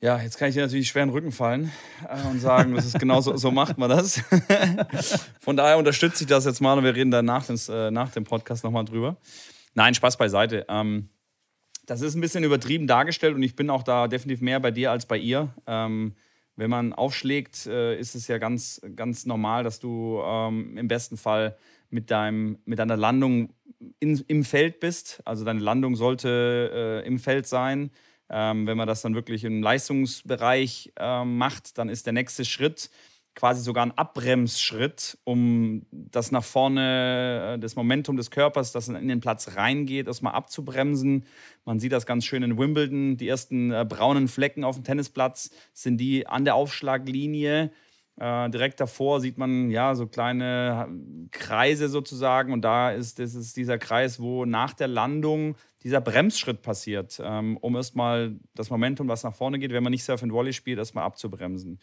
Ja, 0.00 0.20
jetzt 0.20 0.38
kann 0.38 0.48
ich 0.48 0.54
dir 0.54 0.62
natürlich 0.62 0.88
schwer 0.88 1.02
in 1.02 1.08
den 1.08 1.14
Rücken 1.14 1.32
fallen 1.32 1.72
äh, 2.08 2.28
und 2.28 2.38
sagen, 2.38 2.72
das 2.74 2.86
ist 2.86 3.00
genau 3.00 3.20
so, 3.20 3.36
so 3.36 3.50
macht 3.50 3.78
man 3.78 3.90
das. 3.90 4.22
Von 5.40 5.56
daher 5.56 5.76
unterstütze 5.76 6.22
ich 6.22 6.28
das 6.28 6.44
jetzt 6.44 6.60
mal 6.60 6.78
und 6.78 6.84
wir 6.84 6.94
reden 6.94 7.10
dann 7.10 7.24
nach, 7.24 7.46
des, 7.46 7.68
äh, 7.68 7.90
nach 7.90 8.10
dem 8.12 8.22
Podcast 8.22 8.62
nochmal 8.62 8.84
drüber. 8.84 9.16
Nein, 9.74 9.94
Spaß 9.94 10.16
beiseite. 10.16 10.64
Ähm, 10.68 11.08
das 11.86 12.00
ist 12.00 12.14
ein 12.14 12.20
bisschen 12.20 12.44
übertrieben 12.44 12.86
dargestellt 12.86 13.34
und 13.34 13.42
ich 13.42 13.56
bin 13.56 13.70
auch 13.70 13.82
da 13.82 14.06
definitiv 14.06 14.40
mehr 14.40 14.60
bei 14.60 14.70
dir 14.70 14.92
als 14.92 15.04
bei 15.06 15.16
ihr. 15.18 15.52
Wenn 16.58 16.70
man 16.70 16.92
aufschlägt, 16.92 17.66
äh, 17.66 17.96
ist 17.96 18.16
es 18.16 18.26
ja 18.26 18.38
ganz, 18.38 18.80
ganz 18.96 19.26
normal, 19.26 19.62
dass 19.62 19.78
du 19.78 20.20
ähm, 20.24 20.76
im 20.76 20.88
besten 20.88 21.16
Fall 21.16 21.56
mit, 21.88 22.10
deinem, 22.10 22.58
mit 22.64 22.80
deiner 22.80 22.96
Landung 22.96 23.54
in, 24.00 24.24
im 24.26 24.42
Feld 24.42 24.80
bist. 24.80 25.22
Also 25.24 25.44
deine 25.44 25.60
Landung 25.60 25.94
sollte 25.94 27.02
äh, 27.04 27.06
im 27.06 27.20
Feld 27.20 27.46
sein. 27.46 27.92
Ähm, 28.28 28.66
wenn 28.66 28.76
man 28.76 28.88
das 28.88 29.02
dann 29.02 29.14
wirklich 29.14 29.44
im 29.44 29.62
Leistungsbereich 29.62 30.92
ähm, 30.98 31.38
macht, 31.38 31.78
dann 31.78 31.88
ist 31.88 32.06
der 32.06 32.12
nächste 32.12 32.44
Schritt 32.44 32.90
quasi 33.38 33.62
sogar 33.62 33.86
ein 33.86 33.96
Abbremsschritt, 33.96 35.16
um 35.22 35.86
das 35.92 36.32
nach 36.32 36.42
vorne, 36.42 37.54
äh, 37.54 37.58
das 37.60 37.76
Momentum 37.76 38.16
des 38.16 38.32
Körpers, 38.32 38.72
das 38.72 38.88
in 38.88 39.06
den 39.06 39.20
Platz 39.20 39.54
reingeht, 39.54 40.08
erstmal 40.08 40.32
abzubremsen. 40.34 41.24
Man 41.64 41.78
sieht 41.78 41.92
das 41.92 42.04
ganz 42.04 42.24
schön 42.24 42.42
in 42.42 42.58
Wimbledon. 42.58 43.16
Die 43.16 43.28
ersten 43.28 43.70
äh, 43.70 43.86
braunen 43.88 44.26
Flecken 44.26 44.64
auf 44.64 44.74
dem 44.74 44.82
Tennisplatz 44.82 45.50
sind 45.72 45.98
die 45.98 46.26
an 46.26 46.44
der 46.44 46.56
Aufschlaglinie. 46.56 47.70
Äh, 48.16 48.50
direkt 48.50 48.80
davor 48.80 49.20
sieht 49.20 49.38
man 49.38 49.70
ja 49.70 49.94
so 49.94 50.08
kleine 50.08 50.88
Kreise 51.30 51.88
sozusagen 51.88 52.52
und 52.52 52.62
da 52.62 52.90
ist, 52.90 53.20
das 53.20 53.36
ist 53.36 53.56
dieser 53.56 53.78
Kreis, 53.78 54.18
wo 54.18 54.46
nach 54.46 54.74
der 54.74 54.88
Landung 54.88 55.54
dieser 55.84 56.00
Bremsschritt 56.00 56.62
passiert, 56.62 57.22
ähm, 57.22 57.56
um 57.58 57.76
erstmal 57.76 58.34
das 58.56 58.70
Momentum, 58.70 59.06
was 59.06 59.22
nach 59.22 59.34
vorne 59.36 59.60
geht, 59.60 59.70
wenn 59.70 59.84
man 59.84 59.92
nicht 59.92 60.02
Surf 60.02 60.24
and 60.24 60.32
Volley 60.32 60.52
spielt, 60.52 60.78
erstmal 60.78 61.04
abzubremsen. 61.04 61.78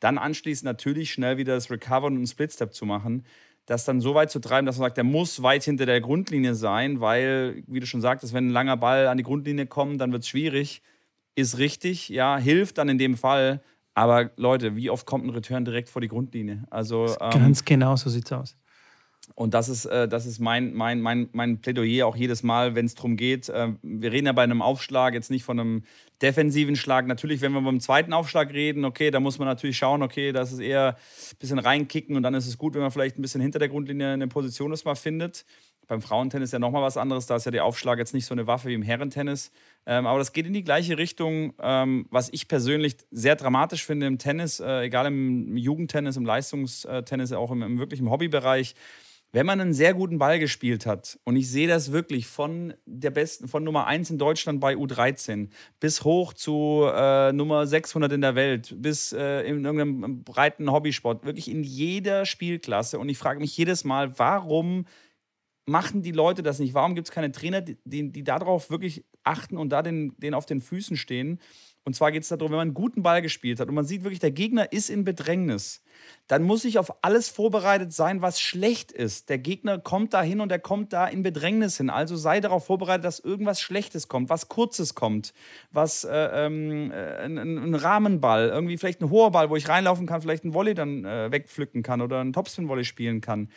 Dann 0.00 0.18
anschließend 0.18 0.64
natürlich 0.64 1.12
schnell 1.12 1.36
wieder 1.36 1.54
das 1.54 1.70
Recovern 1.70 2.12
und 2.14 2.18
einen 2.18 2.26
Split-Step 2.26 2.74
zu 2.74 2.86
machen, 2.86 3.24
das 3.66 3.84
dann 3.84 4.00
so 4.00 4.14
weit 4.14 4.30
zu 4.30 4.40
treiben, 4.40 4.66
dass 4.66 4.78
man 4.78 4.86
sagt, 4.86 4.96
der 4.96 5.04
muss 5.04 5.42
weit 5.42 5.62
hinter 5.62 5.86
der 5.86 6.00
Grundlinie 6.00 6.54
sein, 6.54 7.00
weil, 7.00 7.62
wie 7.66 7.78
du 7.78 7.86
schon 7.86 8.00
sagtest, 8.00 8.32
wenn 8.32 8.48
ein 8.48 8.52
langer 8.52 8.76
Ball 8.76 9.06
an 9.06 9.16
die 9.16 9.22
Grundlinie 9.22 9.66
kommt, 9.66 10.00
dann 10.00 10.10
wird 10.12 10.22
es 10.22 10.28
schwierig. 10.28 10.82
Ist 11.36 11.58
richtig, 11.58 12.08
ja, 12.08 12.36
hilft 12.36 12.78
dann 12.78 12.88
in 12.88 12.98
dem 12.98 13.16
Fall. 13.16 13.62
Aber 13.94 14.30
Leute, 14.36 14.76
wie 14.76 14.90
oft 14.90 15.06
kommt 15.06 15.24
ein 15.24 15.30
Return 15.30 15.64
direkt 15.64 15.88
vor 15.88 16.02
die 16.02 16.08
Grundlinie? 16.08 16.64
Also, 16.70 17.16
ähm, 17.20 17.30
Ganz 17.30 17.64
genau 17.64 17.96
so 17.96 18.10
sieht's 18.10 18.32
aus. 18.32 18.56
Und 19.34 19.54
das 19.54 19.68
ist, 19.68 19.86
äh, 19.86 20.08
das 20.08 20.26
ist 20.26 20.38
mein, 20.38 20.74
mein, 20.74 21.00
mein, 21.00 21.28
mein 21.32 21.60
Plädoyer 21.60 22.06
auch 22.06 22.16
jedes 22.16 22.42
Mal, 22.42 22.74
wenn 22.74 22.86
es 22.86 22.94
darum 22.94 23.16
geht. 23.16 23.48
Äh, 23.48 23.68
wir 23.82 24.12
reden 24.12 24.26
ja 24.26 24.32
bei 24.32 24.42
einem 24.42 24.62
Aufschlag 24.62 25.14
jetzt 25.14 25.30
nicht 25.30 25.44
von 25.44 25.58
einem 25.58 25.82
defensiven 26.22 26.76
Schlag. 26.76 27.06
Natürlich, 27.06 27.40
wenn 27.40 27.52
wir 27.52 27.60
beim 27.60 27.80
zweiten 27.80 28.12
Aufschlag 28.12 28.52
reden, 28.52 28.84
okay, 28.84 29.10
da 29.10 29.20
muss 29.20 29.38
man 29.38 29.48
natürlich 29.48 29.76
schauen, 29.76 30.02
okay, 30.02 30.32
das 30.32 30.52
ist 30.52 30.58
eher 30.58 30.96
ein 30.96 31.36
bisschen 31.38 31.58
reinkicken 31.58 32.16
und 32.16 32.22
dann 32.22 32.34
ist 32.34 32.46
es 32.46 32.58
gut, 32.58 32.74
wenn 32.74 32.82
man 32.82 32.90
vielleicht 32.90 33.18
ein 33.18 33.22
bisschen 33.22 33.40
hinter 33.40 33.58
der 33.58 33.68
Grundlinie 33.68 34.12
eine 34.12 34.28
Position 34.28 34.70
das 34.70 34.84
mal 34.84 34.94
findet. 34.94 35.44
Beim 35.86 36.02
Frauentennis 36.02 36.52
ja 36.52 36.60
nochmal 36.60 36.82
was 36.82 36.96
anderes, 36.96 37.26
da 37.26 37.36
ist 37.36 37.46
ja 37.46 37.50
der 37.50 37.64
Aufschlag 37.64 37.98
jetzt 37.98 38.14
nicht 38.14 38.26
so 38.26 38.34
eine 38.34 38.46
Waffe 38.46 38.68
wie 38.68 38.74
im 38.74 38.82
Herrentennis. 38.82 39.50
Ähm, 39.86 40.06
aber 40.06 40.18
das 40.18 40.32
geht 40.32 40.46
in 40.46 40.52
die 40.52 40.62
gleiche 40.62 40.98
Richtung, 40.98 41.54
ähm, 41.60 42.06
was 42.10 42.28
ich 42.32 42.46
persönlich 42.46 42.96
sehr 43.10 43.34
dramatisch 43.34 43.84
finde 43.84 44.06
im 44.06 44.18
Tennis, 44.18 44.60
äh, 44.60 44.82
egal 44.82 45.06
im 45.06 45.56
Jugendtennis, 45.56 46.16
im 46.16 46.24
Leistungstennis, 46.24 47.32
auch 47.32 47.50
im, 47.50 47.62
im 47.62 47.78
wirklich 47.78 47.98
im 47.98 48.10
Hobbybereich 48.10 48.76
wenn 49.32 49.46
man 49.46 49.60
einen 49.60 49.74
sehr 49.74 49.94
guten 49.94 50.18
Ball 50.18 50.38
gespielt 50.38 50.86
hat, 50.86 51.18
und 51.24 51.36
ich 51.36 51.50
sehe 51.50 51.68
das 51.68 51.92
wirklich 51.92 52.26
von 52.26 52.74
der 52.86 53.10
besten, 53.10 53.46
von 53.48 53.62
Nummer 53.62 53.86
1 53.86 54.10
in 54.10 54.18
Deutschland 54.18 54.60
bei 54.60 54.74
U13 54.74 55.50
bis 55.78 56.04
hoch 56.04 56.32
zu 56.32 56.84
äh, 56.92 57.32
Nummer 57.32 57.66
600 57.66 58.12
in 58.12 58.20
der 58.20 58.34
Welt, 58.34 58.74
bis 58.76 59.12
äh, 59.12 59.42
in 59.42 59.64
irgendeinem 59.64 60.24
breiten 60.24 60.70
Hobbysport, 60.72 61.24
wirklich 61.24 61.50
in 61.50 61.62
jeder 61.62 62.26
Spielklasse. 62.26 62.98
Und 62.98 63.08
ich 63.08 63.18
frage 63.18 63.40
mich 63.40 63.56
jedes 63.56 63.84
Mal, 63.84 64.18
warum 64.18 64.86
machen 65.66 66.02
die 66.02 66.12
Leute 66.12 66.42
das 66.42 66.58
nicht? 66.58 66.74
Warum 66.74 66.94
gibt 66.94 67.08
es 67.08 67.14
keine 67.14 67.30
Trainer, 67.30 67.60
die, 67.60 67.78
die, 67.84 68.10
die 68.10 68.24
darauf 68.24 68.70
wirklich 68.70 69.04
achten 69.22 69.56
und 69.56 69.70
da 69.70 69.82
den, 69.82 70.14
den 70.18 70.34
auf 70.34 70.46
den 70.46 70.60
Füßen 70.60 70.96
stehen? 70.96 71.38
Und 71.90 71.94
zwar 71.94 72.12
geht 72.12 72.22
es 72.22 72.28
darum, 72.28 72.52
wenn 72.52 72.58
man 72.58 72.68
einen 72.68 72.74
guten 72.74 73.02
Ball 73.02 73.20
gespielt 73.20 73.58
hat 73.58 73.68
und 73.68 73.74
man 73.74 73.84
sieht 73.84 74.04
wirklich, 74.04 74.20
der 74.20 74.30
Gegner 74.30 74.70
ist 74.70 74.90
in 74.90 75.02
Bedrängnis, 75.02 75.82
dann 76.28 76.44
muss 76.44 76.64
ich 76.64 76.78
auf 76.78 77.02
alles 77.02 77.28
vorbereitet 77.28 77.92
sein, 77.92 78.22
was 78.22 78.40
schlecht 78.40 78.92
ist. 78.92 79.28
Der 79.28 79.38
Gegner 79.38 79.80
kommt 79.80 80.14
da 80.14 80.22
hin 80.22 80.40
und 80.40 80.52
er 80.52 80.60
kommt 80.60 80.92
da 80.92 81.08
in 81.08 81.24
Bedrängnis 81.24 81.78
hin. 81.78 81.90
Also 81.90 82.14
sei 82.14 82.38
darauf 82.40 82.64
vorbereitet, 82.64 83.04
dass 83.04 83.18
irgendwas 83.18 83.60
Schlechtes 83.60 84.06
kommt, 84.06 84.30
was 84.30 84.46
Kurzes 84.46 84.94
kommt, 84.94 85.34
was 85.72 86.04
äh, 86.04 86.46
ähm, 86.46 86.92
äh, 86.92 87.24
ein, 87.24 87.36
ein 87.38 87.74
Rahmenball, 87.74 88.50
irgendwie 88.50 88.78
vielleicht 88.78 89.00
ein 89.00 89.10
hoher 89.10 89.32
Ball, 89.32 89.50
wo 89.50 89.56
ich 89.56 89.68
reinlaufen 89.68 90.06
kann, 90.06 90.22
vielleicht 90.22 90.44
einen 90.44 90.54
Volley 90.54 90.74
dann 90.74 91.04
äh, 91.04 91.32
wegpflücken 91.32 91.82
kann 91.82 92.00
oder 92.02 92.20
einen 92.20 92.32
Topspin-Volley 92.32 92.84
spielen 92.84 93.20
kann 93.20 93.48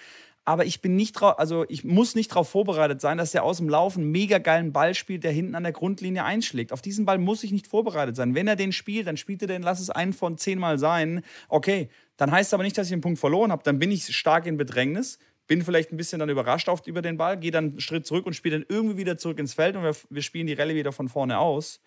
aber 0.45 0.65
ich 0.65 0.81
bin 0.81 0.95
nicht 0.95 1.13
drauf, 1.13 1.39
also 1.39 1.65
ich 1.69 1.85
muss 1.85 2.15
nicht 2.15 2.31
darauf 2.31 2.49
vorbereitet 2.49 2.99
sein, 2.99 3.17
dass 3.17 3.31
der 3.31 3.43
aus 3.43 3.57
dem 3.57 3.69
Laufen 3.69 4.01
einen 4.01 4.11
mega 4.11 4.39
geilen 4.39 4.73
Ball 4.73 4.93
spielt, 4.93 5.23
der 5.23 5.31
hinten 5.31 5.55
an 5.55 5.63
der 5.63 5.71
Grundlinie 5.71 6.25
einschlägt. 6.25 6.73
Auf 6.73 6.81
diesen 6.81 7.05
Ball 7.05 7.17
muss 7.17 7.43
ich 7.43 7.51
nicht 7.51 7.67
vorbereitet 7.67 8.17
sein. 8.17 8.35
Wenn 8.35 8.47
er 8.47 8.57
den 8.57 8.73
spielt, 8.73 9.07
dann 9.07 9.15
spielt 9.15 9.41
er 9.41 9.47
den, 9.47 9.61
lass 9.61 9.79
es 9.79 9.89
einen 9.89 10.11
von 10.11 10.37
zehnmal 10.37 10.79
sein. 10.79 11.23
Okay, 11.47 11.89
dann 12.17 12.31
heißt 12.31 12.49
es 12.49 12.53
aber 12.53 12.63
nicht, 12.63 12.77
dass 12.77 12.87
ich 12.87 12.91
den 12.91 13.01
Punkt 13.01 13.19
verloren 13.19 13.51
habe. 13.51 13.63
Dann 13.63 13.79
bin 13.79 13.89
ich 13.91 14.13
stark 14.13 14.45
in 14.45 14.57
Bedrängnis, 14.57 15.17
bin 15.47 15.61
vielleicht 15.61 15.93
ein 15.93 15.97
bisschen 15.97 16.19
dann 16.19 16.29
überrascht 16.29 16.67
auf, 16.67 16.85
über 16.87 17.01
den 17.01 17.15
Ball, 17.15 17.39
gehe 17.39 17.51
dann 17.51 17.71
einen 17.71 17.79
Schritt 17.79 18.05
zurück 18.05 18.25
und 18.25 18.33
spiele 18.33 18.59
dann 18.59 18.65
irgendwie 18.67 18.97
wieder 18.97 19.17
zurück 19.17 19.39
ins 19.39 19.53
Feld 19.53 19.77
und 19.77 19.83
wir, 19.83 19.95
wir 20.09 20.21
spielen 20.21 20.47
die 20.47 20.53
Rallye 20.53 20.75
wieder 20.75 20.91
von 20.91 21.07
vorne 21.07 21.39
aus. 21.39 21.79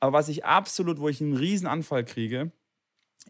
Aber 0.00 0.12
was 0.12 0.28
ich 0.28 0.44
absolut, 0.44 1.00
wo 1.00 1.08
ich 1.08 1.20
einen 1.20 1.36
riesen 1.36 1.66
Anfall 1.66 2.04
kriege, 2.04 2.52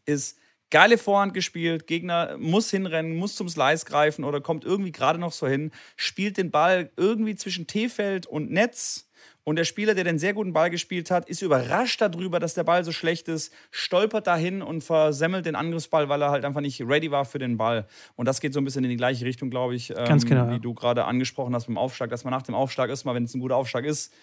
ist, 0.07 0.39
geile 0.73 0.99
Vorhand 0.99 1.35
gespielt, 1.35 1.87
Gegner 1.87 2.37
muss 2.39 2.71
hinrennen, 2.71 3.15
muss 3.15 3.37
zum 3.37 3.49
Slice 3.49 3.85
greifen 3.85 4.25
oder 4.25 4.41
kommt 4.41 4.65
irgendwie 4.65 4.91
gerade 4.91 5.21
noch 5.21 5.31
so 5.31 5.47
hin, 5.47 5.71
spielt 5.97 6.39
den 6.39 6.51
Ball 6.51 6.91
irgendwie 6.97 7.37
zwischen 7.37 7.69
T-Feld 7.69 8.27
und 8.27 8.51
Netz. 8.51 9.09
Und 9.45 9.57
der 9.57 9.65
Spieler, 9.65 9.95
der 9.95 10.05
den 10.05 10.19
sehr 10.19 10.35
guten 10.35 10.53
Ball 10.53 10.71
gespielt 10.71 11.11
hat, 11.11 11.29
ist 11.29 11.43
überrascht 11.43 12.01
darüber, 12.01 12.41
dass 12.41 12.55
der 12.55 12.65
Ball 12.65 12.85
so 12.85 12.93
schlecht 12.93 13.29
ist, 13.29 13.53
stolpert 13.71 14.27
dahin 14.27 14.63
und 14.63 14.83
versemmelt 14.83 15.47
den 15.47 15.57
Angriffsball, 15.57 16.09
weil 16.09 16.23
er 16.23 16.31
halt 16.31 16.45
einfach 16.45 16.61
nicht 16.61 16.81
ready 16.81 17.11
war 17.11 17.25
für 17.25 17.39
den 17.39 17.57
Ball. 17.57 17.87
Und 18.15 18.27
das 18.27 18.41
geht 18.41 18.55
so 18.55 18.61
ein 18.61 18.65
bisschen 18.65 18.85
in 18.85 18.91
die 18.91 18.97
gleiche 18.97 19.25
Richtung, 19.25 19.51
glaube 19.51 19.75
ich, 19.75 19.91
ähm, 19.91 20.19
genau, 20.21 20.49
wie 20.49 20.53
ja. 20.53 20.59
du 20.59 20.75
gerade 20.75 21.05
angesprochen 21.05 21.55
hast 21.55 21.67
beim 21.67 21.77
Aufschlag, 21.77 22.09
dass 22.11 22.25
man 22.25 22.33
nach 22.33 22.43
dem 22.43 22.55
Aufschlag 22.55 22.89
erstmal, 22.89 23.15
wenn 23.15 23.25
es 23.25 23.35
ein 23.35 23.41
guter 23.41 23.57
Aufschlag 23.57 23.85
ist, 23.85 24.15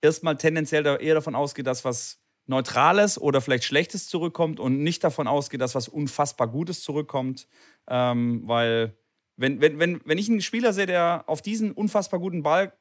erstmal 0.00 0.36
tendenziell 0.36 0.86
eher 1.00 1.14
davon 1.14 1.34
ausgeht, 1.34 1.66
dass 1.66 1.84
was 1.84 2.23
Neutrales 2.46 3.20
oder 3.20 3.40
vielleicht 3.40 3.64
Schlechtes 3.64 4.08
zurückkommt 4.08 4.60
und 4.60 4.82
nicht 4.82 5.02
davon 5.02 5.26
ausgeht, 5.26 5.60
dass 5.60 5.74
was 5.74 5.88
unfassbar 5.88 6.48
Gutes 6.48 6.82
zurückkommt. 6.82 7.48
Ähm, 7.88 8.42
weil, 8.46 8.96
wenn, 9.36 9.60
wenn, 9.60 9.78
wenn, 9.78 10.00
wenn 10.04 10.18
ich 10.18 10.28
einen 10.28 10.42
Spieler 10.42 10.72
sehe, 10.72 10.86
der 10.86 11.24
auf 11.26 11.42
diesen 11.42 11.72
unfassbar 11.72 12.20
guten 12.20 12.42
Ball 12.42 12.72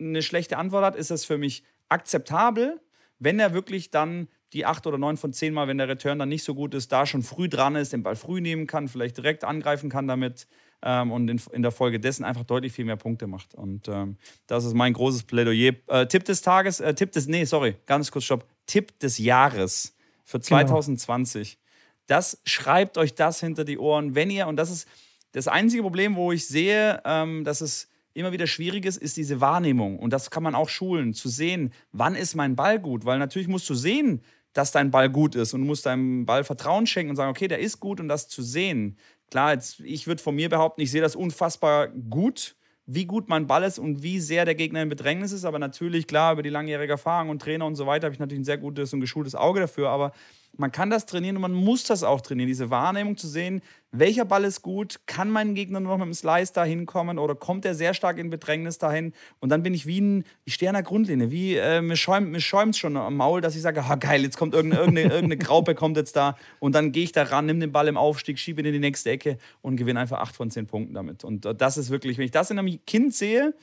eine 0.00 0.22
schlechte 0.22 0.56
Antwort 0.58 0.84
hat, 0.84 0.96
ist 0.96 1.10
das 1.10 1.24
für 1.24 1.38
mich 1.38 1.64
akzeptabel, 1.88 2.80
wenn 3.18 3.38
er 3.38 3.54
wirklich 3.54 3.90
dann 3.90 4.28
die 4.54 4.64
acht 4.64 4.86
oder 4.86 4.96
neun 4.96 5.16
von 5.16 5.32
zehn 5.32 5.52
Mal, 5.52 5.68
wenn 5.68 5.78
der 5.78 5.88
Return 5.88 6.18
dann 6.18 6.28
nicht 6.28 6.44
so 6.44 6.54
gut 6.54 6.74
ist, 6.74 6.92
da 6.92 7.04
schon 7.04 7.22
früh 7.22 7.48
dran 7.48 7.74
ist, 7.76 7.92
den 7.92 8.02
Ball 8.02 8.16
früh 8.16 8.40
nehmen 8.40 8.66
kann, 8.66 8.88
vielleicht 8.88 9.16
direkt 9.16 9.44
angreifen 9.44 9.90
kann 9.90 10.06
damit 10.06 10.46
ähm, 10.82 11.10
und 11.10 11.28
in, 11.28 11.40
in 11.52 11.62
der 11.62 11.72
Folge 11.72 11.98
dessen 11.98 12.24
einfach 12.24 12.44
deutlich 12.44 12.72
viel 12.72 12.84
mehr 12.84 12.96
Punkte 12.96 13.26
macht. 13.26 13.54
Und 13.54 13.88
ähm, 13.88 14.16
das 14.46 14.64
ist 14.64 14.74
mein 14.74 14.92
großes 14.92 15.24
Plädoyer. 15.24 15.72
Äh, 15.88 16.06
Tipp 16.06 16.24
des 16.24 16.40
Tages, 16.40 16.80
äh, 16.80 16.94
Tipp 16.94 17.12
des, 17.12 17.26
nee, 17.26 17.44
sorry, 17.44 17.76
ganz 17.86 18.10
kurz, 18.10 18.24
stopp. 18.24 18.46
Tipp 18.66 18.98
des 19.00 19.18
Jahres 19.18 19.96
für 20.24 20.40
2020. 20.40 21.58
Das 22.06 22.40
schreibt 22.44 22.96
euch 22.96 23.14
das 23.14 23.40
hinter 23.40 23.64
die 23.64 23.78
Ohren, 23.78 24.14
wenn 24.14 24.30
ihr, 24.30 24.46
und 24.46 24.56
das 24.56 24.70
ist 24.70 24.88
das 25.32 25.48
einzige 25.48 25.82
Problem, 25.82 26.14
wo 26.14 26.30
ich 26.30 26.46
sehe, 26.46 27.02
ähm, 27.04 27.44
dass 27.44 27.60
es 27.60 27.88
immer 28.14 28.30
wieder 28.30 28.46
schwierig 28.46 28.86
ist, 28.86 28.96
ist 28.96 29.16
diese 29.16 29.40
Wahrnehmung. 29.40 29.98
Und 29.98 30.12
das 30.12 30.30
kann 30.30 30.42
man 30.42 30.54
auch 30.54 30.68
schulen, 30.68 31.14
zu 31.14 31.28
sehen, 31.28 31.72
wann 31.92 32.14
ist 32.14 32.36
mein 32.36 32.56
Ball 32.56 32.78
gut. 32.78 33.04
Weil 33.04 33.18
natürlich 33.18 33.48
musst 33.48 33.68
du 33.68 33.74
sehen, 33.74 34.22
dass 34.54 34.72
dein 34.72 34.90
Ball 34.90 35.10
gut 35.10 35.34
ist. 35.34 35.52
Und 35.52 35.60
du 35.60 35.66
musst 35.66 35.84
deinem 35.84 36.24
Ball 36.24 36.44
Vertrauen 36.44 36.86
schenken 36.86 37.10
und 37.10 37.16
sagen, 37.16 37.30
okay, 37.30 37.48
der 37.48 37.58
ist 37.58 37.80
gut 37.80 38.00
und 38.00 38.08
das 38.08 38.28
zu 38.28 38.42
sehen. 38.42 38.96
Klar, 39.30 39.52
jetzt, 39.52 39.80
ich 39.80 40.06
würde 40.06 40.22
von 40.22 40.34
mir 40.34 40.48
behaupten, 40.48 40.80
ich 40.80 40.90
sehe 40.90 41.02
das 41.02 41.16
unfassbar 41.16 41.88
gut, 41.88 42.56
wie 42.86 43.06
gut 43.06 43.28
mein 43.28 43.46
Ball 43.46 43.64
ist 43.64 43.78
und 43.78 44.02
wie 44.02 44.20
sehr 44.20 44.44
der 44.44 44.54
Gegner 44.54 44.82
in 44.82 44.88
Bedrängnis 44.88 45.32
ist. 45.32 45.44
Aber 45.44 45.58
natürlich, 45.58 46.06
klar, 46.06 46.34
über 46.34 46.42
die 46.42 46.50
langjährige 46.50 46.92
Erfahrung 46.92 47.30
und 47.30 47.42
Trainer 47.42 47.66
und 47.66 47.74
so 47.74 47.86
weiter 47.86 48.06
habe 48.06 48.14
ich 48.14 48.20
natürlich 48.20 48.42
ein 48.42 48.44
sehr 48.44 48.58
gutes 48.58 48.92
und 48.92 49.00
geschultes 49.00 49.34
Auge 49.34 49.60
dafür. 49.60 49.88
Aber 49.88 50.12
man 50.56 50.70
kann 50.70 50.90
das 50.90 51.06
trainieren 51.06 51.36
und 51.36 51.42
man 51.42 51.54
muss 51.54 51.84
das 51.84 52.04
auch 52.04 52.20
trainieren, 52.20 52.48
diese 52.48 52.70
Wahrnehmung 52.70 53.16
zu 53.16 53.26
sehen, 53.26 53.60
welcher 53.96 54.24
Ball 54.24 54.44
ist 54.44 54.62
gut, 54.62 55.00
kann 55.06 55.30
mein 55.30 55.54
Gegner 55.54 55.80
nur 55.80 55.92
noch 55.92 55.98
mit 55.98 56.06
dem 56.06 56.14
Slice 56.14 56.52
da 56.52 56.64
hinkommen 56.64 57.18
oder 57.18 57.34
kommt 57.34 57.64
er 57.64 57.74
sehr 57.74 57.94
stark 57.94 58.18
in 58.18 58.28
Bedrängnis 58.28 58.78
dahin? 58.78 59.12
Und 59.40 59.50
dann 59.50 59.62
bin 59.62 59.72
ich 59.72 59.86
wie 59.86 60.00
ein, 60.00 60.24
ich 60.44 60.54
stehe 60.54 60.72
der 60.72 60.82
Grundlinie, 60.82 61.30
wie 61.30 61.56
äh, 61.56 61.80
mir 61.80 61.96
schäumt 61.96 62.34
es 62.36 62.78
schon 62.78 62.96
am 62.96 63.16
Maul, 63.16 63.40
dass 63.40 63.54
ich 63.54 63.62
sage, 63.62 63.88
ha 63.88 63.94
geil, 63.94 64.22
jetzt 64.22 64.36
kommt 64.36 64.54
irgendeine, 64.54 64.82
irgendeine, 64.82 65.14
irgendeine 65.14 65.36
Graupe 65.38 65.74
kommt 65.74 65.96
jetzt 65.96 66.16
da. 66.16 66.36
Und 66.58 66.74
dann 66.74 66.92
gehe 66.92 67.04
ich 67.04 67.12
da 67.12 67.22
ran, 67.22 67.46
nehme 67.46 67.60
den 67.60 67.72
Ball 67.72 67.88
im 67.88 67.96
Aufstieg, 67.96 68.38
schiebe 68.38 68.60
ihn 68.60 68.66
in 68.66 68.72
die 68.72 68.80
nächste 68.80 69.10
Ecke 69.10 69.38
und 69.62 69.76
gewinne 69.76 70.00
einfach 70.00 70.18
acht 70.18 70.34
von 70.34 70.50
zehn 70.50 70.66
Punkten 70.66 70.94
damit. 70.94 71.22
Und 71.22 71.46
äh, 71.46 71.54
das 71.54 71.76
ist 71.76 71.90
wirklich, 71.90 72.18
wenn 72.18 72.24
ich 72.24 72.32
das 72.32 72.50
in 72.50 72.58
einem 72.58 72.84
Kind 72.86 73.14
sehe 73.14 73.54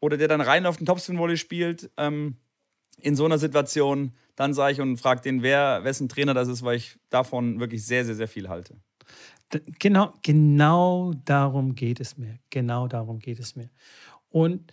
oder 0.00 0.16
der 0.16 0.28
dann 0.28 0.40
rein 0.40 0.66
auf 0.66 0.78
den 0.78 0.86
Topspin-Volley 0.86 1.36
spielt, 1.36 1.90
ähm, 1.96 2.36
in 3.02 3.14
so 3.14 3.24
einer 3.24 3.38
Situation, 3.38 4.12
dann 4.36 4.54
sage 4.54 4.72
ich 4.72 4.80
und 4.80 4.96
frage 4.96 5.20
den, 5.20 5.42
wer, 5.42 5.84
wessen 5.84 6.08
Trainer 6.08 6.34
das 6.34 6.48
ist, 6.48 6.62
weil 6.62 6.76
ich 6.76 6.98
davon 7.10 7.60
wirklich 7.60 7.84
sehr, 7.84 8.04
sehr, 8.04 8.14
sehr 8.14 8.28
viel 8.28 8.48
halte. 8.48 8.76
Genau, 9.78 10.12
genau 10.22 11.12
darum 11.24 11.74
geht 11.74 12.00
es 12.00 12.16
mir. 12.16 12.38
Genau 12.50 12.88
darum 12.88 13.18
geht 13.18 13.38
es 13.38 13.54
mir. 13.54 13.70
Und 14.28 14.72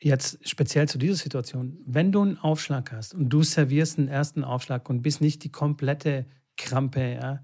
jetzt 0.00 0.38
speziell 0.48 0.88
zu 0.88 0.98
dieser 0.98 1.16
Situation, 1.16 1.78
wenn 1.86 2.10
du 2.10 2.22
einen 2.22 2.38
Aufschlag 2.38 2.90
hast 2.92 3.14
und 3.14 3.28
du 3.28 3.42
servierst 3.42 3.98
einen 3.98 4.08
ersten 4.08 4.44
Aufschlag 4.44 4.88
und 4.88 5.02
bist 5.02 5.20
nicht 5.20 5.44
die 5.44 5.52
komplette 5.52 6.26
Krampe, 6.56 7.18
ja, 7.20 7.42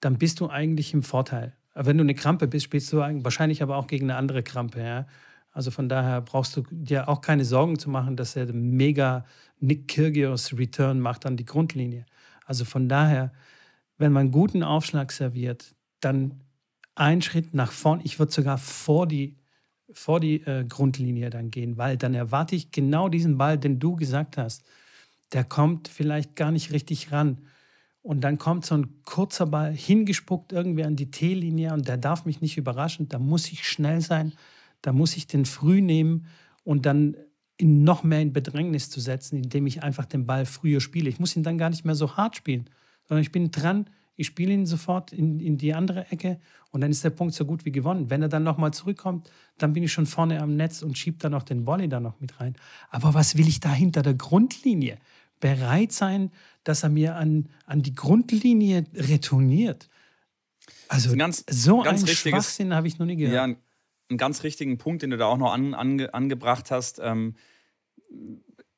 dann 0.00 0.18
bist 0.18 0.40
du 0.40 0.48
eigentlich 0.48 0.92
im 0.94 1.02
Vorteil. 1.02 1.56
Wenn 1.74 1.98
du 1.98 2.02
eine 2.02 2.14
Krampe 2.14 2.46
bist, 2.46 2.64
spielst 2.64 2.92
du 2.92 2.98
wahrscheinlich 2.98 3.62
aber 3.62 3.76
auch 3.76 3.86
gegen 3.86 4.10
eine 4.10 4.18
andere 4.18 4.42
Krampe. 4.42 4.80
Ja. 4.80 5.06
Also 5.50 5.70
von 5.70 5.88
daher 5.88 6.20
brauchst 6.20 6.56
du 6.56 6.62
dir 6.70 7.08
auch 7.08 7.20
keine 7.20 7.44
Sorgen 7.44 7.78
zu 7.78 7.90
machen, 7.90 8.16
dass 8.16 8.36
er 8.36 8.52
mega 8.52 9.24
Nick 9.58 9.88
Kyrgios 9.88 10.56
Return 10.56 11.00
macht 11.00 11.26
an 11.26 11.36
die 11.36 11.44
Grundlinie. 11.44 12.06
Also 12.44 12.64
von 12.64 12.88
daher, 12.88 13.32
wenn 13.98 14.12
man 14.12 14.30
guten 14.30 14.62
Aufschlag 14.62 15.12
serviert, 15.12 15.74
dann 16.00 16.42
einen 16.94 17.22
Schritt 17.22 17.54
nach 17.54 17.72
vorn. 17.72 18.00
Ich 18.04 18.18
würde 18.18 18.32
sogar 18.32 18.58
vor 18.58 19.06
die, 19.06 19.36
vor 19.92 20.20
die 20.20 20.42
äh, 20.42 20.64
Grundlinie 20.64 21.30
dann 21.30 21.50
gehen, 21.50 21.76
weil 21.76 21.96
dann 21.96 22.14
erwarte 22.14 22.56
ich 22.56 22.70
genau 22.70 23.08
diesen 23.08 23.38
Ball, 23.38 23.58
den 23.58 23.78
du 23.78 23.96
gesagt 23.96 24.36
hast. 24.36 24.64
Der 25.32 25.44
kommt 25.44 25.88
vielleicht 25.88 26.36
gar 26.36 26.50
nicht 26.50 26.72
richtig 26.72 27.12
ran. 27.12 27.38
Und 28.02 28.20
dann 28.20 28.38
kommt 28.38 28.64
so 28.64 28.76
ein 28.76 29.02
kurzer 29.04 29.46
Ball 29.46 29.72
hingespuckt 29.72 30.52
irgendwie 30.52 30.84
an 30.84 30.94
die 30.94 31.10
T-Linie 31.10 31.72
und 31.72 31.88
der 31.88 31.96
darf 31.96 32.24
mich 32.24 32.40
nicht 32.40 32.56
überraschen. 32.56 33.08
Da 33.08 33.18
muss 33.18 33.50
ich 33.50 33.68
schnell 33.68 34.00
sein. 34.00 34.32
Da 34.80 34.92
muss 34.92 35.16
ich 35.16 35.26
den 35.26 35.44
früh 35.44 35.80
nehmen 35.80 36.26
und 36.62 36.86
dann 36.86 37.16
noch 37.60 38.04
mehr 38.04 38.20
in 38.20 38.32
Bedrängnis 38.32 38.90
zu 38.90 39.00
setzen, 39.00 39.36
indem 39.36 39.66
ich 39.66 39.82
einfach 39.82 40.04
den 40.04 40.26
Ball 40.26 40.46
früher 40.46 40.80
spiele. 40.80 41.08
Ich 41.08 41.18
muss 41.18 41.34
ihn 41.34 41.42
dann 41.42 41.58
gar 41.58 41.70
nicht 41.70 41.84
mehr 41.84 41.94
so 41.94 42.16
hart 42.16 42.36
spielen, 42.36 42.70
sondern 43.08 43.22
ich 43.22 43.32
bin 43.32 43.50
dran, 43.50 43.86
ich 44.16 44.26
spiele 44.26 44.52
ihn 44.52 44.66
sofort 44.66 45.12
in, 45.12 45.40
in 45.40 45.58
die 45.58 45.74
andere 45.74 46.10
Ecke 46.10 46.40
und 46.70 46.80
dann 46.80 46.90
ist 46.90 47.04
der 47.04 47.10
Punkt 47.10 47.34
so 47.34 47.44
gut 47.44 47.64
wie 47.64 47.72
gewonnen. 47.72 48.10
Wenn 48.10 48.22
er 48.22 48.28
dann 48.28 48.42
nochmal 48.42 48.72
zurückkommt, 48.72 49.30
dann 49.58 49.72
bin 49.72 49.82
ich 49.82 49.92
schon 49.92 50.06
vorne 50.06 50.40
am 50.40 50.56
Netz 50.56 50.82
und 50.82 50.96
schiebe 50.96 51.18
dann 51.18 51.32
noch 51.32 51.42
den 51.42 51.66
Volley 51.66 51.88
da 51.88 52.00
noch 52.00 52.20
mit 52.20 52.40
rein. 52.40 52.56
Aber 52.90 53.14
was 53.14 53.36
will 53.36 53.46
ich 53.46 53.60
da 53.60 53.72
hinter 53.72 54.02
der 54.02 54.14
Grundlinie? 54.14 54.98
Bereit 55.38 55.92
sein, 55.92 56.30
dass 56.64 56.82
er 56.82 56.88
mir 56.88 57.16
an, 57.16 57.50
an 57.66 57.82
die 57.82 57.94
Grundlinie 57.94 58.84
retourniert. 58.94 59.88
Also 60.88 61.12
ein 61.12 61.18
ganz, 61.18 61.44
so 61.48 61.82
ganz 61.82 62.04
einen 62.04 62.16
Schwachsinn 62.16 62.74
habe 62.74 62.88
ich 62.88 62.98
noch 62.98 63.06
nie 63.06 63.16
gehört. 63.16 63.34
Ja, 63.34 63.44
ein, 63.44 63.56
einen 64.08 64.18
ganz 64.18 64.42
richtigen 64.44 64.78
Punkt, 64.78 65.02
den 65.02 65.10
du 65.10 65.18
da 65.18 65.26
auch 65.26 65.36
noch 65.36 65.52
an, 65.52 65.74
ange, 65.74 66.14
angebracht 66.14 66.70
hast. 66.70 67.00
Ähm, 67.02 67.34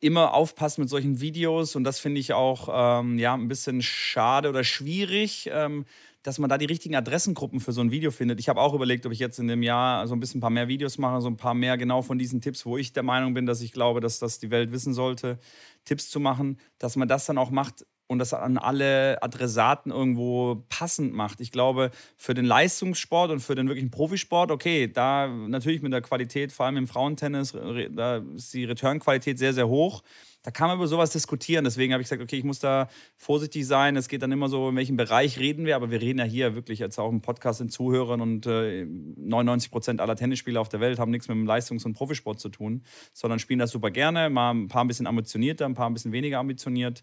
immer 0.01 0.34
aufpassen 0.34 0.82
mit 0.82 0.90
solchen 0.90 1.20
Videos 1.20 1.74
und 1.76 1.84
das 1.84 1.99
finde 1.99 2.20
ich 2.20 2.32
auch 2.32 2.68
ähm, 3.01 3.18
ja, 3.18 3.34
ein 3.34 3.49
bisschen 3.49 3.82
schade 3.82 4.49
oder 4.49 4.62
schwierig, 4.64 5.51
ähm, 5.53 5.84
dass 6.22 6.38
man 6.38 6.51
da 6.51 6.59
die 6.59 6.66
richtigen 6.66 6.94
Adressengruppen 6.94 7.61
für 7.61 7.72
so 7.72 7.80
ein 7.80 7.90
Video 7.90 8.11
findet. 8.11 8.38
Ich 8.40 8.49
habe 8.49 8.61
auch 8.61 8.74
überlegt, 8.74 9.07
ob 9.07 9.12
ich 9.12 9.18
jetzt 9.18 9.38
in 9.38 9.49
dem 9.49 9.62
Jahr 9.62 10.07
so 10.07 10.14
ein 10.14 10.20
bisschen 10.20 10.38
ein 10.38 10.40
paar 10.40 10.51
mehr 10.51 10.68
Videos 10.68 10.99
mache, 10.99 11.20
so 11.20 11.28
ein 11.28 11.36
paar 11.36 11.55
mehr 11.55 11.76
genau 11.78 12.03
von 12.03 12.18
diesen 12.18 12.40
Tipps, 12.40 12.66
wo 12.66 12.76
ich 12.76 12.92
der 12.92 13.03
Meinung 13.03 13.34
bin, 13.34 13.46
dass 13.46 13.61
ich 13.61 13.72
glaube, 13.72 14.01
dass 14.01 14.18
das 14.18 14.38
die 14.38 14.51
Welt 14.51 14.70
wissen 14.72 14.94
sollte, 14.94 15.38
Tipps 15.84 16.11
zu 16.11 16.20
machen, 16.20 16.59
dass 16.78 16.96
man 16.96 17.09
das 17.09 17.26
dann 17.26 17.38
auch 17.38 17.51
macht 17.51 17.86
und 18.09 18.18
das 18.18 18.34
an 18.34 18.59
alle 18.59 19.22
Adressaten 19.22 19.92
irgendwo 19.92 20.64
passend 20.68 21.14
macht. 21.14 21.40
Ich 21.40 21.52
glaube, 21.52 21.90
für 22.16 22.34
den 22.34 22.46
Leistungssport 22.46 23.30
und 23.30 23.40
für 23.40 23.54
den 23.54 23.68
wirklichen 23.68 23.90
Profisport, 23.90 24.50
okay, 24.50 24.90
da 24.90 25.28
natürlich 25.28 25.82
mit 25.82 25.92
der 25.92 26.00
Qualität, 26.00 26.50
vor 26.50 26.66
allem 26.66 26.78
im 26.78 26.88
Frauentennis, 26.88 27.52
da 27.90 28.22
ist 28.34 28.52
die 28.54 28.64
Returnqualität 28.64 29.38
sehr, 29.38 29.52
sehr 29.52 29.68
hoch. 29.68 30.02
Da 30.42 30.52
kann 30.52 30.68
man 30.68 30.78
über 30.78 30.86
sowas 30.86 31.11
diskutieren. 31.11 31.64
Deswegen 31.64 31.92
habe 31.92 32.00
ich 32.00 32.09
gesagt, 32.09 32.22
okay, 32.22 32.36
ich 32.36 32.44
muss 32.44 32.61
da 32.61 32.88
vorsichtig 33.16 33.66
sein. 33.66 33.96
Es 33.96 34.09
geht 34.09 34.22
dann 34.22 34.32
immer 34.32 34.48
so, 34.48 34.70
in 34.70 34.76
welchem 34.76 34.96
Bereich 34.96 35.38
reden 35.38 35.66
wir. 35.66 35.76
Aber 35.76 35.90
wir 35.90 36.00
reden 36.00 36.20
ja 36.20 36.24
hier 36.24 36.54
wirklich 36.54 36.78
jetzt 36.78 36.98
auch 36.98 37.11
im 37.11 37.20
Podcast 37.20 37.61
den 37.61 37.68
Zuhörern 37.68 38.20
und 38.20 38.46
äh, 38.46 38.86
99 38.86 39.70
Prozent 39.70 40.00
aller 40.00 40.16
Tennisspieler 40.16 40.61
auf 40.61 40.68
der 40.68 40.80
Welt 40.80 40.98
haben 40.98 41.11
nichts 41.11 41.28
mit 41.28 41.36
dem 41.36 41.44
Leistungs- 41.44 41.84
und 41.84 41.92
Profisport 41.94 42.40
zu 42.40 42.48
tun, 42.48 42.82
sondern 43.12 43.40
spielen 43.40 43.59
das 43.59 43.72
super 43.72 43.90
gerne. 43.90 44.30
Mal 44.30 44.52
ein 44.52 44.68
paar 44.68 44.84
ein 44.84 44.88
bisschen 44.88 45.09
ambitionierter, 45.09 45.66
ein 45.66 45.74
paar 45.74 45.90
ein 45.90 45.92
bisschen 45.92 46.12
weniger 46.12 46.38
ambitioniert. 46.38 47.02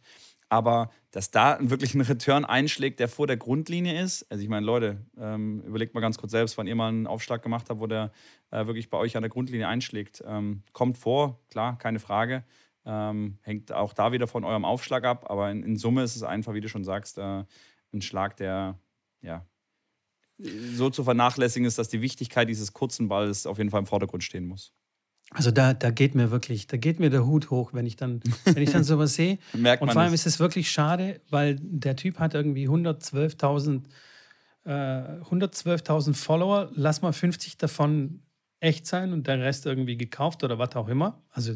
Aber 0.49 0.91
dass 1.11 1.31
da 1.31 1.57
wirklich 1.59 1.95
ein 1.95 2.01
Return 2.01 2.45
einschlägt, 2.45 2.99
der 2.99 3.07
vor 3.07 3.25
der 3.27 3.37
Grundlinie 3.37 3.99
ist, 4.01 4.29
also 4.31 4.43
ich 4.43 4.49
meine, 4.49 4.65
Leute, 4.65 5.05
ähm, 5.17 5.61
überlegt 5.61 5.93
mal 5.95 6.01
ganz 6.01 6.17
kurz 6.17 6.31
selbst, 6.31 6.57
wann 6.57 6.67
ihr 6.67 6.75
mal 6.75 6.89
einen 6.89 7.07
Aufschlag 7.07 7.41
gemacht 7.41 7.69
habt, 7.69 7.79
wo 7.79 7.87
der 7.87 8.11
äh, 8.51 8.65
wirklich 8.67 8.89
bei 8.89 8.97
euch 8.97 9.17
an 9.17 9.23
der 9.23 9.29
Grundlinie 9.29 9.67
einschlägt. 9.67 10.23
Ähm, 10.25 10.63
kommt 10.71 10.97
vor, 10.97 11.39
klar, 11.49 11.77
keine 11.77 11.99
Frage. 11.99 12.43
Ähm, 12.85 13.39
hängt 13.41 13.71
auch 13.71 13.93
da 13.93 14.11
wieder 14.11 14.27
von 14.27 14.43
eurem 14.43 14.65
Aufschlag 14.65 15.03
ab, 15.05 15.29
aber 15.29 15.49
in, 15.49 15.63
in 15.63 15.77
Summe 15.77 16.03
ist 16.03 16.15
es 16.15 16.21
einfach, 16.21 16.53
wie 16.53 16.61
du 16.61 16.69
schon 16.69 16.83
sagst, 16.83 17.17
äh, 17.17 17.43
ein 17.91 18.01
Schlag, 18.01 18.37
der 18.37 18.77
ja 19.21 19.45
so 20.37 20.89
zu 20.89 21.03
vernachlässigen 21.03 21.65
ist, 21.65 21.77
dass 21.77 21.89
die 21.89 22.01
Wichtigkeit 22.01 22.49
dieses 22.49 22.73
kurzen 22.73 23.07
Balls 23.07 23.47
auf 23.47 23.57
jeden 23.57 23.69
Fall 23.69 23.79
im 23.79 23.85
Vordergrund 23.85 24.23
stehen 24.23 24.45
muss. 24.45 24.73
Also 25.31 25.51
da, 25.51 25.73
da 25.73 25.89
geht 25.89 26.15
mir 26.15 26.31
wirklich, 26.31 26.67
da 26.67 26.77
geht 26.77 26.99
mir 26.99 27.09
der 27.09 27.25
Hut 27.25 27.49
hoch, 27.49 27.73
wenn 27.73 27.85
ich 27.85 27.95
dann, 27.95 28.21
wenn 28.45 28.61
ich 28.61 28.71
dann 28.71 28.83
sowas 28.85 29.15
sehe. 29.15 29.39
Merkt 29.53 29.81
man 29.81 29.89
Und 29.89 29.93
vor 29.93 30.01
allem 30.03 30.13
ist 30.13 30.25
es 30.25 30.39
wirklich 30.39 30.69
schade, 30.69 31.19
weil 31.29 31.57
der 31.59 31.95
Typ 31.95 32.19
hat 32.19 32.33
irgendwie 32.33 32.67
112.000 32.67 33.83
äh, 34.65 34.69
112.000 34.69 36.13
Follower, 36.13 36.71
lass 36.73 37.01
mal 37.01 37.13
50 37.13 37.57
davon 37.57 38.21
echt 38.59 38.87
sein 38.87 39.13
und 39.13 39.27
der 39.27 39.39
Rest 39.39 39.65
irgendwie 39.65 39.97
gekauft 39.97 40.43
oder 40.43 40.57
was 40.57 40.75
auch 40.75 40.87
immer. 40.87 41.21
Also 41.31 41.53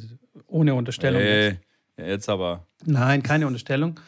ohne 0.48 0.76
Unterstellung. 0.76 1.22
Hey, 1.22 1.60
jetzt 1.98 2.30
aber. 2.30 2.68
Nein, 2.86 3.24
keine 3.24 3.48
Unterstellung. 3.48 4.00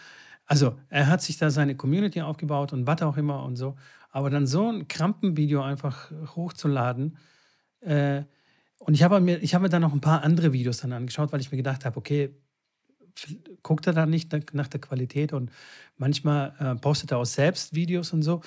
Also 0.45 0.77
er 0.89 1.07
hat 1.07 1.21
sich 1.21 1.37
da 1.37 1.49
seine 1.49 1.75
Community 1.75 2.21
aufgebaut 2.21 2.73
und 2.73 2.85
was 2.85 3.01
auch 3.01 3.17
immer 3.17 3.43
und 3.43 3.55
so. 3.55 3.75
Aber 4.11 4.29
dann 4.29 4.45
so 4.45 4.69
ein 4.69 4.87
Krampenvideo 4.87 5.61
einfach 5.61 6.11
hochzuladen, 6.35 7.17
äh, 7.79 8.23
und 8.83 8.95
ich 8.95 9.03
habe 9.03 9.19
mir, 9.19 9.37
ich 9.43 9.53
habe 9.53 9.63
mir 9.63 9.69
dann 9.69 9.83
noch 9.83 9.93
ein 9.93 10.01
paar 10.01 10.23
andere 10.23 10.53
Videos 10.53 10.79
dann 10.79 10.91
angeschaut, 10.91 11.31
weil 11.31 11.39
ich 11.39 11.51
mir 11.51 11.57
gedacht 11.57 11.85
habe, 11.85 11.97
okay, 11.97 12.35
guckt 13.61 13.85
er 13.85 13.93
da 13.93 14.07
nicht 14.07 14.33
nach 14.53 14.67
der 14.67 14.81
Qualität 14.81 15.33
und 15.33 15.51
manchmal 15.97 16.55
äh, 16.57 16.75
postet 16.75 17.11
er 17.11 17.19
auch 17.19 17.25
selbst 17.25 17.75
Videos 17.75 18.11
und 18.11 18.23
so. 18.23 18.41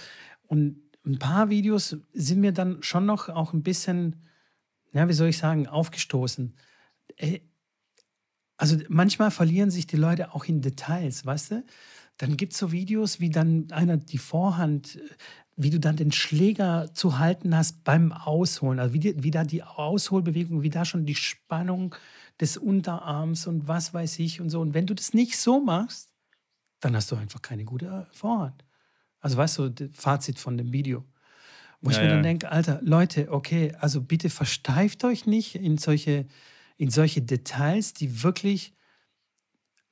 Und 0.49 0.82
ein 1.07 1.20
paar 1.20 1.51
Videos 1.51 1.97
sind 2.12 2.41
mir 2.41 2.51
dann 2.51 2.82
schon 2.82 3.07
noch 3.07 3.28
auch 3.28 3.53
ein 3.53 3.62
bisschen, 3.62 4.24
ja, 4.93 5.09
wie 5.09 5.12
soll 5.12 5.28
ich 5.28 5.39
sagen, 5.39 5.68
aufgestoßen. 5.68 6.57
Äh, 7.16 7.41
also 8.57 8.76
manchmal 8.89 9.30
verlieren 9.30 9.70
sich 9.70 9.87
die 9.87 9.97
Leute 9.97 10.35
auch 10.35 10.47
in 10.47 10.62
Details, 10.62 11.24
weißt 11.24 11.51
du? 11.53 11.64
Dann 12.16 12.37
gibt 12.37 12.55
es 12.55 12.59
so 12.59 12.72
Videos, 12.72 13.20
wie 13.20 13.30
dann 13.30 13.70
einer 13.70 13.99
die 13.99 14.18
Vorhand 14.18 14.99
wie 15.57 15.70
du 15.70 15.78
dann 15.78 15.96
den 15.96 16.12
Schläger 16.12 16.92
zu 16.94 17.18
halten 17.18 17.57
hast 17.57 17.84
beim 17.84 18.12
Ausholen. 18.12 18.80
Also 18.80 18.92
wie, 18.92 18.98
die, 18.98 19.22
wie 19.22 19.30
da 19.30 19.44
die 19.44 19.62
Ausholbewegung, 19.62 20.62
wie 20.62 20.70
da 20.70 20.84
schon 20.84 21.07
die 21.07 21.14
Spannung 21.14 21.94
des 22.40 22.57
Unterarms 22.57 23.46
und 23.46 23.68
was 23.68 23.94
weiß 23.94 24.18
ich 24.18 24.40
und 24.40 24.50
so. 24.50 24.61
Und 24.61 24.74
wenn 24.74 24.86
du 24.86 24.94
das 24.94 25.14
nicht 25.14 25.38
so 25.38 25.61
machst, 25.61 26.11
dann 26.80 26.96
hast 26.96 27.11
du 27.12 27.16
einfach 27.16 27.40
keine 27.40 27.64
gute 27.64 28.07
Vorhand. 28.12 28.64
Also 29.20 29.36
weißt 29.36 29.59
du, 29.59 29.74
Fazit 29.92 30.38
von 30.38 30.59
dem 30.59 30.72
Video. 30.72 31.05
Wo 31.80 31.90
ja, 31.90 31.96
ich 31.96 32.02
mir 32.02 32.09
ja. 32.09 32.14
dann 32.14 32.22
denke, 32.22 32.50
Alter, 32.50 32.80
Leute, 32.82 33.30
okay, 33.30 33.74
also 33.78 34.00
bitte 34.00 34.30
versteift 34.30 35.05
euch 35.05 35.26
nicht 35.26 35.55
in 35.55 35.78
solche, 35.78 36.26
in 36.76 36.90
solche 36.90 37.22
Details, 37.22 37.94
die 37.94 38.22
wirklich, 38.22 38.74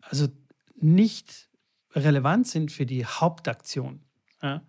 also 0.01 0.29
nicht 0.75 1.49
relevant 1.95 2.49
sind 2.49 2.73
für 2.73 2.87
die 2.87 3.07
Hauptaktion. 3.07 4.01
Ja? 4.43 4.63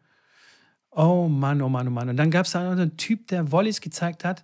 Oh 0.95 1.27
Mann, 1.27 1.61
oh 1.61 1.69
Mann, 1.69 1.87
oh 1.87 1.91
Mann. 1.91 2.09
Und 2.09 2.17
dann 2.17 2.31
gab 2.31 2.45
es 2.45 2.51
da 2.51 2.71
einen 2.71 2.97
Typ, 2.97 3.27
der 3.27 3.51
Wallis 3.51 3.81
gezeigt 3.81 4.23
hat. 4.23 4.43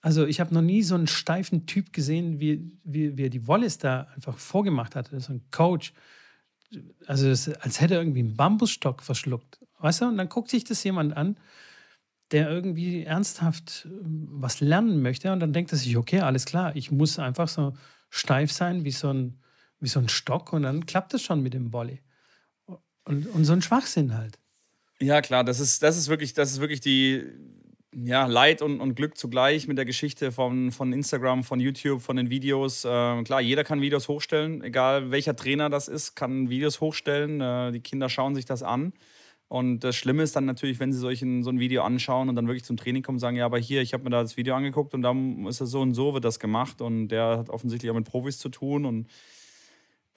Also 0.00 0.26
ich 0.26 0.38
habe 0.38 0.54
noch 0.54 0.62
nie 0.62 0.82
so 0.82 0.94
einen 0.94 1.08
steifen 1.08 1.66
Typ 1.66 1.92
gesehen, 1.92 2.38
wie, 2.38 2.70
wie, 2.84 3.16
wie 3.16 3.24
er 3.24 3.30
die 3.30 3.48
Wallis 3.48 3.78
da 3.78 4.06
einfach 4.14 4.38
vorgemacht 4.38 4.94
hat. 4.94 5.12
Ist 5.12 5.28
ein 5.28 5.42
Coach. 5.50 5.92
also 7.06 7.28
das, 7.28 7.48
als 7.48 7.80
hätte 7.80 7.94
er 7.94 8.00
irgendwie 8.00 8.20
einen 8.20 8.36
Bambusstock 8.36 9.02
verschluckt. 9.02 9.58
Weißt 9.78 10.02
du? 10.02 10.06
Und 10.06 10.18
dann 10.18 10.28
guckt 10.28 10.50
sich 10.50 10.64
das 10.64 10.84
jemand 10.84 11.16
an, 11.16 11.36
der 12.30 12.50
irgendwie 12.50 13.04
ernsthaft 13.04 13.86
ähm, 13.90 14.28
was 14.30 14.60
lernen 14.60 15.02
möchte 15.02 15.32
und 15.32 15.40
dann 15.40 15.52
denkt 15.52 15.72
er 15.72 15.78
sich, 15.78 15.96
okay, 15.96 16.20
alles 16.20 16.44
klar, 16.44 16.76
ich 16.76 16.90
muss 16.90 17.18
einfach 17.18 17.48
so 17.48 17.74
steif 18.10 18.52
sein 18.52 18.84
wie 18.84 18.90
so 18.90 19.12
ein, 19.12 19.40
wie 19.80 19.88
so 19.88 19.98
ein 19.98 20.08
Stock 20.08 20.52
und 20.52 20.62
dann 20.62 20.86
klappt 20.86 21.14
es 21.14 21.22
schon 21.22 21.42
mit 21.42 21.54
dem 21.54 21.72
Volley. 21.72 22.02
Und, 23.04 23.26
und 23.26 23.44
so 23.44 23.54
ein 23.54 23.62
Schwachsinn 23.62 24.14
halt. 24.14 24.38
Ja, 25.00 25.20
klar, 25.20 25.44
das 25.44 25.60
ist, 25.60 25.82
das 25.82 25.96
ist 25.96 26.08
wirklich, 26.08 26.32
das 26.34 26.50
ist 26.50 26.60
wirklich 26.60 26.80
die, 26.80 27.24
ja, 27.94 28.26
Leid 28.26 28.62
und, 28.62 28.80
und 28.80 28.94
Glück 28.94 29.16
zugleich 29.16 29.68
mit 29.68 29.78
der 29.78 29.84
Geschichte 29.84 30.32
von, 30.32 30.72
von 30.72 30.92
Instagram, 30.92 31.44
von 31.44 31.60
YouTube, 31.60 32.02
von 32.02 32.16
den 32.16 32.30
Videos. 32.30 32.84
Äh, 32.84 33.22
klar, 33.22 33.40
jeder 33.40 33.64
kann 33.64 33.80
Videos 33.80 34.08
hochstellen, 34.08 34.62
egal 34.62 35.10
welcher 35.10 35.36
Trainer 35.36 35.70
das 35.70 35.88
ist, 35.88 36.14
kann 36.16 36.50
Videos 36.50 36.80
hochstellen. 36.80 37.40
Äh, 37.40 37.72
die 37.72 37.80
Kinder 37.80 38.08
schauen 38.08 38.34
sich 38.34 38.44
das 38.44 38.62
an. 38.62 38.92
Und 39.48 39.80
das 39.80 39.96
Schlimme 39.96 40.22
ist 40.22 40.36
dann 40.36 40.44
natürlich, 40.44 40.78
wenn 40.78 40.92
sie 40.92 40.98
solchen, 40.98 41.42
so 41.42 41.50
ein 41.50 41.58
Video 41.58 41.82
anschauen 41.82 42.28
und 42.28 42.36
dann 42.36 42.48
wirklich 42.48 42.64
zum 42.64 42.76
Training 42.76 43.02
kommen 43.02 43.16
und 43.16 43.20
sagen, 43.20 43.36
ja, 43.36 43.46
aber 43.46 43.58
hier, 43.58 43.80
ich 43.80 43.94
habe 43.94 44.04
mir 44.04 44.10
da 44.10 44.20
das 44.20 44.36
Video 44.36 44.54
angeguckt 44.54 44.92
und 44.92 45.02
da 45.02 45.14
ist 45.48 45.62
es 45.62 45.70
so 45.70 45.80
und 45.80 45.94
so 45.94 46.12
wird 46.12 46.24
das 46.24 46.38
gemacht 46.38 46.82
und 46.82 47.08
der 47.08 47.38
hat 47.38 47.48
offensichtlich 47.48 47.90
auch 47.90 47.94
mit 47.94 48.04
Profis 48.04 48.38
zu 48.38 48.50
tun 48.50 48.84
und 48.84 49.06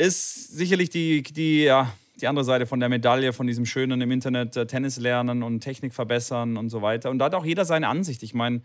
ist 0.02 0.58
sicherlich 0.58 0.90
die, 0.90 1.22
die, 1.22 1.64
ja, 1.64 1.94
die 2.20 2.28
andere 2.28 2.44
Seite 2.44 2.66
von 2.66 2.80
der 2.80 2.90
Medaille, 2.90 3.34
von 3.34 3.46
diesem 3.46 3.66
schönen 3.66 4.02
im 4.02 4.10
Internet 4.10 4.58
äh, 4.58 4.66
Tennis 4.66 4.98
lernen 4.98 5.44
und 5.44 5.60
Technik 5.60 5.94
verbessern 5.94 6.58
und 6.58 6.70
so 6.70 6.82
weiter. 6.82 7.12
Und 7.12 7.20
da 7.20 7.26
hat 7.26 7.36
auch 7.36 7.46
jeder 7.46 7.66
seine 7.66 7.88
Ansicht. 7.88 8.24
Ich 8.24 8.34
meine, 8.34 8.62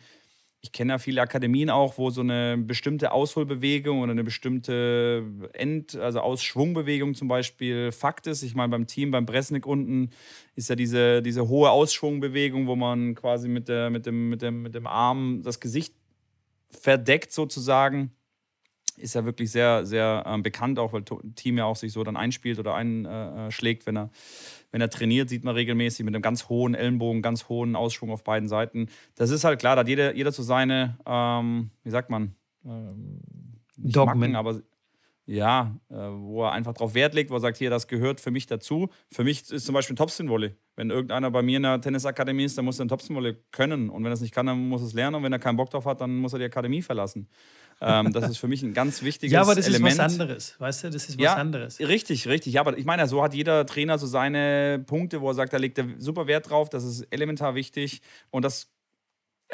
ich 0.63 0.73
kenne 0.73 0.95
ja 0.95 0.99
viele 0.99 1.21
Akademien 1.21 1.69
auch, 1.69 1.99
wo 1.99 2.09
so 2.09 2.23
eine 2.23 2.57
bestimmte 2.57 3.13
Ausholbewegung 3.13 4.01
oder 4.01 4.13
eine 4.13 4.25
bestimmte 4.25 5.25
End-, 5.53 5.95
also 5.97 6.21
Ausschwungbewegung 6.21 7.15
zum 7.15 7.29
Beispiel 7.29 7.93
Fakt 7.93 8.27
ist. 8.27 8.43
Ich 8.43 8.55
meine, 8.55 8.71
beim 8.71 8.87
Team, 8.87 9.11
beim 9.11 9.27
Bresnik 9.27 9.67
unten 9.67 10.11
ist 10.55 10.71
ja 10.71 10.75
diese, 10.75 11.21
diese 11.21 11.49
hohe 11.49 11.71
Ausschwungbewegung, 11.71 12.67
wo 12.67 12.77
man 12.77 13.15
quasi 13.15 13.49
mit, 13.49 13.69
der, 13.69 13.91
mit, 13.91 14.07
dem, 14.07 14.31
mit, 14.31 14.41
dem, 14.41 14.63
mit 14.63 14.75
dem 14.75 14.87
Arm 14.87 15.43
das 15.45 15.61
Gesicht 15.61 15.95
verdeckt 16.71 17.31
sozusagen 17.31 18.13
ist 18.97 19.15
ja 19.15 19.25
wirklich 19.25 19.51
sehr, 19.51 19.87
sehr 19.87 20.25
äh, 20.27 20.39
bekannt, 20.39 20.79
auch 20.79 20.93
weil 20.93 21.03
Team 21.35 21.59
ja 21.59 21.65
auch 21.65 21.77
sich 21.77 21.93
so 21.93 22.05
dann 22.05 22.17
einspielt 22.17 22.59
oder 22.59 22.75
einschlägt, 22.75 23.87
wenn 23.87 23.97
er, 23.97 24.11
wenn 24.71 24.81
er 24.81 24.91
trainiert, 24.91 25.29
sieht 25.29 25.45
man 25.45 25.55
regelmäßig 25.55 26.05
mit 26.05 26.15
einem 26.15 26.23
ganz 26.23 26.49
hohen 26.49 26.75
Ellenbogen, 26.75 27.23
ganz 27.23 27.49
hohen 27.49 27.77
Ausschwung 27.77 28.11
auf 28.11 28.25
beiden 28.25 28.49
Seiten. 28.49 28.89
Das 29.15 29.31
ist 29.31 29.45
halt 29.45 29.59
klar, 29.59 29.77
da 29.77 29.81
hat 29.81 29.89
jeder, 29.89 30.15
jeder 30.15 30.33
so 30.33 30.43
seine, 30.43 30.99
ähm, 31.07 31.71
wie 31.85 31.91
sagt 31.91 32.11
man, 32.11 32.35
ähm, 32.65 33.21
Dogmen. 33.77 34.37
Aber 34.37 34.61
ja, 35.27 35.77
äh, 35.91 35.95
wo 35.95 36.45
er 36.45 36.53
einfach 36.53 36.73
darauf 36.73 36.95
Wert 36.95 37.15
legt, 37.15 37.31
wo 37.31 37.35
er 37.35 37.41
sagt, 37.41 37.57
hier, 37.57 37.69
das 37.69 37.89
gehört 37.89 38.21
für 38.21 38.31
mich 38.31 38.47
dazu. 38.47 38.89
Für 39.11 39.25
mich 39.25 39.51
ist 39.51 39.67
zum 39.67 39.75
Beispiel 39.75 39.95
ein 39.95 39.97
Topspin-Volley. 39.97 40.55
Wenn 40.77 40.91
irgendeiner 40.91 41.31
bei 41.33 41.43
mir 41.43 41.57
in 41.57 41.65
der 41.65 41.81
Tennisakademie 41.81 42.45
ist, 42.45 42.57
dann 42.57 42.65
muss 42.65 42.79
er 42.79 42.85
ein 42.85 42.89
Topspin-Volley 42.89 43.37
können. 43.51 43.91
Und 43.91 44.05
wenn 44.05 44.11
er 44.11 44.15
es 44.15 44.21
nicht 44.21 44.33
kann, 44.33 44.47
dann 44.47 44.69
muss 44.69 44.83
er 44.83 44.87
es 44.87 44.93
lernen. 44.93 45.17
Und 45.17 45.23
wenn 45.25 45.33
er 45.33 45.41
keinen 45.41 45.57
Bock 45.57 45.71
drauf 45.71 45.85
hat, 45.85 46.01
dann 46.01 46.17
muss 46.17 46.33
er 46.33 46.39
die 46.39 46.45
Akademie 46.45 46.81
verlassen. 46.81 47.29
Ähm, 47.81 48.13
das 48.13 48.31
ist 48.31 48.39
für 48.39 48.49
mich 48.49 48.63
ein 48.63 48.73
ganz 48.73 49.03
wichtiges 49.03 49.33
Element. 49.33 49.47
Ja, 49.47 49.53
aber 49.53 49.55
das 49.55 49.67
Element. 49.69 49.93
ist 49.93 49.99
was 49.99 50.13
anderes, 50.13 50.61
weißt 50.61 50.85
du? 50.85 50.91
Das 50.91 51.09
ist 51.09 51.19
was 51.19 51.25
ja, 51.25 51.35
anderes. 51.35 51.79
Richtig, 51.81 52.27
richtig. 52.27 52.55
Ja, 52.55 52.63
aber 52.63 52.79
ich 52.79 52.87
meine, 52.87 53.07
so 53.07 53.23
hat 53.23 53.35
jeder 53.35 53.67
Trainer 53.67 53.99
so 53.99 54.07
seine 54.07 54.83
Punkte, 54.87 55.21
wo 55.21 55.29
er 55.29 55.35
sagt, 55.35 55.53
da 55.53 55.59
legt 55.59 55.77
er 55.79 55.87
super 55.99 56.27
Wert 56.27 56.49
drauf, 56.49 56.71
das 56.71 56.85
ist 56.85 57.03
elementar 57.11 57.55
wichtig. 57.55 58.01
Und 58.31 58.45
das 58.45 58.71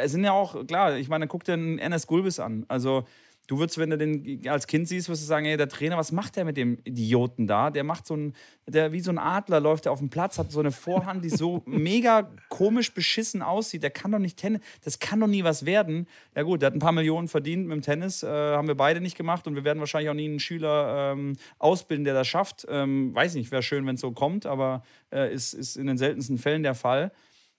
sind 0.05 0.25
ja 0.25 0.33
auch, 0.33 0.67
klar, 0.67 0.97
ich 0.97 1.09
meine, 1.09 1.27
guck 1.27 1.45
dir 1.45 1.55
einen 1.55 1.79
Ernest 1.79 2.07
Gulbis 2.07 2.39
an. 2.39 2.65
Also 2.69 3.07
Du 3.49 3.59
würdest, 3.59 3.77
wenn 3.79 3.91
du 3.91 3.99
den 3.99 4.47
als 4.49 4.69
Kind 4.69 4.87
siehst, 4.87 5.09
wirst 5.09 5.23
du 5.23 5.27
sagen, 5.27 5.47
ey, 5.47 5.57
der 5.57 5.69
Trainer, 5.69 5.97
was 5.97 6.13
macht 6.13 6.37
der 6.37 6.45
mit 6.45 6.57
dem 6.57 6.79
Idioten 6.85 7.49
da? 7.49 7.71
Der 7.71 7.83
macht 7.83 8.07
so 8.07 8.15
ein, 8.15 8.35
der 8.69 8.93
wie 8.93 9.01
so 9.01 9.11
ein 9.11 9.19
Adler 9.19 9.59
läuft 9.59 9.87
er 9.87 9.93
auf 9.93 9.99
dem 9.99 10.11
Platz, 10.11 10.39
hat 10.39 10.53
so 10.53 10.61
eine 10.61 10.71
Vorhand, 10.71 11.25
die 11.25 11.29
so 11.29 11.63
mega 11.67 12.31
komisch 12.49 12.95
beschissen 12.95 13.43
aussieht. 13.43 13.83
Der 13.83 13.91
kann 13.91 14.13
doch 14.13 14.21
nicht 14.21 14.39
Tennis, 14.39 14.61
das 14.85 15.01
kann 15.01 15.19
doch 15.19 15.27
nie 15.27 15.43
was 15.43 15.67
werden. 15.67 16.07
Ja 16.37 16.45
gut, 16.45 16.63
der 16.63 16.69
hat 16.69 16.75
ein 16.75 16.79
paar 16.79 16.93
Millionen 16.93 17.27
verdient 17.27 17.67
mit 17.67 17.75
dem 17.75 17.83
Tennis, 17.83 18.23
äh, 18.23 18.29
haben 18.29 18.69
wir 18.69 18.77
beide 18.77 19.01
nicht 19.01 19.17
gemacht 19.17 19.47
und 19.49 19.57
wir 19.57 19.65
werden 19.65 19.81
wahrscheinlich 19.81 20.11
auch 20.11 20.15
nie 20.15 20.29
einen 20.29 20.41
Schüler 20.41 21.13
ähm, 21.13 21.37
ausbilden, 21.59 22.05
der 22.05 22.15
das 22.15 22.29
schafft. 22.29 22.65
Ähm, 22.69 23.13
weiß 23.13 23.35
nicht, 23.35 23.51
wäre 23.51 23.63
schön, 23.63 23.85
wenn 23.87 23.97
es 23.97 24.01
so 24.03 24.13
kommt, 24.13 24.47
aber 24.47 24.85
äh, 25.13 25.35
ist, 25.35 25.53
ist 25.53 25.77
in 25.77 25.89
den 25.89 25.99
seltensten 25.99 26.39
Fällen 26.39 26.63
der 26.63 26.75
Fall 26.75 27.13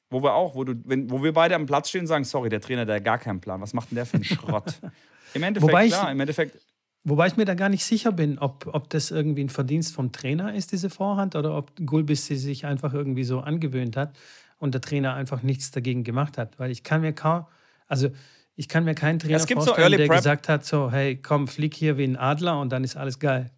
wo 0.10 0.22
wir 0.22 0.36
auch, 0.36 0.54
wo, 0.54 0.64
du, 0.64 0.76
wenn, 0.86 1.10
wo 1.10 1.24
wir 1.24 1.34
beide 1.34 1.56
am 1.56 1.66
Platz 1.66 1.90
stehen 1.90 2.02
und 2.02 2.08
sagen, 2.08 2.24
sorry, 2.24 2.48
der 2.48 2.62
Trainer, 2.62 2.86
der 2.86 2.98
hat 2.98 3.04
gar 3.04 3.18
keinen 3.18 3.42
Plan, 3.42 3.60
was 3.62 3.74
macht 3.74 3.90
denn 3.90 3.96
der 3.96 4.06
für 4.06 4.18
einen 4.18 4.24
Schrott? 4.24 4.80
Im 5.34 5.44
Endeffekt, 5.44 5.72
wobei 5.72 5.88
klar, 5.88 6.06
ich, 6.06 6.12
im 6.12 6.20
Endeffekt. 6.20 6.60
Wobei 7.06 7.28
ich 7.28 7.36
mir 7.36 7.46
da 7.46 7.54
gar 7.54 7.70
nicht 7.70 7.84
sicher 7.84 8.12
bin, 8.14 8.40
ob, 8.40 8.68
ob 8.74 8.90
das 8.90 9.12
irgendwie 9.12 9.44
ein 9.44 9.50
Verdienst 9.50 9.94
vom 9.94 10.12
Trainer 10.14 10.54
ist, 10.54 10.72
diese 10.72 10.90
Vorhand, 10.90 11.36
oder 11.36 11.58
ob 11.58 11.72
Gulbis 11.86 12.28
sie 12.28 12.38
sich 12.38 12.66
einfach 12.66 12.94
irgendwie 12.94 13.26
so 13.26 13.42
angewöhnt 13.42 13.98
hat 13.98 14.16
und 14.58 14.74
der 14.74 14.82
Trainer 14.82 15.14
einfach 15.14 15.44
nichts 15.44 15.72
dagegen 15.72 16.06
gemacht 16.06 16.38
hat. 16.38 16.58
Weil 16.60 16.72
ich 16.72 16.84
kann 16.84 17.02
mir 17.02 17.12
kaum, 17.12 17.46
also 17.88 18.10
ich 18.56 18.70
kann 18.70 18.86
mir 18.86 18.96
keinen 18.96 19.20
Trainer 19.20 19.40
vorstellen, 19.40 19.92
so 19.92 19.98
der 19.98 20.08
Prep. 20.08 20.18
gesagt 20.18 20.48
hat, 20.48 20.66
so, 20.66 20.92
hey, 20.92 21.18
komm, 21.18 21.48
flieg 21.48 21.74
hier 21.74 21.98
wie 21.98 22.06
ein 22.06 22.16
Adler 22.16 22.60
und 22.60 22.70
dann 22.70 22.84
ist 22.84 22.96
alles 22.96 23.20
geil. 23.20 23.52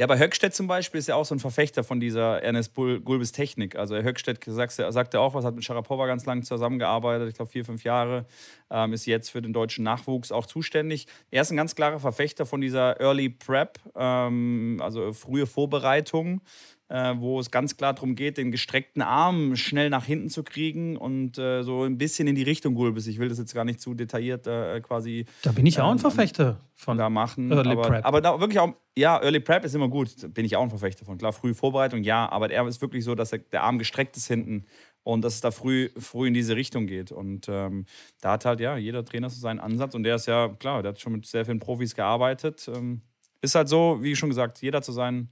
Ja, 0.00 0.06
aber 0.06 0.18
Höckstedt 0.18 0.54
zum 0.54 0.66
Beispiel 0.66 0.98
ist 0.98 1.08
ja 1.08 1.14
auch 1.14 1.26
so 1.26 1.34
ein 1.34 1.40
Verfechter 1.40 1.84
von 1.84 2.00
dieser 2.00 2.42
Ernest 2.42 2.74
Gulbis 2.74 3.32
Technik. 3.32 3.76
Also 3.76 3.96
Höckstedt 3.96 4.42
sagt, 4.46 4.72
sagt 4.72 5.12
ja 5.12 5.20
auch 5.20 5.34
was, 5.34 5.44
hat 5.44 5.54
mit 5.54 5.62
Sharapova 5.62 6.06
ganz 6.06 6.24
lange 6.24 6.40
zusammengearbeitet, 6.40 7.28
ich 7.28 7.34
glaube 7.34 7.50
vier, 7.50 7.66
fünf 7.66 7.84
Jahre, 7.84 8.24
ähm, 8.70 8.94
ist 8.94 9.04
jetzt 9.04 9.28
für 9.28 9.42
den 9.42 9.52
deutschen 9.52 9.84
Nachwuchs 9.84 10.32
auch 10.32 10.46
zuständig. 10.46 11.06
Er 11.30 11.42
ist 11.42 11.50
ein 11.50 11.58
ganz 11.58 11.74
klarer 11.74 12.00
Verfechter 12.00 12.46
von 12.46 12.62
dieser 12.62 12.98
Early 12.98 13.28
Prep, 13.28 13.78
ähm, 13.94 14.80
also 14.82 15.12
frühe 15.12 15.46
Vorbereitung 15.46 16.40
äh, 16.90 17.14
wo 17.18 17.38
es 17.38 17.50
ganz 17.52 17.76
klar 17.76 17.94
darum 17.94 18.16
geht, 18.16 18.36
den 18.36 18.50
gestreckten 18.50 19.00
Arm 19.00 19.54
schnell 19.54 19.90
nach 19.90 20.04
hinten 20.04 20.28
zu 20.28 20.42
kriegen 20.42 20.96
und 20.96 21.38
äh, 21.38 21.62
so 21.62 21.84
ein 21.84 21.98
bisschen 21.98 22.26
in 22.26 22.34
die 22.34 22.42
Richtung 22.42 22.74
Gulbis. 22.74 23.06
Ich 23.06 23.20
will 23.20 23.28
das 23.28 23.38
jetzt 23.38 23.54
gar 23.54 23.64
nicht 23.64 23.80
zu 23.80 23.94
detailliert 23.94 24.48
äh, 24.48 24.80
quasi. 24.80 25.24
Da 25.42 25.52
bin 25.52 25.66
ich 25.66 25.80
auch 25.80 25.86
ein 25.86 25.92
ähm, 25.92 25.98
Verfechter 26.00 26.60
von 26.74 26.98
da 26.98 27.08
machen. 27.08 27.52
Early 27.52 27.70
aber, 27.70 27.82
Prep. 27.82 28.04
aber 28.04 28.20
da 28.20 28.40
wirklich 28.40 28.58
auch, 28.58 28.74
ja, 28.96 29.22
Early 29.22 29.38
Prep 29.38 29.64
ist 29.64 29.74
immer 29.74 29.88
gut. 29.88 30.34
Bin 30.34 30.44
ich 30.44 30.56
auch 30.56 30.64
ein 30.64 30.70
Verfechter 30.70 31.04
von. 31.04 31.16
Klar, 31.16 31.32
frühe 31.32 31.54
Vorbereitung, 31.54 32.02
ja, 32.02 32.28
aber 32.28 32.50
er 32.50 32.66
ist 32.66 32.82
wirklich 32.82 33.04
so, 33.04 33.14
dass 33.14 33.32
er, 33.32 33.38
der 33.38 33.62
Arm 33.62 33.78
gestreckt 33.78 34.16
ist 34.16 34.26
hinten 34.26 34.66
und 35.04 35.22
dass 35.22 35.34
es 35.34 35.40
da 35.40 35.52
früh, 35.52 35.90
früh 35.96 36.26
in 36.26 36.34
diese 36.34 36.56
Richtung 36.56 36.88
geht. 36.88 37.12
Und 37.12 37.48
ähm, 37.48 37.86
da 38.20 38.32
hat 38.32 38.44
halt 38.44 38.58
ja 38.58 38.76
jeder 38.76 39.04
Trainer 39.04 39.30
so 39.30 39.40
seinen 39.40 39.60
Ansatz 39.60 39.94
und 39.94 40.02
der 40.02 40.16
ist 40.16 40.26
ja, 40.26 40.48
klar, 40.48 40.82
der 40.82 40.90
hat 40.90 41.00
schon 41.00 41.12
mit 41.12 41.26
sehr 41.26 41.44
vielen 41.44 41.60
Profis 41.60 41.94
gearbeitet. 41.94 42.68
Ähm, 42.74 43.02
ist 43.42 43.54
halt 43.54 43.68
so, 43.68 43.98
wie 44.02 44.16
schon 44.16 44.28
gesagt, 44.28 44.60
jeder 44.60 44.82
zu 44.82 44.90
seinen 44.90 45.30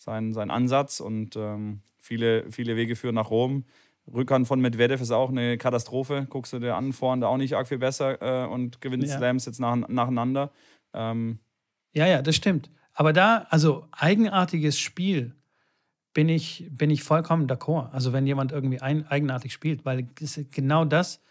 sein, 0.00 0.32
sein 0.32 0.50
Ansatz 0.50 1.00
und 1.00 1.36
ähm, 1.36 1.80
viele, 1.98 2.50
viele 2.50 2.76
Wege 2.76 2.96
führen 2.96 3.14
nach 3.14 3.30
Rom. 3.30 3.64
Rückhand 4.12 4.48
von 4.48 4.60
Medvedev 4.60 5.00
ist 5.00 5.10
auch 5.10 5.28
eine 5.28 5.58
Katastrophe. 5.58 6.26
Guckst 6.30 6.52
du 6.52 6.58
dir 6.58 6.74
an, 6.74 6.92
vorne 6.92 7.28
auch 7.28 7.36
nicht 7.36 7.54
arg 7.54 7.68
viel 7.68 7.78
besser 7.78 8.20
äh, 8.20 8.48
und 8.48 8.80
gewinnst 8.80 9.08
ja. 9.08 9.18
Slams 9.18 9.44
jetzt 9.44 9.60
nach, 9.60 9.76
nacheinander. 9.76 10.50
Ähm, 10.94 11.38
ja, 11.92 12.06
ja, 12.06 12.22
das 12.22 12.34
stimmt. 12.34 12.70
Aber 12.94 13.12
da, 13.12 13.46
also 13.50 13.86
eigenartiges 13.92 14.78
Spiel, 14.78 15.36
bin 16.12 16.28
ich, 16.28 16.66
bin 16.70 16.90
ich 16.90 17.04
vollkommen 17.04 17.46
d'accord. 17.46 17.90
Also 17.92 18.12
wenn 18.12 18.26
jemand 18.26 18.52
irgendwie 18.52 18.80
ein, 18.80 19.06
eigenartig 19.06 19.52
spielt, 19.52 19.84
weil 19.84 20.08
genau 20.50 20.84
das, 20.84 21.22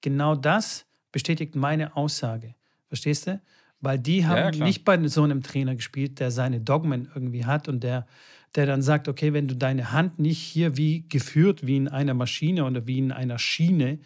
genau 0.00 0.36
das 0.36 0.86
bestätigt 1.10 1.56
meine 1.56 1.96
Aussage. 1.96 2.54
Verstehst 2.86 3.26
du? 3.26 3.40
Weil 3.80 3.98
die 3.98 4.26
haben 4.26 4.54
ja, 4.54 4.64
nicht 4.64 4.84
bei 4.84 5.06
so 5.06 5.22
einem 5.22 5.42
Trainer 5.42 5.74
gespielt, 5.76 6.18
der 6.18 6.30
seine 6.30 6.60
Dogmen 6.60 7.08
irgendwie 7.14 7.44
hat 7.44 7.68
und 7.68 7.84
der, 7.84 8.06
der 8.54 8.66
dann 8.66 8.82
sagt, 8.82 9.08
okay, 9.08 9.32
wenn 9.32 9.46
du 9.46 9.54
deine 9.54 9.92
Hand 9.92 10.18
nicht 10.18 10.40
hier 10.40 10.76
wie 10.76 11.08
geführt, 11.08 11.66
wie 11.66 11.76
in 11.76 11.88
einer 11.88 12.14
Maschine 12.14 12.64
oder 12.64 12.86
wie 12.86 12.98
in 12.98 13.12
einer 13.12 13.38
Schiene 13.38 14.00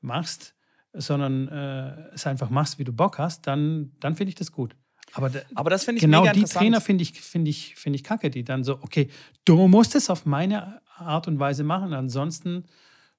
machst, 0.00 0.54
sondern 0.92 1.48
äh, 1.48 2.14
es 2.14 2.26
einfach 2.26 2.50
machst, 2.50 2.78
wie 2.78 2.84
du 2.84 2.92
Bock 2.92 3.18
hast, 3.18 3.46
dann, 3.46 3.92
dann 4.00 4.16
finde 4.16 4.30
ich 4.30 4.34
das 4.34 4.50
gut. 4.50 4.76
Aber, 5.14 5.30
Aber 5.54 5.70
das 5.70 5.84
finde 5.84 5.98
ich 5.98 6.02
genau 6.02 6.26
die 6.32 6.44
Trainer 6.44 6.80
finde 6.80 7.02
ich, 7.02 7.20
find 7.20 7.46
ich, 7.46 7.76
find 7.76 7.94
ich 7.94 8.02
kacke, 8.02 8.30
die 8.30 8.44
dann 8.44 8.64
so, 8.64 8.78
okay, 8.82 9.08
du 9.44 9.68
musst 9.68 9.94
es 9.94 10.10
auf 10.10 10.26
meine 10.26 10.80
Art 10.96 11.28
und 11.28 11.38
Weise 11.38 11.64
machen, 11.64 11.92
ansonsten 11.92 12.64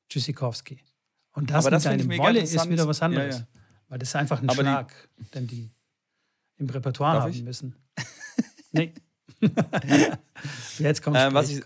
Tschüssikowski. 0.10 0.80
Und 1.34 1.50
das 1.50 1.66
Aber 1.66 1.76
mit 1.76 1.86
deinem 1.86 2.18
Wolle 2.18 2.42
ist 2.42 2.70
wieder 2.70 2.88
was 2.88 3.02
anderes. 3.02 3.36
Ja, 3.36 3.42
ja. 3.42 3.48
Weil 3.90 4.00
das 4.00 4.10
ist 4.10 4.16
einfach 4.16 4.42
ein 4.42 4.50
Aber 4.50 4.62
Schlag, 4.62 5.10
die, 5.20 5.32
den 5.32 5.48
die 5.48 5.72
im 6.64 6.70
Repertoire 6.70 7.14
Darf 7.14 7.24
haben 7.24 7.32
ich? 7.32 7.44
müssen. 7.44 7.76
nee. 8.72 8.94
Jetzt 10.80 11.02
kommt 11.02 11.18
ähm, 11.20 11.34
was, 11.34 11.50
ich, 11.50 11.62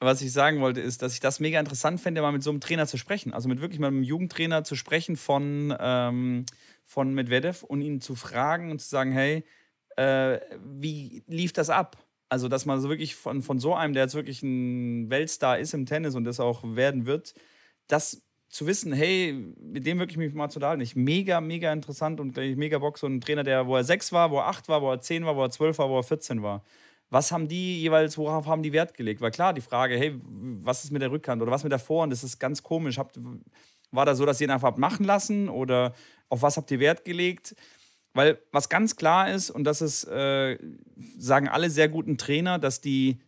was 0.00 0.22
ich 0.22 0.32
sagen 0.32 0.60
wollte, 0.60 0.80
ist, 0.80 1.02
dass 1.02 1.14
ich 1.14 1.20
das 1.20 1.40
mega 1.40 1.58
interessant 1.58 2.00
fände, 2.00 2.22
mal 2.22 2.32
mit 2.32 2.42
so 2.42 2.50
einem 2.50 2.60
Trainer 2.60 2.86
zu 2.86 2.96
sprechen. 2.96 3.32
Also 3.32 3.48
mit 3.48 3.60
wirklich 3.60 3.80
mal 3.80 3.88
einem 3.88 4.02
Jugendtrainer 4.02 4.64
zu 4.64 4.76
sprechen 4.76 5.16
von, 5.16 5.74
ähm, 5.78 6.46
von 6.84 7.14
Medvedev 7.14 7.64
und 7.64 7.80
ihn 7.82 8.00
zu 8.00 8.14
fragen 8.14 8.70
und 8.70 8.80
zu 8.80 8.88
sagen, 8.88 9.12
hey, 9.12 9.44
äh, 9.96 10.40
wie 10.64 11.24
lief 11.26 11.52
das 11.52 11.70
ab? 11.70 11.98
Also, 12.28 12.48
dass 12.48 12.66
man 12.66 12.80
so 12.80 12.88
wirklich 12.88 13.14
von, 13.14 13.42
von 13.42 13.58
so 13.58 13.74
einem, 13.74 13.94
der 13.94 14.04
jetzt 14.04 14.14
wirklich 14.14 14.42
ein 14.42 15.10
Weltstar 15.10 15.58
ist 15.58 15.74
im 15.74 15.86
Tennis 15.86 16.14
und 16.14 16.24
das 16.24 16.40
auch 16.40 16.62
werden 16.64 17.06
wird, 17.06 17.34
das 17.86 18.25
zu 18.48 18.66
wissen, 18.66 18.92
hey, 18.92 19.32
mit 19.60 19.86
dem 19.86 19.98
wirklich 19.98 20.16
mich 20.16 20.32
mal 20.32 20.48
zu 20.48 20.58
unterhalten. 20.58 20.80
Ich 20.80 20.96
mega, 20.96 21.40
mega 21.40 21.72
interessant 21.72 22.20
und 22.20 22.36
mega 22.36 22.78
Bock, 22.78 22.98
so 22.98 23.06
ein 23.06 23.20
Trainer, 23.20 23.42
der, 23.42 23.66
wo 23.66 23.76
er 23.76 23.84
sechs 23.84 24.12
war, 24.12 24.30
wo 24.30 24.38
er 24.38 24.46
acht 24.46 24.68
war, 24.68 24.82
wo 24.82 24.90
er 24.90 25.00
zehn 25.00 25.26
war, 25.26 25.36
wo 25.36 25.42
er 25.42 25.50
zwölf 25.50 25.78
war, 25.78 25.90
wo 25.90 25.98
er 25.98 26.04
14 26.04 26.42
war. 26.42 26.62
was 27.10 27.30
haben 27.32 27.48
die 27.48 27.80
jeweils, 27.80 28.18
worauf 28.18 28.46
haben 28.46 28.62
die 28.62 28.72
Wert 28.72 28.94
gelegt? 28.94 29.20
Weil 29.20 29.30
klar, 29.30 29.52
die 29.52 29.60
Frage, 29.60 29.96
hey, 29.96 30.18
was 30.20 30.84
ist 30.84 30.90
mit 30.90 31.02
der 31.02 31.10
Rückhand 31.10 31.42
oder 31.42 31.50
was 31.50 31.62
mit 31.62 31.72
der 31.72 31.78
Vorhand, 31.78 32.12
das 32.12 32.24
ist 32.24 32.38
ganz 32.38 32.62
komisch. 32.62 32.98
Habt, 32.98 33.18
war 33.92 34.06
da 34.06 34.14
so, 34.14 34.26
dass 34.26 34.40
ihr 34.40 34.46
ihn 34.46 34.50
einfach 34.50 34.68
habt 34.68 34.78
machen 34.78 35.04
lassen 35.04 35.48
oder 35.48 35.94
auf 36.28 36.42
was 36.42 36.56
habt 36.56 36.70
ihr 36.70 36.80
Wert 36.80 37.04
gelegt? 37.04 37.54
Weil 38.12 38.38
was 38.50 38.68
ganz 38.68 38.96
klar 38.96 39.30
ist, 39.30 39.50
und 39.50 39.64
das 39.64 39.82
ist, 39.82 40.04
äh, 40.04 40.58
sagen 41.18 41.48
alle 41.48 41.68
sehr 41.70 41.88
guten 41.88 42.16
Trainer, 42.16 42.58
dass 42.58 42.80
die, 42.80 43.18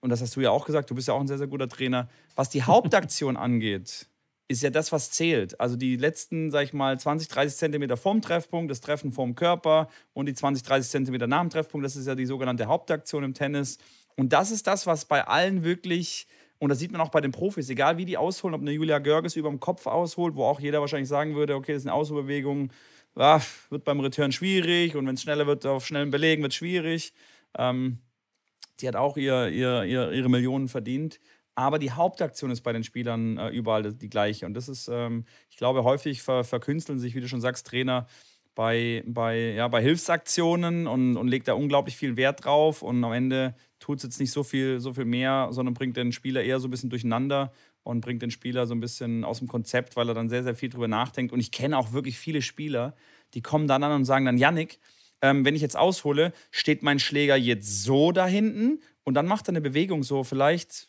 und 0.00 0.10
das 0.10 0.20
hast 0.20 0.36
du 0.36 0.40
ja 0.40 0.50
auch 0.50 0.66
gesagt, 0.66 0.90
du 0.90 0.94
bist 0.94 1.08
ja 1.08 1.14
auch 1.14 1.20
ein 1.20 1.26
sehr, 1.26 1.38
sehr 1.38 1.46
guter 1.46 1.68
Trainer, 1.68 2.08
was 2.34 2.50
die 2.50 2.62
Hauptaktion 2.64 3.36
angeht, 3.36 4.06
ist 4.48 4.62
ja 4.62 4.70
das, 4.70 4.92
was 4.92 5.10
zählt. 5.10 5.60
Also 5.60 5.76
die 5.76 5.96
letzten, 5.96 6.50
sag 6.50 6.64
ich 6.64 6.72
mal, 6.72 6.98
20, 6.98 7.28
30 7.28 7.58
Zentimeter 7.58 7.96
vorm 7.96 8.20
Treffpunkt, 8.22 8.70
das 8.70 8.80
Treffen 8.80 9.12
vorm 9.12 9.34
Körper 9.34 9.88
und 10.12 10.26
die 10.26 10.34
20, 10.34 10.62
30 10.64 10.90
Zentimeter 10.90 11.26
nach 11.26 11.40
dem 11.40 11.50
Treffpunkt, 11.50 11.84
das 11.84 11.96
ist 11.96 12.06
ja 12.06 12.14
die 12.14 12.26
sogenannte 12.26 12.66
Hauptaktion 12.66 13.24
im 13.24 13.34
Tennis. 13.34 13.78
Und 14.16 14.32
das 14.32 14.50
ist 14.50 14.66
das, 14.66 14.86
was 14.86 15.04
bei 15.04 15.26
allen 15.26 15.64
wirklich, 15.64 16.28
und 16.58 16.68
das 16.68 16.78
sieht 16.78 16.92
man 16.92 17.00
auch 17.00 17.10
bei 17.10 17.20
den 17.20 17.32
Profis, 17.32 17.68
egal 17.68 17.98
wie 17.98 18.04
die 18.04 18.16
ausholen, 18.16 18.54
ob 18.54 18.60
eine 18.60 18.70
Julia 18.70 18.98
Görges 18.98 19.36
über 19.36 19.48
dem 19.48 19.60
Kopf 19.60 19.86
ausholt, 19.86 20.36
wo 20.36 20.44
auch 20.44 20.60
jeder 20.60 20.80
wahrscheinlich 20.80 21.08
sagen 21.08 21.34
würde, 21.34 21.56
okay, 21.56 21.72
das 21.72 21.82
ist 21.82 21.86
eine 21.86 21.94
Ausholbewegung, 21.94 22.70
ah, 23.16 23.40
wird 23.70 23.84
beim 23.84 24.00
Return 24.00 24.30
schwierig 24.30 24.94
und 24.94 25.06
wenn 25.06 25.14
es 25.14 25.22
schneller 25.22 25.46
wird, 25.46 25.66
auf 25.66 25.86
schnellen 25.86 26.10
Belegen 26.10 26.42
wird 26.42 26.52
es 26.52 26.56
schwierig. 26.56 27.12
Ähm, 27.58 27.98
die 28.80 28.88
hat 28.88 28.96
auch 28.96 29.16
ihr, 29.16 29.48
ihr, 29.48 29.84
ihr, 29.84 30.12
ihre 30.12 30.28
Millionen 30.28 30.68
verdient. 30.68 31.18
Aber 31.56 31.78
die 31.78 31.90
Hauptaktion 31.90 32.50
ist 32.50 32.60
bei 32.60 32.72
den 32.72 32.84
Spielern 32.84 33.38
äh, 33.38 33.48
überall 33.48 33.94
die 33.94 34.10
gleiche. 34.10 34.46
Und 34.46 34.54
das 34.54 34.68
ist, 34.68 34.88
ähm, 34.88 35.24
ich 35.50 35.56
glaube, 35.56 35.84
häufig 35.84 36.22
ver 36.22 36.44
verkünsteln 36.44 36.98
sich, 36.98 37.14
wie 37.14 37.20
du 37.20 37.28
schon 37.28 37.40
sagst, 37.40 37.66
Trainer 37.66 38.06
bei, 38.54 39.02
bei, 39.06 39.52
ja, 39.52 39.66
bei 39.66 39.82
Hilfsaktionen 39.82 40.86
und, 40.86 41.16
und 41.16 41.28
legt 41.28 41.48
da 41.48 41.54
unglaublich 41.54 41.96
viel 41.96 42.16
Wert 42.16 42.44
drauf. 42.44 42.82
Und 42.82 43.02
am 43.02 43.12
Ende 43.12 43.54
tut 43.78 43.98
es 43.98 44.04
jetzt 44.04 44.20
nicht 44.20 44.32
so 44.32 44.44
viel, 44.44 44.80
so 44.80 44.92
viel 44.92 45.06
mehr, 45.06 45.48
sondern 45.50 45.74
bringt 45.74 45.96
den 45.96 46.12
Spieler 46.12 46.42
eher 46.42 46.60
so 46.60 46.68
ein 46.68 46.70
bisschen 46.70 46.90
durcheinander 46.90 47.52
und 47.82 48.00
bringt 48.00 48.20
den 48.20 48.30
Spieler 48.30 48.66
so 48.66 48.74
ein 48.74 48.80
bisschen 48.80 49.24
aus 49.24 49.38
dem 49.38 49.48
Konzept, 49.48 49.96
weil 49.96 50.08
er 50.08 50.14
dann 50.14 50.28
sehr, 50.28 50.42
sehr 50.42 50.56
viel 50.56 50.68
drüber 50.68 50.88
nachdenkt. 50.88 51.32
Und 51.32 51.40
ich 51.40 51.52
kenne 51.52 51.78
auch 51.78 51.92
wirklich 51.92 52.18
viele 52.18 52.42
Spieler, 52.42 52.94
die 53.32 53.42
kommen 53.42 53.66
dann 53.66 53.82
an 53.82 53.92
und 53.92 54.04
sagen 54.04 54.26
dann, 54.26 54.36
Yannick, 54.38 54.78
ähm, 55.22 55.44
wenn 55.46 55.54
ich 55.54 55.62
jetzt 55.62 55.76
aushole, 55.76 56.32
steht 56.50 56.82
mein 56.82 56.98
Schläger 56.98 57.36
jetzt 57.36 57.82
so 57.84 58.12
da 58.12 58.26
hinten 58.26 58.80
und 59.04 59.14
dann 59.14 59.26
macht 59.26 59.48
er 59.48 59.52
eine 59.52 59.62
Bewegung 59.62 60.02
so 60.02 60.24
vielleicht 60.24 60.88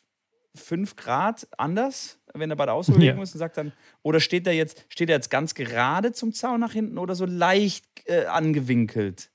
fünf 0.57 0.95
Grad 0.95 1.47
anders, 1.57 2.19
wenn 2.33 2.49
er 2.49 2.55
bei 2.55 2.65
der 2.65 2.73
Ausholbewegung 2.73 3.17
ja. 3.17 3.23
ist 3.23 3.33
und 3.33 3.39
sagt 3.39 3.57
dann, 3.57 3.71
oder 4.03 4.19
steht 4.19 4.45
er 4.47 4.53
jetzt, 4.53 4.85
steht 4.89 5.09
er 5.09 5.15
jetzt 5.15 5.29
ganz 5.29 5.53
gerade 5.53 6.11
zum 6.11 6.33
Zaun 6.33 6.59
nach 6.59 6.73
hinten 6.73 6.97
oder 6.97 7.15
so 7.15 7.25
leicht 7.25 7.85
äh, 8.05 8.25
angewinkelt? 8.25 9.29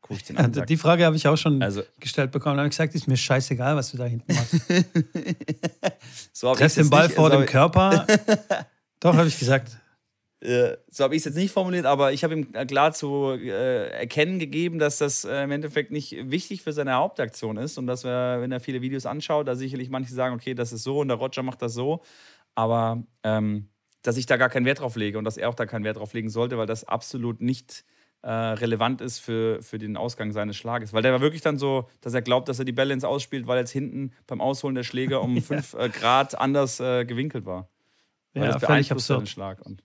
Guck 0.00 0.18
ich 0.18 0.24
den 0.24 0.36
an, 0.36 0.52
die 0.52 0.76
Frage 0.76 1.04
habe 1.04 1.16
ich 1.16 1.26
auch 1.26 1.36
schon 1.36 1.60
also, 1.62 1.82
gestellt 1.98 2.30
bekommen. 2.30 2.56
Da 2.56 2.60
habe 2.60 2.68
ich 2.68 2.76
gesagt, 2.76 2.94
ist 2.94 3.08
mir 3.08 3.16
scheißegal, 3.16 3.74
was 3.74 3.90
du 3.90 3.96
da 3.96 4.04
hinten 4.04 4.32
machst. 4.32 4.54
so 6.32 6.54
Treff 6.54 6.74
den 6.74 6.90
Ball 6.90 7.06
nicht, 7.06 7.16
vor 7.16 7.30
dem 7.30 7.44
Körper. 7.44 8.06
Doch, 9.00 9.16
habe 9.16 9.26
ich 9.26 9.38
gesagt. 9.38 9.76
Äh, 10.40 10.76
so 10.90 11.04
habe 11.04 11.14
ich 11.14 11.20
es 11.20 11.24
jetzt 11.24 11.36
nicht 11.36 11.52
formuliert, 11.52 11.86
aber 11.86 12.12
ich 12.12 12.22
habe 12.22 12.34
ihm 12.34 12.52
klar 12.66 12.92
zu 12.92 13.30
äh, 13.32 13.88
erkennen 13.88 14.38
gegeben, 14.38 14.78
dass 14.78 14.98
das 14.98 15.24
äh, 15.24 15.44
im 15.44 15.50
Endeffekt 15.50 15.90
nicht 15.90 16.14
wichtig 16.30 16.62
für 16.62 16.72
seine 16.72 16.94
Hauptaktion 16.94 17.56
ist 17.56 17.78
und 17.78 17.86
dass 17.86 18.04
wir, 18.04 18.38
wenn 18.40 18.52
er 18.52 18.60
viele 18.60 18.82
Videos 18.82 19.06
anschaut, 19.06 19.48
da 19.48 19.54
sicherlich 19.54 19.88
manche 19.88 20.12
sagen, 20.12 20.34
okay, 20.34 20.54
das 20.54 20.72
ist 20.72 20.82
so 20.82 21.00
und 21.00 21.08
der 21.08 21.16
Roger 21.16 21.42
macht 21.42 21.62
das 21.62 21.72
so, 21.72 22.02
aber 22.54 23.02
ähm, 23.22 23.68
dass 24.02 24.18
ich 24.18 24.26
da 24.26 24.36
gar 24.36 24.50
keinen 24.50 24.66
Wert 24.66 24.80
drauf 24.80 24.96
lege 24.96 25.16
und 25.16 25.24
dass 25.24 25.38
er 25.38 25.48
auch 25.48 25.54
da 25.54 25.64
keinen 25.64 25.84
Wert 25.84 25.96
drauf 25.96 26.12
legen 26.12 26.28
sollte, 26.28 26.58
weil 26.58 26.66
das 26.66 26.84
absolut 26.84 27.40
nicht 27.40 27.84
äh, 28.20 28.30
relevant 28.30 29.00
ist 29.00 29.20
für, 29.20 29.62
für 29.62 29.78
den 29.78 29.96
Ausgang 29.96 30.32
seines 30.32 30.56
Schlages. 30.56 30.92
Weil 30.92 31.02
der 31.02 31.12
war 31.12 31.22
wirklich 31.22 31.42
dann 31.42 31.56
so, 31.56 31.88
dass 32.02 32.12
er 32.12 32.20
glaubt, 32.20 32.48
dass 32.50 32.58
er 32.58 32.66
die 32.66 32.72
ins 32.92 33.04
Ausspielt, 33.04 33.46
weil 33.46 33.58
jetzt 33.58 33.70
hinten 33.70 34.12
beim 34.26 34.42
Ausholen 34.42 34.74
der 34.74 34.84
Schläger 34.84 35.22
um 35.22 35.40
5 35.40 35.72
ja. 35.78 35.80
Äh, 35.80 35.88
Grad 35.88 36.38
anders 36.38 36.76
gewinkelt 36.78 37.46
war. 37.46 37.68
Weil 38.34 38.44
ja, 38.44 38.52
das 38.52 38.60
beeinflusst 38.60 39.08
den 39.08 39.26
Schlag. 39.26 39.64
Und 39.64 39.82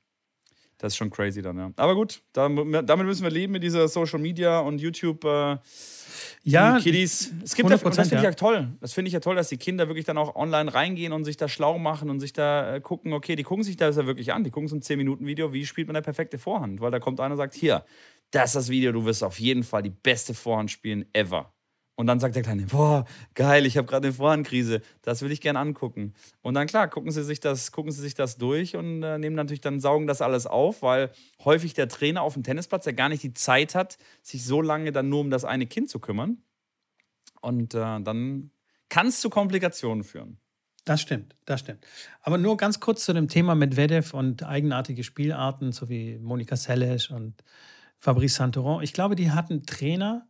das 0.82 0.93
ist 0.93 0.97
schon 0.97 1.11
crazy 1.11 1.43
dann, 1.43 1.57
ja. 1.57 1.71
Aber 1.75 1.93
gut, 1.93 2.23
damit 2.34 3.05
müssen 3.05 3.23
wir 3.23 3.29
leben 3.29 3.53
mit 3.53 3.61
dieser 3.61 3.88
Social 3.88 4.17
Media 4.19 4.59
und 4.59 4.82
YouTube. 4.82 5.23
Äh, 5.23 5.57
ja, 6.43 6.79
Kiddies. 6.79 7.32
Es 7.43 7.53
gibt 7.53 7.69
ja, 7.69 7.77
das 7.77 7.95
finde 7.95 8.15
ich 8.15 8.23
ja 8.23 8.32
toll. 8.32 8.69
Das 8.79 8.93
finde 8.93 9.09
ich 9.09 9.13
ja 9.13 9.19
toll, 9.19 9.36
dass 9.36 9.49
die 9.49 9.57
Kinder 9.57 9.88
wirklich 9.88 10.05
dann 10.05 10.17
auch 10.17 10.36
online 10.36 10.73
reingehen 10.73 11.13
und 11.13 11.23
sich 11.23 11.38
da 11.38 11.47
schlau 11.47 11.77
machen 11.77 12.09
und 12.09 12.19
sich 12.19 12.34
da 12.34 12.75
äh, 12.75 12.82
gucken, 12.82 13.13
okay, 13.13 13.36
die 13.36 13.43
gucken 13.43 13.63
sich 13.63 13.77
das 13.77 13.95
ja 13.95 14.07
wirklich 14.07 14.34
an. 14.34 14.43
Die 14.43 14.49
gucken 14.49 14.67
so 14.67 14.75
ein 14.75 14.82
10-Minuten-Video, 14.82 15.53
wie 15.53 15.67
spielt 15.67 15.86
man 15.86 15.95
eine 15.95 16.01
perfekte 16.03 16.39
Vorhand? 16.39 16.82
Weil 16.82 16.89
da 16.89 16.99
kommt 16.99 17.19
einer 17.19 17.34
und 17.34 17.38
sagt, 17.38 17.53
hier, 17.53 17.86
das 18.32 18.49
ist 18.49 18.55
das 18.55 18.69
Video, 18.69 18.91
du 18.91 19.05
wirst 19.05 19.23
auf 19.23 19.39
jeden 19.39 19.61
Fall 19.61 19.84
die 19.84 19.91
beste 19.91 20.34
Vorhand 20.34 20.71
spielen 20.71 21.05
ever. 21.13 21.53
Und 21.96 22.08
dann 22.08 22.20
sagt 22.20 22.36
der 22.36 22.44
Kleine, 22.44 22.66
boah, 22.66 23.06
geil, 23.36 23.66
ich 23.66 23.78
habe 23.78 23.86
gerade 23.86 24.08
eine 24.08 24.16
Vorhandkrise, 24.16 24.82
das 25.02 25.22
will 25.22 25.32
ich 25.32 25.42
gerne 25.42 25.60
angucken. 25.60 26.14
Und 26.42 26.54
dann 26.54 26.66
klar, 26.66 26.88
gucken 26.89 27.12
sie 27.12 27.24
sich 27.24 27.39
das, 27.39 27.72
gucken 27.72 27.92
sie 27.92 28.02
sich 28.02 28.16
das 28.16 28.38
durch 28.38 28.76
und 28.76 29.04
äh, 29.04 29.18
nehmen 29.18 29.36
natürlich 29.36 29.62
dann, 29.62 29.80
saugen 29.80 30.08
das 30.08 30.22
alles 30.22 30.48
auf, 30.48 30.82
weil 30.82 31.12
häufig 31.44 31.74
der 31.74 31.89
Trainer 31.89 32.22
auf 32.24 32.34
dem 32.34 32.44
Tennisplatz 32.44 32.86
ja 32.86 32.92
gar 32.94 33.10
nicht 33.10 33.24
die 33.24 33.34
Zeit 33.34 33.76
hat, 33.76 33.98
sich 34.24 34.44
so 34.46 34.62
lange 34.62 34.92
dann 34.92 35.10
nur 35.10 35.20
um 35.20 35.30
das 35.30 35.46
eine 35.46 35.68
Kind 35.68 35.89
zu 35.89 36.00
kümmern. 36.00 36.38
Und 37.42 37.74
äh, 37.74 38.00
dann 38.02 38.52
kann 38.89 39.08
es 39.08 39.20
zu 39.20 39.30
Komplikationen 39.30 40.04
führen. 40.04 40.38
Das 40.86 41.02
stimmt, 41.02 41.36
das 41.46 41.60
stimmt. 41.60 41.86
Aber 42.22 42.38
nur 42.38 42.58
ganz 42.58 42.80
kurz 42.80 43.06
zu 43.06 43.14
dem 43.14 43.28
Thema 43.28 43.54
Medvedev 43.54 44.14
und 44.16 44.44
eigenartige 44.44 45.04
Spielarten, 45.04 45.72
so 45.72 45.89
wie 45.89 46.18
Monika 46.18 46.56
Seles 46.56 47.10
und 47.10 47.44
Fabrice 48.00 48.36
Santoron. 48.36 48.82
Ich 48.82 48.94
glaube, 48.94 49.16
die 49.16 49.32
hatten 49.32 49.64
Trainer, 49.66 50.28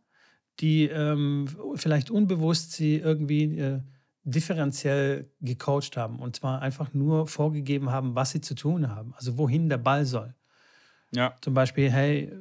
die 0.60 0.84
ähm, 0.84 1.48
vielleicht 1.76 2.10
unbewusst 2.10 2.72
sie 2.72 2.96
irgendwie 2.96 3.58
äh, 3.58 3.80
differenziell 4.24 5.30
gecoacht 5.40 5.96
haben 5.96 6.18
und 6.18 6.36
zwar 6.36 6.62
einfach 6.62 6.94
nur 6.94 7.26
vorgegeben 7.26 7.90
haben, 7.90 8.14
was 8.14 8.30
sie 8.30 8.40
zu 8.40 8.54
tun 8.54 8.88
haben, 8.88 9.14
also 9.14 9.36
wohin 9.38 9.68
der 9.68 9.78
Ball 9.78 10.04
soll. 10.04 10.34
Ja. 11.12 11.34
Zum 11.40 11.54
Beispiel, 11.54 11.90
hey, 11.90 12.32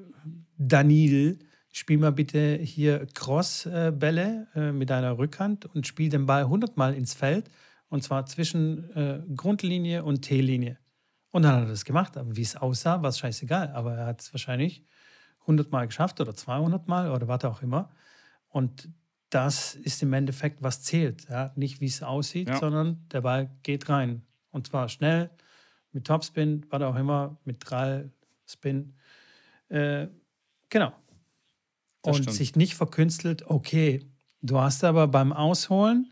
Daniel, 0.57 1.39
spiel 1.71 1.97
mal 1.97 2.11
bitte 2.11 2.55
hier 2.57 3.07
Crossbälle 3.13 4.47
äh, 4.55 4.71
mit 4.71 4.89
deiner 4.89 5.17
Rückhand 5.17 5.65
und 5.65 5.87
spiel 5.87 6.09
den 6.09 6.25
Ball 6.25 6.43
100 6.43 6.77
Mal 6.77 6.93
ins 6.93 7.13
Feld 7.13 7.49
und 7.89 8.03
zwar 8.03 8.25
zwischen 8.25 8.89
äh, 8.95 9.23
Grundlinie 9.35 10.03
und 10.03 10.21
T-Linie. 10.21 10.77
Und 11.31 11.43
dann 11.43 11.55
hat 11.55 11.63
er 11.63 11.69
das 11.69 11.85
gemacht, 11.85 12.17
aber 12.17 12.35
wie 12.35 12.41
es 12.41 12.57
aussah, 12.57 13.01
war 13.01 13.09
es 13.09 13.19
scheißegal, 13.19 13.69
aber 13.69 13.95
er 13.95 14.05
hat 14.05 14.21
es 14.21 14.33
wahrscheinlich 14.33 14.85
100 15.41 15.71
Mal 15.71 15.87
geschafft 15.87 16.21
oder 16.21 16.33
200 16.33 16.87
Mal 16.87 17.11
oder 17.11 17.27
was 17.27 17.43
auch 17.45 17.61
immer. 17.61 17.89
Und 18.49 18.89
das 19.29 19.75
ist 19.75 20.03
im 20.03 20.13
Endeffekt, 20.13 20.61
was 20.61 20.83
zählt. 20.83 21.27
Ja? 21.29 21.51
Nicht, 21.55 21.81
wie 21.81 21.85
es 21.85 22.03
aussieht, 22.03 22.49
ja. 22.49 22.59
sondern 22.59 23.07
der 23.11 23.21
Ball 23.21 23.49
geht 23.63 23.89
rein. 23.89 24.23
Und 24.51 24.67
zwar 24.67 24.89
schnell, 24.89 25.29
mit 25.93 26.05
Topspin, 26.05 26.65
was 26.69 26.81
auch 26.81 26.95
immer, 26.95 27.37
mit 27.45 27.57
Drall-Spin. 27.59 28.93
Äh, 29.69 30.07
genau. 30.69 30.93
Das 32.03 32.17
und 32.17 32.23
stimmt. 32.23 32.37
sich 32.37 32.55
nicht 32.55 32.75
verkünstelt, 32.75 33.43
okay, 33.47 34.05
du 34.41 34.59
hast 34.59 34.83
aber 34.83 35.07
beim 35.07 35.33
Ausholen, 35.33 36.11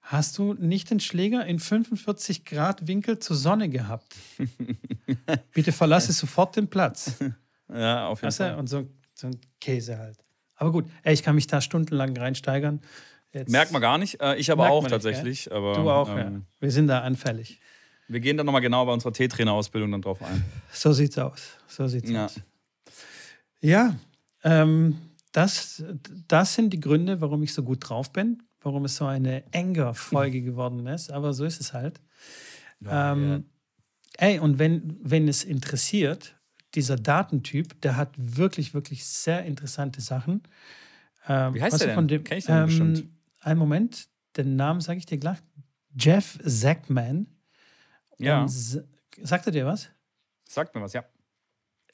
hast 0.00 0.38
du 0.38 0.54
nicht 0.54 0.90
den 0.90 1.00
Schläger 1.00 1.44
in 1.46 1.58
45 1.58 2.44
Grad 2.44 2.86
Winkel 2.86 3.18
zur 3.18 3.36
Sonne 3.36 3.68
gehabt. 3.68 4.16
Bitte 5.52 5.72
verlasse 5.72 6.12
sofort 6.12 6.56
den 6.56 6.68
Platz. 6.68 7.16
Ja, 7.68 8.08
auf 8.08 8.20
jeden 8.20 8.28
weißt 8.28 8.40
du? 8.40 8.44
Fall. 8.44 8.54
Und 8.56 8.68
so, 8.68 8.88
so 9.14 9.28
ein 9.28 9.40
Käse 9.60 9.98
halt. 9.98 10.18
Aber 10.56 10.72
gut, 10.72 10.86
ey, 11.02 11.12
ich 11.12 11.22
kann 11.22 11.34
mich 11.34 11.46
da 11.46 11.60
stundenlang 11.60 12.16
reinsteigern. 12.16 12.80
Jetzt 13.32 13.50
Merkt 13.50 13.72
man 13.72 13.82
gar 13.82 13.98
nicht. 13.98 14.20
Äh, 14.20 14.36
ich 14.36 14.50
aber 14.50 14.70
auch 14.70 14.86
tatsächlich. 14.86 15.52
aber, 15.52 15.74
du 15.74 15.90
auch, 15.90 16.08
ähm, 16.08 16.16
ja. 16.16 16.40
Wir 16.60 16.70
sind 16.70 16.86
da 16.86 17.00
anfällig. 17.00 17.60
Wir 18.08 18.20
gehen 18.20 18.36
dann 18.36 18.46
nochmal 18.46 18.62
genau 18.62 18.86
bei 18.86 18.92
unserer 18.92 19.12
T-Trainer-Ausbildung 19.12 19.90
dann 19.90 20.02
drauf 20.02 20.22
ein. 20.22 20.44
So 20.72 20.92
sieht's 20.92 21.18
aus. 21.18 21.58
So 21.66 21.86
sieht's 21.88 22.08
ja. 22.08 22.26
aus. 22.26 22.40
Ja, 23.60 23.96
ähm, 24.44 24.96
das, 25.32 25.84
das 26.28 26.54
sind 26.54 26.72
die 26.72 26.80
Gründe, 26.80 27.20
warum 27.20 27.42
ich 27.42 27.52
so 27.52 27.62
gut 27.62 27.88
drauf 27.88 28.12
bin, 28.12 28.42
warum 28.60 28.84
es 28.84 28.96
so 28.96 29.06
eine 29.06 29.44
enger 29.52 29.92
Folge 29.92 30.40
geworden 30.42 30.86
ist. 30.86 31.10
Aber 31.12 31.34
so 31.34 31.44
ist 31.44 31.60
es 31.60 31.72
halt. 31.72 32.00
Ja, 32.80 33.12
ähm. 33.12 33.44
Ey, 34.18 34.38
und 34.38 34.58
wenn, 34.58 34.98
wenn 35.02 35.28
es 35.28 35.44
interessiert, 35.44 36.35
dieser 36.74 36.96
Datentyp, 36.96 37.80
der 37.80 37.96
hat 37.96 38.14
wirklich, 38.16 38.74
wirklich 38.74 39.06
sehr 39.06 39.44
interessante 39.44 40.00
Sachen. 40.00 40.42
Ähm, 41.28 41.54
Wie 41.54 41.62
heißt 41.62 41.80
der 41.80 41.94
denn? 41.94 42.08
Dem, 42.08 42.24
Kenn 42.24 42.38
ich 42.38 42.46
den 42.46 42.56
ähm, 42.56 42.66
bestimmt. 42.66 43.04
Einen 43.40 43.58
Moment, 43.58 44.08
den 44.36 44.56
Namen 44.56 44.80
sage 44.80 44.98
ich 44.98 45.06
dir 45.06 45.18
gleich. 45.18 45.38
Jeff 45.98 46.38
Zackman. 46.44 47.26
Ja. 48.18 48.46
sagt 48.48 49.46
er 49.46 49.52
dir 49.52 49.66
was? 49.66 49.90
Sagt 50.48 50.74
mir 50.74 50.82
was, 50.82 50.92
ja. 50.92 51.04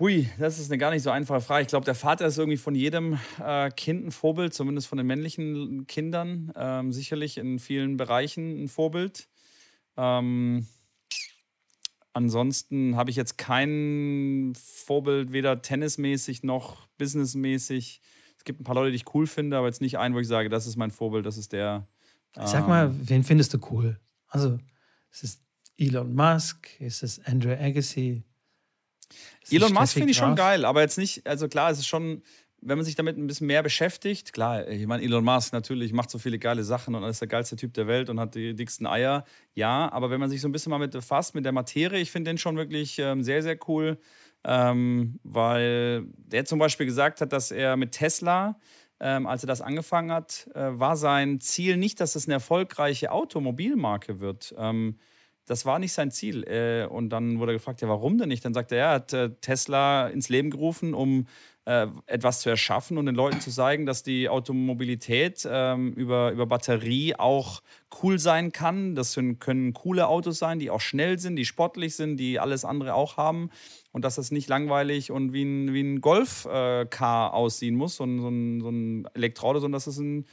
Hui, 0.00 0.28
das 0.38 0.58
ist 0.60 0.70
eine 0.70 0.78
gar 0.78 0.90
nicht 0.90 1.02
so 1.02 1.10
einfache 1.10 1.40
Frage. 1.40 1.62
Ich 1.62 1.68
glaube, 1.68 1.84
der 1.84 1.94
Vater 1.96 2.26
ist 2.26 2.38
irgendwie 2.38 2.56
von 2.56 2.74
jedem 2.76 3.18
äh, 3.44 3.68
Kind 3.70 4.06
ein 4.06 4.10
Vorbild, 4.12 4.54
zumindest 4.54 4.86
von 4.86 4.98
den 4.98 5.06
männlichen 5.06 5.86
Kindern. 5.88 6.52
Ähm, 6.54 6.92
sicherlich 6.92 7.36
in 7.36 7.58
vielen 7.58 7.96
Bereichen 7.96 8.62
ein 8.62 8.68
Vorbild. 8.68 9.28
Ähm, 9.96 10.66
ansonsten 12.12 12.96
habe 12.96 13.10
ich 13.10 13.16
jetzt 13.16 13.38
kein 13.38 14.52
Vorbild, 14.56 15.32
weder 15.32 15.62
tennismäßig 15.62 16.42
noch 16.42 16.86
businessmäßig. 16.98 18.00
Es 18.36 18.44
gibt 18.44 18.60
ein 18.60 18.64
paar 18.64 18.74
Leute, 18.74 18.90
die 18.90 18.96
ich 18.96 19.14
cool 19.14 19.26
finde, 19.26 19.56
aber 19.56 19.66
jetzt 19.66 19.80
nicht 19.80 19.98
einen, 19.98 20.14
wo 20.14 20.20
ich 20.20 20.28
sage, 20.28 20.48
das 20.48 20.66
ist 20.66 20.76
mein 20.76 20.90
Vorbild, 20.90 21.26
das 21.26 21.36
ist 21.36 21.52
der. 21.52 21.86
Sag 22.34 22.62
ähm, 22.62 22.68
mal, 22.68 22.94
wen 23.08 23.24
findest 23.24 23.54
du 23.54 23.58
cool? 23.70 23.98
Also, 24.28 24.58
ist 25.10 25.24
es 25.24 25.42
Elon 25.76 26.14
Musk? 26.14 26.68
Ist 26.80 27.02
es 27.02 27.24
Andrew 27.24 27.52
Agassi? 27.52 28.22
Ist 29.42 29.52
Elon 29.52 29.72
Musk 29.72 29.94
finde 29.94 30.10
ich 30.10 30.16
schon 30.16 30.36
geil, 30.36 30.64
aber 30.64 30.82
jetzt 30.82 30.98
nicht, 30.98 31.26
also 31.26 31.48
klar, 31.48 31.70
es 31.70 31.78
ist 31.78 31.86
schon, 31.86 32.22
wenn 32.60 32.78
man 32.78 32.84
sich 32.84 32.94
damit 32.94 33.16
ein 33.16 33.26
bisschen 33.26 33.46
mehr 33.46 33.62
beschäftigt, 33.62 34.32
klar, 34.32 34.66
ich 34.68 34.86
meine, 34.86 35.02
Elon 35.02 35.24
Musk 35.24 35.52
natürlich 35.52 35.92
macht 35.92 36.10
so 36.10 36.18
viele 36.18 36.38
geile 36.38 36.64
Sachen 36.64 36.94
und 36.94 37.04
ist 37.04 37.20
der 37.20 37.28
geilste 37.28 37.56
Typ 37.56 37.74
der 37.74 37.86
Welt 37.86 38.10
und 38.10 38.18
hat 38.18 38.34
die 38.34 38.54
dicksten 38.54 38.86
Eier, 38.86 39.24
ja, 39.54 39.90
aber 39.92 40.10
wenn 40.10 40.20
man 40.20 40.30
sich 40.30 40.40
so 40.40 40.48
ein 40.48 40.52
bisschen 40.52 40.70
mal 40.70 40.78
mit 40.78 40.92
befasst, 40.92 41.34
mit 41.34 41.44
der 41.44 41.52
Materie, 41.52 42.00
ich 42.00 42.10
finde 42.10 42.30
den 42.30 42.38
schon 42.38 42.56
wirklich 42.56 42.98
ähm, 42.98 43.22
sehr, 43.22 43.42
sehr 43.42 43.58
cool, 43.68 43.98
ähm, 44.44 45.18
weil 45.22 46.06
der 46.16 46.44
zum 46.44 46.58
Beispiel 46.58 46.86
gesagt 46.86 47.20
hat, 47.20 47.32
dass 47.32 47.50
er 47.50 47.76
mit 47.76 47.92
Tesla, 47.92 48.58
ähm, 49.00 49.26
als 49.26 49.44
er 49.44 49.46
das 49.46 49.60
angefangen 49.60 50.10
hat, 50.10 50.48
äh, 50.54 50.70
war 50.72 50.96
sein 50.96 51.40
Ziel 51.40 51.76
nicht, 51.76 52.00
dass 52.00 52.16
es 52.16 52.26
eine 52.26 52.34
erfolgreiche 52.34 53.12
Automobilmarke 53.12 54.20
wird. 54.20 54.54
Das 55.48 55.64
war 55.64 55.78
nicht 55.78 55.92
sein 55.92 56.10
Ziel. 56.10 56.44
Äh, 56.44 56.86
und 56.86 57.08
dann 57.10 57.38
wurde 57.38 57.52
er 57.52 57.56
gefragt, 57.56 57.80
ja, 57.80 57.88
warum 57.88 58.18
denn 58.18 58.28
nicht? 58.28 58.44
Dann 58.44 58.54
sagt 58.54 58.70
er, 58.70 58.78
er 58.78 58.90
hat 58.90 59.12
äh, 59.12 59.30
Tesla 59.40 60.08
ins 60.08 60.28
Leben 60.28 60.50
gerufen, 60.50 60.94
um 60.94 61.26
äh, 61.64 61.86
etwas 62.06 62.40
zu 62.40 62.50
erschaffen 62.50 62.98
und 62.98 63.06
den 63.06 63.14
Leuten 63.14 63.40
zu 63.40 63.50
zeigen, 63.50 63.86
dass 63.86 64.02
die 64.02 64.28
Automobilität 64.28 65.46
ähm, 65.50 65.92
über, 65.92 66.32
über 66.32 66.46
Batterie 66.46 67.14
auch 67.14 67.62
cool 68.02 68.18
sein 68.18 68.52
kann. 68.52 68.94
Das 68.94 69.18
können 69.38 69.72
coole 69.72 70.08
Autos 70.08 70.38
sein, 70.38 70.58
die 70.58 70.70
auch 70.70 70.80
schnell 70.80 71.18
sind, 71.18 71.36
die 71.36 71.44
sportlich 71.44 71.94
sind, 71.94 72.16
die 72.16 72.40
alles 72.40 72.64
andere 72.64 72.94
auch 72.94 73.16
haben. 73.16 73.50
Und 73.92 74.04
dass 74.04 74.16
das 74.16 74.30
nicht 74.30 74.48
langweilig 74.48 75.10
und 75.10 75.32
wie 75.32 75.44
ein, 75.44 75.72
wie 75.72 75.80
ein 75.80 76.00
Golf-Car 76.00 77.34
aussehen 77.34 77.74
muss, 77.74 77.96
so 77.96 78.04
ein, 78.04 78.20
so 78.20 78.28
ein, 78.28 78.60
so 78.60 78.68
ein 78.70 79.08
Elektroauto, 79.14 79.60
sondern 79.60 79.76
dass 79.76 79.86
es 79.86 79.98
ein, 79.98 80.26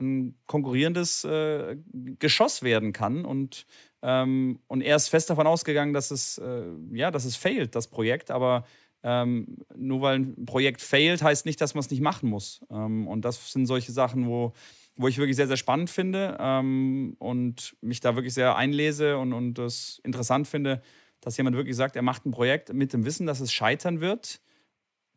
ein 0.00 0.34
konkurrierendes 0.46 1.24
äh, 1.24 1.76
Geschoss 2.18 2.62
werden 2.62 2.92
kann. 2.92 3.24
Und, 3.24 3.66
ähm, 4.06 4.58
und 4.66 4.82
er 4.82 4.96
ist 4.96 5.08
fest 5.08 5.30
davon 5.30 5.46
ausgegangen, 5.46 5.94
dass 5.94 6.10
es, 6.10 6.36
äh, 6.36 6.66
ja, 6.92 7.10
dass 7.10 7.24
es 7.24 7.36
failt, 7.36 7.74
das 7.74 7.88
Projekt. 7.88 8.30
Aber 8.30 8.66
ähm, 9.02 9.56
nur 9.74 10.02
weil 10.02 10.18
ein 10.18 10.44
Projekt 10.44 10.82
failt, 10.82 11.22
heißt 11.22 11.46
nicht, 11.46 11.58
dass 11.60 11.74
man 11.74 11.80
es 11.80 11.90
nicht 11.90 12.02
machen 12.02 12.28
muss. 12.28 12.60
Ähm, 12.70 13.08
und 13.08 13.24
das 13.24 13.50
sind 13.50 13.64
solche 13.64 13.92
Sachen, 13.92 14.28
wo, 14.28 14.52
wo 14.96 15.08
ich 15.08 15.16
wirklich 15.16 15.36
sehr, 15.36 15.46
sehr 15.46 15.56
spannend 15.56 15.88
finde 15.88 16.36
ähm, 16.38 17.16
und 17.18 17.76
mich 17.80 18.00
da 18.00 18.14
wirklich 18.14 18.34
sehr 18.34 18.56
einlese 18.56 19.16
und, 19.16 19.32
und 19.32 19.54
das 19.54 20.02
interessant 20.04 20.46
finde, 20.48 20.82
dass 21.22 21.38
jemand 21.38 21.56
wirklich 21.56 21.76
sagt, 21.76 21.96
er 21.96 22.02
macht 22.02 22.26
ein 22.26 22.30
Projekt 22.30 22.74
mit 22.74 22.92
dem 22.92 23.06
Wissen, 23.06 23.26
dass 23.26 23.40
es 23.40 23.54
scheitern 23.54 24.02
wird, 24.02 24.42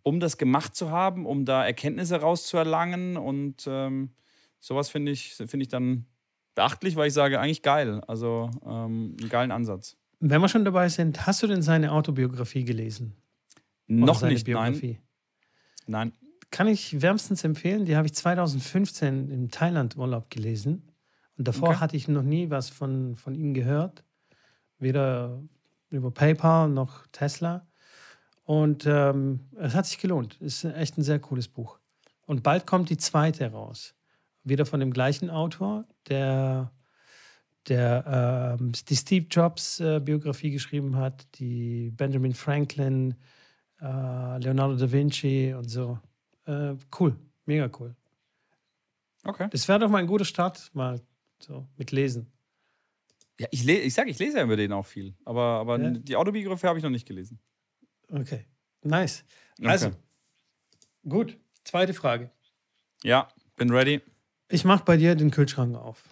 um 0.01 0.21
das 0.21 0.37
gemacht 0.37 0.75
zu 0.77 0.91
haben, 0.91 1.25
um 1.25 1.43
da 1.43 1.65
Erkenntnisse 1.65 2.21
rauszuerlangen. 2.21 3.17
Und 3.17 3.67
ähm, 3.67 4.11
sowas 4.61 4.87
finde 4.87 5.11
ich, 5.11 5.33
finde 5.33 5.63
ich 5.63 5.67
dann 5.67 6.05
beachtlich, 6.57 6.95
weil 6.95 7.07
ich 7.07 7.13
sage, 7.13 7.39
eigentlich 7.39 7.61
geil. 7.61 8.01
Also 8.07 8.49
ähm, 8.65 9.15
einen 9.19 9.29
geilen 9.29 9.51
Ansatz. 9.51 9.95
Wenn 10.19 10.41
wir 10.41 10.49
schon 10.49 10.65
dabei 10.65 10.89
sind, 10.89 11.27
hast 11.27 11.43
du 11.43 11.47
denn 11.47 11.61
seine 11.61 11.91
Autobiografie 11.91 12.65
gelesen? 12.65 13.15
Noch 13.85 14.19
seine 14.19 14.33
nicht, 14.33 14.47
nein. 14.47 14.73
Biografie? 14.73 14.99
Nein. 15.85 16.11
Kann 16.49 16.67
ich 16.67 17.01
wärmstens 17.01 17.43
empfehlen. 17.43 17.85
Die 17.85 17.95
habe 17.95 18.07
ich 18.07 18.15
2015 18.15 19.29
im 19.29 19.51
Thailand-Urlaub 19.51 20.29
gelesen. 20.31 20.91
Und 21.37 21.47
davor 21.47 21.69
Okay. 21.69 21.77
hatte 21.79 21.95
ich 21.95 22.07
noch 22.07 22.23
nie 22.23 22.49
was 22.49 22.69
von, 22.69 23.15
von 23.15 23.35
ihm 23.35 23.53
gehört. 23.53 24.03
Weder 24.79 25.39
über 25.89 26.09
PayPal 26.09 26.69
noch 26.69 27.05
Tesla. 27.11 27.67
Und 28.45 28.85
ähm, 28.87 29.41
es 29.57 29.75
hat 29.75 29.85
sich 29.85 29.99
gelohnt. 29.99 30.41
Ist 30.41 30.63
echt 30.63 30.97
ein 30.97 31.03
sehr 31.03 31.19
cooles 31.19 31.47
Buch. 31.47 31.77
Und 32.25 32.41
bald 32.41 32.65
kommt 32.65 32.89
die 32.89 32.97
zweite 32.97 33.51
raus. 33.51 33.93
Wieder 34.47 34.65
von 34.65 34.79
dem 34.79 34.91
gleichen 34.93 35.29
Autor, 35.29 35.85
der, 36.07 36.71
der 37.67 38.57
ähm, 38.59 38.71
die 38.71 38.95
Steve 38.95 39.25
Jobs 39.29 39.79
äh, 39.79 39.99
Biografie 39.99 40.51
geschrieben 40.51 40.95
hat, 40.95 41.27
die 41.39 41.91
Benjamin 41.91 42.33
Franklin, 42.33 43.15
äh, 43.81 44.37
Leonardo 44.39 44.75
da 44.75 44.91
Vinci 44.91 45.53
und 45.53 45.69
so. 45.69 45.99
Äh, 46.45 46.75
cool, 46.99 47.17
mega 47.45 47.69
cool. 47.79 47.95
Okay. 49.25 49.49
Das 49.51 49.67
wäre 49.67 49.79
doch 49.79 49.89
mal 49.89 49.97
ein 49.97 50.07
guter 50.07 50.23
Start, 50.23 50.69
mal 50.73 51.01
so 51.39 51.67
mit 51.75 51.91
Lesen. 51.91 52.31
Ja, 53.39 53.47
ich, 53.51 53.63
le 53.65 53.73
ich 53.79 53.93
sage, 53.93 54.09
ich 54.09 54.17
lese 54.17 54.37
ja 54.37 54.43
über 54.43 54.55
den 54.55 54.71
auch 54.71 54.85
viel. 54.85 55.13
Aber, 55.25 55.41
aber 55.59 55.79
Ja. 55.79 55.89
die 55.91 56.15
Autobiografie 56.15 56.67
habe 56.67 56.79
ich 56.79 56.83
noch 56.83 56.89
nicht 56.89 57.05
gelesen. 57.07 57.39
Okay, 58.09 58.45
nice. 58.81 59.25
Also, 59.61 59.87
Okay. 59.87 59.97
gut. 61.09 61.37
Zweite 61.65 61.93
Frage. 61.93 62.31
Ja, 63.03 63.27
bin 63.57 63.69
ready. 63.71 64.01
Ich 64.49 64.63
mache 64.63 64.83
bei 64.85 64.97
dir 64.97 65.15
den 65.15 65.31
Kühlschrank 65.31 65.75
auf. 65.75 66.03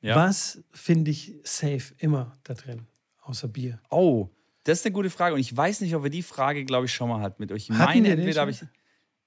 Ja. 0.00 0.14
Was 0.16 0.62
finde 0.72 1.10
ich 1.10 1.34
safe 1.42 1.94
immer 1.98 2.36
da 2.44 2.54
drin, 2.54 2.86
außer 3.22 3.48
Bier? 3.48 3.80
Oh, 3.90 4.28
das 4.64 4.80
ist 4.80 4.86
eine 4.86 4.92
gute 4.92 5.10
Frage. 5.10 5.34
Und 5.34 5.40
ich 5.40 5.56
weiß 5.56 5.80
nicht, 5.80 5.94
ob 5.94 6.02
wir 6.04 6.10
die 6.10 6.22
Frage, 6.22 6.64
glaube 6.64 6.86
ich, 6.86 6.92
schon 6.94 7.08
mal 7.08 7.20
hatten 7.20 7.42
mit 7.42 7.50
euch. 7.50 7.64
Ich 7.64 7.70
Hatten 7.70 7.82
meine, 8.02 8.10
entweder 8.10 8.42
habe 8.42 8.50
ich, 8.52 8.60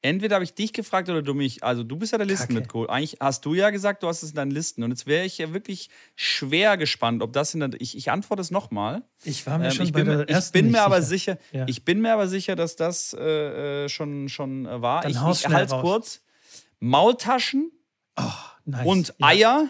entweder 0.01 0.35
habe 0.35 0.43
ich 0.45 0.53
dich 0.53 0.71
gefragt 0.71 1.09
oder 1.09 1.21
du 1.21 1.33
mich. 1.33 1.63
Also, 1.63 1.83
du 1.83 1.97
bist 1.97 2.11
ja 2.13 2.17
der 2.17 2.27
Kacke. 2.27 2.39
Listenmitkohl. 2.39 2.89
Eigentlich 2.89 3.17
hast 3.19 3.43
du 3.45 3.53
ja 3.55 3.69
gesagt, 3.71 4.03
du 4.03 4.07
hast 4.07 4.23
es 4.23 4.29
in 4.29 4.35
deinen 4.35 4.51
Listen. 4.51 4.83
Und 4.83 4.91
jetzt 4.91 5.05
wäre 5.07 5.25
ich 5.25 5.37
ja 5.37 5.51
wirklich 5.53 5.89
schwer 6.15 6.77
gespannt, 6.77 7.21
ob 7.23 7.33
das 7.33 7.53
in 7.53 7.59
der. 7.61 7.71
Ich, 7.79 7.97
ich 7.97 8.09
antworte 8.11 8.41
es 8.41 8.51
nochmal. 8.51 9.03
Ich 9.23 9.45
war 9.47 9.57
mir 9.57 9.65
Ähm, 9.65 9.71
schon 9.71 9.85
ich 9.85 9.91
bei 9.91 10.03
bin, 10.03 10.07
mir- 10.17 10.25
der 10.25 10.37
ich 10.39 10.51
bin 10.51 10.71
mir 10.71 10.83
aber 10.83 11.01
sicher. 11.01 11.37
sicher, 11.51 11.57
Ja. 11.57 11.65
ich 11.67 11.83
bin 11.83 11.99
mir 12.01 12.13
aber 12.13 12.27
sicher, 12.29 12.55
dass 12.55 12.75
das 12.77 13.13
äh, 13.13 13.83
äh, 13.85 13.89
schon, 13.89 14.29
schon 14.29 14.65
äh, 14.65 14.81
war. 14.81 15.01
Dann 15.01 15.11
ich 15.11 15.17
ich 15.17 15.47
halte 15.49 15.75
es 15.75 15.81
kurz. 15.81 16.21
Maultaschen 16.79 17.71
Oh, 18.19 18.31
nice. 18.65 18.85
und 18.85 19.07
ja. 19.17 19.27
Eier, 19.27 19.67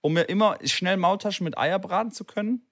um 0.00 0.14
mir 0.14 0.22
immer 0.22 0.58
schnell 0.64 0.96
Maultaschen 0.96 1.44
mit 1.44 1.56
Eier 1.56 1.78
braten 1.78 2.12
zu 2.12 2.24
können. 2.24 2.66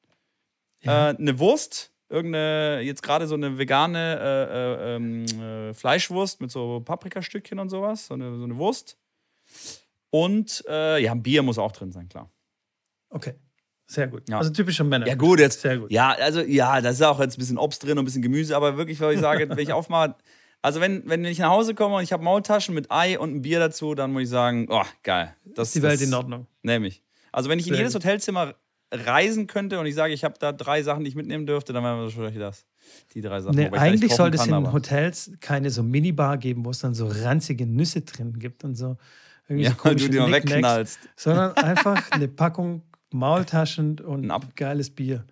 Ja. 0.82 1.10
Äh, 1.10 1.16
eine 1.16 1.38
Wurst, 1.38 1.92
irgendeine, 2.08 2.80
jetzt 2.82 3.02
gerade 3.02 3.26
so 3.26 3.34
eine 3.34 3.58
vegane 3.58 4.18
äh, 4.20 4.92
äh, 4.92 4.96
ähm, 4.96 5.24
äh, 5.24 5.74
Fleischwurst 5.74 6.40
mit 6.40 6.50
so 6.50 6.80
Paprikastückchen 6.80 7.58
und 7.58 7.70
sowas, 7.70 8.06
so 8.06 8.14
eine, 8.14 8.36
so 8.36 8.44
eine 8.44 8.56
Wurst. 8.56 8.98
Und 10.10 10.64
äh, 10.68 11.02
ja, 11.02 11.12
ein 11.12 11.22
Bier 11.22 11.42
muss 11.42 11.58
auch 11.58 11.72
drin 11.72 11.90
sein, 11.90 12.08
klar. 12.08 12.30
Okay, 13.08 13.34
sehr 13.86 14.08
gut. 14.08 14.28
Ja. 14.28 14.38
Also 14.38 14.50
typischer 14.50 14.84
Männer. 14.84 15.06
Ja, 15.06 15.14
gut, 15.14 15.40
jetzt. 15.40 15.60
Sehr 15.60 15.78
gut. 15.78 15.90
Ja, 15.90 16.12
also 16.12 16.40
ja, 16.40 16.80
da 16.80 16.90
ist 16.90 17.02
auch 17.02 17.20
jetzt 17.20 17.36
ein 17.36 17.40
bisschen 17.40 17.58
Obst 17.58 17.82
drin 17.82 17.92
und 17.92 17.98
ein 18.00 18.04
bisschen 18.04 18.22
Gemüse, 18.22 18.56
aber 18.56 18.76
wirklich, 18.76 19.00
weil 19.00 19.14
ich 19.14 19.20
sage, 19.20 19.48
wenn 19.50 19.58
ich 19.58 19.72
aufmache, 19.72 20.16
Also 20.62 20.80
wenn, 20.80 21.02
wenn 21.08 21.24
ich 21.24 21.40
nach 21.40 21.50
Hause 21.50 21.74
komme 21.74 21.96
und 21.96 22.04
ich 22.04 22.12
habe 22.12 22.22
Maultaschen 22.22 22.74
mit 22.74 22.90
Ei 22.90 23.18
und 23.18 23.34
ein 23.34 23.42
Bier 23.42 23.58
dazu, 23.58 23.94
dann 23.94 24.12
muss 24.12 24.22
ich 24.22 24.28
sagen, 24.28 24.66
oh, 24.70 24.84
geil. 25.02 25.34
Das 25.44 25.68
ist 25.68 25.74
die 25.74 25.82
Welt 25.82 26.00
in 26.00 26.14
Ordnung. 26.14 26.46
Nämlich. 26.62 27.02
Also 27.32 27.50
wenn 27.50 27.58
ich 27.58 27.66
in 27.66 27.74
jedes 27.74 27.94
Hotelzimmer 27.94 28.54
reisen 28.92 29.46
könnte 29.46 29.80
und 29.80 29.86
ich 29.86 29.94
sage, 29.94 30.12
ich 30.12 30.22
habe 30.22 30.34
da 30.38 30.52
drei 30.52 30.82
Sachen, 30.82 31.04
die 31.04 31.08
ich 31.08 31.16
mitnehmen 31.16 31.46
dürfte, 31.46 31.72
dann 31.72 31.82
wären 31.82 31.98
wir 31.98 32.04
wahrscheinlich 32.04 32.38
das. 32.38 32.66
Die 33.14 33.20
drei 33.20 33.40
Sachen. 33.40 33.56
Nee, 33.56 33.70
eigentlich 33.70 34.14
sollte 34.14 34.36
es 34.36 34.46
in 34.46 34.72
Hotels 34.72 35.32
keine 35.40 35.70
so 35.70 35.82
Minibar 35.82 36.38
geben, 36.38 36.64
wo 36.64 36.70
es 36.70 36.78
dann 36.78 36.94
so 36.94 37.08
ranzige 37.08 37.66
Nüsse 37.66 38.02
drin 38.02 38.38
gibt 38.38 38.64
und 38.64 38.74
so. 38.74 38.96
Irgendwie 39.48 39.64
ja, 39.64 39.76
so 39.82 39.94
du 39.94 40.08
die 40.08 40.18
mal 40.18 40.30
wegknallst. 40.30 41.00
Sondern 41.16 41.52
einfach 41.56 42.10
eine 42.10 42.28
Packung 42.28 42.82
Maultaschen 43.10 43.98
und 44.00 44.30
ein 44.30 44.40
geiles 44.56 44.90
Bier. 44.90 45.24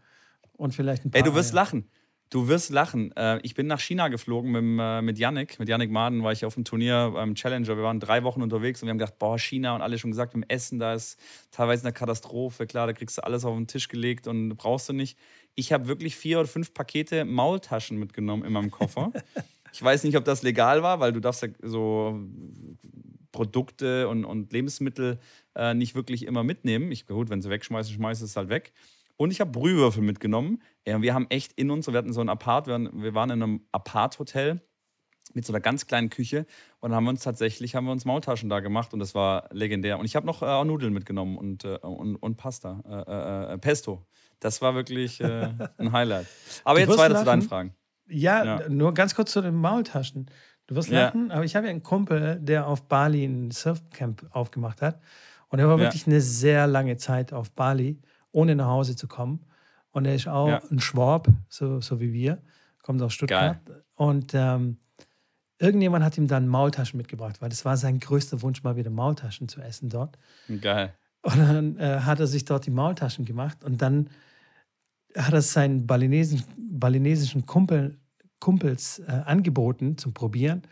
Und 0.53 0.75
vielleicht 0.75 1.05
ein 1.05 1.11
paar 1.11 1.19
Ey, 1.19 1.25
du 1.25 1.35
wirst 1.35 1.51
Eier. 1.51 1.57
lachen. 1.57 1.91
Du 2.31 2.47
wirst 2.47 2.71
lachen. 2.71 3.11
Äh, 3.17 3.41
ich 3.43 3.55
bin 3.55 3.67
nach 3.67 3.81
China 3.81 4.07
geflogen 4.07 4.53
mit, 4.53 4.63
äh, 4.81 5.03
mit 5.03 5.19
Yannick. 5.19 5.59
Mit 5.59 5.69
Yannick 5.69 5.91
Maden 5.91 6.23
war 6.23 6.31
ich 6.31 6.45
auf 6.45 6.55
dem 6.55 6.65
Turnier 6.65 7.11
beim 7.13 7.35
Challenger. 7.35 7.77
Wir 7.77 7.83
waren 7.83 7.99
drei 7.99 8.23
Wochen 8.23 8.41
unterwegs 8.41 8.81
und 8.81 8.87
wir 8.87 8.91
haben 8.91 8.99
gedacht, 8.99 9.19
boah, 9.19 9.37
China 9.37 9.75
und 9.75 9.83
alle 9.83 9.99
schon 9.99 10.13
gesagt, 10.13 10.35
im 10.35 10.45
Essen, 10.45 10.79
da 10.79 10.95
ist 10.95 11.19
teilweise 11.51 11.83
eine 11.83 11.93
Katastrophe. 11.93 12.69
Klar, 12.69 12.87
da 12.87 12.93
kriegst 12.93 13.19
du 13.19 13.25
alles 13.25 13.45
auf 13.45 13.57
den 13.57 13.67
Tisch 13.67 13.89
gelegt 13.89 14.29
und 14.29 14.57
brauchst 14.57 14.89
du 14.89 14.93
nicht. 14.93 15.19
Ich 15.57 15.73
habe 15.73 15.89
wirklich 15.89 16.15
vier 16.15 16.39
oder 16.39 16.47
fünf 16.47 16.73
Pakete 16.73 17.25
Maultaschen 17.25 17.99
mitgenommen 17.99 18.45
in 18.45 18.53
meinem 18.53 18.71
Koffer. 18.71 19.11
ich 19.73 19.83
weiß 19.83 20.05
nicht, 20.05 20.17
ob 20.17 20.25
das 20.25 20.43
legal 20.43 20.85
war, 20.85 21.01
weil 21.01 21.13
du 21.13 21.19
darfst 21.19 21.43
ja 21.43 21.49
so 21.63 22.21
Produkte 23.33 24.09
und, 24.09 24.25
und 24.25 24.53
Lebensmittel 24.53 25.19
äh, 25.57 25.75
nicht 25.75 25.97
wirklich 25.97 26.27
immer 26.27 26.45
mitnehmen. 26.45 26.93
Ich, 26.93 27.09
gut, 27.09 27.29
wenn 27.29 27.43
sie 27.43 27.51
wegschmeißen, 27.51 27.93
schmeißen 27.93 28.25
es 28.25 28.37
halt 28.37 28.51
weg. 28.51 28.73
Und 29.21 29.33
ich 29.33 29.41
habe 29.43 29.51
Brühwürfel 29.51 30.03
mitgenommen. 30.03 30.63
Ja, 30.87 31.03
wir 31.03 31.13
haben 31.13 31.27
echt 31.29 31.53
in 31.53 31.71
uns, 31.71 31.87
wir 31.87 31.99
hatten 31.99 32.15
so 32.15 32.23
ein 32.23 32.31
Apart, 32.31 32.67
wir 32.67 33.15
waren, 33.15 33.29
in 33.29 33.43
einem 33.43 33.67
Apart-Hotel 33.71 34.63
mit 35.35 35.45
so 35.45 35.53
einer 35.53 35.61
ganz 35.61 35.87
kleinen 35.87 36.09
Küche 36.09 36.47
und 36.81 36.89
dann 36.89 36.97
haben 36.97 37.05
wir 37.05 37.11
uns 37.11 37.23
tatsächlich 37.23 37.75
haben 37.75 37.85
wir 37.85 37.93
uns 37.93 38.07
Maultaschen 38.07 38.49
da 38.49 38.61
gemacht 38.61 38.95
und 38.95 38.99
das 38.99 39.15
war 39.15 39.51
legendär. 39.53 39.99
Und 39.99 40.07
ich 40.07 40.17
habe 40.17 40.25
noch 40.25 40.41
äh, 40.41 40.65
Nudeln 40.65 40.95
mitgenommen 40.95 41.37
und, 41.37 41.65
äh, 41.65 41.77
und, 41.83 42.17
und 42.17 42.37
Pasta, 42.39 42.81
äh, 42.89 43.51
äh, 43.51 43.55
äh 43.55 43.59
Pesto. 43.59 44.07
Das 44.39 44.63
war 44.63 44.75
wirklich 44.75 45.21
äh, 45.21 45.53
ein 45.77 45.93
Highlight. 45.93 46.27
Aber 46.65 46.81
du 46.81 46.87
jetzt 46.87 46.97
weiter 46.97 47.13
lachen. 47.13 47.19
zu 47.19 47.25
deinen 47.27 47.43
Fragen. 47.43 47.75
Ja, 48.09 48.43
ja, 48.43 48.69
nur 48.71 48.95
ganz 48.95 49.15
kurz 49.15 49.33
zu 49.33 49.43
den 49.43 49.55
Maultaschen. 49.55 50.31
Du 50.67 50.77
wirst 50.77 50.89
lachen, 50.89 51.29
ja. 51.29 51.35
aber 51.35 51.45
ich 51.45 51.57
habe 51.57 51.67
ja 51.67 51.73
einen 51.73 51.83
Kumpel, 51.83 52.41
der 52.41 52.67
auf 52.67 52.89
Bali 52.89 53.27
ein 53.27 53.51
Surfcamp 53.51 54.29
aufgemacht 54.31 54.81
hat. 54.81 54.99
Und 55.51 55.59
er 55.59 55.69
war 55.69 55.79
wirklich 55.79 56.07
ja. 56.07 56.13
eine 56.13 56.23
sehr 56.23 56.67
lange 56.67 56.97
Zeit 56.97 57.35
auf 57.35 57.51
Bali 57.51 58.01
ohne 58.33 58.55
nach 58.57 58.69
Hause 58.69 58.97
zu 58.97 59.09
kommen. 59.09 59.45
Und 59.91 60.07
er 60.07 60.15
ist 60.15 60.29
auch 60.29 60.49
ja. 60.49 60.63
ein 60.71 60.81
Schwab, 60.81 61.29
so, 61.49 61.81
so 61.81 62.01
wie 62.01 62.13
wir, 62.13 62.39
kommt 62.83 63.03
aus 63.03 63.13
Stuttgart. 63.13 63.65
Geil. 63.65 63.85
Und 63.95 64.33
ähm, 64.35 64.79
irgendjemand 65.59 66.05
hat 66.05 66.17
ihm 66.17 66.29
dann 66.29 66.49
Maultaschen 66.49 66.97
mitgebracht, 66.97 67.41
weil 67.41 67.49
das 67.49 67.65
war 67.65 67.77
sein 67.77 67.99
größter 67.99 68.43
Wunsch, 68.43 68.63
mal 68.63 68.77
wieder 68.77 68.91
Maultaschen 68.91 69.49
zu 69.49 69.61
essen 69.61 69.89
dort. 69.89 70.17
Geil. 70.61 70.95
Und 71.23 71.39
dann 71.39 71.77
äh, 71.79 72.01
hat 72.01 72.21
er 72.21 72.27
sich 72.27 72.45
dort 72.45 72.67
die 72.67 72.71
Maultaschen 72.71 73.25
gemacht 73.25 73.63
und 73.65 73.83
dann 73.83 74.09
hat 75.17 75.35
er 75.35 75.43
seinen 75.43 75.87
balinesischen, 75.87 76.47
balinesischen 76.57 77.47
Kumpel, 77.47 77.99
Kumpels 78.39 79.01
äh, 79.01 79.11
angeboten 79.11 79.99
zum 79.99 80.15
Probieren. 80.15 80.63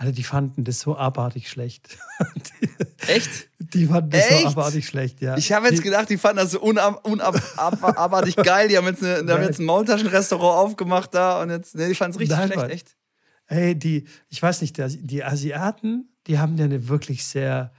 Alle, 0.00 0.12
die 0.12 0.22
fanden 0.22 0.64
das 0.64 0.80
so 0.80 0.96
abartig 0.96 1.50
schlecht. 1.50 1.98
Echt? 3.06 3.50
Die 3.58 3.84
fanden 3.84 4.08
das 4.08 4.30
Echt? 4.30 4.40
so 4.40 4.46
abartig 4.46 4.86
schlecht, 4.86 5.20
ja. 5.20 5.36
Ich 5.36 5.52
habe 5.52 5.68
jetzt 5.68 5.82
gedacht, 5.82 6.08
die 6.08 6.16
fanden 6.16 6.38
das 6.38 6.52
so 6.52 6.60
unabartig 6.62 8.36
geil. 8.36 8.68
Die 8.68 8.78
haben 8.78 8.86
jetzt, 8.86 9.04
eine, 9.04 9.22
die 9.22 9.30
haben 9.30 9.42
jetzt 9.42 9.58
ein 9.58 9.66
Maultaschenrestaurant 9.66 10.56
aufgemacht 10.56 11.12
da 11.12 11.42
und 11.42 11.50
jetzt, 11.50 11.74
nee, 11.74 11.86
die 11.86 11.94
fanden 11.94 12.14
es 12.14 12.18
richtig 12.18 12.38
Nein, 12.38 12.46
schlecht, 12.46 12.62
Mann. 12.62 12.70
echt. 12.70 12.96
Hey, 13.44 13.78
die, 13.78 14.06
ich 14.30 14.42
weiß 14.42 14.62
nicht, 14.62 14.80
die 14.82 15.22
Asiaten, 15.22 16.08
die 16.26 16.38
haben 16.38 16.56
ja 16.56 16.64
eine 16.64 16.88
wirklich 16.88 17.26
sehr, 17.26 17.70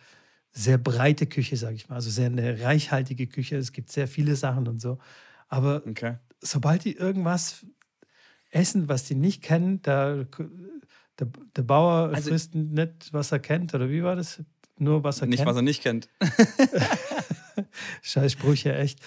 sehr 0.51 0.77
breite 0.77 1.25
Küche, 1.25 1.57
sage 1.57 1.73
ich 1.73 1.89
mal. 1.89 1.95
Also 1.95 2.11
sehr 2.11 2.27
eine 2.27 2.61
reichhaltige 2.61 3.25
Küche. 3.25 3.57
Es 3.57 3.71
gibt 3.71 3.91
sehr 3.91 4.07
viele 4.07 4.35
Sachen 4.35 4.67
und 4.67 4.79
so. 4.79 4.99
Aber 5.47 5.81
okay. 5.89 6.17
sobald 6.39 6.85
die 6.85 6.93
irgendwas 6.93 7.65
essen, 8.51 8.89
was 8.89 9.05
die 9.05 9.15
nicht 9.15 9.41
kennen, 9.41 9.81
da 9.81 10.23
der, 11.19 11.27
der 11.55 11.63
Bauer 11.63 12.13
also, 12.13 12.29
frisst 12.29 12.55
nicht, 12.55 13.11
was 13.11 13.31
er 13.31 13.39
kennt, 13.39 13.73
oder 13.73 13.89
wie 13.89 14.03
war 14.03 14.15
das? 14.15 14.41
Nur 14.77 15.03
was 15.03 15.21
er 15.21 15.27
nicht, 15.27 15.37
kennt. 15.37 15.47
Nicht, 15.47 15.47
was 15.47 15.55
er 15.55 15.61
nicht 15.61 15.83
kennt. 15.83 16.09
Scheiß 18.01 18.31
Sprüche, 18.31 18.75
echt. 18.75 18.99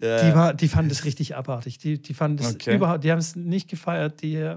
Ja. 0.00 0.28
Die, 0.28 0.34
war, 0.36 0.54
die 0.54 0.68
fanden 0.68 0.90
das 0.90 1.04
richtig 1.04 1.36
abartig. 1.36 1.78
Die, 1.78 2.00
die 2.00 2.14
fanden 2.14 2.36
das 2.38 2.54
okay. 2.54 2.76
überhaupt, 2.76 3.02
die 3.02 3.10
haben 3.10 3.18
es 3.18 3.34
nicht 3.34 3.68
gefeiert. 3.68 4.22
Die, 4.22 4.54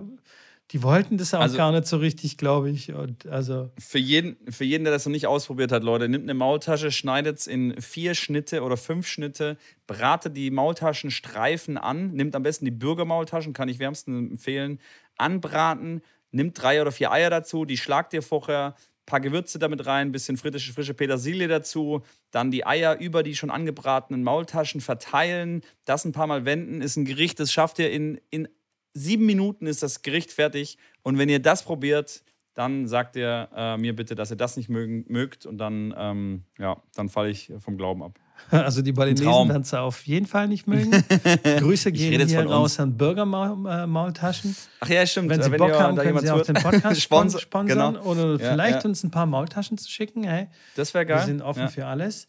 die 0.72 0.84
wollten 0.84 1.18
das 1.18 1.34
auch 1.34 1.40
also, 1.40 1.58
gar 1.58 1.72
nicht 1.72 1.88
so 1.88 1.98
richtig, 1.98 2.38
glaube 2.38 2.70
ich. 2.70 2.94
Und 2.94 3.26
also 3.28 3.72
für, 3.80 3.98
jeden, 3.98 4.38
für 4.52 4.66
jeden, 4.66 4.84
der 4.84 4.94
das 4.94 5.06
noch 5.06 5.12
nicht 5.12 5.26
ausprobiert 5.28 5.72
hat, 5.72 5.84
Leute, 5.84 6.10
nimmt 6.10 6.26
eine 6.26 6.36
Maultasche, 6.36 6.92
schneidet 6.92 7.40
es 7.40 7.48
in 7.48 7.80
vier 7.82 8.14
Schnitte 8.14 8.62
oder 8.62 8.78
fünf 8.78 9.08
Schnitte, 9.08 9.58
bratet 9.88 10.38
die 10.38 10.52
Maultaschenstreifen 10.52 11.78
an, 11.78 12.12
nimmt 12.12 12.36
am 12.36 12.44
besten 12.44 12.66
die 12.66 12.72
Bürgermaultaschen, 12.72 13.54
kann 13.54 13.70
ich 13.70 13.80
wärmsten 13.80 14.32
empfehlen, 14.32 14.80
anbraten, 15.18 16.02
nimm 16.32 16.54
drei 16.54 16.82
oder 16.82 16.92
vier 16.92 17.12
Eier 17.12 17.30
dazu, 17.30 17.66
die 17.66 17.78
schlagt 17.78 18.14
dir 18.14 18.22
vorher, 18.22 18.76
ein 18.76 19.06
paar 19.06 19.20
Gewürze 19.20 19.60
damit 19.60 19.86
rein, 19.86 20.10
ein 20.10 20.12
bisschen 20.12 20.38
frische, 20.38 20.74
frische 20.74 20.94
Petersilie 20.94 21.48
dazu, 21.48 22.04
dann 22.32 22.52
die 22.52 22.66
Eier 22.66 23.00
über 23.00 23.24
die 23.24 23.36
schon 23.36 23.50
angebratenen 23.50 24.24
Maultaschen 24.24 24.82
verteilen, 24.82 25.62
das 25.86 26.06
ein 26.06 26.12
paar 26.12 26.28
Mal 26.28 26.46
wenden, 26.46 26.82
ist 26.82 26.96
ein 26.96 27.06
Gericht, 27.06 27.40
das 27.40 27.52
schafft 27.52 27.80
ihr 27.80 27.92
in, 27.92 28.22
in 28.30 28.48
sieben 28.94 29.26
Minuten 29.26 29.66
ist 29.68 29.84
das 29.84 30.02
Gericht 30.02 30.32
fertig. 30.32 30.78
Und 31.04 31.18
wenn 31.18 31.30
ihr 31.30 31.40
das 31.40 31.64
probiert, 31.64 32.24
dann 32.54 32.88
sagt 32.88 33.16
ihr 33.16 33.50
äh, 33.56 33.78
mir 33.78 33.96
bitte, 33.96 34.16
dass 34.16 34.32
ihr 34.32 34.38
das 34.38 34.58
nicht 34.58 34.70
mögen, 34.70 35.06
mögt 35.08 35.46
und 35.46 35.58
dann, 35.58 35.94
ähm, 35.98 36.44
ja, 36.58 36.82
dann 36.96 37.10
falle 37.10 37.30
ich 37.30 37.52
vom 37.60 37.78
Glauben 37.78 38.04
ab. 38.04 38.20
Also 38.52 38.82
die 38.82 38.92
Balinesen 38.92 39.28
werden 39.28 39.62
es 39.62 39.74
auf 39.74 40.06
jeden 40.06 40.26
Fall 40.26 40.48
nicht 40.48 40.68
mögen. 40.68 40.92
Grüße 41.44 41.92
gehen 41.92 42.28
hier 42.28 42.46
raus 42.46 42.80
an 42.80 42.98
Burger-Maultaschen. 42.98 44.56
Ach 44.80 44.90
ja, 44.90 45.06
stimmt. 45.06 45.30
Wenn 45.30 45.42
Sie 45.42 45.52
Wenn 45.52 45.60
Bock 45.60 45.74
haben, 45.74 45.98
können 45.98 46.20
Sie 46.20 46.32
auch 46.32 46.42
den 46.42 46.56
Podcast 46.62 47.02
sponsor 47.02 47.40
sponsern 47.40 47.94
genau. 47.96 48.06
oder 48.06 48.32
ja, 48.42 48.52
vielleicht 48.52 48.84
ja. 48.84 48.90
uns 48.90 49.04
ein 49.04 49.12
paar 49.12 49.26
Maultaschen 49.26 49.78
zu 49.78 49.90
schicken. 49.90 50.24
Hey, 50.24 50.48
das 50.76 50.94
wäre 50.94 51.06
geil. 51.06 51.20
Wir 51.20 51.26
sind 51.26 51.42
offen 51.42 51.64
ja. 51.64 51.68
für 51.68 51.86
alles. 51.86 52.28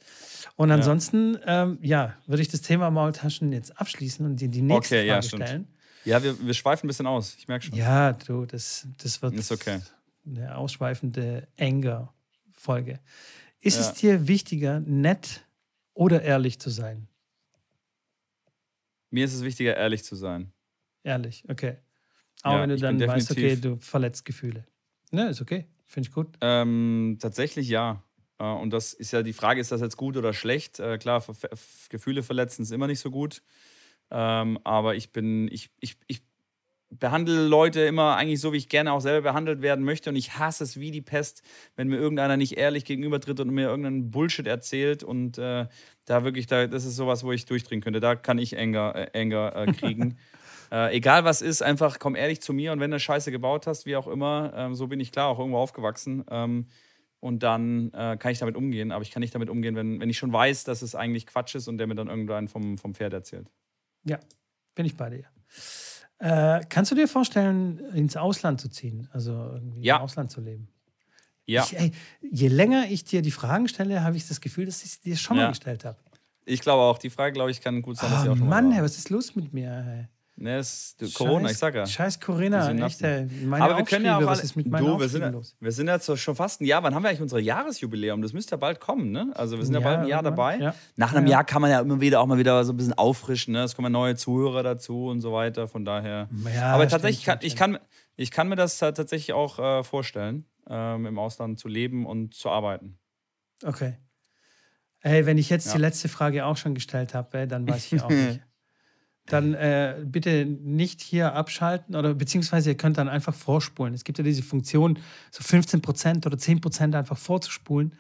Und 0.57 0.71
ansonsten, 0.71 1.39
ähm, 1.47 1.79
ja, 1.81 2.15
würde 2.27 2.43
ich 2.43 2.49
das 2.49 2.61
Thema 2.61 2.91
Maultaschen 2.91 3.53
jetzt 3.53 3.81
abschließen 3.81 4.25
und 4.27 4.37
die, 4.37 4.49
die 4.49 4.63
nächste 4.63 4.97
okay, 4.97 5.09
Frage 5.09 5.23
stellen. 5.23 5.69
Ja, 6.05 6.23
wir, 6.23 6.39
wir 6.45 6.55
schweifen 6.55 6.87
ein 6.87 6.89
bisschen 6.89 7.07
aus. 7.07 7.35
Ich 7.39 7.49
merke 7.49 7.67
schon. 7.67 7.77
Ja, 7.77 8.13
du, 8.13 8.47
das, 8.47 8.87
das 9.03 9.21
wird 9.23 9.35
ist 9.35 9.53
okay. 9.53 9.81
eine 10.27 10.57
ausschweifende 10.57 11.47
Anger-Folge. 11.59 13.01
Ist 13.61 13.79
es 13.79 13.93
dir 13.93 14.27
wichtiger, 14.27 14.81
nett 14.81 15.43
oder 16.01 16.23
ehrlich 16.23 16.59
zu 16.59 16.71
sein? 16.71 17.09
Mir 19.11 19.27
ist 19.27 19.35
es 19.35 19.45
wichtiger, 19.45 19.77
ehrlich 19.77 20.03
zu 20.03 20.17
sein. 20.17 20.51
Ehrlich, 21.05 21.45
okay. 21.49 21.77
Auch 22.43 22.55
ja, 22.55 22.63
wenn 22.63 22.71
du 22.71 22.77
dann 22.79 22.99
weißt, 22.99 23.31
okay, 23.31 23.57
du 23.57 23.77
verletzt 23.77 24.25
Gefühle. 24.25 24.67
Ne, 25.11 25.29
ist 25.29 25.43
okay. 25.43 25.67
Finde 25.87 26.09
ich 26.09 26.15
gut. 26.15 26.39
Ähm, 26.41 27.19
tatsächlich 27.21 27.69
ja. 27.69 28.03
Äh, 28.39 28.45
und 28.45 28.71
das 28.71 28.95
ist 28.95 29.13
ja 29.13 29.23
die 29.23 29.35
Frage, 29.35 29.61
ist 29.61 29.73
das 29.73 29.83
jetzt 29.83 29.99
gut 29.99 30.17
oder 30.17 30.33
schlecht? 30.33 30.81
Äh, 30.81 30.97
klar, 30.97 31.23
Gefühle 31.91 32.23
verletzen 32.23 32.63
ist 32.63 32.71
immer 32.71 32.87
nicht 32.87 33.01
so 33.01 33.11
gut. 33.11 33.43
Ähm, 34.11 34.59
aber 34.65 34.95
ich 34.95 35.13
bin, 35.13 35.49
ich, 35.49 35.71
ich, 35.81 35.99
ich 36.07 36.23
behandle 36.91 37.47
Leute 37.47 37.81
immer 37.83 38.17
eigentlich 38.17 38.41
so, 38.41 38.53
wie 38.53 38.57
ich 38.57 38.69
gerne 38.69 38.93
auch 38.93 39.01
selber 39.01 39.31
behandelt 39.31 39.63
werden 39.63 39.85
möchte. 39.85 40.11
Und 40.11 40.17
ich 40.17 40.39
hasse 40.39 40.65
es 40.65 40.79
wie 40.79 40.91
die 40.91 41.01
Pest, 41.01 41.43
wenn 41.77 41.89
mir 41.89 41.97
irgendeiner 41.97 42.37
nicht 42.37 42.59
ehrlich 42.59 42.85
gegenübertritt 42.85 43.41
und 43.41 43.51
mir 43.51 43.69
irgendeinen 43.69 44.11
Bullshit 44.11 44.47
erzählt. 44.47 45.05
Und 45.05 45.39
äh, 45.39 45.67
da 46.05 46.25
wirklich, 46.25 46.47
da, 46.47 46.67
das 46.67 46.85
ist 46.85 46.97
sowas, 46.97 47.23
wo 47.23 47.33
ich 47.33 47.47
durchdringen 47.47 47.83
könnte. 47.83 48.01
Da 48.01 48.17
kann 48.17 48.39
ich 48.39 48.59
Anger, 48.59 48.95
äh, 48.97 49.21
Anger 49.21 49.55
äh, 49.55 49.73
kriegen. 49.73 50.19
äh, 50.73 50.97
egal 50.97 51.25
was 51.25 51.43
ist, 51.43 51.63
einfach 51.63 52.01
komm 52.01 52.17
ehrlich 52.17 52.41
zu 52.41 52.53
mir. 52.53 52.73
Und 52.73 52.81
wenn 52.81 52.91
du 52.91 52.99
Scheiße 52.99 53.31
gebaut 53.31 53.69
hast, 53.69 53.87
wie 53.87 53.97
auch 53.97 54.09
immer, 54.09 54.53
ähm, 54.57 54.75
so 54.75 54.89
bin 54.89 54.99
ich 54.99 55.13
klar 55.13 55.29
auch 55.29 55.39
irgendwo 55.39 55.59
aufgewachsen. 55.59 56.25
Ähm, 56.29 56.67
und 57.21 57.43
dann 57.43 57.93
äh, 57.93 58.17
kann 58.17 58.33
ich 58.33 58.39
damit 58.39 58.57
umgehen. 58.57 58.91
Aber 58.91 59.03
ich 59.03 59.11
kann 59.11 59.21
nicht 59.21 59.35
damit 59.35 59.51
umgehen, 59.51 59.77
wenn, 59.77 60.01
wenn 60.01 60.11
ich 60.11 60.19
schon 60.19 60.33
weiß, 60.33 60.65
dass 60.65 60.83
es 60.83 60.95
eigentlich 60.95 61.27
Quatsch 61.27 61.55
ist 61.55 61.69
und 61.69 61.79
der 61.79 61.87
mir 61.87 61.95
dann 61.95 62.09
irgendwann 62.09 62.49
vom, 62.49 62.79
vom 62.79 62.95
Pferd 62.95 63.13
erzählt. 63.13 63.47
Ja, 64.05 64.19
bin 64.75 64.87
ich 64.87 64.97
bei 64.97 65.11
dir. 65.11 65.25
Äh, 66.21 66.61
kannst 66.69 66.91
du 66.91 66.95
dir 66.95 67.09
vorstellen, 67.09 67.79
ins 67.95 68.17
Ausland 68.17 68.61
zu 68.61 68.69
ziehen? 68.69 69.09
Also 69.13 69.33
irgendwie 69.33 69.83
ja. 69.83 69.97
im 69.97 70.03
Ausland 70.03 70.31
zu 70.31 70.41
leben? 70.41 70.69
Ja. 71.47 71.65
Ich, 71.65 71.77
ey, 71.77 71.93
je 72.31 72.49
länger 72.49 72.87
ich 72.91 73.05
dir 73.05 73.23
die 73.23 73.31
Fragen 73.31 73.67
stelle, 73.69 74.05
habe 74.05 74.17
ich 74.17 74.29
das 74.29 74.41
Gefühl, 74.41 74.67
dass 74.67 74.85
ich 74.85 75.01
dir 75.01 75.17
schon 75.17 75.39
ja. 75.39 75.45
mal 75.45 75.49
gestellt 75.49 75.85
habe. 75.85 75.99
Ich 76.45 76.61
glaube 76.61 76.83
auch. 76.83 76.99
Die 76.99 77.11
Frage, 77.11 77.33
glaube 77.33 77.51
ich, 77.51 77.61
kann 77.61 77.81
gut 77.81 77.97
sein, 77.97 78.11
dass 78.11 78.21
oh, 78.21 78.25
ich 78.25 78.31
auch 78.31 78.37
schon 78.37 78.49
Mann, 78.49 78.69
mal 78.69 78.77
hey, 78.77 78.83
was 78.85 78.99
ist 78.99 79.09
los 79.09 79.35
mit 79.35 79.53
mir? 79.53 80.09
Ne, 80.43 80.59
ist 80.59 80.97
Corona, 81.15 81.49
Scheiß- 81.49 81.53
ich 81.53 81.59
sag 81.59 81.75
ja. 81.75 81.85
Scheiß 81.87 82.19
Corinna, 82.19 82.73
echt, 82.87 83.03
ey. 83.03 83.27
Meine 83.45 83.63
Aber 83.63 83.77
wir 83.77 83.85
können 83.85 84.07
ja 84.07 84.15
auch 84.15 84.21
alle, 84.21 84.27
was 84.27 84.41
du, 84.41 84.57
wir 84.99 85.09
sind, 85.09 85.21
ja- 85.21 85.29
los? 85.29 85.55
wir 85.61 85.71
sind 85.71 85.87
jetzt 85.89 86.19
schon 86.19 86.35
fast 86.35 86.63
ein 86.63 86.65
Jahr. 86.65 86.83
Wann 86.83 86.95
haben 86.95 87.03
wir 87.03 87.11
eigentlich 87.11 87.21
unser 87.21 87.39
Jahresjubiläum? 87.39 88.23
Das 88.23 88.33
müsste 88.33 88.53
ja 88.53 88.57
bald 88.57 88.81
kommen, 88.81 89.11
ne? 89.13 89.31
Also 89.35 89.59
wir 89.59 89.67
sind 89.67 89.75
ja, 89.75 89.81
Ja, 89.81 89.85
bald 89.87 89.99
ein 90.01 90.07
Jahr 90.07 90.23
dabei. 90.23 90.57
ja. 90.59 90.75
Nach 90.97 91.13
einem 91.13 91.27
Ja. 91.27 91.33
Jahr 91.33 91.45
kann 91.45 91.61
man 91.61 91.71
ja 91.71 91.81
immer 91.81 92.01
wieder 92.01 92.21
auch 92.23 92.27
mal 92.27 92.39
wieder 92.39 92.65
so 92.65 92.73
ein 92.73 92.77
bisschen 92.79 92.95
auffrischen, 92.95 93.53
ne? 93.53 93.65
Es 93.65 93.77
kommen 93.77 93.93
neue 93.93 94.17
Zuhörer 94.17 94.63
dazu 94.63 95.09
und 95.09 95.21
so 95.21 95.35
weiter. 95.35 95.69
Von 95.69 95.85
daher. 95.85 96.31
Ja, 96.55 96.69
Aber 96.73 96.85
stimmt, 96.85 96.91
tatsächlich, 96.93 97.25
kann, 97.27 97.37
stimmt, 97.37 97.53
ich, 97.53 97.57
kann, 97.57 97.79
ich 98.17 98.31
kann 98.31 98.49
mir 98.49 98.57
das 98.57 98.79
tatsächlich 98.79 99.35
auch 99.35 99.59
äh, 99.59 99.85
vorstellen, 99.85 100.47
ähm, 100.71 101.05
im 101.05 101.19
Ausland 101.19 101.59
zu 101.59 101.69
leben 101.69 102.07
und 102.07 102.33
zu 102.33 102.49
arbeiten. 102.49 102.99
Okay. 103.63 103.99
Hey, 105.01 105.27
wenn 105.27 105.37
ich 105.37 105.51
jetzt 105.51 105.67
Ja. 105.67 105.73
die 105.75 105.81
letzte 105.81 106.09
Frage 106.09 106.47
auch 106.47 106.57
schon 106.57 106.75
gestellt 106.75 107.13
habe, 107.13 107.47
dann 107.47 107.69
weiß 107.69 107.93
ich 107.93 108.03
auch 108.03 108.09
nicht. 108.09 108.41
Dann 109.27 109.55
äh, 109.55 110.03
bitte 110.05 110.45
nicht 110.45 111.01
hier 111.01 111.35
abschalten 111.35 111.95
oder 111.95 112.15
beziehungsweise 112.15 112.71
ihr 112.71 112.77
könnt 112.77 112.99
dann 112.99 113.09
einfach 113.09 113.35
vorspulen. 113.35 113.95
Es 113.95 114.05
gibt 114.05 114.19
ja 114.19 114.25
diese 114.25 114.43
Funktion, 114.43 114.99
so 115.31 115.43
15% 115.43 116.27
oder 116.27 116.37
10% 116.37 116.97
einfach 116.97 117.19
vorzuspulen. 117.19 117.95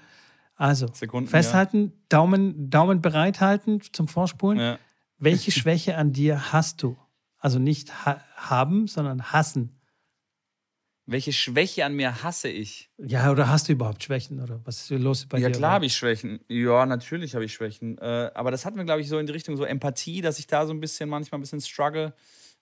Also 0.57 0.89
Sekunden, 0.93 1.31
festhalten, 1.31 1.93
Daumen, 2.09 2.69
Daumen 2.69 3.01
bereithalten 3.01 3.81
zum 3.93 4.09
Vorspulen. 4.09 4.59
Ja. 4.59 4.79
Welche 5.19 5.53
Schwäche 5.53 5.97
an 5.97 6.13
dir 6.13 6.53
hast 6.53 6.83
du? 6.83 6.97
Also 7.39 7.59
nicht 7.59 8.05
ha 8.05 8.21
haben, 8.37 8.87
sondern 8.87 9.33
hassen. 9.33 9.80
Welche 11.11 11.33
Schwäche 11.33 11.85
an 11.85 11.95
mir 11.95 12.23
hasse 12.23 12.49
ich? 12.49 12.89
Ja, 12.99 13.33
oder 13.33 13.49
hast 13.49 13.69
du 13.69 13.73
überhaupt 13.73 14.05
Schwächen? 14.05 14.41
Oder 14.41 14.61
was 14.65 14.89
ist 14.89 14.91
los 14.91 15.27
bei 15.27 15.41
ja, 15.41 15.49
dir? 15.49 15.57
klar 15.57 15.73
habe 15.73 15.87
ich 15.87 15.95
Schwächen. 15.97 16.39
Ja, 16.49 16.87
natürlich 16.87 17.35
habe 17.35 17.45
ich 17.45 17.53
Schwächen. 17.53 17.99
Äh, 17.99 18.31
aber 18.33 18.53
das 18.53 18.65
hat 18.65 18.77
mir, 18.77 18.85
glaube 18.85 19.01
ich, 19.01 19.09
so 19.09 19.19
in 19.19 19.27
die 19.27 19.33
Richtung 19.33 19.57
so 19.57 19.65
Empathie, 19.65 20.21
dass 20.21 20.39
ich 20.39 20.47
da 20.47 20.67
so 20.67 20.73
ein 20.73 20.79
bisschen 20.79 21.09
manchmal 21.11 21.39
ein 21.39 21.43
bisschen 21.43 21.61
struggle 21.61 22.15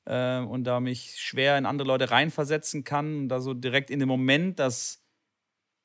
äh, 0.06 0.38
und 0.38 0.64
da 0.64 0.80
mich 0.80 1.16
schwer 1.18 1.58
in 1.58 1.66
andere 1.66 1.86
Leute 1.86 2.10
reinversetzen 2.10 2.84
kann 2.84 3.18
und 3.18 3.28
da 3.28 3.40
so 3.40 3.52
direkt 3.52 3.90
in 3.90 3.98
dem 3.98 4.08
Moment 4.08 4.58
das 4.58 5.04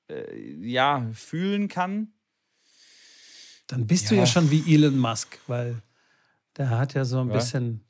äh, 0.09 0.33
ja 0.65 1.09
fühlen 1.13 1.67
kann. 1.67 2.13
Dann 3.67 3.87
bist 3.87 4.09
du 4.09 4.15
Ja. 4.15 4.21
ja 4.21 4.25
schon 4.25 4.49
wie 4.51 4.73
Elon 4.73 4.97
Musk, 4.97 5.37
weil 5.47 5.81
der 6.55 6.69
hat 6.69 6.93
ja 6.93 7.03
so 7.03 7.19
ein 7.19 7.27
Ja. 7.27 7.33
bisschen 7.33 7.83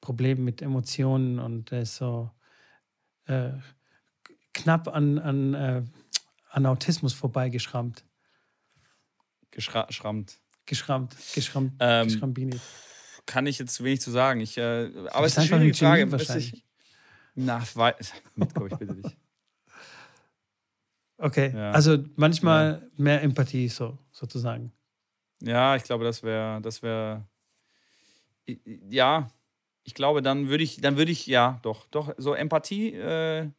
Problem 0.00 0.44
mit 0.44 0.62
Emotionen 0.62 1.38
und 1.38 1.70
der 1.70 1.82
ist 1.82 1.94
so 1.96 2.30
äh, 3.26 3.52
knapp 4.54 4.88
an, 4.88 5.18
an, 5.18 5.54
äh, 5.54 5.82
an 6.50 6.66
Autismus 6.66 7.12
vorbeigeschrammt. 7.12 8.04
Geschrammt. 9.50 10.40
Geschrammt, 10.66 11.16
geschrammt, 11.34 11.72
Ähm, 11.80 12.06
geschrambini. 12.08 12.60
Kann 13.26 13.46
ich 13.46 13.58
jetzt 13.58 13.82
wenig 13.82 14.00
zu 14.00 14.10
sagen. 14.10 14.40
Ich, 14.40 14.56
äh, 14.56 14.90
aber 15.10 15.26
es 15.26 15.32
ist 15.32 15.38
eine 15.38 15.46
schwierige 15.48 15.74
Frage. 15.74 16.10
Wahrscheinlich. 16.12 16.52
Ich, 16.54 16.64
na, 17.34 17.62
wei- 17.74 17.94
Mitko, 18.36 18.66
ich 18.66 18.76
bitte 18.76 18.94
dich. 18.94 19.16
Okay, 21.18 21.52
ja. 21.54 21.72
also 21.72 21.98
manchmal 22.16 22.90
mehr 22.96 23.22
Empathie 23.22 23.68
so, 23.68 23.98
sozusagen. 24.10 24.72
Ja, 25.40 25.76
ich 25.76 25.82
glaube, 25.84 26.04
das 26.04 26.22
wäre, 26.22 26.60
das 26.62 26.82
wäre, 26.82 27.26
ja, 28.88 29.30
ich 29.84 29.94
glaube, 29.94 30.22
dann 30.22 30.48
würde 30.48 30.64
ich, 30.64 30.80
dann 30.80 30.96
würde 30.96 31.12
ich, 31.12 31.26
ja, 31.26 31.58
doch, 31.62 31.86
doch, 31.88 32.14
so 32.16 32.34
Empathie 32.34 32.94
äh, 32.94 33.50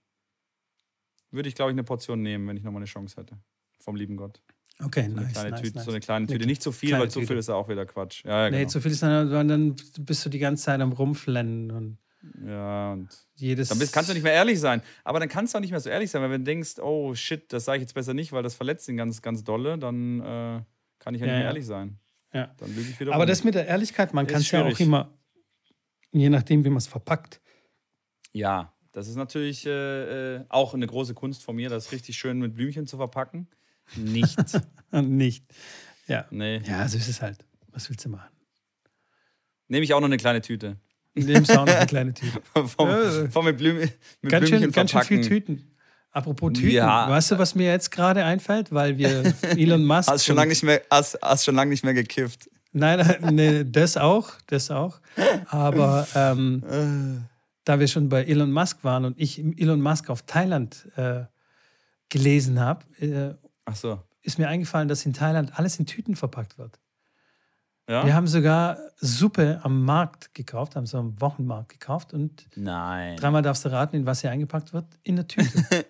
würde 1.32 1.50
ich, 1.50 1.56
glaube 1.56 1.72
ich, 1.72 1.76
eine 1.76 1.84
Portion 1.84 2.22
nehmen, 2.22 2.48
wenn 2.48 2.58
ich 2.58 2.64
nochmal 2.64 2.80
eine 2.82 2.86
Chance 2.88 3.16
hätte. 3.20 3.38
Vom 3.80 3.96
lieben 3.96 4.16
Gott. 4.18 4.42
Okay, 4.84 5.08
So 5.10 5.16
nice, 5.16 5.34
nice, 5.36 5.62
Tüte, 5.62 5.76
nice. 5.78 5.86
so 5.86 5.92
eine 5.92 6.00
kleine 6.00 6.26
Eine 6.26 6.34
Tüte. 6.38 6.46
Nicht 6.48 6.62
zu 6.64 6.72
viel, 6.72 6.90
kleine 6.90 7.04
weil 7.04 7.12
zu 7.12 7.22
viel 7.22 7.38
ist 7.38 7.50
ja 7.50 7.56
auch 7.56 7.70
wieder 7.70 7.86
Quatsch. 7.86 8.24
Ja, 8.26 8.46
ja, 8.46 8.50
Nee, 8.50 8.60
genau. 8.60 8.70
zu 8.70 8.82
viel 8.82 8.92
ist 8.92 9.04
dann, 9.04 9.30
dann 9.48 9.76
bist 10.00 10.26
du 10.26 10.30
die 10.30 10.40
ganze 10.40 10.64
Zeit 10.64 10.82
am 10.82 10.92
Rumflennen 10.92 11.72
und 11.72 11.98
ja 12.46 12.94
und 12.94 13.10
jedes. 13.36 13.70
dann 13.70 13.80
bist, 13.80 13.94
kannst 13.94 14.10
du 14.10 14.14
nicht 14.14 14.24
mehr 14.24 14.34
ehrlich 14.34 14.60
sein. 14.60 14.82
Aber 15.04 15.20
dann 15.20 15.30
kannst 15.30 15.54
du 15.54 15.58
auch 15.58 15.62
nicht 15.62 15.72
mehr 15.72 15.80
so 15.80 15.90
ehrlich 15.90 16.10
sein, 16.12 16.22
weil 16.22 16.30
wenn 16.32 16.42
du 16.46 16.52
denkst, 16.52 16.80
oh 16.80 17.14
shit, 17.16 17.52
das 17.54 17.66
sage 17.66 17.78
ich 17.78 17.82
jetzt 17.82 17.94
besser 17.94 18.14
nicht, 18.14 18.32
weil 18.32 18.44
das 18.44 18.54
verletzt 18.56 18.88
ihn 18.90 18.98
ganz, 18.98 19.22
ganz 19.22 19.44
dolle, 19.44 19.78
dann 19.78 20.20
äh, 20.20 20.62
kann 21.00 21.16
ich 21.16 21.22
ja, 21.22 21.28
Ja, 21.28 21.34
nicht 21.34 21.40
mehr 21.40 21.44
ehrlich 21.46 21.66
sein. 21.66 22.00
Ja. 22.34 22.54
Dann 22.58 22.70
lüge 22.76 22.90
ich 22.90 23.00
wieder 23.00 23.12
Aber 23.14 23.24
rum. 23.24 23.28
das 23.30 23.44
mit 23.44 23.56
der 23.56 23.68
Ehrlichkeit, 23.68 24.14
man 24.14 24.26
kann 24.28 24.42
es 24.42 24.50
ja 24.52 24.64
auch 24.66 24.80
immer, 24.80 25.14
je 26.12 26.30
nachdem, 26.30 26.64
wie 26.64 26.70
man 26.70 26.78
es 26.78 26.88
verpackt. 26.88 27.42
Ja, 28.34 28.74
das 28.92 29.08
ist 29.08 29.16
natürlich 29.16 29.66
äh, 29.66 30.36
äh, 30.38 30.46
auch 30.50 30.74
eine 30.74 30.88
große 30.88 31.14
Kunst 31.14 31.44
von 31.44 31.56
mir, 31.56 31.70
das 31.70 31.92
richtig 31.92 32.18
schön 32.18 32.39
mit 32.39 32.56
Blümchen 32.56 32.88
zu 32.88 32.98
verpacken. 32.98 33.48
Nicht. 33.96 34.38
Nicht. 34.92 35.46
Ja. 36.08 36.26
nee. 36.32 36.62
Ja, 36.66 36.88
so 36.88 36.98
ist 36.98 37.08
es 37.10 37.22
halt. 37.22 37.46
Was 37.72 37.89
willst 37.89 38.04
du 38.06 38.10
machen? 38.10 38.30
Nehme 39.68 39.84
ich 39.84 39.94
auch 39.94 40.00
noch 40.02 40.08
eine 40.08 40.18
kleine 40.18 40.42
Tüte. 40.42 40.78
Nimmst 41.14 41.52
auch 41.58 41.66
noch 41.66 41.74
eine 41.76 41.86
kleine 41.88 42.14
Tüte. 42.14 42.42
vom, 42.68 42.89
Äh. 42.89 43.30
vom 43.30 43.46
mit, 43.46 43.58
Blüm, 43.58 43.78
mit 43.78 43.92
Ganz 44.32 44.50
Blümchen 44.50 44.64
schön, 44.64 44.72
ganz 44.72 44.92
schön 44.92 45.00
verpacken. 45.02 45.24
viel 45.24 45.28
Tüten. 45.42 45.68
Apropos 46.12 46.52
Tüten, 46.54 46.72
Ja. 46.72 47.10
weißt 47.10 47.32
du, 47.32 47.38
was 47.38 47.56
mir 47.56 47.68
jetzt 47.72 47.89
gerade 47.92 48.26
einfällt? 48.26 48.74
Weil 48.74 48.98
wir 48.98 49.24
Elon 49.58 49.86
Musk. 49.86 50.10
Hast 50.10 50.26
schon 50.26 50.36
lange 50.36 50.50
nicht 50.50 50.64
mehr, 50.64 50.82
hast, 50.89 51.18
hast 51.22 51.46
schon 51.46 51.56
lange 51.56 51.72
nicht 51.72 51.86
mehr 51.86 51.94
gekifft. 51.94 52.50
Nein, 52.74 53.00
nein, 53.00 53.36
nee, 53.36 53.64
das 53.66 53.96
auch, 53.98 54.32
das 54.48 54.72
auch. 54.72 55.00
Aber 55.48 56.08
ähm, 56.16 57.24
da 57.64 57.80
wir 57.80 57.88
schon 57.88 58.09
bei 58.09 58.24
Elon 58.24 58.51
Musk 58.51 58.84
waren 58.84 59.05
und 59.05 59.20
ich 59.20 59.39
Elon 59.39 59.82
Musk 59.82 60.09
auf 60.09 60.24
Thailand 60.24 60.88
äh, 60.95 61.26
gelesen 62.09 62.59
habe, 62.59 62.86
äh, 62.99 63.36
so. 63.74 64.01
ist 64.22 64.39
mir 64.39 64.47
eingefallen, 64.49 64.88
dass 64.88 65.05
in 65.05 65.14
Thailand 65.14 65.57
alles 65.57 65.80
in 65.80 65.86
Tüten 65.86 66.16
verpackt 66.16 66.57
wird. 66.57 66.80
Ja? 67.89 68.05
Wir 68.05 68.14
haben 68.16 68.28
sogar 68.28 68.78
Suppe 68.97 69.59
am 69.64 69.84
Markt 69.84 70.34
gekauft, 70.34 70.76
haben 70.76 70.86
so 70.86 70.97
am 70.97 71.20
Wochenmarkt 71.20 71.70
gekauft 71.70 72.14
und 72.14 72.47
Nein. 72.55 73.18
dreimal 73.18 73.41
darfst 73.41 73.66
du 73.66 73.70
raten, 73.72 73.95
in 73.97 74.05
was 74.05 74.22
sie 74.22 74.28
eingepackt 74.28 74.74
wird? 74.74 74.86
In 75.03 75.16
der 75.18 75.28
Tüte. 75.28 75.66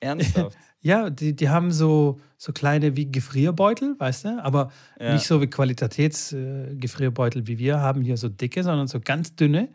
Ernsthaft? 0.00 0.56
ja, 0.80 1.08
die, 1.10 1.34
die 1.34 1.48
haben 1.48 1.72
so, 1.72 2.20
so 2.36 2.52
kleine 2.52 2.96
wie 2.96 3.10
Gefrierbeutel, 3.10 3.94
weißt 3.98 4.24
du, 4.24 4.42
aber 4.42 4.72
Ja. 4.98 5.14
nicht 5.14 5.26
so 5.26 5.40
wie 5.40 5.46
Qualitätsgefrierbeutel 5.46 7.42
äh, 7.42 7.46
wie 7.46 7.58
wir 7.58 7.80
haben 7.80 8.02
hier 8.02 8.16
so 8.16 8.28
dicke, 8.28 8.62
sondern 8.62 8.88
so 8.88 9.00
ganz 9.00 9.36
dünne. 9.36 9.68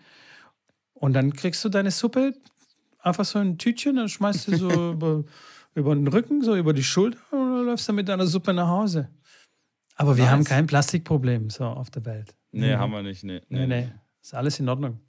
Und 1.02 1.14
dann 1.14 1.34
kriegst 1.34 1.66
du 1.66 1.70
deine 1.70 1.90
Suppe 1.92 2.34
einfach 3.00 3.26
so 3.26 3.40
in 3.40 3.50
ein 3.50 3.58
Tütchen, 3.58 3.96
dann 3.96 4.08
schmeißt 4.08 4.48
du 4.48 4.56
so 4.58 4.70
über, 4.94 5.24
über 5.74 5.96
den 5.96 6.08
Rücken, 6.08 6.44
so 6.44 6.56
über 6.56 6.74
die 6.74 6.84
Schulter 6.84 7.18
und 7.32 7.40
dann 7.58 7.66
läufst 7.66 7.90
du 7.90 7.94
mit 7.94 8.08
deiner 8.08 8.28
Suppe 8.28 8.54
nach 8.54 8.68
Hause. 8.68 9.10
Aber 9.96 10.16
wir 10.16 10.24
Nice. 10.26 10.32
haben 10.34 10.44
kein 10.44 10.68
Plastikproblem 10.68 11.50
so 11.50 11.66
auf 11.66 11.90
der 11.90 12.06
Welt. 12.06 12.36
Nee, 12.52 12.76
haben 12.76 12.92
wir 12.92 13.02
nicht. 13.02 13.24
Nee, 13.24 13.42
Nee, 13.50 13.66
nee. 13.68 13.90
Ist 14.22 14.36
alles 14.36 14.60
in 14.60 14.70
Ordnung. 14.70 15.00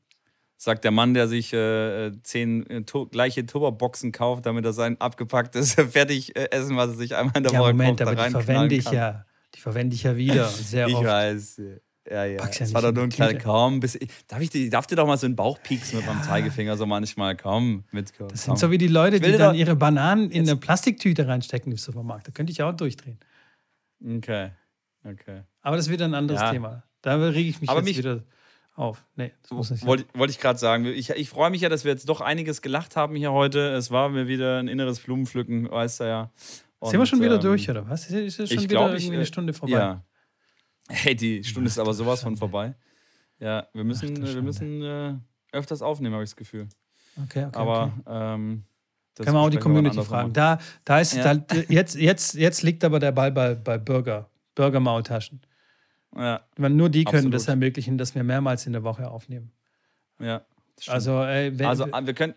Sagt 0.57 0.85
der 0.85 0.93
Mann, 0.93 1.13
der 1.13 1.29
sich 1.29 1.53
äh, 1.53 2.13
zehn 2.23 2.65
äh, 2.71 2.83
to 2.85 3.07
gleiche 3.07 3.45
Tupperboxen 3.45 4.13
kauft, 4.13 4.47
damit 4.47 4.65
er 4.65 4.73
sein 4.73 4.99
abgepacktes 5.01 5.75
fertig 5.91 6.35
äh, 6.37 6.49
Essen, 6.53 6.77
was 6.77 6.91
er 6.91 6.97
sich 6.97 7.17
einmal 7.17 7.37
in 7.37 7.43
der 7.43 7.53
Ja, 7.53 7.61
Woche 7.61 7.73
Moment, 7.73 8.01
da 8.01 8.07
aber 8.07 8.15
die 8.25 8.31
verwende 8.31 8.75
ich 8.77 8.85
kann. 8.87 8.95
ja. 8.95 9.27
Die 9.55 9.61
verwende 9.61 9.95
ich 9.95 10.05
ja 10.05 10.17
wieder 10.17 10.49
sehr 10.49 10.87
Ich 10.89 10.95
oft. 10.95 11.05
weiß. 11.05 11.61
Ja, 12.11 12.25
ja. 12.25 12.39
Pack's 12.41 12.59
ja 12.59 12.73
war 12.75 12.83
doch 12.83 12.93
nur 12.93 13.05
ein 13.05 13.11
kleiner. 13.11 13.39
Kaum. 13.39 13.79
Bis, 13.81 13.99
darf, 14.27 14.41
ich, 14.41 14.51
dir- 14.51 14.69
darf 14.71 14.87
dir 14.89 14.97
doch 14.97 15.07
mal 15.07 15.17
so 15.17 15.27
einen 15.27 15.37
Bauch 15.37 15.63
pieksen 15.63 15.99
mit 15.99 16.07
meinem 16.07 16.23
Zeigefinger 16.23 16.77
so 16.77 16.85
manchmal? 16.85 17.37
Komm, 17.37 17.85
mit. 17.93 18.13
Komm, 18.19 18.29
Das 18.29 18.43
sind 18.45 18.59
so 18.59 18.71
wie 18.73 18.79
die 18.79 18.89
Leute, 18.89 19.21
die 19.21 19.33
dann 19.33 19.55
ihre 19.55 19.77
Bananen 19.77 20.31
in 20.31 20.43
eine 20.49 20.57
Plastiktüte 20.57 21.29
reinstecken 21.29 21.71
im 21.71 21.79
Supermarkt. 21.79 22.27
Da 22.27 22.33
könnte 22.33 22.51
ich 22.53 22.61
auch 22.63 22.73
durchdrehen. 22.73 23.19
Okay. 24.05 24.51
Okay. 25.05 25.43
Aber 25.63 25.77
das 25.77 25.87
ist 25.87 25.93
wieder 25.93 26.05
ein 26.05 26.15
anderes 26.15 26.41
Ja. 26.41 26.51
Thema. 26.51 26.83
Da 27.03 27.17
rege 27.17 27.49
ich 27.49 27.61
mich 27.61 27.71
Aber 27.71 27.81
jetzt 27.81 27.89
mich- 27.89 27.99
wieder 27.99 28.23
auf. 28.75 29.05
Nee, 29.17 29.33
das 29.43 29.51
muss 29.53 29.71
nicht. 29.71 29.85
Wollte 29.87 30.05
wollte 30.15 30.31
ich 30.33 30.41
gerade 30.41 30.59
sagen. 30.59 30.87
Ich, 30.87 31.11
ich 31.11 31.29
freue 31.29 31.51
mich 31.51 31.61
ja, 31.61 31.69
dass 31.69 31.85
wir 31.85 31.93
jetzt 31.93 32.09
doch 32.09 32.21
einiges 32.21 32.63
gelacht 32.63 32.97
haben 32.97 33.15
hier 33.17 33.31
heute. 33.33 33.71
Es 33.75 33.91
war 33.91 34.09
mir 34.09 34.27
wieder 34.29 34.59
ein 34.59 34.67
inneres 34.69 35.01
Blumenpflücken, 35.01 35.71
weißt 35.71 36.01
du 36.01 36.05
ja. 36.05 36.31
Sind 36.85 36.99
wir 36.99 37.07
schon 37.07 37.21
wieder 37.21 37.37
ähm, 37.37 37.41
durch, 37.43 37.71
oder 37.71 37.89
was? 37.89 38.11
Ist 38.11 38.13
ist 38.13 38.37
schon 38.37 38.45
ich 38.47 38.53
wieder 38.65 38.67
glaube, 38.81 38.97
ich, 38.97 39.05
irgendwie 39.05 39.15
äh, 39.17 39.19
eine 39.19 39.27
Stunde 39.27 39.53
vorbei? 39.53 39.73
Ja. 39.77 40.05
Hey, 40.89 41.15
die 41.15 41.43
Stunde 41.45 41.69
ist 41.69 41.79
aber 41.79 41.95
sowas 41.95 42.23
von 42.23 42.37
vorbei. 42.37 42.75
Ja, 43.39 43.67
wir 43.73 43.85
müssen, 43.85 44.25
wir 44.25 44.43
müssen 44.43 44.83
äh, 44.83 45.15
öfters 45.53 45.83
aufnehmen, 45.83 46.15
habe 46.15 46.25
ich 46.25 46.31
das 46.31 46.37
Gefühl. 46.37 46.69
Okay, 47.25 47.45
okay. 47.47 47.59
aber 47.59 47.93
okay. 48.07 48.35
ähm, 48.35 48.65
Kann 49.17 49.35
man 49.35 49.45
auch 49.45 49.51
die 49.51 49.57
wir 49.57 49.61
Community 49.63 50.03
fragen. 50.03 50.33
Da, 50.33 50.59
da 50.85 51.01
ist, 51.01 51.15
Ja. 51.15 51.35
da, 51.35 51.57
jetzt, 51.69 51.97
jetzt, 51.97 52.35
jetzt 52.35 52.63
liegt 52.63 52.85
aber 52.85 52.99
der 52.99 53.13
Ball 53.13 53.33
bei, 53.33 53.55
bei 53.55 53.79
Burger. 53.79 54.31
Burger-Maultaschen. 54.55 55.41
Ja, 56.15 56.43
Nur 56.59 56.91
die 56.91 57.05
können 57.05 57.17
Absolut. 57.17 57.35
das 57.35 57.49
ermöglichen, 57.49 57.97
dass 57.97 58.15
wir 58.15 58.23
mehrmals 58.23 58.67
in 58.67 58.73
der 58.73 58.83
Woche 58.83 59.11
aufnehmen. 59.11 59.53
ja. 60.19 60.45
Also, 60.89 61.23
ey, 61.23 61.57
wenn, 61.59 61.67
also 61.67 61.87
wir 61.87 62.15
können 62.15 62.35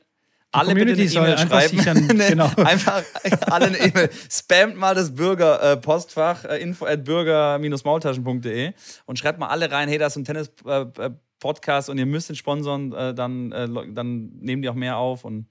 alle 0.56 0.74
bitte 0.76 0.93
Community 0.93 1.18
eine 1.18 1.38
soll 1.38 1.45
E-Mail 1.47 1.70
schreiben. 1.70 2.10
an- 2.12 2.18
genau. 2.30 2.51
Einfach 2.58 3.03
alle 3.51 3.66
eine 3.68 3.78
E-Mail. 3.80 4.10
Spamt 4.30 4.78
mal 4.78 4.95
das 4.95 5.14
Bürger-Postfach 5.16 6.45
äh, 6.45 6.58
info 6.62 6.86
at 6.86 7.03
bürger-maultaschen.de 7.03 8.74
und 9.06 9.20
schreibt 9.20 9.39
mal 9.39 9.47
alle 9.47 9.72
rein, 9.72 9.88
hey, 9.89 9.97
das 9.97 10.14
ist 10.16 10.18
ein 10.18 10.26
Tennis-Podcast 10.26 11.89
und 11.89 11.97
ihr 11.97 12.06
müsst 12.06 12.30
den 12.30 12.36
sponsoren, 12.36 12.93
äh, 12.93 13.14
dann, 13.14 13.51
äh, 13.51 13.68
dann 13.93 14.30
nehmen 14.39 14.62
die 14.62 14.70
auch 14.70 14.74
mehr 14.76 14.97
auf 14.97 15.26
und 15.26 15.47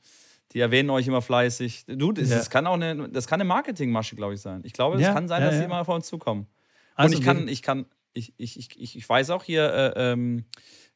die 0.52 0.60
erwähnen 0.60 0.90
euch 0.90 1.06
immer 1.06 1.22
fleißig. 1.22 1.84
Du, 1.88 2.12
das, 2.12 2.30
Ja. 2.30 2.40
kann 2.44 2.66
auch 2.66 2.74
eine, 2.74 3.08
das 3.08 3.26
kann 3.26 3.40
eine 3.40 3.48
Marketingmasche, 3.48 4.14
glaube 4.16 4.34
ich, 4.34 4.40
sein. 4.40 4.60
Ich 4.64 4.72
glaube, 4.72 4.96
es 4.96 5.02
Ja, 5.02 5.12
kann 5.12 5.26
sein, 5.28 5.42
ja, 5.42 5.48
dass 5.50 5.58
die 5.58 5.64
immer 5.64 5.80
auf 5.80 5.88
uns 5.88 6.06
zukommen. 6.06 6.46
Also 6.94 7.14
und 7.16 7.20
ich 7.20 7.26
kann, 7.26 7.48
ich 7.48 7.62
kann, 7.62 7.86
ich, 8.12 8.32
ich, 8.36 8.56
ich, 8.58 8.68
ich, 8.80 8.96
ich 8.96 9.08
weiß 9.08 9.30
auch 9.30 9.42
hier, 9.42 9.94
äh, 9.96 10.12
ähm, 10.12 10.44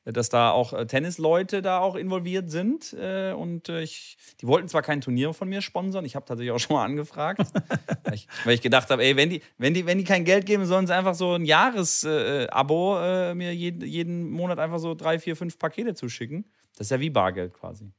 dass 0.05 0.29
da 0.29 0.51
auch 0.51 0.73
äh, 0.73 0.87
Tennisleute 0.87 1.63
da 1.63 1.81
auch 1.81 1.95
involviert 1.95 2.51
sind. 2.51 2.95
Äh, 2.95 3.33
und 3.33 3.69
äh, 3.69 3.83
ich, 3.83 4.17
die 4.41 4.47
wollten 4.47 4.69
zwar 4.69 4.83
kein 4.83 5.01
Turnier 5.01 5.33
von 5.35 5.49
mir 5.49 5.61
sponsern, 5.63 6.05
ich 6.05 6.17
habe 6.17 6.25
tatsächlich 6.27 6.53
auch 6.53 6.59
schon 6.59 6.77
mal 6.77 6.85
angefragt, 6.85 7.41
weil, 8.05 8.15
ich, 8.15 8.29
weil, 8.45 8.55
ich, 8.55 8.63
gedacht 8.63 8.91
habe, 8.91 9.03
ey, 9.05 9.17
wenn 9.17 9.31
die, 9.31 9.43
wenn, 9.59 9.75
die, 9.75 9.87
wenn 9.87 9.99
die 9.99 10.05
kein 10.05 10.25
Geld 10.25 10.47
geben, 10.47 10.65
sollen 10.67 10.87
sie 10.87 10.95
einfach 10.95 11.15
so 11.15 11.35
ein 11.35 11.45
Jahresabo 11.45 12.99
äh, 13.01 13.35
mir 13.35 13.55
jeden, 13.55 13.83
jeden 13.83 14.31
Monat 14.31 14.59
einfach 14.59 14.79
so 14.79 14.95
drei, 14.95 15.19
vier, 15.19 15.37
fünf 15.37 15.59
Pakete 15.59 15.95
zuschicken. 15.95 16.47
Das 16.77 16.87
ist 16.87 16.91
ja 16.91 17.01
wie 17.01 17.11
Bargeld 17.11 17.53
quasi. 17.53 17.93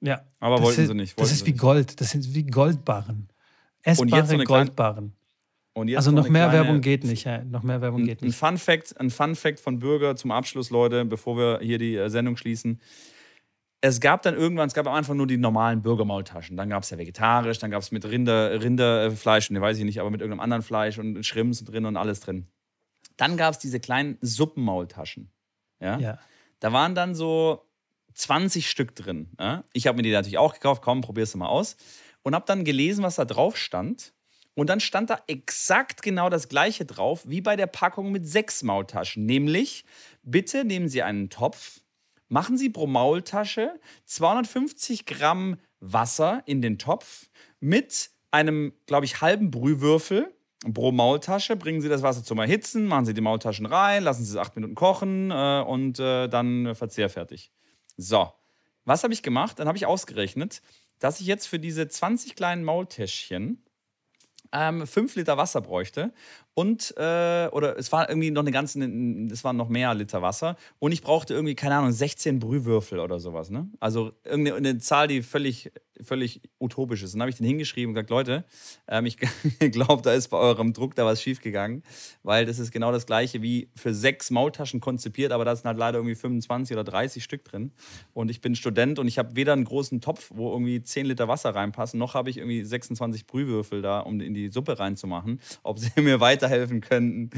Ja. 0.00 0.22
Aber 0.40 0.62
wollten 0.62 0.82
ist, 0.82 0.88
sie 0.88 0.94
nicht. 0.94 1.20
das 1.20 1.32
ist 1.32 1.46
wie 1.46 1.52
nicht. 1.52 1.60
Gold. 1.60 2.00
Das 2.00 2.10
sind 2.10 2.34
wie 2.34 2.44
Goldbarren. 2.44 3.28
Essbare 3.82 4.26
so 4.26 4.38
Goldbarren. 4.38 5.14
Also 5.76 6.10
noch 6.10 6.28
mehr 6.28 6.48
kleine, 6.48 6.64
Werbung 6.64 6.80
geht 6.80 7.04
nicht. 7.04 7.24
Ja. 7.24 7.44
Noch 7.44 7.62
mehr 7.62 7.80
Werbung 7.80 8.04
geht 8.04 8.22
nicht. 8.22 8.30
Ein 8.30 8.32
Fun 8.32 8.58
Fact, 8.58 8.98
ein 8.98 9.10
Fun 9.10 9.34
Fact 9.34 9.60
von 9.60 9.78
Bürger 9.78 10.16
zum 10.16 10.30
Abschluss, 10.30 10.70
Leute, 10.70 11.04
bevor 11.04 11.36
wir 11.36 11.60
hier 11.60 11.78
die 11.78 11.96
äh, 11.96 12.08
Sendung 12.08 12.36
schließen. 12.36 12.80
Es 13.82 14.00
gab 14.00 14.22
dann 14.22 14.34
irgendwann, 14.34 14.68
es 14.68 14.74
gab 14.74 14.86
am 14.86 14.94
Anfang 14.94 15.18
nur 15.18 15.26
die 15.26 15.36
normalen 15.36 15.82
Bürgermaultaschen. 15.82 16.56
Dann 16.56 16.70
gab 16.70 16.82
es 16.82 16.90
ja 16.90 16.98
vegetarisch, 16.98 17.58
dann 17.58 17.70
gab 17.70 17.82
es 17.82 17.92
mit 17.92 18.06
Rinder, 18.06 18.62
Rinderfleisch, 18.62 19.50
ne, 19.50 19.60
weiß 19.60 19.76
ich 19.78 19.84
nicht, 19.84 20.00
aber 20.00 20.10
mit 20.10 20.22
irgendeinem 20.22 20.40
anderen 20.40 20.62
Fleisch 20.62 20.98
und 20.98 21.24
Schrimps 21.24 21.62
drin 21.62 21.84
und 21.84 21.96
alles 21.96 22.20
drin. 22.20 22.46
Dann 23.18 23.36
gab 23.36 23.52
es 23.52 23.58
diese 23.58 23.78
kleinen 23.78 24.16
Suppenmaultaschen. 24.22 25.30
Ja? 25.80 25.98
ja. 25.98 26.18
Da 26.58 26.72
waren 26.72 26.94
dann 26.94 27.14
so 27.14 27.68
20 28.14 28.68
Stück 28.68 28.94
drin. 28.94 29.30
Ja? 29.38 29.64
Ich 29.74 29.86
habe 29.86 29.96
mir 29.96 30.02
die 30.02 30.12
natürlich 30.12 30.38
auch 30.38 30.54
gekauft, 30.54 30.82
komm, 30.82 31.02
probier's 31.02 31.34
mal 31.34 31.46
aus. 31.46 31.76
Und 32.22 32.34
habe 32.34 32.46
dann 32.46 32.64
gelesen, 32.64 33.04
was 33.04 33.16
da 33.16 33.24
drauf 33.24 33.56
stand. 33.56 34.14
Und 34.56 34.70
dann 34.70 34.80
stand 34.80 35.10
da 35.10 35.20
exakt 35.26 36.02
genau 36.02 36.30
das 36.30 36.48
gleiche 36.48 36.86
drauf 36.86 37.22
wie 37.26 37.42
bei 37.42 37.56
der 37.56 37.66
Packung 37.66 38.10
mit 38.10 38.26
sechs 38.26 38.62
Maultaschen. 38.62 39.26
Nämlich, 39.26 39.84
bitte 40.22 40.64
nehmen 40.64 40.88
Sie 40.88 41.02
einen 41.02 41.28
Topf, 41.28 41.80
machen 42.28 42.56
Sie 42.56 42.70
pro 42.70 42.86
Maultasche 42.86 43.78
250 44.06 45.04
Gramm 45.04 45.58
Wasser 45.80 46.42
in 46.46 46.62
den 46.62 46.78
Topf 46.78 47.28
mit 47.60 48.10
einem, 48.30 48.72
glaube 48.86 49.04
ich, 49.04 49.20
halben 49.20 49.50
Brühwürfel 49.50 50.34
pro 50.72 50.90
Maultasche. 50.90 51.54
Bringen 51.56 51.82
Sie 51.82 51.90
das 51.90 52.00
Wasser 52.00 52.24
zum 52.24 52.38
Erhitzen, 52.38 52.86
machen 52.86 53.04
Sie 53.04 53.12
die 53.12 53.20
Maultaschen 53.20 53.66
rein, 53.66 54.04
lassen 54.04 54.24
Sie 54.24 54.30
es 54.30 54.38
acht 54.38 54.56
Minuten 54.56 54.74
kochen 54.74 55.30
äh, 55.30 55.62
und 55.66 56.00
äh, 56.00 56.28
dann 56.28 56.74
verzehrfertig. 56.74 57.52
So, 57.98 58.32
was 58.86 59.02
habe 59.04 59.12
ich 59.12 59.22
gemacht? 59.22 59.58
Dann 59.58 59.68
habe 59.68 59.76
ich 59.76 59.84
ausgerechnet, 59.84 60.62
dass 60.98 61.20
ich 61.20 61.26
jetzt 61.26 61.46
für 61.46 61.58
diese 61.58 61.88
20 61.88 62.36
kleinen 62.36 62.64
Maultäschchen 62.64 63.62
ähm, 64.56 64.86
5 64.86 65.16
Liter 65.16 65.36
Wasser 65.36 65.60
bräuchte 65.60 66.12
und, 66.58 66.94
äh, 66.96 67.48
oder 67.52 67.78
es 67.78 67.92
war 67.92 68.08
irgendwie 68.08 68.30
noch 68.30 68.40
eine 68.40 68.50
ganze, 68.50 68.82
es 69.30 69.44
waren 69.44 69.58
noch 69.58 69.68
mehr 69.68 69.92
Liter 69.92 70.22
Wasser 70.22 70.56
und 70.78 70.90
ich 70.90 71.02
brauchte 71.02 71.34
irgendwie, 71.34 71.54
keine 71.54 71.74
Ahnung, 71.74 71.92
16 71.92 72.38
Brühwürfel 72.38 72.98
oder 72.98 73.20
sowas, 73.20 73.50
ne? 73.50 73.68
Also 73.78 74.10
irgendeine 74.24 74.78
Zahl, 74.78 75.06
die 75.06 75.22
völlig, 75.22 75.70
völlig 76.02 76.40
utopisch 76.58 77.02
ist. 77.02 77.12
Und 77.12 77.18
dann 77.18 77.24
habe 77.24 77.30
ich 77.30 77.36
den 77.36 77.46
hingeschrieben 77.46 77.90
und 77.90 77.94
gesagt, 77.94 78.10
Leute, 78.10 78.44
ähm, 78.88 79.06
ich 79.06 79.18
glaube, 79.72 80.02
da 80.02 80.12
ist 80.12 80.28
bei 80.28 80.38
eurem 80.38 80.72
Druck 80.72 80.94
da 80.94 81.04
was 81.04 81.22
schiefgegangen, 81.22 81.82
weil 82.22 82.46
das 82.46 82.58
ist 82.58 82.72
genau 82.72 82.92
das 82.92 83.06
gleiche 83.06 83.42
wie 83.42 83.70
für 83.74 83.94
sechs 83.94 84.30
Maultaschen 84.30 84.80
konzipiert, 84.80 85.32
aber 85.32 85.44
da 85.44 85.54
sind 85.54 85.66
halt 85.66 85.78
leider 85.78 85.98
irgendwie 85.98 86.14
25 86.14 86.74
oder 86.74 86.84
30 86.84 87.22
Stück 87.22 87.44
drin. 87.44 87.72
Und 88.14 88.30
ich 88.30 88.40
bin 88.40 88.54
Student 88.54 88.98
und 88.98 89.08
ich 89.08 89.18
habe 89.18 89.36
weder 89.36 89.52
einen 89.52 89.64
großen 89.64 90.00
Topf, 90.00 90.30
wo 90.34 90.52
irgendwie 90.52 90.82
10 90.82 91.06
Liter 91.06 91.28
Wasser 91.28 91.54
reinpassen, 91.54 91.98
noch 91.98 92.14
habe 92.14 92.30
ich 92.30 92.38
irgendwie 92.38 92.64
26 92.64 93.26
Brühwürfel 93.26 93.82
da, 93.82 94.00
um 94.00 94.20
in 94.20 94.34
die 94.34 94.48
Suppe 94.48 94.78
reinzumachen. 94.78 95.40
Ob 95.62 95.78
sie 95.78 95.90
mir 96.00 96.20
weiter 96.20 96.45
weiterhelfen 96.46 96.80
könnten. 96.80 97.30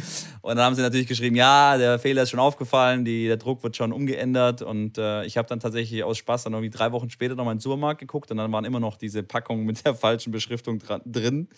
Und 0.43 0.57
dann 0.57 0.65
haben 0.65 0.75
sie 0.75 0.83
natürlich 0.83 1.07
geschrieben, 1.07 1.37
ja, 1.37 1.77
der 1.77 1.99
Fehler 1.99 2.23
ist 2.23 2.31
schon 2.31 2.41
aufgefallen, 2.41 3.05
die, 3.05 3.27
der 3.27 3.37
Druck 3.37 3.63
wird 3.63 3.77
schon 3.77 3.93
umgeändert. 3.93 4.63
Und 4.63 4.99
äh, 4.99 5.25
ich 5.25 5.37
habe 5.37 5.49
dann 5.49 5.61
tatsächlich 5.61 6.05
aus 6.05 6.19
Spaß 6.19 6.45
dann 6.45 6.53
irgendwie 6.53 6.71
drei 6.71 6.93
Wochen 6.93 7.11
später 7.11 7.35
nochmal 7.35 7.53
in 7.53 7.59
den 7.59 7.63
Supermarkt 7.63 8.01
geguckt 8.01 8.31
und 8.31 8.37
dann 8.37 8.53
waren 8.53 8.65
immer 8.65 8.81
noch 8.81 8.97
diese 8.97 9.23
Packungen 9.23 9.65
mit 9.65 9.85
der 9.85 9.95
falschen 9.95 10.33
Beschriftung 10.33 10.81
drin. 11.07 11.49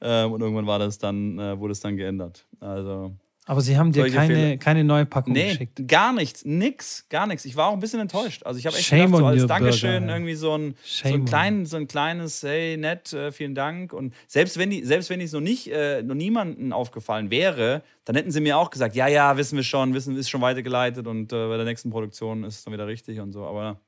Ähm, 0.00 0.32
und 0.32 0.40
irgendwann 0.40 0.66
war 0.66 0.78
das 0.78 0.98
dann, 0.98 1.38
äh, 1.38 1.58
wurde 1.58 1.72
es 1.72 1.80
dann 1.80 1.96
geändert. 1.96 2.46
Also 2.60 3.14
aber 3.48 3.60
sie 3.60 3.78
haben 3.78 3.92
dir 3.92 4.10
keine, 4.10 4.58
keine 4.58 4.82
neue 4.82 5.06
Packung 5.06 5.32
nee, 5.32 5.52
geschickt. 5.52 5.86
Gar 5.86 6.12
nichts, 6.12 6.44
nix, 6.44 7.08
gar 7.08 7.28
nichts. 7.28 7.44
Ich 7.44 7.54
war 7.54 7.68
auch 7.68 7.74
ein 7.74 7.78
bisschen 7.78 8.00
enttäuscht. 8.00 8.42
Also 8.42 8.58
ich 8.58 8.66
habe 8.66 8.76
echt 8.76 8.86
Shame 8.86 9.12
gedacht, 9.12 9.20
so 9.20 9.26
als 9.26 9.46
Dankeschön 9.46 10.02
Burger, 10.02 10.14
irgendwie 10.14 10.34
so 10.34 10.58
ein, 10.58 10.74
so 10.84 11.14
ein, 11.14 11.24
klein, 11.24 11.64
so 11.64 11.76
ein 11.76 11.86
kleines, 11.86 12.42
hey, 12.42 12.76
nett, 12.76 13.12
äh, 13.12 13.30
vielen 13.30 13.54
Dank. 13.54 13.92
Und 13.92 14.14
selbst 14.26 14.58
wenn 14.58 14.70
die, 14.70 14.84
selbst 14.84 15.10
wenn 15.10 15.20
es 15.20 15.32
noch 15.32 15.40
nicht, 15.40 15.70
äh, 15.70 16.02
noch 16.02 16.16
niemandem 16.16 16.72
aufgefallen 16.72 17.30
wäre, 17.30 17.82
dann 18.04 18.16
hätten 18.16 18.32
sie 18.32 18.40
mir 18.40 18.58
auch 18.58 18.70
gesagt, 18.70 18.96
ja, 18.96 19.06
ja, 19.06 19.36
wissen 19.36 19.54
wir 19.54 19.62
schon, 19.62 19.94
wissen, 19.94 20.16
ist 20.16 20.28
schon 20.28 20.40
weitergeleitet 20.40 21.06
und 21.06 21.32
äh, 21.32 21.46
bei 21.46 21.56
der 21.56 21.66
nächsten 21.66 21.90
Produktion 21.90 22.42
ist 22.42 22.58
es 22.58 22.64
dann 22.64 22.74
wieder 22.74 22.88
richtig 22.88 23.20
und 23.20 23.30
so. 23.30 23.44
Aber 23.44 23.80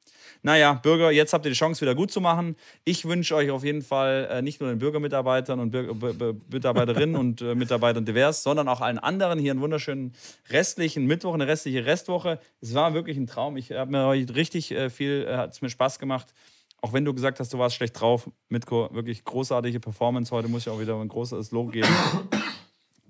naja, 0.43 0.75
Bürger, 0.75 1.11
jetzt 1.11 1.33
habt 1.33 1.45
ihr 1.45 1.51
die 1.51 1.57
Chance, 1.57 1.81
wieder 1.81 1.95
gut 1.95 2.11
zu 2.11 2.21
machen. 2.21 2.57
Ich 2.85 3.05
wünsche 3.05 3.35
euch 3.35 3.51
auf 3.51 3.65
jeden 3.65 3.83
Fall 3.83 4.29
äh, 4.31 4.43
nicht 4.43 4.61
nur 4.61 4.71
den 4.71 4.79
Bürgermitarbeitern 4.79 5.59
und 5.61 5.71
Bürger, 5.71 6.35
Mitarbeiterinnen 6.51 7.17
und 7.17 7.43
äh, 7.43 7.55
Mitarbeitern 7.55 8.05
divers, 8.05 8.43
sondern 8.43 8.69
auch 8.69 8.81
allen 8.81 8.99
anderen 8.99 9.39
hier 9.39 9.53
einen 9.53 9.61
wunderschönen 9.61 10.15
restlichen 10.51 11.07
Mittwoch, 11.07 11.35
eine 11.35 11.47
restliche 11.47 11.87
Restwoche. 11.87 12.39
Es 12.61 12.75
war 12.75 12.95
wirklich 12.95 13.17
ein 13.17 13.27
Traum. 13.27 13.57
Ich 13.57 13.73
habe 13.73 13.91
mir 13.91 14.07
heute 14.07 14.35
richtig 14.35 14.71
äh, 14.71 14.91
viel, 14.91 15.27
äh, 15.29 15.37
hat 15.37 15.53
es 15.53 15.63
mir 15.63 15.71
Spaß 15.71 15.99
gemacht. 15.99 16.33
Auch 16.81 16.93
wenn 16.93 17.05
du 17.05 17.13
gesagt 17.13 17.41
hast, 17.41 17.53
du 17.53 17.59
warst 17.59 17.75
schlecht 17.75 18.01
drauf, 18.01 18.31
Mitko, 18.49 18.89
wirklich 18.93 19.25
großartige 19.25 19.81
Performance. 19.81 20.31
Heute 20.31 20.49
muss 20.49 20.63
ich 20.63 20.73
auch 20.73 20.81
wieder 20.81 20.97
ein 21.01 21.09
großes 21.09 21.51
Logo 21.51 21.71
geben. 21.71 21.89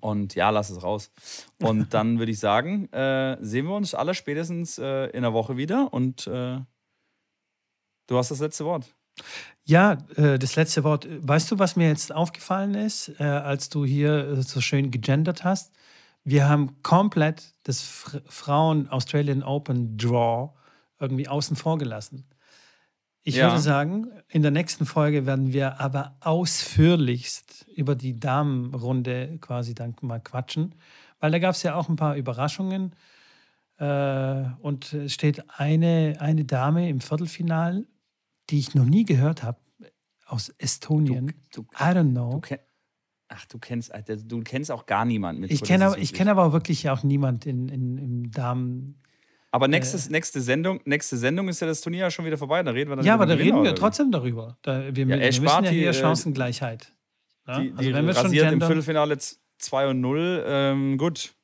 Und 0.01 0.35
ja, 0.35 0.51
lass 0.51 0.71
es 0.71 0.83
raus. 0.83 1.11
Und 1.61 1.93
dann 1.93 2.19
würde 2.19 2.33
ich 2.33 2.39
sagen, 2.39 2.91
äh, 2.93 3.37
sehen 3.41 3.67
wir 3.67 3.75
uns 3.75 3.95
alle 3.95 4.15
spätestens 4.15 4.79
äh, 4.79 5.07
in 5.11 5.23
der 5.23 5.33
Woche 5.33 5.57
wieder 5.57 5.93
und 5.93 6.27
äh, 6.29 6.61
Du 8.09 8.17
hast 8.17 8.31
das 8.31 8.41
letzte 8.41 8.65
Wort. 8.65 8.87
Ja, 9.65 9.99
äh, 10.17 10.39
das 10.39 10.57
letzte 10.57 10.83
Wort. 10.83 11.07
Weißt 11.21 11.51
du, 11.51 11.59
was 11.59 11.77
mir 11.77 11.89
jetzt 11.89 12.13
aufgefallen 12.13 12.75
ist, 12.75 13.13
äh, 13.21 13.25
als 13.25 13.69
du 13.69 13.85
hier 13.85 14.29
äh, 14.29 14.43
so 14.43 14.61
schön 14.63 14.91
gegendert 14.91 15.45
hast? 15.45 15.73
Wir 16.25 16.49
haben 16.49 16.83
komplett 16.83 17.53
das 17.65 17.83
Frauen 18.27 18.89
Australian 18.89 19.43
Open 19.43 19.99
Draw 19.99 20.55
irgendwie 20.99 21.29
außen 21.29 21.55
vor 21.55 21.77
gelassen. 21.77 22.25
Ich 23.23 23.37
ja. 23.37 23.49
würde 23.49 23.61
sagen, 23.61 24.11
in 24.29 24.41
der 24.41 24.51
nächsten 24.53 24.87
Folge 24.87 25.27
werden 25.27 25.53
wir 25.53 25.79
aber 25.79 26.17
ausführlichst 26.21 27.67
über 27.77 27.95
die 27.95 28.19
Damenrunde 28.19 29.39
quasi 29.41 29.75
dann 29.75 29.95
mal 30.01 30.21
quatschen, 30.21 30.75
weil 31.21 31.31
da 31.31 31.39
gab 31.39 31.55
es 31.55 31.63
ja 31.63 31.75
auch 31.75 31.91
ein 31.91 31.97
paar 31.97 32.17
Überraschungen. 32.17 32.95
und 33.79 34.93
es 34.93 35.13
steht 35.13 35.45
eine, 35.59 36.17
eine 36.21 36.45
Dame 36.45 36.89
im 36.89 37.01
Viertelfinal 37.01 37.85
die 38.51 38.59
ich 38.59 38.75
noch 38.75 38.85
nie 38.85 39.05
gehört 39.05 39.43
habe, 39.43 39.59
aus 40.27 40.51
Estonien. 40.59 41.35
Du, 41.51 41.63
du, 41.63 41.69
I 41.75 41.95
don't 41.95 42.11
know. 42.11 42.41
Du 42.41 42.57
Ach, 43.29 43.45
du 43.47 43.59
kennst, 43.59 43.93
du 44.25 44.41
kennst 44.41 44.71
auch 44.71 44.87
gar 44.87 45.05
niemanden 45.05 45.43
mit 45.43 45.51
Ich 45.51 45.63
kenne 45.63 45.87
aber, 45.87 45.97
kenn 45.97 46.29
aber 46.29 46.53
wirklich 46.53 46.89
auch 46.89 47.03
niemanden 47.03 47.49
in, 47.49 47.69
in, 47.69 47.99
im 47.99 48.31
Damen. 48.31 49.03
Aber 49.51 49.69
nächstes, 49.69 50.09
äh, 50.09 50.13
nächste, 50.13 50.41
Sendung, 50.41 50.81
nächste 50.87 51.17
Sendung 51.19 51.49
ist 51.49 51.61
ja 51.61 51.67
das 51.67 51.83
Turnier 51.83 52.01
ja 52.01 52.11
schon 52.11 52.25
wieder 52.25 52.39
vorbei. 52.39 52.63
Da 52.63 52.71
reden 52.71 52.91
wir 52.91 52.97
dann 52.97 53.05
Ja, 53.05 53.15
aber 53.15 53.27
da 53.27 53.35
reden 53.35 53.63
wir 53.63 53.75
trotzdem 53.75 54.11
darüber. 54.11 54.57
Da, 54.63 54.95
wir, 54.95 55.07
ja, 55.07 55.19
wir 55.19 55.41
müssen 55.41 55.65
ja 55.65 55.71
hier 55.71 55.91
äh, 55.91 55.95
Chancengleichheit. 55.95 56.95
Ja? 57.47 57.61
Die, 57.61 57.71
also 57.71 57.83
die 57.83 57.95
wenn 57.95 58.07
wir 58.07 58.15
schon 58.15 58.31
gendern, 58.31 58.55
im 58.55 58.61
Viertelfinale 58.61 59.19
2 59.59 59.89
und 59.89 60.01
0. 60.01 60.45
Ähm, 60.47 60.99
gut. 60.99 61.35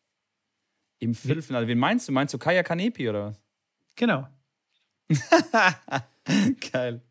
Im 1.00 1.14
Viertelfinale. 1.14 1.66
Wen 1.66 1.78
meinst 1.78 2.08
du? 2.08 2.12
Meinst 2.12 2.32
du 2.32 2.38
Kaya 2.38 2.62
Kanepi 2.62 3.10
oder 3.10 3.26
was? 3.26 3.40
Genau. 3.94 4.26
Geil. 6.72 7.02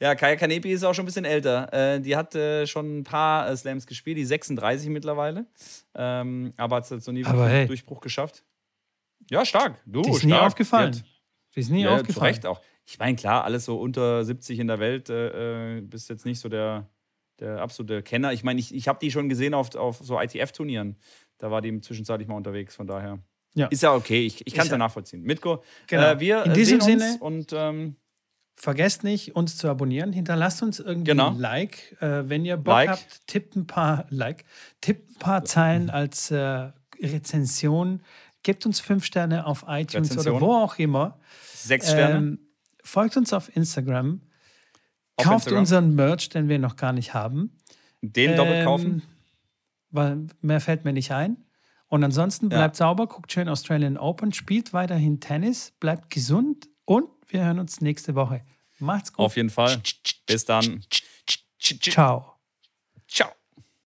Ja, 0.00 0.14
Kaya 0.14 0.36
Kanepi 0.36 0.72
ist 0.72 0.82
auch 0.82 0.94
schon 0.94 1.04
ein 1.04 1.06
bisschen 1.06 1.24
älter. 1.24 1.72
Äh, 1.72 2.00
die 2.00 2.16
hat 2.16 2.34
äh, 2.34 2.66
schon 2.66 3.00
ein 3.00 3.04
paar 3.04 3.48
äh, 3.48 3.56
Slams 3.56 3.86
gespielt, 3.86 4.18
die 4.18 4.24
36 4.24 4.88
mittlerweile. 4.88 5.46
Ähm, 5.94 6.52
aber 6.56 6.76
hat 6.76 6.84
es 6.84 6.90
jetzt 6.90 7.06
noch 7.06 7.14
nie 7.14 7.24
aber 7.24 7.48
hey. 7.48 7.66
Durchbruch 7.66 8.00
geschafft. 8.00 8.44
Ja, 9.30 9.44
stark. 9.44 9.80
Du, 9.86 10.02
die 10.02 10.10
ist 10.10 10.18
stark. 10.18 10.30
nie 10.30 10.38
aufgefallen. 10.38 11.04
Die 11.54 11.60
ist 11.60 11.70
nie 11.70 11.82
ja, 11.82 11.94
aufgefallen. 11.94 12.14
Zu 12.14 12.20
Recht 12.20 12.46
auch. 12.46 12.60
Ich 12.86 12.98
meine, 12.98 13.16
klar, 13.16 13.44
alles 13.44 13.66
so 13.66 13.78
unter 13.78 14.24
70 14.24 14.58
in 14.58 14.66
der 14.66 14.80
Welt 14.80 15.10
äh, 15.10 15.76
äh, 15.76 15.80
bist 15.80 16.08
jetzt 16.08 16.24
nicht 16.24 16.40
so 16.40 16.48
der, 16.48 16.88
der 17.38 17.60
absolute 17.60 18.02
Kenner. 18.02 18.32
Ich 18.32 18.42
meine, 18.42 18.58
ich, 18.58 18.74
ich 18.74 18.88
habe 18.88 18.98
die 19.00 19.12
schon 19.12 19.28
gesehen 19.28 19.54
auf, 19.54 19.74
auf 19.76 19.98
so 19.98 20.20
ITF-Turnieren. 20.20 20.96
Da 21.38 21.52
war 21.52 21.62
die 21.62 21.80
zwischenzeitlich 21.80 22.26
mal 22.26 22.34
unterwegs, 22.34 22.74
von 22.74 22.88
daher. 22.88 23.20
Ja. 23.54 23.66
Ist 23.66 23.82
ja 23.82 23.94
okay, 23.94 24.26
ich, 24.26 24.46
ich 24.46 24.54
kann 24.54 24.66
es 24.66 24.72
ja 24.72 24.78
nachvollziehen. 24.78 25.22
Mitko, 25.22 25.62
genau. 25.86 26.12
Äh, 26.12 26.20
wir 26.20 26.44
in 26.44 26.54
diesem 26.54 26.80
Sinne 26.80 27.16
und 27.20 27.52
ähm, 27.52 27.96
vergesst 28.60 29.04
nicht, 29.04 29.34
uns 29.34 29.56
zu 29.56 29.68
abonnieren. 29.68 30.12
Hinterlasst 30.12 30.62
uns 30.62 30.80
irgendwie 30.80 31.12
genau. 31.12 31.30
ein 31.30 31.38
Like. 31.38 31.96
Äh, 32.00 32.28
wenn 32.28 32.44
ihr 32.44 32.56
Bock 32.56 32.74
like. 32.74 32.90
habt, 32.90 33.26
tippt 33.26 33.56
ein 33.56 33.66
paar 33.66 34.06
Like, 34.10 34.44
tippt 34.80 35.12
ein 35.12 35.18
paar 35.18 35.44
Zeilen 35.44 35.88
als 35.88 36.30
äh, 36.30 36.70
Rezension. 37.00 38.02
Gebt 38.42 38.66
uns 38.66 38.80
fünf 38.80 39.04
Sterne 39.04 39.46
auf 39.46 39.64
iTunes 39.66 40.10
Rezension. 40.10 40.36
oder 40.36 40.46
wo 40.46 40.52
auch 40.54 40.78
immer. 40.78 41.18
Sechs 41.54 41.90
Sterne. 41.90 42.18
Ähm, 42.18 42.38
folgt 42.84 43.16
uns 43.16 43.32
auf 43.32 43.54
Instagram. 43.56 44.20
Auf 45.16 45.24
kauft 45.24 45.46
Instagram. 45.46 45.58
unseren 45.60 45.94
Merch, 45.94 46.28
den 46.28 46.48
wir 46.48 46.58
noch 46.58 46.76
gar 46.76 46.92
nicht 46.92 47.14
haben. 47.14 47.56
Den 48.02 48.32
ähm, 48.32 48.36
doppelt 48.36 48.64
kaufen. 48.64 49.02
Weil 49.90 50.26
mehr 50.42 50.60
fällt 50.60 50.84
mir 50.84 50.92
nicht 50.92 51.12
ein. 51.12 51.38
Und 51.88 52.04
ansonsten 52.04 52.48
bleibt 52.48 52.76
ja. 52.78 52.86
sauber, 52.86 53.08
guckt 53.08 53.32
schön 53.32 53.48
Australian 53.48 53.96
Open, 53.96 54.32
spielt 54.32 54.72
weiterhin 54.72 55.18
Tennis, 55.18 55.72
bleibt 55.80 56.08
gesund 56.10 56.68
und 56.84 57.08
wir 57.32 57.44
hören 57.44 57.58
uns 57.58 57.80
nächste 57.80 58.14
Woche. 58.14 58.44
Macht's 58.78 59.12
gut. 59.12 59.26
Auf 59.26 59.36
jeden 59.36 59.50
Fall. 59.50 59.82
Bis 60.26 60.44
dann. 60.44 60.82
Ciao. 61.58 62.36
Ciao. 63.08 63.39